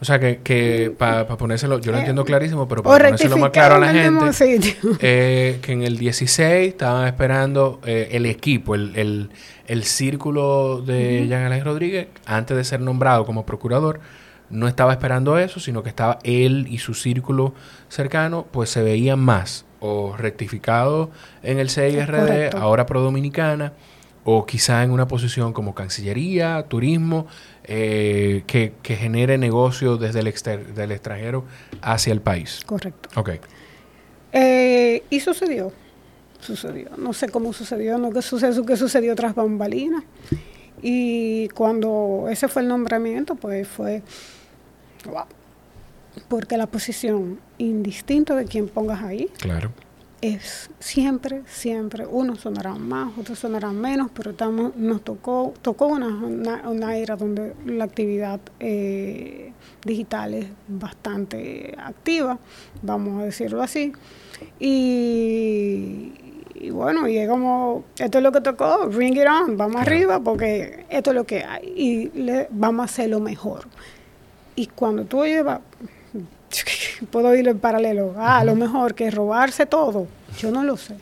O 0.00 0.04
sea, 0.06 0.18
que, 0.18 0.38
que 0.38 0.94
para 0.96 1.26
ponérselo, 1.26 1.78
yo 1.78 1.92
lo 1.92 1.98
eh, 1.98 2.00
entiendo 2.00 2.24
clarísimo, 2.24 2.66
pero 2.66 2.82
para 2.82 3.04
ponérselo 3.04 3.36
más 3.36 3.50
claro 3.50 3.74
a 3.74 3.80
la 3.80 3.92
gente, 3.92 4.78
eh, 5.00 5.58
que 5.60 5.72
en 5.72 5.82
el 5.82 5.98
16 5.98 6.68
estaban 6.68 7.06
esperando 7.06 7.80
eh, 7.84 8.08
el 8.12 8.24
equipo, 8.24 8.74
el, 8.74 8.96
el, 8.96 9.28
el 9.66 9.84
círculo 9.84 10.80
de 10.80 11.26
Jean 11.28 11.42
Alain 11.42 11.64
Rodríguez, 11.66 12.08
antes 12.24 12.56
de 12.56 12.64
ser 12.64 12.80
nombrado 12.80 13.26
como 13.26 13.44
procurador, 13.44 14.00
no 14.50 14.68
estaba 14.68 14.92
esperando 14.92 15.38
eso, 15.38 15.60
sino 15.60 15.82
que 15.82 15.88
estaba 15.88 16.18
él 16.22 16.66
y 16.70 16.78
su 16.78 16.94
círculo 16.94 17.54
cercano, 17.88 18.46
pues 18.50 18.70
se 18.70 18.82
veían 18.82 19.18
más 19.18 19.64
o 19.80 20.16
rectificados 20.16 21.08
en 21.42 21.58
el 21.58 21.70
CIRD, 21.70 22.54
ahora 22.56 22.86
pro 22.86 23.00
dominicana, 23.00 23.72
o 24.24 24.44
quizá 24.44 24.82
en 24.82 24.90
una 24.90 25.06
posición 25.08 25.52
como 25.52 25.74
Cancillería, 25.74 26.64
Turismo, 26.68 27.26
eh, 27.64 28.42
que, 28.46 28.72
genere 28.82 29.38
negocios 29.38 30.00
desde 30.00 30.20
el 30.20 30.74
del 30.74 30.92
extranjero 30.92 31.44
hacia 31.80 32.12
el 32.12 32.20
país. 32.20 32.60
Correcto. 32.66 33.08
Ok. 33.18 33.30
Eh, 34.32 35.02
y 35.08 35.20
sucedió, 35.20 35.72
sucedió. 36.40 36.90
No 36.98 37.12
sé 37.12 37.28
cómo 37.28 37.52
sucedió, 37.52 37.98
no 37.98 38.10
qué 38.10 38.22
sucedió, 38.22 38.64
qué 38.66 38.76
sucedió 38.76 39.14
tras 39.14 39.34
bambalinas. 39.34 40.04
Y 40.82 41.48
cuando 41.48 42.26
ese 42.30 42.48
fue 42.48 42.62
el 42.62 42.68
nombramiento, 42.68 43.34
pues 43.34 43.66
fue 43.66 44.02
porque 46.28 46.56
la 46.56 46.66
posición, 46.66 47.38
indistinto 47.58 48.34
de 48.34 48.44
quien 48.44 48.68
pongas 48.68 49.02
ahí, 49.02 49.28
claro. 49.38 49.70
es 50.20 50.70
siempre, 50.80 51.42
siempre, 51.46 52.06
unos 52.06 52.40
sonarán 52.40 52.86
más, 52.86 53.16
otros 53.18 53.38
sonarán 53.38 53.80
menos, 53.80 54.10
pero 54.14 54.32
estamos, 54.32 54.74
nos 54.76 55.02
tocó, 55.02 55.54
tocó 55.62 55.86
una, 55.86 56.08
una, 56.68 56.96
era 56.96 57.16
donde 57.16 57.54
la 57.66 57.84
actividad 57.84 58.40
eh, 58.58 59.52
digital 59.84 60.34
es 60.34 60.46
bastante 60.66 61.74
activa, 61.78 62.38
vamos 62.82 63.22
a 63.22 63.26
decirlo 63.26 63.62
así. 63.62 63.92
Y, 64.60 66.12
y 66.54 66.70
bueno, 66.70 67.08
y 67.08 67.18
es 67.18 67.28
como, 67.28 67.84
esto 67.98 68.18
es 68.18 68.24
lo 68.24 68.32
que 68.32 68.40
tocó, 68.40 68.88
bring 68.88 69.16
it 69.16 69.26
on, 69.28 69.56
vamos 69.56 69.80
arriba, 69.80 70.20
porque 70.20 70.84
esto 70.90 71.10
es 71.10 71.16
lo 71.16 71.24
que 71.24 71.44
hay 71.44 71.72
y 71.76 72.10
le, 72.20 72.48
vamos 72.50 72.82
a 72.82 72.84
hacer 72.84 73.10
lo 73.10 73.20
mejor. 73.20 73.66
Y 74.58 74.66
cuando 74.66 75.04
tú 75.04 75.24
llevas, 75.24 75.60
puedo 77.12 77.32
ir 77.36 77.46
en 77.46 77.60
paralelo, 77.60 78.14
ah, 78.16 78.40
a 78.40 78.44
lo 78.44 78.56
mejor 78.56 78.96
que 78.96 79.08
robarse 79.08 79.66
todo, 79.66 80.08
yo 80.36 80.50
no 80.50 80.64
lo 80.64 80.76
sé. 80.76 80.96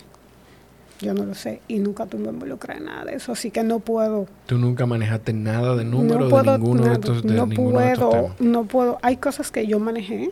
Yo 1.01 1.15
no 1.15 1.25
lo 1.25 1.35
sé 1.35 1.63
y 1.69 1.79
nunca 1.79 2.05
tuve 2.05 2.29
involucrado 2.29 2.81
en 2.81 2.87
nada 2.87 3.05
de 3.07 3.15
eso, 3.15 3.33
así 3.33 3.51
que 3.51 3.63
no 3.63 3.81
puedo. 3.81 4.27
¿Tú 4.45 4.59
nunca 4.59 4.85
manejaste 4.85 5.33
nada 5.33 5.75
de 5.75 5.85
números 5.87 6.31
de 6.31 6.53
ninguno 6.53 6.85
de 6.85 6.93
estos 6.93 7.23
de 7.23 7.33
No 7.33 7.49
puedo, 7.49 8.35
no 8.41 8.65
puedo. 8.65 8.99
Hay 9.01 9.17
cosas 9.17 9.51
que 9.51 9.67
yo 9.67 9.79
manejé, 9.79 10.31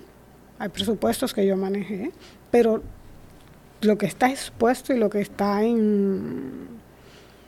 hay 0.59 0.68
presupuestos 0.68 1.32
que 1.32 1.46
yo 1.46 1.56
manejé, 1.56 2.12
pero 2.51 2.82
lo 3.80 3.96
que 3.96 4.05
está 4.05 4.28
expuesto 4.28 4.92
y 4.92 4.98
lo 4.98 5.09
que 5.09 5.22
está 5.22 5.62
en 5.62 6.68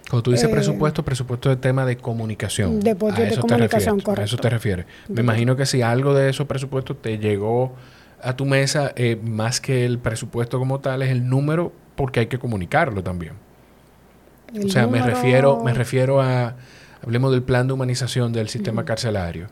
cuando 0.09 0.23
tú 0.23 0.31
dices 0.31 0.49
Eh, 0.49 0.53
presupuesto, 0.53 1.05
presupuesto 1.05 1.49
de 1.49 1.57
tema 1.57 1.85
de 1.85 1.97
comunicación. 1.97 2.81
de 2.81 2.91
A 2.91 2.95
de 2.95 3.27
eso 3.29 3.35
te 3.35 3.41
comunicación, 3.41 3.99
refieres, 3.99 4.19
A 4.21 4.25
eso 4.25 4.37
te 4.37 4.51
refieres. 4.51 4.87
Me 5.09 5.21
imagino 5.21 5.57
que 5.57 5.67
si 5.67 5.83
algo 5.83 6.15
de 6.15 6.29
esos 6.31 6.47
presupuestos 6.47 7.01
te 7.03 7.19
llegó 7.19 7.75
a 8.23 8.35
tu 8.37 8.45
mesa, 8.47 8.93
eh, 8.97 9.19
más 9.23 9.61
que 9.61 9.85
el 9.85 9.99
presupuesto 9.99 10.59
como 10.59 10.81
tal, 10.81 11.03
es 11.03 11.11
el 11.11 11.29
número 11.29 11.73
porque 11.97 12.21
hay 12.21 12.27
que 12.27 12.39
comunicarlo 12.39 13.03
también. 13.03 13.35
el 14.55 14.67
o 14.67 14.69
sea, 14.69 14.87
me 14.87 15.03
refiero, 15.03 15.63
me 15.65 15.75
refiero 15.75 16.21
a, 16.21 16.55
hablemos 17.03 17.33
del 17.33 17.43
plan 17.43 17.67
de 17.67 17.73
humanización 17.73 18.33
del 18.33 18.49
sistema 18.49 18.85
carcelario. 18.85 19.49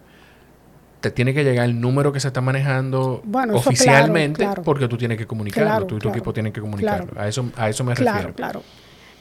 Te 1.01 1.11
tiene 1.11 1.35
que 1.35 1.45
llegar 1.45 1.67
el 1.67 1.79
número 1.81 2.13
que 2.13 2.21
se 2.21 2.29
está 2.29 2.41
manejando 2.41 3.21
Bueno, 3.25 3.53
claro, 3.53 3.59
oficialmente 3.69 4.45
claro. 4.45 4.63
porque 4.63 4.89
tú 4.89 4.97
tienes 4.97 5.19
que 5.19 5.27
comunicarlo, 5.27 5.69
Claro, 5.69 5.87
tú 5.87 5.97
y 5.97 5.99
tu 5.99 6.03
claro, 6.05 6.17
equipo 6.17 6.33
tienen 6.33 6.53
que 6.53 6.61
comunicarlo. 6.63 7.09
claro. 7.09 7.21
A 7.21 7.29
eso, 7.29 7.51
a 7.57 7.69
eso 7.69 7.85
me 7.85 7.93
Claro, 7.95 8.17
refiero. 8.19 8.35
claro. 8.37 8.63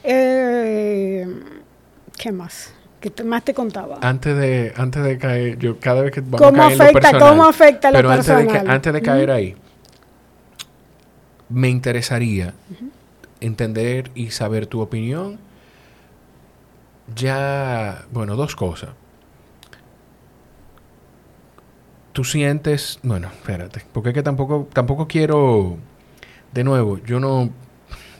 Eh, 0.04 1.26
¿Qué 2.18 2.30
más? 2.30 2.72
¿Qué 3.00 3.10
te- 3.10 3.24
más 3.24 3.42
te 3.44 3.52
contaba? 3.54 3.98
Antes 4.02 4.36
de, 4.36 4.72
antes 4.76 5.02
de 5.02 5.18
caer, 5.18 5.58
yo 5.58 5.78
cada 5.80 6.02
vez 6.02 6.12
que 6.12 6.20
vamos 6.20 6.40
¿Cómo 6.40 6.62
a 6.62 6.66
caer 6.68 6.72
en 6.72 6.78
lo 6.78 6.84
afecta- 6.84 7.00
personal, 7.10 7.28
cómo 7.30 7.44
afecta 7.44 7.90
lo 7.90 7.98
pero 7.98 8.10
antes 8.10 8.26
de, 8.28 8.34
que- 8.34 8.44
personal? 8.52 8.74
antes 8.74 8.92
de 8.92 9.02
caer 9.02 9.30
ahí, 9.30 9.56
me 11.48 11.68
interesaría 11.68 12.54
entender 13.40 14.10
y 14.14 14.30
saber 14.30 14.66
tu 14.66 14.80
opinión. 14.80 15.38
Ya, 17.14 18.04
bueno, 18.12 18.36
dos 18.36 18.56
cosas. 18.56 18.90
Tú 22.12 22.24
sientes, 22.24 22.98
bueno, 23.02 23.26
espérate, 23.28 23.82
porque 23.92 24.10
es 24.10 24.14
que 24.14 24.22
tampoco, 24.22 24.68
tampoco 24.72 25.08
quiero, 25.08 25.76
de 26.52 26.62
nuevo, 26.64 26.98
yo 27.04 27.18
no, 27.20 27.50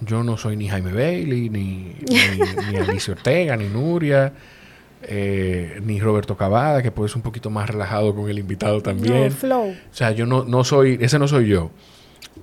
yo 0.07 0.23
no 0.23 0.37
soy 0.37 0.57
ni 0.57 0.69
Jaime 0.69 0.93
Bailey, 0.93 1.49
ni, 1.49 1.97
ni, 2.09 2.73
ni 2.73 2.77
Alicia 2.77 3.15
Ortega, 3.15 3.57
ni 3.57 3.69
Nuria, 3.69 4.33
eh, 5.03 5.81
ni 5.83 6.01
Roberto 6.01 6.37
Cavada, 6.37 6.83
que 6.83 6.91
puede 6.91 7.09
ser 7.09 7.19
un 7.19 7.23
poquito 7.23 7.51
más 7.51 7.69
relajado 7.69 8.15
con 8.15 8.29
el 8.31 8.39
invitado 8.39 8.81
también. 8.81 9.25
No, 9.25 9.31
flow. 9.31 9.71
O 9.71 9.95
sea, 9.95 10.13
yo 10.13 10.27
no, 10.27 10.45
no 10.45 10.65
soy, 10.65 10.99
ese 11.01 11.19
no 11.19 11.29
soy 11.29 11.49
yo. 11.49 11.71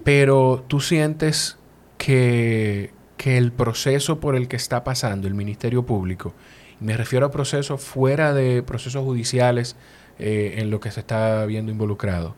Pero 0.04 0.64
tú 0.68 0.80
sientes 0.80 1.58
que, 1.98 2.92
que 3.18 3.38
el 3.38 3.52
proceso 3.52 4.20
por 4.20 4.36
el 4.36 4.48
que 4.48 4.56
está 4.56 4.84
pasando 4.84 5.28
el 5.28 5.34
Ministerio 5.34 5.86
Público, 5.86 6.34
y 6.80 6.86
me 6.86 6.98
refiero 6.98 7.26
a 7.26 7.32
procesos 7.32 7.82
fuera 7.82 8.34
de 8.34 8.64
procesos 8.64 9.04
judiciales 9.04 9.76
eh, 10.20 10.56
en 10.58 10.70
lo 10.70 10.80
que 10.80 10.92
se 10.92 11.00
está 11.00 11.46
viendo 11.46 11.72
involucrado, 11.72 12.36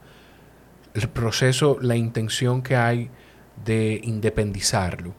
el 0.94 1.10
proceso, 1.10 1.78
la 1.82 1.96
intención 1.96 2.62
que 2.62 2.76
hay 2.76 3.10
de 3.66 4.00
independizarlo, 4.04 5.14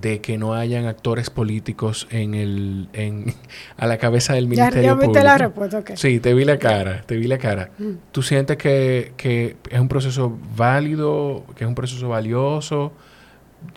de 0.00 0.20
que 0.20 0.36
no 0.36 0.54
hayan 0.54 0.84
actores 0.86 1.30
políticos 1.30 2.06
en 2.10 2.34
el, 2.34 2.88
en, 2.92 3.34
a 3.76 3.86
la 3.86 3.96
cabeza 3.98 4.34
del 4.34 4.44
Ya, 4.44 4.48
Ministerio 4.50 4.82
ya 4.82 4.92
Público. 4.94 5.12
viste 5.12 5.24
la 5.24 5.38
respuesta, 5.38 5.78
ok. 5.78 5.90
Sí, 5.94 6.20
te 6.20 6.34
vi 6.34 6.44
la 6.44 6.58
cara, 6.58 7.02
te 7.06 7.16
vi 7.16 7.26
la 7.26 7.38
cara. 7.38 7.70
Mm. 7.78 7.90
¿Tú 8.12 8.22
sientes 8.22 8.56
que, 8.58 9.12
que 9.16 9.56
es 9.70 9.80
un 9.80 9.88
proceso 9.88 10.36
válido, 10.56 11.44
que 11.56 11.64
es 11.64 11.68
un 11.68 11.74
proceso 11.74 12.08
valioso? 12.08 12.92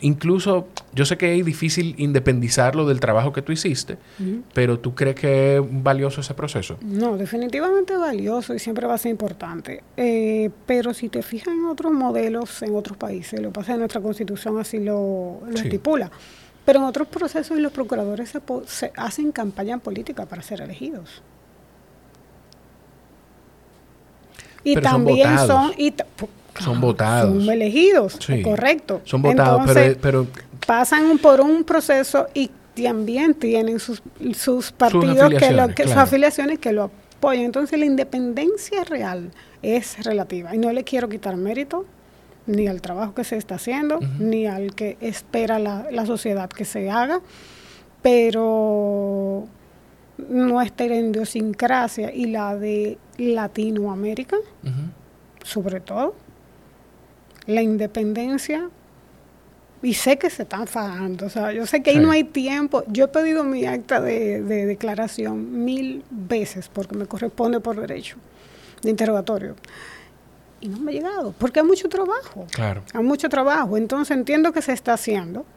Incluso, 0.02 0.68
yo 0.94 1.06
sé 1.06 1.18
que 1.18 1.38
es 1.40 1.46
difícil 1.46 1.96
independizarlo 1.98 2.88
del 2.88 3.00
trabajo 3.00 3.34
que 3.34 3.42
tú 3.42 3.52
hiciste, 3.52 3.98
pero 4.54 4.80
¿tú 4.80 4.94
crees 4.96 5.16
que 5.16 5.58
es 5.58 5.62
valioso 5.84 6.22
ese 6.22 6.34
proceso? 6.36 6.78
No, 6.82 7.18
definitivamente 7.18 7.96
valioso 7.98 8.54
y 8.54 8.60
siempre 8.60 8.86
va 8.88 8.94
a 8.94 8.98
ser 9.00 9.12
importante. 9.12 9.84
Eh, 9.98 10.50
pero 10.68 10.94
si 10.94 11.10
te 11.10 11.22
fijas 11.24 11.54
en 11.54 11.66
otros 11.66 11.92
modelos 11.92 12.62
en 12.62 12.76
otros 12.76 12.96
países, 12.98 13.42
lo 13.42 13.50
que 13.50 13.56
pasa 13.56 13.74
que 13.74 13.80
nuestra 13.80 14.02
constitución 14.02 14.60
así 14.60 14.80
lo, 14.80 15.42
lo 15.48 15.58
Sí. 15.58 15.64
estipula. 15.66 16.12
Pero 16.64 16.80
en 16.80 16.86
otros 16.86 17.08
procesos 17.08 17.58
los 17.60 17.72
procuradores 17.72 18.30
se, 18.30 18.40
se 18.68 18.92
hacen 18.96 19.32
campaña 19.32 19.80
política 19.80 20.28
para 20.28 20.44
ser 20.44 20.62
elegidos. 20.62 21.24
Y 24.64 24.76
Pero 24.76 24.90
son 24.90 25.06
también 25.06 25.30
votados. 25.30 25.48
son... 25.48 25.74
Y 25.78 25.94
Son 26.60 26.80
votados. 26.82 27.44
Son 27.44 27.54
elegidos, 27.54 28.18
Sí. 28.20 28.42
correcto. 28.42 29.02
Son 29.06 29.22
votados, 29.22 29.62
Entonces, 29.62 29.98
pero, 30.02 30.26
pero 30.32 30.46
pasan 30.68 31.18
por 31.18 31.42
un 31.42 31.64
proceso 31.64 32.28
y 32.34 32.52
también 32.82 33.34
tienen 33.34 33.80
sus, 33.80 34.02
sus 34.36 34.72
partidos 34.72 35.30
que, 35.34 35.52
lo, 35.52 35.68
que 35.70 35.84
sus 35.84 35.94
afiliaciones 35.94 36.60
que 36.60 36.72
lo 36.72 36.84
apoyan. 37.16 37.46
Entonces 37.46 37.78
la 37.80 37.86
independencia 37.86 38.84
real 38.84 39.32
es 39.62 40.04
relativa 40.04 40.54
y 40.56 40.58
no 40.58 40.72
le 40.72 40.84
quiero 40.84 41.10
quitar 41.10 41.36
mérito 41.38 41.86
ni 42.48 42.68
al 42.68 42.82
trabajo 42.82 43.14
que 43.14 43.24
se 43.24 43.38
está 43.38 43.56
haciendo, 43.56 44.00
ni 44.20 44.48
al 44.48 44.74
que 44.74 44.98
espera 45.00 45.60
la, 45.60 45.86
la 45.92 46.06
sociedad 46.08 46.50
que 46.50 46.66
se 46.66 46.90
haga, 46.90 47.22
pero 48.02 49.48
nuestra 50.18 50.86
idiosincrasia 50.88 52.14
y 52.14 52.26
la 52.28 52.56
de 52.56 52.98
Latinoamérica, 53.18 54.38
sobre 55.44 55.80
todo, 55.80 56.16
la 57.48 57.62
independencia, 57.62 58.70
y 59.84 59.96
sé 59.96 60.18
que 60.18 60.30
se 60.30 60.44
están 60.44 60.68
fajando, 60.68 61.26
o 61.26 61.30
sea, 61.30 61.52
yo 61.52 61.66
sé 61.66 61.82
que 61.82 61.90
ahí 61.90 61.96
Sí. 61.98 62.02
no 62.04 62.12
hay 62.12 62.24
tiempo. 62.24 62.84
Yo 62.88 63.06
he 63.06 63.08
pedido 63.08 63.44
mi 63.44 63.66
acta 63.66 64.00
de, 64.00 64.42
de 64.42 64.68
declaración 64.68 65.64
mil 65.66 66.04
veces 66.12 66.70
porque 66.72 66.96
me 66.96 67.08
corresponde 67.08 67.60
por 67.60 67.80
derecho 67.80 68.18
de 68.84 68.92
interrogatorio. 68.92 69.56
Y 70.60 70.68
no 70.70 70.78
me 70.78 70.92
ha 70.92 70.94
llegado, 70.94 71.34
porque 71.40 71.62
hay 71.62 71.66
mucho 71.66 71.90
trabajo. 71.90 72.46
claro. 72.52 72.84
Hay 72.94 73.04
mucho 73.04 73.28
trabajo. 73.28 73.76
Entonces 73.76 74.16
entiendo 74.16 74.52
que 74.52 74.62
se 74.62 74.74
está 74.74 74.94
haciendo, 74.94 75.48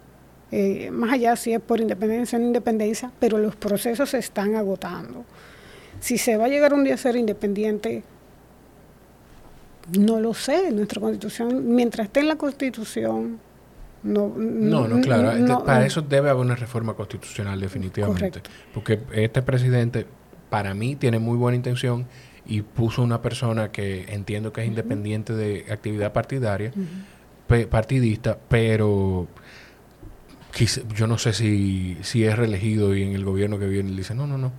eh, 0.51 0.91
más 0.91 1.13
allá 1.13 1.37
si 1.37 1.53
es 1.53 1.61
por 1.61 1.81
independencia 1.83 2.39
o 2.39 2.41
no 2.41 2.47
independencia, 2.47 3.11
pero 3.21 3.37
los 3.37 3.55
procesos 3.57 4.09
se 4.09 4.19
están 4.19 4.55
agotando. 4.55 5.25
Si 6.01 6.17
se 6.17 6.39
va 6.39 6.47
a 6.47 6.49
llegar 6.49 6.73
un 6.73 6.85
día 6.85 6.95
a 6.95 6.97
ser 6.97 7.17
independiente, 7.17 8.03
no 9.99 10.21
lo 10.21 10.35
sé. 10.35 10.71
Nuestra 10.73 11.01
constitución, 11.01 11.75
mientras 11.75 12.07
esté 12.07 12.21
en 12.21 12.29
la 12.29 12.37
constitución, 12.37 13.39
no. 14.03 14.35
No, 14.37 14.87
no, 14.89 15.01
claro. 15.01 15.35
no- 15.39 15.65
para 15.65 15.87
eso 15.87 16.03
debe 16.03 16.31
haber 16.31 16.43
una 16.45 16.57
reforma 16.57 16.95
constitucional, 16.95 17.61
definitivamente. 17.61 18.29
Correcto. 18.41 18.51
Porque 18.73 19.01
este 19.13 19.43
presidente, 19.43 20.07
para 20.51 20.75
mí, 20.75 20.97
tiene 20.97 21.19
muy 21.19 21.37
buena 21.37 21.57
intención 21.57 22.07
y 22.47 22.61
puso 22.63 23.03
una 23.03 23.23
persona 23.23 23.71
que 23.73 24.05
entiendo 24.13 24.53
que 24.53 24.61
es 24.63 24.67
independiente 24.69 25.33
de 25.33 25.65
actividad 25.71 26.13
partidaria, 26.13 26.73
pe- 27.47 27.67
partidista, 27.67 28.39
pero 28.49 29.27
yo 30.95 31.07
no 31.07 31.19
sé 31.19 31.33
si, 31.33 31.97
si 32.03 32.25
es 32.25 32.37
reelegido 32.37 32.95
y 32.95 33.03
en 33.03 33.13
el 33.15 33.25
gobierno 33.25 33.59
que 33.59 33.67
viene 33.67 33.89
él 33.91 33.97
dice, 33.97 34.15
no, 34.15 34.27
no, 34.27 34.39
no, 34.39 34.53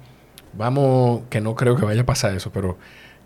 vamos, 0.58 1.22
que 1.30 1.40
no 1.40 1.56
creo 1.56 1.76
que 1.78 1.86
vaya 1.86 2.02
a 2.02 2.06
pasar 2.06 2.36
eso, 2.36 2.52
pero 2.52 2.78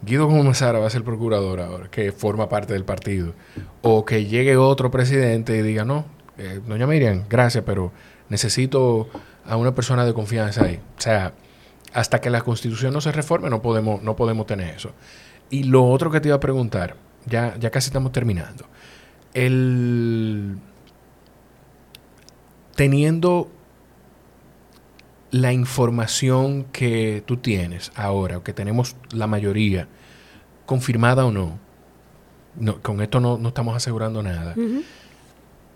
Guido 0.01 0.27
Gómez 0.27 0.57
Sara 0.57 0.79
va 0.79 0.87
a 0.87 0.89
ser 0.89 1.03
procurador 1.03 1.59
ahora, 1.59 1.89
que 1.89 2.11
forma 2.11 2.47
parte 2.47 2.73
del 2.73 2.85
partido. 2.85 3.33
O 3.81 4.05
que 4.05 4.25
llegue 4.25 4.57
otro 4.57 4.91
presidente 4.91 5.57
y 5.57 5.61
diga, 5.61 5.85
no, 5.85 6.05
eh, 6.37 6.61
doña 6.65 6.87
Miriam, 6.87 7.25
gracias, 7.29 7.63
pero 7.65 7.91
necesito 8.29 9.09
a 9.45 9.57
una 9.57 9.75
persona 9.75 10.05
de 10.05 10.13
confianza 10.13 10.63
ahí. 10.65 10.79
O 10.97 11.01
sea, 11.01 11.33
hasta 11.93 12.21
que 12.21 12.29
la 12.29 12.41
constitución 12.41 12.93
no 12.93 13.01
se 13.01 13.11
reforme 13.11 13.49
no 13.49 13.61
podemos, 13.61 14.01
no 14.01 14.15
podemos 14.15 14.45
tener 14.45 14.75
eso. 14.75 14.91
Y 15.49 15.63
lo 15.63 15.85
otro 15.85 16.11
que 16.11 16.21
te 16.21 16.29
iba 16.29 16.37
a 16.37 16.39
preguntar, 16.39 16.95
ya, 17.25 17.55
ya 17.59 17.69
casi 17.71 17.87
estamos 17.87 18.11
terminando. 18.11 18.65
El 19.33 20.57
teniendo 22.75 23.49
la 25.31 25.53
información 25.53 26.65
que 26.71 27.23
tú 27.25 27.37
tienes 27.37 27.91
ahora, 27.95 28.37
o 28.39 28.43
que 28.43 28.53
tenemos 28.53 28.95
la 29.11 29.27
mayoría, 29.27 29.87
confirmada 30.65 31.25
o 31.25 31.31
no, 31.31 31.59
no 32.59 32.81
con 32.81 33.01
esto 33.01 33.19
no, 33.19 33.37
no 33.37 33.49
estamos 33.49 33.75
asegurando 33.75 34.23
nada. 34.23 34.55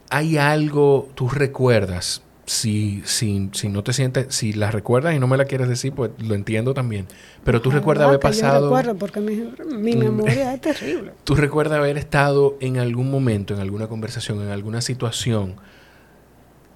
¿Hay 0.09 0.37
algo, 0.37 1.09
tú 1.15 1.29
recuerdas, 1.29 2.21
si, 2.45 3.01
si, 3.05 3.49
si 3.53 3.69
no 3.69 3.83
te 3.83 3.93
sientes, 3.93 4.33
si 4.35 4.53
la 4.53 4.69
recuerdas 4.69 5.15
y 5.15 5.19
no 5.19 5.27
me 5.27 5.37
la 5.37 5.45
quieres 5.45 5.69
decir, 5.69 5.93
pues 5.93 6.11
lo 6.19 6.35
entiendo 6.35 6.73
también, 6.73 7.07
pero 7.43 7.61
tú 7.61 7.71
Ah, 7.71 7.75
recuerdas 7.75 8.07
haber 8.07 8.19
que 8.19 8.27
Yo 8.27 8.31
pasado... 8.31 8.63
recuerdo 8.67 8.95
porque 8.97 9.21
mi, 9.21 9.35
mi 9.65 9.95
Mm. 9.95 9.99
memoria 9.99 10.53
es 10.53 10.61
terrible. 10.61 11.13
¿Tú 11.23 11.35
recuerdas 11.35 11.79
haber 11.79 11.97
estado 11.97 12.57
en 12.59 12.77
algún 12.79 13.09
momento, 13.09 13.53
en 13.53 13.59
alguna 13.61 13.87
conversación, 13.87 14.41
en 14.41 14.49
alguna 14.49 14.81
situación 14.81 15.55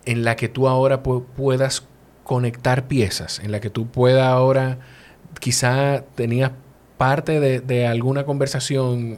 en 0.06 0.24
la 0.24 0.36
que 0.36 0.48
tú 0.48 0.68
ahora 0.68 1.04
pu- 1.04 1.26
puedas 1.26 1.86
conectar 2.28 2.90
piezas, 2.90 3.40
en 3.40 3.54
la 3.54 3.62
que 3.62 3.70
tú 3.70 3.88
puedas 3.88 4.28
ahora, 4.28 4.80
quizá 5.40 6.04
tenías 6.16 6.52
parte 6.98 7.40
de, 7.40 7.88
alguna 7.88 8.26
conversación 8.26 9.18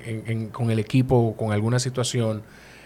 con 0.52 0.70
el 0.70 0.78
equipo, 0.78 1.36
con 1.36 1.52
alguna 1.52 1.80
situación, 1.80 2.44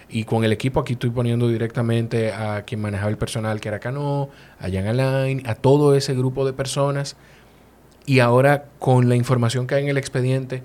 y 0.09 0.23
con 0.23 0.45
el 0.45 0.53
equipo 0.53 0.79
aquí 0.79 0.93
estoy 0.93 1.09
poniendo 1.09 1.49
directamente 1.49 2.31
a 2.31 2.63
quien 2.63 2.79
manejaba 2.79 3.09
el 3.09 3.17
personal, 3.17 3.59
que 3.59 3.67
era 3.67 3.79
Cano, 3.79 4.29
a 4.59 4.69
Jan 4.71 4.87
Alain, 4.87 5.43
a 5.45 5.55
todo 5.55 5.93
ese 5.93 6.13
grupo 6.13 6.45
de 6.45 6.53
personas, 6.53 7.17
y 8.05 8.19
ahora 8.19 8.69
con 8.79 9.09
la 9.09 9.17
información 9.17 9.67
que 9.67 9.75
hay 9.75 9.83
en 9.83 9.89
el 9.89 9.97
expediente, 9.97 10.63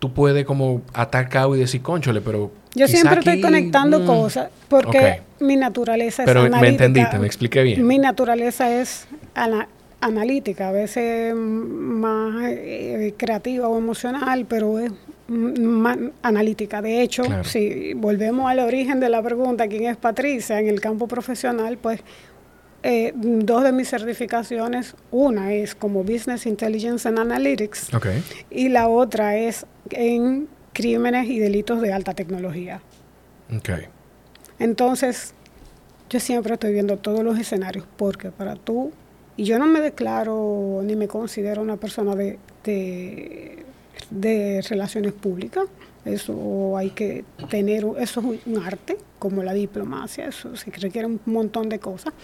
tú 0.00 0.12
puedes 0.12 0.44
como 0.44 0.82
atar 0.94 1.28
cabo 1.28 1.54
y 1.54 1.60
decir, 1.60 1.80
conchole, 1.80 2.22
pero 2.22 2.50
Yo 2.78 2.86
Quizá 2.86 2.98
siempre 2.98 3.18
estoy 3.20 3.40
conectando 3.40 4.00
mm, 4.00 4.06
cosas 4.06 4.50
porque 4.68 5.20
mi 5.40 5.56
naturaleza 5.56 6.24
Pero 6.24 6.44
es 6.44 6.50
me 6.50 6.56
analítica. 6.56 6.84
entendiste, 6.86 7.18
me 7.18 7.26
expliqué 7.26 7.62
bien. 7.62 7.86
Mi 7.86 7.98
naturaleza 7.98 8.70
es 8.80 9.06
ana- 9.34 9.68
analítica, 10.00 10.68
a 10.68 10.72
veces 10.72 11.34
más 11.34 12.42
eh, 12.46 13.14
creativa 13.16 13.68
o 13.68 13.76
emocional, 13.76 14.46
pero 14.48 14.78
es 14.78 14.92
más 15.28 15.98
analítica. 16.22 16.80
De 16.80 17.02
hecho, 17.02 17.22
Claro. 17.24 17.44
si 17.44 17.92
volvemos 17.94 18.48
al 18.50 18.60
origen 18.60 19.00
de 19.00 19.08
la 19.10 19.22
pregunta, 19.22 19.66
¿quién 19.68 19.84
es 19.86 19.96
Patricia? 19.96 20.58
En 20.60 20.68
el 20.68 20.80
campo 20.80 21.06
profesional, 21.08 21.76
pues 21.78 22.00
eh, 22.84 23.12
dos 23.14 23.64
de 23.64 23.72
mis 23.72 23.88
certificaciones, 23.90 24.94
una 25.10 25.52
es 25.52 25.74
como 25.74 26.04
Business 26.04 26.46
Intelligence 26.46 27.08
and 27.08 27.18
Analytics 27.18 27.90
y 28.50 28.68
la 28.68 28.88
otra 28.88 29.36
es 29.36 29.66
en 29.90 30.46
crímenes 30.78 31.28
y 31.28 31.40
delitos 31.40 31.80
de 31.80 31.92
alta 31.92 32.14
tecnología. 32.14 32.80
Ok. 33.52 33.70
Entonces, 34.60 35.34
yo 36.08 36.20
siempre 36.20 36.54
estoy 36.54 36.72
viendo 36.72 36.98
todos 36.98 37.24
los 37.24 37.36
escenarios, 37.36 37.84
porque 37.96 38.30
para 38.30 38.54
tú, 38.54 38.92
y 39.36 39.42
yo 39.42 39.58
no 39.58 39.66
me 39.66 39.80
declaro 39.80 40.80
ni 40.84 40.94
me 40.94 41.08
considero 41.08 41.62
una 41.62 41.78
persona 41.78 42.14
de, 42.14 42.38
de, 42.62 43.64
de 44.10 44.62
relaciones 44.68 45.14
públicas, 45.14 45.64
eso 46.04 46.76
hay 46.76 46.90
que 46.90 47.24
tener, 47.50 47.84
eso 47.98 48.20
es 48.20 48.46
un 48.46 48.62
arte, 48.62 48.98
como 49.18 49.42
la 49.42 49.54
diplomacia, 49.54 50.28
eso 50.28 50.54
se 50.54 50.70
requiere 50.70 51.08
un 51.08 51.20
montón 51.26 51.68
de 51.68 51.80
cosas. 51.80 52.14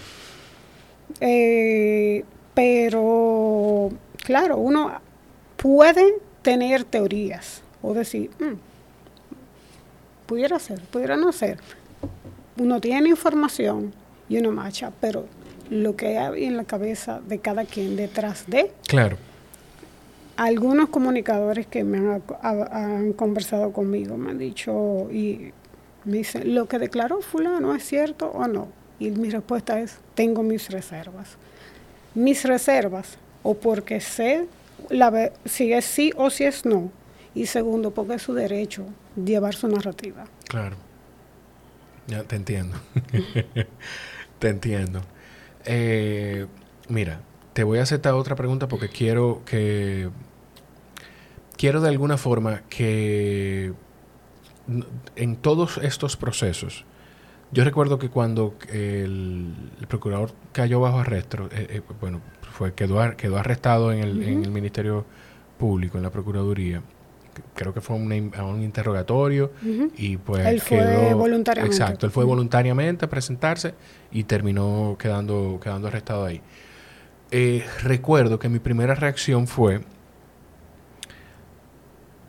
Eh, 1.19 2.23
pero, 2.55 3.91
claro, 4.25 4.59
uno 4.59 4.93
puede 5.57 6.15
tener 6.43 6.85
teorías 6.85 7.64
o 7.85 7.95
decir, 7.95 8.31
"Mm, 8.41 8.55
pudiera 10.27 10.59
ser, 10.59 10.81
pudiera 10.83 11.17
no 11.17 11.33
ser. 11.33 11.59
Uno 12.59 12.81
tiene 12.81 13.09
información 13.11 13.93
y 14.29 14.39
uno 14.39 14.53
marcha, 14.53 14.91
pero 15.01 15.27
lo 15.71 15.97
que 15.97 16.19
hay 16.19 16.45
en 16.45 16.57
la 16.57 16.65
cabeza 16.65 17.21
de 17.27 17.39
cada 17.39 17.65
quien 17.65 17.97
detrás 17.97 18.45
de 18.47 18.73
Claro. 18.87 19.17
algunos 20.37 20.89
comunicadores 20.89 21.67
que 21.67 21.85
me 21.85 21.99
han, 21.99 22.23
ha- 22.43 22.69
han 22.73 23.13
conversado 23.13 23.73
conmigo 23.73 24.17
me 24.17 24.31
han 24.31 24.39
dicho 24.39 25.09
y 25.11 25.53
me 26.05 26.19
dicen, 26.19 26.55
¿lo 26.55 26.67
que 26.69 26.79
declaró 26.79 27.21
fulano 27.23 27.75
es 27.75 27.85
cierto 27.85 28.29
o 28.31 28.47
no? 28.47 28.69
Y 28.99 29.11
mi 29.11 29.31
respuesta 29.31 29.81
es, 29.81 29.99
tengo 30.15 30.43
mis 30.43 30.71
reservas. 30.71 31.37
Mis 32.15 32.45
reservas, 32.45 33.17
o 33.43 33.55
porque 33.55 34.01
sé 34.01 34.47
la, 34.91 35.33
si 35.45 35.73
es 35.73 35.85
sí 35.85 36.13
o 36.17 36.31
si 36.31 36.45
es 36.45 36.65
no, 36.65 36.91
y 37.35 37.47
segundo, 37.47 37.93
porque 37.93 38.15
es 38.15 38.23
su 38.23 38.35
derecho 38.35 38.87
llevar 39.17 39.55
su 39.55 39.69
narrativa. 39.69 40.25
Claro. 40.49 40.77
Ya 42.07 42.23
te 42.25 42.37
entiendo. 42.37 42.77
te 44.39 44.49
entiendo. 44.49 45.03
Eh, 45.65 46.47
mira, 46.89 47.21
te 47.55 47.65
voy 47.65 47.79
a 47.79 47.83
hacer 47.83 47.97
esta 47.97 48.15
otra 48.15 48.37
pregunta 48.37 48.69
porque 48.69 48.89
quiero 48.89 49.43
que. 49.45 50.11
Quiero 51.57 51.81
de 51.81 51.89
alguna 51.89 52.19
forma 52.19 52.63
que 52.69 53.73
en 55.17 55.37
todos 55.37 55.79
estos 55.79 56.17
procesos, 56.17 56.85
yo 57.53 57.65
recuerdo 57.65 57.99
que 57.99 58.09
cuando 58.09 58.57
el, 58.73 59.55
el 59.79 59.87
procurador 59.87 60.33
cayó 60.53 60.81
bajo 60.81 60.99
arresto, 60.99 61.49
eh, 61.53 61.67
eh, 61.71 61.83
bueno, 62.01 62.21
fue 62.53 62.75
quedó, 62.75 63.17
quedó 63.17 63.39
arrestado 63.39 63.93
en 63.93 64.01
el, 64.01 64.23
en 64.23 64.45
el 64.45 64.51
Ministerio 64.51 65.07
Público, 65.59 65.97
en 65.97 66.03
la 66.03 66.11
Procuraduría. 66.11 66.83
Creo 67.55 67.73
que 67.75 67.81
fue 67.81 67.97
una 67.97 68.15
a 68.39 68.45
un 68.45 68.63
interrogatorio 68.63 69.53
y 69.97 70.17
pues 70.17 70.47
Él 70.47 70.61
fue 70.61 70.79
quedó 70.79 71.17
voluntariamente. 71.19 71.77
Exacto, 71.77 72.07
él 72.07 72.13
fue 72.13 72.25
voluntariamente 72.25 73.05
a 73.05 73.09
presentarse 73.09 73.75
y 74.13 74.25
terminó 74.25 74.97
quedando, 74.99 75.59
quedando 75.63 75.89
arrestado 75.89 76.25
ahí. 76.25 76.41
Eh, 77.31 77.65
recuerdo 77.83 78.39
que 78.39 78.49
mi 78.49 78.59
primera 78.59 78.95
reacción 78.95 79.47
fue 79.47 79.81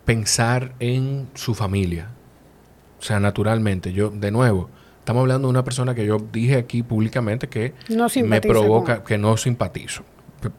pensar 0.06 0.74
en 0.80 1.30
su 1.34 1.54
familia. 1.56 2.10
O 3.00 3.04
sea, 3.04 3.20
naturalmente, 3.20 3.94
yo, 3.94 4.10
de 4.10 4.32
nuevo, 4.32 4.70
estamos 5.00 5.22
hablando 5.22 5.48
de 5.48 5.52
una 5.52 5.64
persona 5.64 5.94
que 5.96 6.06
yo 6.06 6.18
dije 6.32 6.56
aquí 6.58 6.84
públicamente 6.84 7.48
que 7.50 7.74
No 7.90 8.08
me 8.08 8.42
provoca, 8.42 8.96
con- 8.98 9.06
que 9.06 9.18
no 9.18 9.38
simpatizo. 9.38 10.04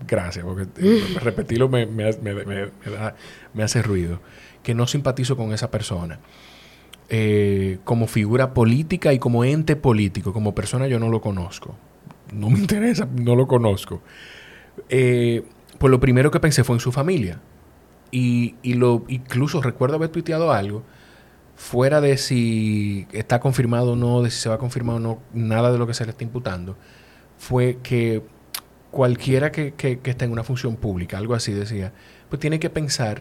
Gracias, 0.06 0.44
porque 0.44 0.66
eh, 0.78 1.18
repetirlo 1.22 1.68
me, 1.68 1.86
hace 3.62 3.82
ruido. 3.82 4.20
Que 4.62 4.74
no 4.74 4.86
simpatizo 4.86 5.36
con 5.36 5.52
esa 5.52 5.70
persona. 5.70 6.18
Eh, 7.08 7.78
como 7.84 8.06
figura 8.08 8.52
política 8.52 9.12
y 9.12 9.18
como 9.18 9.44
ente 9.44 9.76
político, 9.76 10.32
como 10.32 10.54
persona 10.54 10.88
yo 10.88 10.98
no 10.98 11.08
lo 11.08 11.20
conozco. 11.20 11.76
No 12.32 12.50
me 12.50 12.58
interesa, 12.58 13.08
no 13.12 13.36
lo 13.36 13.46
conozco. 13.46 14.02
Eh, 14.88 15.44
pues 15.78 15.90
lo 15.90 16.00
primero 16.00 16.30
que 16.30 16.40
pensé 16.40 16.64
fue 16.64 16.76
en 16.76 16.80
su 16.80 16.92
familia. 16.92 17.40
Y, 18.10 18.54
y 18.62 18.74
lo 18.74 19.04
incluso 19.08 19.60
recuerdo 19.60 19.96
haber 19.96 20.10
tuiteado 20.10 20.52
algo 20.52 20.82
fuera 21.56 22.00
de 22.00 22.18
si 22.18 23.08
está 23.12 23.40
confirmado 23.40 23.92
o 23.92 23.96
no, 23.96 24.22
de 24.22 24.30
si 24.30 24.40
se 24.40 24.48
va 24.48 24.56
a 24.56 24.58
confirmar 24.58 24.96
o 24.96 25.00
no, 25.00 25.18
nada 25.32 25.72
de 25.72 25.78
lo 25.78 25.86
que 25.86 25.94
se 25.94 26.04
le 26.04 26.10
está 26.10 26.22
imputando, 26.22 26.76
fue 27.38 27.78
que 27.82 28.22
cualquiera 28.96 29.52
que, 29.52 29.74
que, 29.74 29.98
que 29.98 30.10
esté 30.12 30.24
en 30.24 30.32
una 30.32 30.42
función 30.42 30.76
pública, 30.76 31.18
algo 31.18 31.34
así 31.34 31.52
decía, 31.52 31.92
pues 32.30 32.40
tiene 32.40 32.58
que 32.58 32.70
pensar 32.70 33.20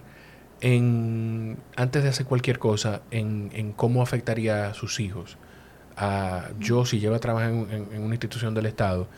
en, 0.61 1.57
antes 1.75 2.01
de 2.01 2.07
hacer 2.09 2.25
cualquier 2.25 2.59
cosa, 2.59 3.01
en, 3.11 3.49
en 3.53 3.73
cómo 3.73 4.01
afectaría 4.01 4.67
a 4.69 4.73
sus 4.73 5.01
hijos. 5.01 5.37
A, 5.97 6.49
yo, 6.59 6.85
si 6.85 6.99
llevo 6.99 7.15
a 7.15 7.19
trabajar 7.19 7.51
en, 7.51 7.67
en- 7.69 7.87
en 7.93 8.01
una 8.03 8.13
institución 8.15 8.53
del 8.53 8.65
Estado, 8.67 9.09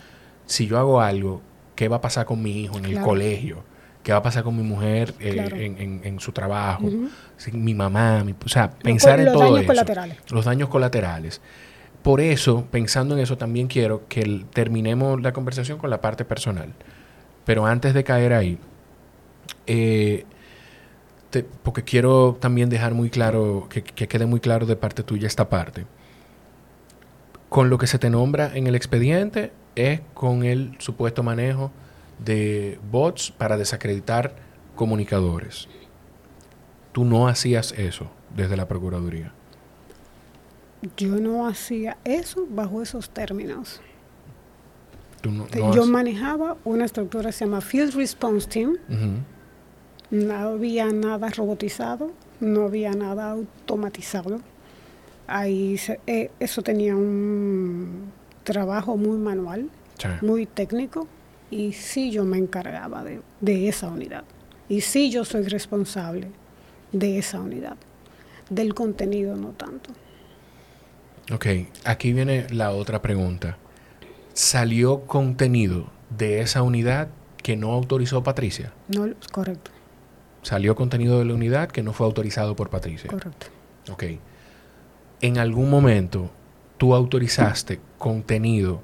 si 0.48 0.66
yo 0.66 0.80
hago 0.80 1.00
algo, 1.00 1.44
¿qué 1.76 1.88
va 1.90 1.98
a 1.98 2.02
pasar 2.02 2.26
con 2.26 2.42
mi 2.42 2.64
hijo 2.64 2.78
en 2.80 2.86
el 2.86 3.00
colegio? 3.02 3.64
¿Qué 4.04 4.12
va 4.14 4.20
a 4.20 4.24
pasar 4.24 4.44
con 4.44 4.56
mi 4.56 4.64
mujer 4.64 5.14
eh, 5.20 5.34
Claro. 5.34 5.58
en, 5.58 6.02
en- 6.04 6.20
su 6.20 6.32
trabajo? 6.32 6.90
Sí, 7.38 7.52
mi 7.52 7.74
mamá, 7.76 8.24
mi- 8.24 8.34
o 8.44 8.50
sea, 8.50 8.72
pensar 8.72 9.20
en 9.20 9.26
los 9.26 9.34
todo 9.34 9.44
daños 9.44 9.60
eso. 9.60 9.68
colaterales. 9.68 10.18
Los 10.32 10.46
daños 10.46 10.70
colaterales. 10.70 11.42
Por 12.08 12.22
eso, 12.22 12.66
pensando 12.72 13.16
en 13.16 13.20
eso, 13.20 13.38
también 13.38 13.68
quiero 13.68 14.08
que 14.08 14.46
terminemos 14.54 15.22
la 15.22 15.34
conversación 15.34 15.78
con 15.78 15.90
la 15.90 16.00
parte 16.00 16.24
personal. 16.24 16.72
Pero 17.44 17.66
antes 17.66 17.94
de 17.94 18.06
caer 18.06 18.32
ahí, 18.32 18.58
eh, 19.66 20.24
porque 21.64 21.84
quiero 21.84 22.38
también 22.40 22.70
dejar 22.70 22.94
muy 22.94 23.10
claro, 23.10 23.68
que, 23.70 23.84
que 23.84 24.08
quede 24.08 24.26
muy 24.26 24.40
claro 24.40 24.66
de 24.66 24.78
parte 24.78 25.04
tuya 25.04 25.28
esta 25.28 25.50
parte. 25.50 25.86
Con 27.50 27.70
lo 27.70 27.78
que 27.78 27.88
se 27.88 28.00
te 28.00 28.10
nombra 28.10 28.56
en 28.56 28.68
el 28.68 28.76
expediente 28.76 29.52
es 29.76 30.00
con 30.14 30.46
el 30.46 30.78
supuesto 30.80 31.24
manejo 31.24 31.74
de 32.24 32.80
bots 32.90 33.32
para 33.32 33.58
desacreditar 33.58 34.34
comunicadores. 34.78 35.68
Tú 36.94 37.04
no 37.04 37.28
hacías 37.28 37.74
eso 37.74 38.10
desde 38.34 38.56
la 38.56 38.70
Procuraduría. 38.70 39.34
Yo 40.96 41.10
no 41.20 41.48
hacía 41.48 41.98
eso 42.04 42.46
bajo 42.50 42.82
esos 42.82 43.10
términos. 43.10 43.82
No, 45.24 45.32
no 45.32 45.74
yo 45.74 45.82
has- 45.84 45.88
manejaba 45.90 46.58
una 46.64 46.86
estructura 46.86 47.26
que 47.26 47.32
se 47.34 47.46
llama 47.46 47.62
Field 47.62 47.96
Response 47.96 48.48
Team. 48.48 48.78
No 50.10 50.34
había 50.36 50.86
nada 50.92 51.30
robotizado, 51.30 52.12
no 52.40 52.64
había 52.66 52.92
nada 52.92 53.32
automatizado. 53.32 54.40
Ahí 55.26 55.78
se- 55.78 56.00
eh, 56.08 56.32
eso 56.40 56.62
tenía 56.62 56.96
un 56.96 58.12
trabajo 58.44 58.96
muy 58.96 59.18
manual, 59.18 59.70
Sí. 59.98 60.08
muy 60.22 60.46
técnico, 60.46 61.08
y 61.52 61.74
sí 61.74 62.12
yo 62.12 62.24
me 62.24 62.38
encargaba 62.38 63.04
de, 63.04 63.20
de 63.42 63.68
esa 63.68 63.88
unidad. 63.90 64.24
Y 64.70 64.82
sí 64.82 65.10
yo 65.10 65.26
soy 65.26 65.44
responsable 65.44 66.30
de 66.94 67.18
esa 67.18 67.42
unidad. 67.42 67.76
Del 68.50 68.74
contenido 68.74 69.36
no 69.36 69.50
tanto. 69.50 69.90
Ok, 71.34 71.46
aquí 71.84 72.14
viene 72.14 72.48
la 72.52 72.72
otra 72.72 73.02
pregunta. 73.02 73.58
¿Salió 74.34 75.02
contenido 75.06 75.90
de 76.10 76.42
esa 76.42 76.62
unidad 76.62 77.10
que 77.44 77.58
no 77.58 77.74
autorizó 77.74 78.24
Patricia? 78.24 78.72
No, 78.88 79.08
correcto, 79.32 79.72
Salió 80.42 80.76
contenido 80.76 81.20
de 81.20 81.26
la 81.26 81.34
unidad 81.34 81.70
que 81.70 81.84
no 81.84 81.92
fue 81.92 82.06
autorizado 82.06 82.56
por 82.56 82.70
Patricia. 82.70 83.10
correcto. 83.10 83.48
Ok. 83.92 84.04
¿En 85.20 85.38
algún 85.38 85.70
momento 85.70 86.30
tú 86.78 86.94
autorizaste 86.96 87.82
contenido 87.98 88.82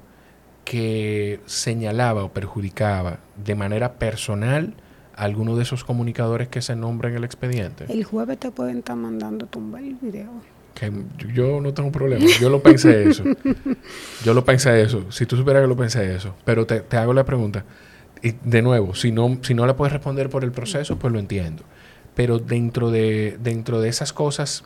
que 0.64 1.40
señalaba 1.46 2.24
o 2.24 2.32
perjudicaba 2.32 3.20
de 3.42 3.54
manera 3.54 3.94
personal 3.94 4.74
a 5.16 5.22
alguno 5.24 5.56
de 5.56 5.62
esos 5.62 5.84
comunicadores 5.84 6.48
que 6.48 6.60
se 6.60 6.74
nombran 6.76 7.12
en 7.12 7.18
el 7.18 7.24
expediente? 7.24 7.86
El 7.88 8.04
jueves 8.04 8.38
te 8.38 8.50
pueden 8.50 8.78
estar 8.78 8.96
mandando 8.96 9.46
tumbar 9.46 9.82
el 9.82 9.94
video. 9.94 10.30
Que 10.74 10.90
yo 11.32 11.60
no 11.60 11.72
tengo 11.72 11.92
problema. 11.92 12.24
Yo 12.40 12.50
lo 12.50 12.60
pensé 12.62 13.08
eso. 13.08 13.22
Yo 14.24 14.34
lo 14.34 14.44
pensé 14.44 14.82
eso. 14.82 15.10
Si 15.10 15.24
tú 15.24 15.36
supieras 15.36 15.62
que 15.62 15.68
lo 15.68 15.76
pensé 15.76 16.14
eso. 16.14 16.34
Pero 16.44 16.66
te, 16.66 16.80
te 16.80 16.96
hago 16.96 17.14
la 17.14 17.24
pregunta. 17.24 17.64
Y 18.22 18.34
de 18.42 18.62
nuevo, 18.62 18.94
si 18.94 19.12
no, 19.12 19.38
si 19.42 19.54
no 19.54 19.66
la 19.66 19.76
puedes 19.76 19.92
responder 19.92 20.30
por 20.30 20.44
el 20.44 20.50
proceso, 20.50 20.98
pues 20.98 21.12
lo 21.12 21.18
entiendo. 21.18 21.62
Pero 22.14 22.38
dentro 22.38 22.90
de, 22.90 23.36
dentro 23.40 23.80
de 23.80 23.88
esas 23.88 24.12
cosas 24.12 24.64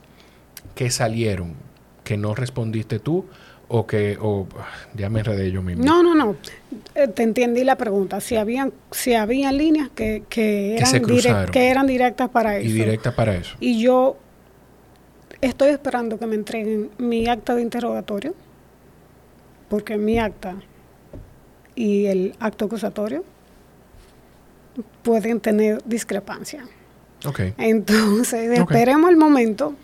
que 0.75 0.91
salieron 0.91 1.55
que 2.05 2.17
no 2.17 2.35
respondiste 2.35 3.01
tú 3.01 3.27
o 3.69 3.87
que 3.87 4.17
o 4.21 4.47
ya 4.95 5.11
me 5.11 5.21
enredé 5.21 5.51
yo 5.51 5.63
mismo. 5.63 5.85
No, 5.85 6.03
no, 6.03 6.15
no. 6.15 6.37
Eh, 6.95 7.09
te 7.09 7.23
entendí 7.23 7.65
la 7.65 7.77
pregunta. 7.77 8.21
Si 8.21 8.37
habían 8.37 8.73
si 8.91 9.15
habían 9.15 9.59
líneas 9.59 9.91
que, 9.95 10.23
que, 10.29 10.77
eran, 10.77 11.51
que 11.51 11.69
eran 11.69 11.87
directas 11.87 12.31
para 12.31 12.57
eso. 12.57 12.69
Y 12.69 12.73
directas 12.73 13.15
para 13.15 13.35
eso. 13.35 13.57
Y 13.61 13.83
yo 13.83 14.17
estoy 15.41 15.69
esperando 15.69 16.19
que 16.19 16.27
me 16.27 16.35
entreguen 16.35 16.91
mi 16.99 17.29
acta 17.29 17.55
de 17.55 17.63
interrogatorio, 17.63 18.35
porque 19.69 19.97
mi 19.97 20.19
acta 20.19 20.57
y 21.75 22.07
el 22.07 22.35
acto 22.41 22.65
acusatorio 22.65 23.25
pueden 25.03 25.41
tener 25.41 25.83
discrepancia. 25.85 26.65
Okay. 27.25 27.55
Entonces, 27.59 28.59
esperemos 28.59 29.11
el 29.11 29.17
momento 29.17 29.75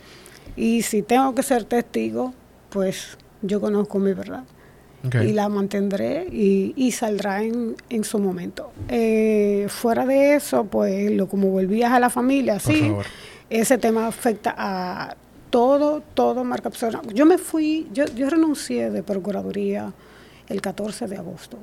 y 0.56 0.82
si 0.82 1.02
tengo 1.02 1.34
que 1.34 1.42
ser 1.42 1.64
testigo, 1.64 2.32
pues 2.70 3.18
yo 3.42 3.60
conozco 3.60 3.98
mi 3.98 4.12
verdad. 4.12 4.44
Y 5.22 5.32
la 5.32 5.50
mantendré 5.50 6.26
y, 6.32 6.90
saldrá 6.92 7.42
en, 7.42 7.76
en, 7.90 8.04
su 8.04 8.18
momento. 8.18 8.72
Eh, 8.88 9.66
fuera 9.68 10.06
de 10.06 10.34
eso, 10.34 10.64
pues 10.64 11.10
lo 11.10 11.28
como 11.28 11.48
volvías 11.48 11.92
a 11.92 12.00
la 12.00 12.08
familia, 12.08 12.58
sí, 12.58 12.90
ese 13.50 13.76
tema 13.76 14.06
afecta 14.06 14.54
a 14.56 15.14
todo, 15.54 16.02
todo 16.14 16.42
marca 16.42 16.68
personal. 16.68 17.06
Yo 17.14 17.24
me 17.26 17.38
fui, 17.38 17.88
yo, 17.92 18.06
yo 18.06 18.28
renuncié 18.28 18.90
de 18.90 19.04
Procuraduría 19.04 19.92
el 20.48 20.60
14 20.60 21.06
de 21.06 21.16
agosto 21.16 21.58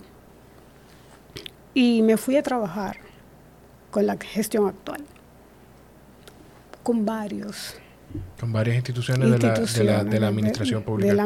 y 1.74 2.02
me 2.02 2.16
fui 2.16 2.38
a 2.38 2.42
trabajar 2.42 2.96
con 3.92 4.08
la 4.08 4.16
gestión 4.16 4.66
actual, 4.66 5.04
con 6.84 7.06
varios. 7.06 7.76
Con 8.40 8.54
varias 8.54 8.78
instituciones, 8.78 9.30
de, 9.30 9.84
la, 9.84 10.06
de, 10.06 10.20
la, 10.22 10.28
administración 10.30 10.84
pública. 10.84 11.10
De 11.10 11.14
la 11.14 11.26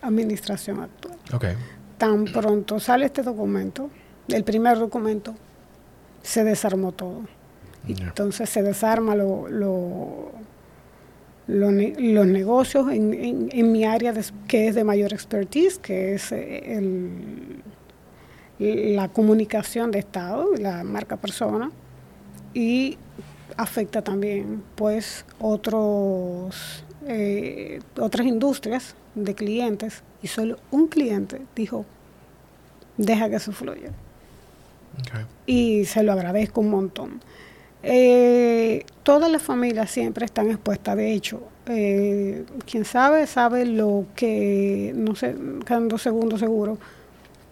administración 0.00 0.80
actual. 0.80 1.18
Okay. 1.34 1.54
Tan 1.98 2.24
pronto 2.24 2.80
sale 2.80 3.04
este 3.04 3.22
documento, 3.22 3.90
el 4.28 4.42
primer 4.42 4.78
documento, 4.78 5.34
se 6.22 6.44
desarmó 6.44 6.92
todo. 6.92 7.24
Entonces 7.86 8.48
se 8.48 8.62
desarma 8.62 9.14
lo, 9.14 9.48
lo, 9.48 10.32
los 11.46 12.26
negocios 12.26 12.90
en, 12.90 13.48
en, 13.52 13.72
mi 13.72 13.84
área 13.84 14.14
que 14.48 14.68
es 14.68 14.74
de 14.74 14.84
mayor 14.84 15.12
expertise, 15.12 15.78
que 15.78 16.14
es 16.14 16.32
eh, 16.32 16.76
el, 16.76 17.62
la 18.58 19.08
comunicación 19.08 19.90
de 19.90 19.98
Estado, 19.98 20.48
la 20.56 20.84
marca 20.84 21.16
persona, 21.16 21.70
y 22.54 22.96
afecta 23.56 24.02
también 24.02 24.62
pues 24.74 25.24
otros 25.38 26.84
eh, 27.06 27.80
otras 27.98 28.26
industrias 28.26 28.94
de 29.14 29.34
clientes 29.34 30.02
y 30.22 30.28
solo 30.28 30.58
un 30.70 30.88
cliente 30.88 31.42
dijo 31.54 31.84
deja 32.96 33.28
que 33.28 33.36
eso 33.36 33.52
fluya 33.52 33.90
y 35.46 35.84
se 35.84 36.02
lo 36.02 36.12
agradezco 36.12 36.60
un 36.60 36.70
montón 36.70 37.20
eh, 37.84 38.84
todas 39.02 39.30
las 39.30 39.42
familias 39.42 39.90
siempre 39.90 40.24
están 40.24 40.50
expuestas 40.50 40.96
de 40.96 41.12
hecho 41.12 41.42
eh, 41.66 42.44
quien 42.66 42.84
sabe 42.84 43.26
sabe 43.26 43.66
lo 43.66 44.06
que 44.14 44.92
no 44.94 45.14
sé 45.14 45.34
quedan 45.64 45.88
dos 45.88 46.02
segundos 46.02 46.40
seguro 46.40 46.78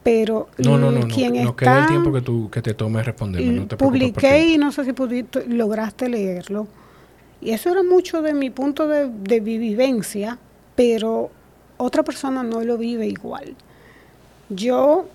pero 0.03 0.49
no, 0.59 0.79
no, 0.79 0.91
no, 0.91 1.07
quien 1.07 1.45
no, 1.45 1.55
queda 1.55 1.83
el 1.83 1.87
tiempo 1.87 2.13
que, 2.13 2.23
tú, 2.23 2.51
que 2.51 2.61
te 2.61 2.75
tomes 2.75 3.07
responderme. 3.07 3.53
No 3.53 3.67
te 3.69 3.77
publiqué 3.77 4.49
y 4.49 4.59
no 4.59 4.73
sé 4.73 4.85
si 4.85 4.93
pudiste, 4.93 5.47
lograste 5.47 6.09
leerlo. 6.09 6.67
Y 7.41 7.51
eso 7.51 7.71
era 7.71 7.83
mucho 7.85 8.21
de 8.21 8.35
mi 8.35 8.51
punto 8.51 8.89
de, 8.89 9.09
de 9.09 9.41
vivencia, 9.41 10.39
pero 10.75 11.31
otra 11.77 12.03
persona 12.03 12.43
no 12.43 12.63
lo 12.63 12.79
vive 12.79 13.07
igual. 13.07 13.55
Yo 14.49 15.07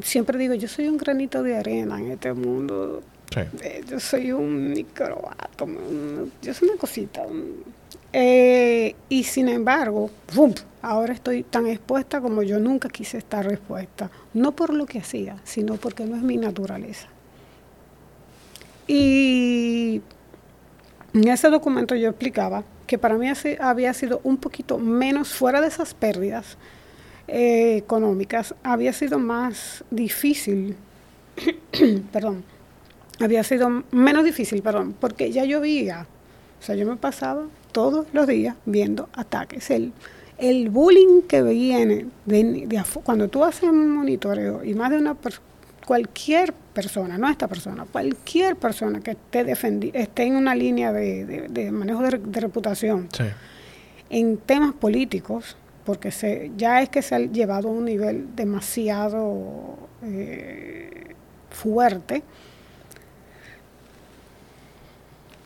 siempre 0.00 0.38
digo, 0.38 0.54
yo 0.54 0.68
soy 0.68 0.88
un 0.88 0.96
granito 0.96 1.42
de 1.42 1.56
arena 1.56 1.98
en 1.98 2.12
este 2.12 2.32
mundo. 2.32 3.02
Eh, 3.36 3.84
yo 3.88 4.00
soy 4.00 4.32
un 4.32 4.70
microátomo, 4.70 5.78
yo 6.42 6.54
soy 6.54 6.68
una 6.68 6.78
cosita. 6.78 7.24
Eh, 8.12 8.94
y 9.08 9.24
sin 9.24 9.48
embargo, 9.48 10.10
¡bum! 10.34 10.54
ahora 10.80 11.12
estoy 11.12 11.42
tan 11.42 11.66
expuesta 11.66 12.20
como 12.20 12.42
yo 12.42 12.58
nunca 12.58 12.88
quise 12.88 13.18
estar 13.18 13.46
expuesta. 13.50 14.10
No 14.34 14.52
por 14.52 14.72
lo 14.72 14.86
que 14.86 14.98
hacía, 14.98 15.36
sino 15.44 15.76
porque 15.76 16.04
no 16.04 16.16
es 16.16 16.22
mi 16.22 16.36
naturaleza. 16.36 17.08
Y 18.86 20.00
en 21.12 21.28
ese 21.28 21.50
documento 21.50 21.94
yo 21.94 22.08
explicaba 22.08 22.64
que 22.86 22.96
para 22.96 23.16
mí 23.16 23.26
había 23.60 23.92
sido 23.92 24.20
un 24.24 24.38
poquito 24.38 24.78
menos 24.78 25.34
fuera 25.34 25.60
de 25.60 25.68
esas 25.68 25.92
pérdidas 25.92 26.56
eh, 27.26 27.76
económicas, 27.76 28.54
había 28.62 28.94
sido 28.94 29.18
más 29.18 29.84
difícil, 29.90 30.74
perdón, 32.12 32.42
había 33.20 33.42
sido 33.44 33.84
menos 33.90 34.24
difícil, 34.24 34.62
perdón, 34.62 34.94
porque 34.98 35.30
ya 35.32 35.44
yo 35.44 35.60
veía, 35.60 36.06
o 36.60 36.62
sea, 36.62 36.74
yo 36.74 36.86
me 36.86 36.96
pasaba 36.96 37.46
todos 37.72 38.06
los 38.12 38.26
días 38.26 38.56
viendo 38.66 39.08
ataques. 39.12 39.70
El, 39.70 39.92
el 40.38 40.70
bullying 40.70 41.22
que 41.22 41.42
viene 41.42 42.06
de, 42.24 42.82
cuando 43.02 43.28
tú 43.28 43.44
haces 43.44 43.64
un 43.64 43.90
monitoreo 43.90 44.64
y 44.64 44.74
más 44.74 44.90
de 44.90 44.98
una 44.98 45.14
persona, 45.14 45.46
cualquier 45.86 46.52
persona, 46.52 47.16
no 47.16 47.30
esta 47.30 47.48
persona, 47.48 47.86
cualquier 47.90 48.56
persona 48.56 49.00
que 49.00 49.12
esté, 49.12 49.42
defendi 49.42 49.90
esté 49.94 50.24
en 50.24 50.36
una 50.36 50.54
línea 50.54 50.92
de, 50.92 51.70
manejo 51.72 52.02
de, 52.02 52.40
reputación 52.40 53.08
en 54.10 54.36
temas 54.36 54.74
políticos, 54.74 55.56
porque 55.84 56.10
se, 56.10 56.52
ya 56.56 56.82
es 56.82 56.90
que 56.90 57.00
se 57.00 57.14
ha 57.14 57.18
llevado 57.18 57.68
a 57.68 57.72
un 57.72 57.86
nivel 57.86 58.36
demasiado 58.36 59.78
eh, 60.02 61.14
fuerte, 61.50 62.22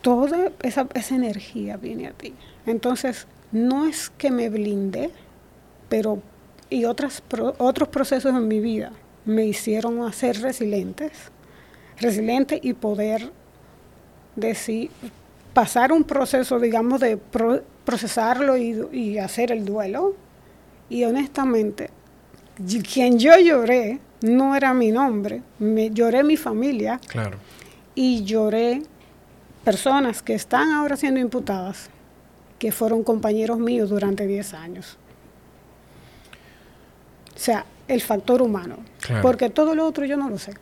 toda 0.03 0.51
esa, 0.61 0.87
esa 0.93 1.15
energía 1.15 1.77
viene 1.77 2.07
a 2.07 2.11
ti. 2.11 2.35
Entonces, 2.67 3.25
no 3.51 3.87
es 3.87 4.11
que 4.11 4.29
me 4.29 4.49
blinde, 4.49 5.09
pero 5.89 6.21
y 6.69 6.85
otras 6.85 7.21
otros 7.59 7.89
procesos 7.89 8.33
en 8.33 8.47
mi 8.47 8.59
vida 8.59 8.91
me 9.25 9.45
hicieron 9.45 10.03
hacer 10.03 10.41
resilientes, 10.41 11.11
resiliente 11.99 12.59
y 12.61 12.73
poder 12.73 13.31
decir, 14.35 14.89
pasar 15.53 15.91
un 15.91 16.03
proceso, 16.03 16.59
digamos, 16.59 16.99
de 16.99 17.17
procesarlo 17.85 18.57
y, 18.57 19.17
hacer 19.19 19.51
el 19.51 19.65
duelo. 19.65 20.15
Y 20.89 21.03
honestamente, 21.03 21.89
quien 22.91 23.19
yo 23.19 23.37
lloré 23.37 23.99
no 24.21 24.55
era 24.55 24.73
mi 24.73 24.91
nombre, 24.91 25.41
me 25.59 25.91
lloré 25.91 26.23
mi 26.23 26.37
familia. 26.37 26.99
Claro. 27.07 27.37
Y 27.95 28.23
lloré 28.23 28.81
personas 29.63 30.21
que 30.21 30.33
están 30.33 30.71
ahora 30.71 30.97
siendo 30.97 31.19
imputadas, 31.19 31.89
que 32.59 32.71
fueron 32.71 33.03
compañeros 33.03 33.59
míos 33.59 33.89
durante 33.89 34.27
10 34.27 34.53
años. 34.53 34.97
O 37.35 37.39
sea, 37.39 37.65
el 37.87 38.01
factor 38.01 38.41
humano. 38.41 38.77
Porque 39.21 39.49
todo 39.49 39.75
lo 39.75 39.85
otro 39.85 40.05
yo 40.05 40.17
no 40.17 40.29
lo 40.29 40.37
sé. 40.37 40.53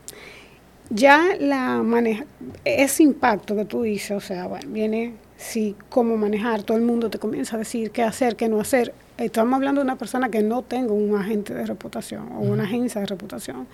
Ya 0.90 1.36
la 1.40 1.82
maneja, 1.84 2.26
ese 2.65 3.03
impacto 3.03 3.56
que 3.56 3.65
tú 3.65 3.84
dices, 3.84 4.11
o 4.11 4.19
sea, 4.19 4.48
bueno, 4.48 4.69
viene, 4.72 5.14
sí, 5.38 5.76
cómo 5.90 6.18
manejar, 6.18 6.64
todo 6.64 6.76
el 6.78 6.84
mundo 6.84 7.10
te 7.10 7.18
comienza 7.18 7.56
a 7.56 7.60
decir 7.60 7.91
qué 7.91 8.03
hacer, 8.03 8.36
qué 8.36 8.49
no 8.49 8.60
hacer. 8.60 8.94
Estamos 9.18 9.53
hablando 9.53 9.80
de 9.80 9.86
una 9.86 9.95
persona 9.95 10.30
que 10.30 10.41
no 10.41 10.64
tenga 10.64 10.91
un 10.91 11.15
agente 11.15 11.53
de 11.53 11.65
reputación 11.65 12.30
o 12.34 12.40
una 12.40 12.64
agencia 12.64 12.99
de 12.99 13.07
reputación. 13.07 13.68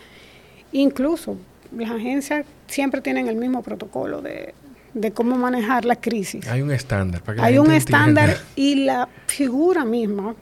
Incluso 0.74 1.38
las 1.76 1.90
agencias 1.90 2.46
siempre 2.68 3.02
tienen 3.02 3.28
el 3.28 3.36
mismo 3.36 3.64
protocolo 3.64 4.22
de, 4.22 4.54
de 4.94 5.12
cómo 5.12 5.38
manejar 5.38 5.86
la 5.86 5.96
crisis. 5.96 6.48
Hay 6.48 6.62
un 6.62 6.72
estándar. 6.72 7.22
Para 7.22 7.36
que 7.38 7.42
Hay 7.44 7.58
un 7.58 7.72
estándar 7.72 8.38
y 8.56 8.86
la 8.86 9.08
figura 9.28 9.86
misma, 9.86 10.36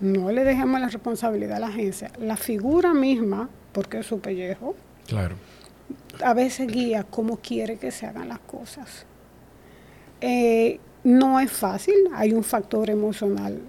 no 0.00 0.30
le 0.30 0.44
dejemos 0.44 0.80
la 0.80 0.88
responsabilidad 0.88 1.56
a 1.56 1.60
la 1.60 1.68
agencia, 1.68 2.10
la 2.20 2.36
figura 2.36 2.94
misma, 2.94 3.48
porque 3.72 4.00
es 4.00 4.06
su 4.06 4.20
pellejo, 4.20 4.74
claro. 5.06 5.36
a 6.22 6.34
veces 6.34 6.66
guía 6.68 7.04
cómo 7.08 7.38
quiere 7.38 7.78
que 7.78 7.90
se 7.90 8.06
hagan 8.06 8.28
las 8.28 8.40
cosas. 8.40 9.06
Eh, 10.20 10.80
no 11.04 11.40
es 11.40 11.50
fácil, 11.50 11.94
hay 12.14 12.32
un 12.32 12.44
factor 12.44 12.90
emocional 12.90 13.60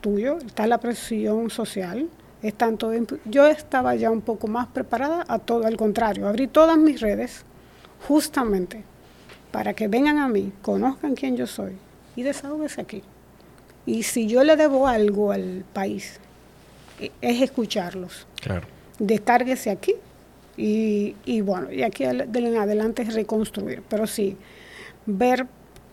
tuyo, 0.00 0.38
está 0.38 0.66
la 0.66 0.78
presión 0.78 1.50
social, 1.50 2.08
es 2.42 2.54
tanto 2.54 2.92
yo 3.24 3.46
estaba 3.46 3.94
ya 3.96 4.10
un 4.10 4.20
poco 4.20 4.46
más 4.46 4.66
preparada 4.68 5.24
a 5.26 5.38
todo 5.38 5.66
al 5.66 5.76
contrario, 5.76 6.28
abrí 6.28 6.46
todas 6.46 6.78
mis 6.78 7.00
redes 7.00 7.44
justamente 8.06 8.84
para 9.50 9.74
que 9.74 9.88
vengan 9.88 10.18
a 10.18 10.28
mí, 10.28 10.52
conozcan 10.62 11.14
quién 11.14 11.36
yo 11.36 11.46
soy 11.46 11.72
y 12.14 12.22
desahógese 12.22 12.80
aquí. 12.80 13.02
Y 13.84 14.02
si 14.02 14.26
yo 14.26 14.42
le 14.42 14.56
debo 14.56 14.88
algo 14.88 15.30
al 15.30 15.64
país, 15.72 16.18
e, 17.00 17.12
es 17.20 17.42
escucharlos. 17.42 18.26
Claro. 18.40 18.66
Descárguese 18.98 19.70
aquí 19.70 19.94
y, 20.56 21.14
y 21.24 21.40
bueno, 21.40 21.70
y 21.70 21.82
aquí 21.82 22.04
en 22.04 22.56
adelante 22.56 23.02
es 23.02 23.14
reconstruir. 23.14 23.82
Pero 23.88 24.06
sí, 24.06 24.36
ver 25.04 25.46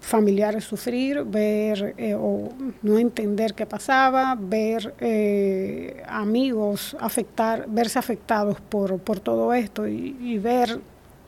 familiares 0.03 0.65
sufrir, 0.65 1.23
ver 1.23 1.95
eh, 1.97 2.13
o 2.13 2.49
no 2.81 2.97
entender 2.99 3.53
qué 3.53 3.65
pasaba, 3.65 4.35
ver 4.37 4.93
eh, 4.99 6.03
amigos 6.07 6.95
afectar, 6.99 7.65
verse 7.69 7.99
afectados 7.99 8.59
por, 8.59 8.99
por 8.99 9.21
todo 9.21 9.53
esto 9.53 9.87
y, 9.87 10.17
y, 10.19 10.37
ver 10.39 10.79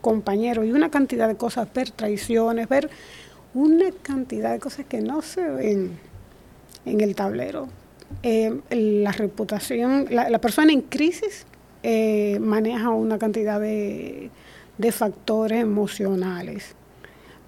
compañeros 0.06 0.64
y 0.64 0.70
una 0.70 0.88
cantidad 0.88 1.26
de 1.26 1.34
cosas, 1.34 1.66
ver 1.74 1.90
traiciones, 1.90 2.68
ver 2.68 2.88
una 3.54 3.90
cantidad 4.02 4.52
de 4.52 4.60
cosas 4.60 4.86
que 4.86 5.00
no 5.00 5.20
se 5.20 5.40
ven 5.40 5.98
en 6.84 7.00
el 7.00 7.16
tablero. 7.16 7.66
Eh, 8.22 8.60
la 8.70 9.10
reputación, 9.10 10.06
la, 10.08 10.30
la, 10.30 10.38
persona 10.38 10.72
en 10.72 10.82
crisis 10.82 11.44
eh, 11.82 12.38
maneja 12.38 12.90
una 12.90 13.18
cantidad 13.18 13.60
de, 13.60 14.30
de 14.78 14.92
factores 14.92 15.60
emocionales 15.60 16.76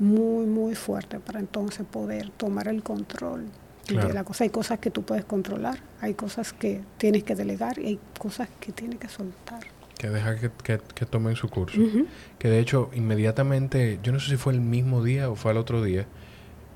muy, 0.00 0.44
muy 0.46 0.74
fuerte 0.74 1.20
para 1.20 1.38
entonces 1.38 1.86
poder 1.86 2.30
tomar 2.30 2.66
el 2.66 2.82
control 2.82 3.44
claro. 3.86 4.08
de 4.08 4.14
la 4.14 4.24
cosa. 4.24 4.42
Hay 4.42 4.50
cosas 4.50 4.80
que 4.80 4.90
tú 4.90 5.02
puedes 5.02 5.24
controlar, 5.24 5.78
hay 6.00 6.14
cosas 6.14 6.52
que 6.52 6.80
tienes 6.96 7.22
que 7.22 7.36
delegar 7.36 7.78
y 7.78 7.86
hay 7.86 8.00
cosas 8.18 8.48
que 8.58 8.72
tienes 8.72 8.98
que 8.98 9.06
soltar. 9.06 9.77
Que 9.98 10.08
deja 10.08 10.36
que, 10.36 10.50
que, 10.62 10.78
que 10.94 11.06
tomen 11.06 11.36
su 11.36 11.48
curso. 11.48 11.80
Uh 11.80 11.84
-huh. 11.84 12.06
Que 12.38 12.48
de 12.48 12.60
hecho, 12.60 12.90
inmediatamente, 12.94 13.98
yo 14.02 14.12
no 14.12 14.20
sé 14.20 14.30
si 14.30 14.36
fue 14.36 14.52
el 14.52 14.60
mismo 14.60 15.02
día 15.02 15.28
o 15.28 15.34
fue 15.34 15.50
el 15.52 15.58
otro 15.58 15.82
día, 15.82 16.06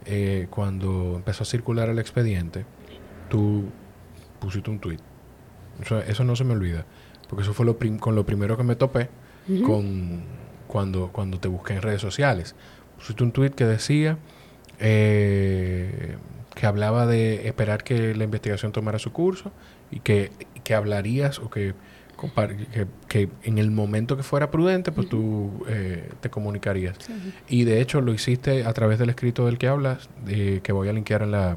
eh, 0.06 0.48
cuando 0.50 1.14
empezó 1.16 1.44
a 1.44 1.46
circular 1.46 1.88
el 1.88 1.98
expediente, 1.98 2.64
tú 3.28 3.64
pusiste 4.40 4.70
un 4.70 4.80
tweet. 4.80 4.98
Eso, 5.80 6.00
eso 6.00 6.24
no 6.24 6.34
se 6.34 6.44
me 6.44 6.52
olvida, 6.52 6.84
porque 7.28 7.42
eso 7.44 7.54
fue 7.54 7.64
lo 7.64 7.78
con 7.98 8.14
lo 8.14 8.26
primero 8.26 8.56
que 8.56 8.64
me 8.64 8.74
topé 8.76 9.08
uh 9.48 9.52
-huh. 9.52 9.62
con 9.62 10.22
cuando, 10.66 11.10
cuando 11.12 11.38
te 11.38 11.48
busqué 11.48 11.74
en 11.74 11.82
redes 11.82 12.00
sociales 12.00 12.54
pusiste 12.96 13.22
un 13.24 13.32
tweet 13.32 13.50
que 13.50 13.66
decía 13.66 14.16
eh, 14.78 16.16
que 16.54 16.66
hablaba 16.66 17.06
de 17.06 17.46
esperar 17.46 17.82
que 17.84 18.14
la 18.14 18.24
investigación 18.24 18.72
tomara 18.72 18.98
su 18.98 19.12
curso 19.12 19.52
y 19.90 20.00
que, 20.00 20.30
que 20.64 20.74
hablarías 20.74 21.38
o 21.38 21.50
que, 21.50 21.74
que, 22.30 22.86
que, 23.08 23.28
en 23.42 23.58
el 23.58 23.70
momento 23.70 24.16
que 24.16 24.22
fuera 24.22 24.50
prudente, 24.50 24.92
pues 24.92 25.06
uh 25.06 25.10
-huh. 25.10 25.10
tú 25.10 25.64
eh, 25.68 26.10
te 26.20 26.30
comunicarías. 26.30 26.96
Y 27.48 27.64
de 27.64 27.80
hecho 27.80 28.00
lo 28.00 28.12
hiciste 28.12 28.64
a 28.64 28.72
través 28.72 28.98
del 28.98 29.10
escrito 29.10 29.46
del 29.46 29.58
que 29.58 29.68
hablas, 29.68 30.08
eh, 30.28 30.60
que 30.62 30.72
voy 30.72 30.88
a 30.88 30.92
linkear 30.92 31.22
en 31.22 31.30
la, 31.32 31.56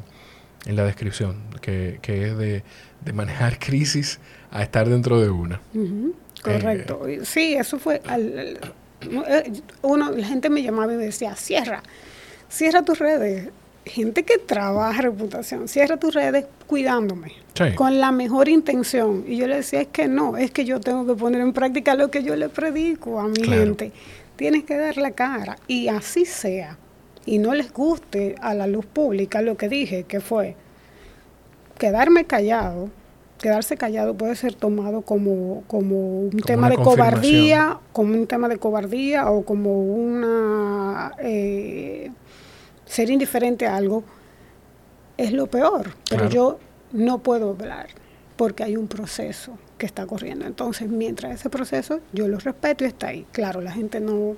en 0.65 0.75
la 0.75 0.83
descripción, 0.83 1.43
que, 1.61 1.99
que 2.01 2.27
es 2.27 2.37
de, 2.37 2.63
de, 3.03 3.13
manejar 3.13 3.59
crisis 3.67 4.19
a 4.51 4.63
estar 4.63 4.89
dentro 4.89 5.19
de 5.19 5.29
una. 5.29 5.61
Uh 5.73 5.79
-huh. 5.79 6.13
Correcto. 6.43 7.01
sí, 7.23 7.55
eso 7.55 7.79
fue... 7.79 8.01
Al, 8.05 8.39
al 8.39 8.59
uno, 9.81 10.11
la 10.11 10.27
gente 10.27 10.49
me 10.49 10.61
llamaba 10.63 10.93
y 10.93 10.97
me 10.97 11.05
decía, 11.05 11.35
cierra, 11.35 11.83
cierra 12.49 12.83
tus 12.83 12.99
redes. 12.99 13.49
Gente 13.86 14.24
que 14.24 14.38
trabaja 14.40 15.02
reputación, 15.02 15.68
cierra 15.68 15.98
tus 15.98 16.14
redes 16.14 16.45
cuidándome, 16.66 17.34
sí. 17.53 17.76
con 17.76 17.99
la 17.99 18.12
mejor 18.12 18.49
intención. 18.49 19.24
Y 19.28 19.38
yo 19.38 19.48
le 19.48 19.57
decía, 19.57 19.82
es 19.82 19.88
que 19.88 20.07
no, 20.07 20.38
es 20.38 20.52
que 20.52 20.66
yo 20.66 20.80
tengo 20.80 21.06
que 21.06 21.14
poner 21.14 21.41
en 21.41 21.53
práctica 21.53 21.94
lo 21.94 22.10
que 22.10 22.24
yo 22.24 22.36
le 22.36 22.49
predico 22.49 23.20
a 23.20 23.28
mi 23.28 23.36
claro. 23.36 23.62
gente. 23.62 23.91
Tienes 24.36 24.64
que 24.64 24.76
dar 24.76 24.98
la 24.98 25.12
cara 25.12 25.57
y 25.68 25.88
así 25.88 26.26
sea. 26.26 26.78
Y 27.26 27.38
no 27.38 27.53
les 27.53 27.72
guste 27.72 28.36
a 28.41 28.53
la 28.53 28.68
luz 28.68 28.86
pública 28.86 29.41
lo 29.41 29.56
que 29.56 29.70
dije, 29.70 30.03
que 30.03 30.20
fue 30.20 30.56
quedarme 31.78 32.26
callado, 32.26 32.90
quedarse 33.40 33.78
callado 33.78 34.16
puede 34.16 34.36
ser 34.36 34.56
tomado 34.56 35.02
como, 35.02 35.64
como 35.68 36.22
un 36.22 36.30
como 36.32 36.44
tema 36.44 36.70
de 36.70 36.78
cobardía, 36.78 37.80
como 37.91 38.14
un 38.14 38.28
tema 38.28 38.48
de 38.48 38.57
cobardía 38.57 39.30
o 39.30 39.44
como 39.44 39.82
una 39.82 41.14
eh, 41.20 42.12
ser 42.95 43.09
indiferente 43.09 43.67
a 43.67 43.76
algo, 43.76 44.03
es 45.17 45.34
lo 45.34 45.47
peor. 45.47 45.95
Pero 46.09 46.30
claro. 46.30 46.30
yo 46.30 46.59
no 46.93 47.19
puedo 47.19 47.49
hablar 47.51 47.88
porque 48.38 48.63
hay 48.63 48.77
un 48.77 48.88
proceso 48.88 49.57
que 49.77 49.85
está 49.85 50.05
corriendo. 50.05 50.45
Entonces, 50.45 50.88
mientras 50.89 51.34
ese 51.34 51.49
proceso, 51.49 51.99
yo 52.13 52.27
lo 52.30 52.39
respeto 52.39 52.85
y 52.85 52.88
está 52.88 53.07
ahí. 53.07 53.26
Claro, 53.31 53.59
la 53.61 53.72
gente 53.72 53.99
no... 53.99 54.35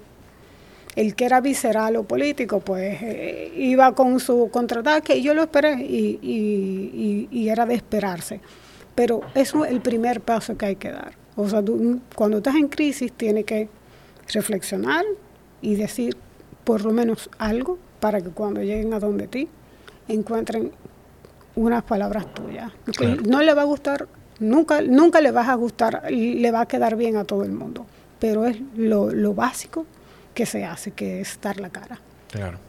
El 0.96 1.14
que 1.14 1.26
era 1.26 1.40
visceral 1.42 1.96
o 1.98 2.04
político, 2.04 2.60
pues 2.60 2.98
eh, 3.04 3.54
iba 3.56 3.94
con 3.94 4.20
su 4.20 4.50
contraataque 4.52 5.18
y 5.18 5.22
yo 5.22 5.36
lo 5.36 5.44
esperé 5.44 5.74
y, 5.76 6.18
y, 6.24 7.28
y, 7.32 7.40
y 7.40 7.50
era 7.50 7.68
de 7.68 7.76
esperarse. 7.76 8.42
Pero 8.96 9.22
eso 9.36 9.64
es 9.64 9.72
el 9.72 9.82
primer 9.82 10.22
paso 10.22 10.58
que 10.58 10.66
hay 10.66 10.76
que 10.76 10.92
dar. 10.92 11.14
O 11.36 11.48
sea, 11.48 11.64
tú, 11.64 12.00
cuando 12.16 12.38
estás 12.38 12.56
en 12.56 12.68
crisis 12.68 13.12
tienes 13.14 13.46
que 13.46 13.70
reflexionar 14.34 15.06
y 15.62 15.76
decir 15.76 16.18
por 16.64 16.84
lo 16.84 16.92
menos 16.92 17.30
algo 17.38 17.78
para 18.00 18.22
que 18.22 18.30
cuando 18.30 18.62
lleguen 18.62 18.94
a 18.94 19.00
donde 19.00 19.28
ti 19.28 19.48
encuentren 20.08 20.72
unas 21.56 21.84
palabras 21.84 22.34
tuyas. 22.34 22.72
Claro. 22.96 23.22
No 23.28 23.42
le 23.42 23.54
va 23.54 23.64
a 23.64 23.66
gustar, 23.66 24.08
nunca, 24.40 24.82
nunca 24.82 25.22
le 25.22 25.32
vas 25.32 25.50
a 25.50 25.56
gustar, 25.56 26.04
le 26.10 26.52
va 26.52 26.62
a 26.62 26.66
quedar 26.68 26.96
bien 26.96 27.18
a 27.18 27.24
todo 27.24 27.44
el 27.44 27.52
mundo, 27.52 27.86
pero 28.20 28.46
es 28.46 28.58
lo, 28.76 29.12
lo 29.12 29.34
básico 29.34 29.86
que 30.34 30.46
se 30.46 30.66
hace, 30.66 30.92
que 30.92 31.22
es 31.22 31.40
dar 31.42 31.60
la 31.60 31.70
cara. 31.70 32.00
Claro. 32.32 32.60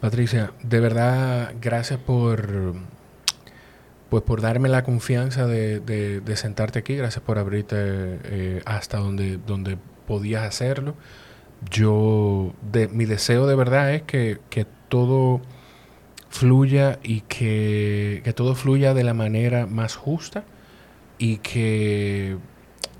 Patricia, 0.00 0.52
de 0.62 0.80
verdad, 0.80 1.54
gracias 1.60 1.98
por 1.98 2.74
pues 4.10 4.22
por 4.22 4.40
darme 4.40 4.68
la 4.68 4.84
confianza 4.84 5.46
de, 5.46 5.80
de, 5.80 6.20
de 6.20 6.36
sentarte 6.36 6.78
aquí, 6.78 6.94
gracias 6.94 7.24
por 7.24 7.36
abrirte 7.38 7.76
eh, 7.78 8.62
hasta 8.64 8.98
donde, 8.98 9.38
donde 9.38 9.76
podías 10.06 10.44
hacerlo. 10.44 10.94
Yo, 11.70 12.52
de, 12.72 12.88
mi 12.88 13.04
deseo 13.04 13.46
de 13.46 13.54
verdad 13.54 13.94
es 13.94 14.02
que, 14.02 14.38
que 14.50 14.66
todo 14.88 15.40
fluya 16.28 16.98
y 17.02 17.20
que, 17.22 18.20
que, 18.24 18.32
todo 18.32 18.54
fluya 18.54 18.94
de 18.94 19.04
la 19.04 19.14
manera 19.14 19.66
más 19.66 19.94
justa 19.96 20.44
y 21.18 21.38
que, 21.38 22.36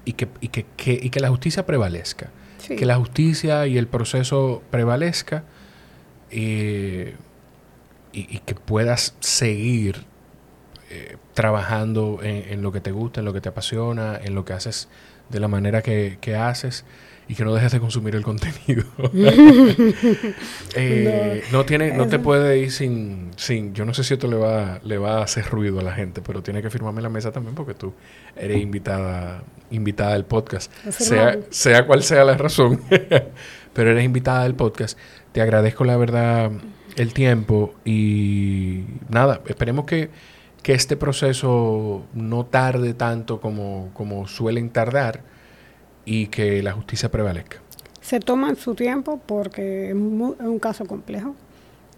y 0.04 0.12
que, 0.12 0.28
y 0.40 0.48
que, 0.48 0.66
y 0.78 1.10
que 1.10 1.20
la 1.20 1.30
justicia 1.30 1.66
prevalezca. 1.66 2.30
Sí. 2.58 2.76
Que 2.76 2.86
la 2.86 2.96
justicia 2.96 3.66
y 3.66 3.76
el 3.76 3.86
proceso 3.86 4.62
prevalezca 4.70 5.44
eh, 6.30 7.14
y, 8.12 8.36
y 8.36 8.38
que 8.38 8.54
puedas 8.54 9.14
seguir 9.20 10.06
eh, 10.90 11.16
trabajando 11.34 12.20
en, 12.22 12.52
en, 12.52 12.62
lo 12.62 12.70
que 12.70 12.80
te 12.80 12.92
gusta, 12.92 13.20
en 13.20 13.26
lo 13.26 13.32
que 13.32 13.40
te 13.40 13.48
apasiona, 13.48 14.18
en 14.22 14.34
lo 14.34 14.44
que 14.44 14.52
haces 14.52 14.88
de 15.28 15.40
la 15.40 15.48
manera 15.48 15.82
que, 15.82 16.18
que 16.20 16.36
haces 16.36 16.84
y 17.28 17.34
que 17.34 17.44
no 17.44 17.54
dejes 17.54 17.72
de 17.72 17.80
consumir 17.80 18.14
el 18.14 18.22
contenido. 18.22 18.84
eh, 20.74 21.42
no, 21.50 21.58
no, 21.58 21.64
tiene, 21.64 21.96
no 21.96 22.06
te 22.06 22.18
puede 22.18 22.58
ir 22.58 22.70
sin, 22.70 23.30
sin, 23.36 23.74
yo 23.74 23.84
no 23.84 23.94
sé 23.94 24.04
si 24.04 24.14
esto 24.14 24.26
le 24.28 24.36
va, 24.36 24.80
le 24.84 24.98
va 24.98 25.18
a 25.18 25.24
hacer 25.24 25.46
ruido 25.46 25.80
a 25.80 25.82
la 25.82 25.92
gente, 25.92 26.20
pero 26.20 26.42
tiene 26.42 26.62
que 26.62 26.70
firmarme 26.70 27.02
la 27.02 27.08
mesa 27.08 27.32
también 27.32 27.54
porque 27.54 27.74
tú 27.74 27.92
eres 28.36 28.60
invitada, 28.60 29.42
invitada 29.70 30.12
del 30.12 30.24
podcast, 30.24 30.72
sea, 30.90 31.38
sea 31.50 31.86
cual 31.86 32.02
sea 32.02 32.24
la 32.24 32.36
razón, 32.36 32.80
pero 33.72 33.90
eres 33.90 34.04
invitada 34.04 34.42
del 34.44 34.54
podcast. 34.54 34.98
Te 35.32 35.40
agradezco 35.40 35.84
la 35.84 35.96
verdad 35.96 36.50
el 36.96 37.12
tiempo 37.12 37.74
y 37.84 38.84
nada, 39.08 39.40
esperemos 39.46 39.84
que 39.84 40.10
que 40.64 40.72
este 40.72 40.96
proceso 40.96 42.06
no 42.14 42.46
tarde 42.46 42.94
tanto 42.94 43.38
como, 43.38 43.90
como 43.92 44.26
suelen 44.26 44.70
tardar 44.70 45.20
y 46.04 46.26
que 46.28 46.62
la 46.62 46.72
justicia 46.72 47.10
prevalezca. 47.10 47.58
Se 48.00 48.20
toman 48.20 48.56
su 48.56 48.74
tiempo 48.74 49.20
porque 49.24 49.88
es, 49.88 49.94
un 49.94 50.58
caso 50.60 50.84
complejo. 50.84 51.34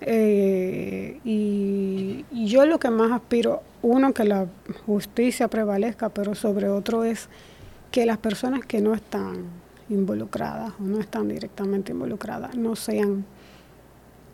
Eh, 0.00 1.18
y, 1.24 2.24
y, 2.30 2.46
yo 2.46 2.66
lo 2.66 2.78
que 2.78 2.90
más 2.90 3.10
aspiro, 3.12 3.62
uno, 3.82 4.12
que 4.12 4.24
la 4.24 4.46
justicia 4.84 5.48
prevalezca, 5.48 6.10
pero 6.10 6.34
sobre 6.34 6.68
otro 6.68 7.02
es 7.02 7.28
que 7.90 8.04
las 8.04 8.18
personas 8.18 8.60
que 8.66 8.80
no 8.80 8.94
están 8.94 9.44
involucradas 9.88 10.72
o 10.80 10.84
no 10.84 11.00
están 11.00 11.28
directamente 11.28 11.92
involucradas 11.92 12.56
no 12.56 12.76
sean 12.76 13.24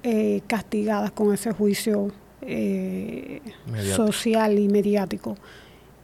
eh, 0.03 0.41
castigadas 0.49 1.13
con 1.13 1.33
ese 1.33 1.53
juicio 1.53 2.11
eh, 2.41 3.41
social 3.95 4.59
y 4.59 4.69
mediático. 4.69 5.37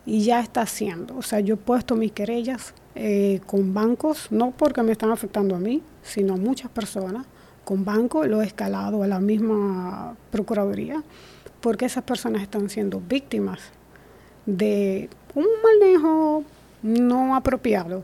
Y 0.07 0.23
ya 0.23 0.41
está 0.41 0.63
haciendo. 0.63 1.17
O 1.17 1.23
sea, 1.23 1.41
yo 1.41 1.55
he 1.55 1.57
puesto 1.57 1.97
mis 1.97 2.13
querellas 2.13 2.75
eh, 3.01 3.41
con 3.47 3.73
bancos, 3.73 4.27
no 4.33 4.51
porque 4.51 4.83
me 4.83 4.91
están 4.91 5.13
afectando 5.13 5.55
a 5.55 5.61
mí, 5.61 5.83
sino 6.03 6.35
a 6.35 6.37
muchas 6.37 6.69
personas. 6.69 7.27
Con 7.65 7.85
bancos 7.85 8.27
lo 8.27 8.43
he 8.43 8.47
escalado 8.47 9.05
a 9.05 9.07
la 9.07 9.21
misma 9.21 10.17
Procuraduría, 10.33 11.05
porque 11.61 11.85
esas 11.85 12.03
personas 12.03 12.43
están 12.43 12.69
siendo 12.69 13.01
víctimas 13.01 13.61
de 14.47 15.09
un 15.37 15.47
manejo 15.63 16.43
no 16.83 17.37
apropiado 17.37 18.03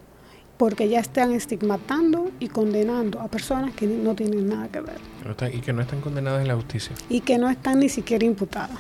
porque 0.57 0.89
ya 0.89 1.01
están 1.01 1.33
estigmatando 1.33 2.31
y 2.39 2.47
condenando 2.47 3.21
a 3.21 3.27
personas 3.27 3.75
que 3.75 3.89
no 3.89 4.15
tienen 4.15 4.49
nada 4.49 4.69
que 4.69 4.81
ver. 4.81 4.99
y 5.53 5.61
que 5.61 5.73
no 5.73 5.83
están 5.83 6.01
condenadas 6.01 6.43
en 6.43 6.49
la 6.49 6.55
justicia. 6.55 6.95
Y 7.09 7.21
que 7.21 7.39
no 7.39 7.51
están 7.51 7.81
ni 7.81 7.89
siquiera 7.89 8.25
imputadas. 8.25 8.79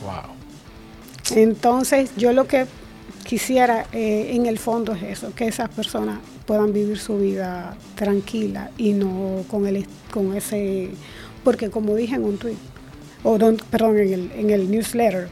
Wow. 0.00 1.36
Entonces, 1.36 2.10
yo 2.16 2.32
lo 2.32 2.48
que 2.48 2.66
quisiera 3.24 3.86
eh, 3.92 4.32
en 4.34 4.46
el 4.46 4.58
fondo 4.58 4.92
es 4.92 5.02
eso, 5.02 5.34
que 5.34 5.46
esas 5.46 5.68
personas 5.68 6.18
puedan 6.46 6.72
vivir 6.72 6.98
su 6.98 7.18
vida 7.18 7.76
tranquila 7.94 8.70
y 8.76 8.92
no 8.92 9.44
con, 9.48 9.66
el, 9.66 9.86
con 10.12 10.36
ese 10.36 10.90
porque 11.44 11.70
como 11.70 11.94
dije 11.94 12.14
en 12.14 12.24
un 12.24 12.38
tweet, 12.38 12.56
o 13.24 13.38
perdón, 13.70 13.98
en 13.98 14.12
el, 14.12 14.32
en 14.32 14.50
el 14.50 14.70
newsletter, 14.70 15.28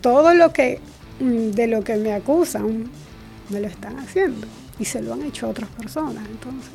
todo 0.00 0.34
lo 0.34 0.52
que 0.52 0.80
mm, 1.20 1.50
de 1.50 1.66
lo 1.66 1.82
que 1.82 1.96
me 1.96 2.12
acusan 2.12 2.90
me 3.50 3.60
lo 3.60 3.66
están 3.66 3.98
haciendo 3.98 4.46
y 4.78 4.84
se 4.84 5.02
lo 5.02 5.14
han 5.14 5.22
hecho 5.22 5.46
a 5.46 5.50
otras 5.50 5.70
personas, 5.70 6.24
entonces 6.26 6.70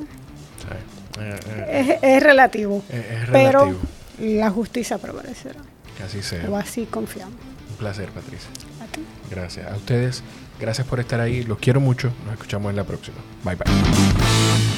eh, 1.19 1.39
eh, 1.49 1.99
es, 2.01 2.23
relativo, 2.23 2.83
pero 3.31 3.75
la 4.19 4.49
justicia 4.49 4.97
prevalecerá. 4.97 5.59
Así 6.03 6.23
sea. 6.23 6.49
O 6.49 6.55
así 6.55 6.85
confiamos. 6.85 7.35
Un 7.69 7.75
placer, 7.77 8.09
Patricia. 8.09 8.49
Gracias. 9.33 9.71
A 9.71 9.75
ustedes, 9.75 10.23
gracias 10.59 10.87
por 10.87 10.99
estar 10.99 11.19
ahí. 11.19 11.43
Los 11.43 11.57
quiero 11.59 11.79
mucho. 11.79 12.11
Nos 12.25 12.33
escuchamos 12.33 12.69
en 12.69 12.75
la 12.75 12.83
próxima. 12.83 13.17
Bye 13.43 13.55
bye. 13.55 14.72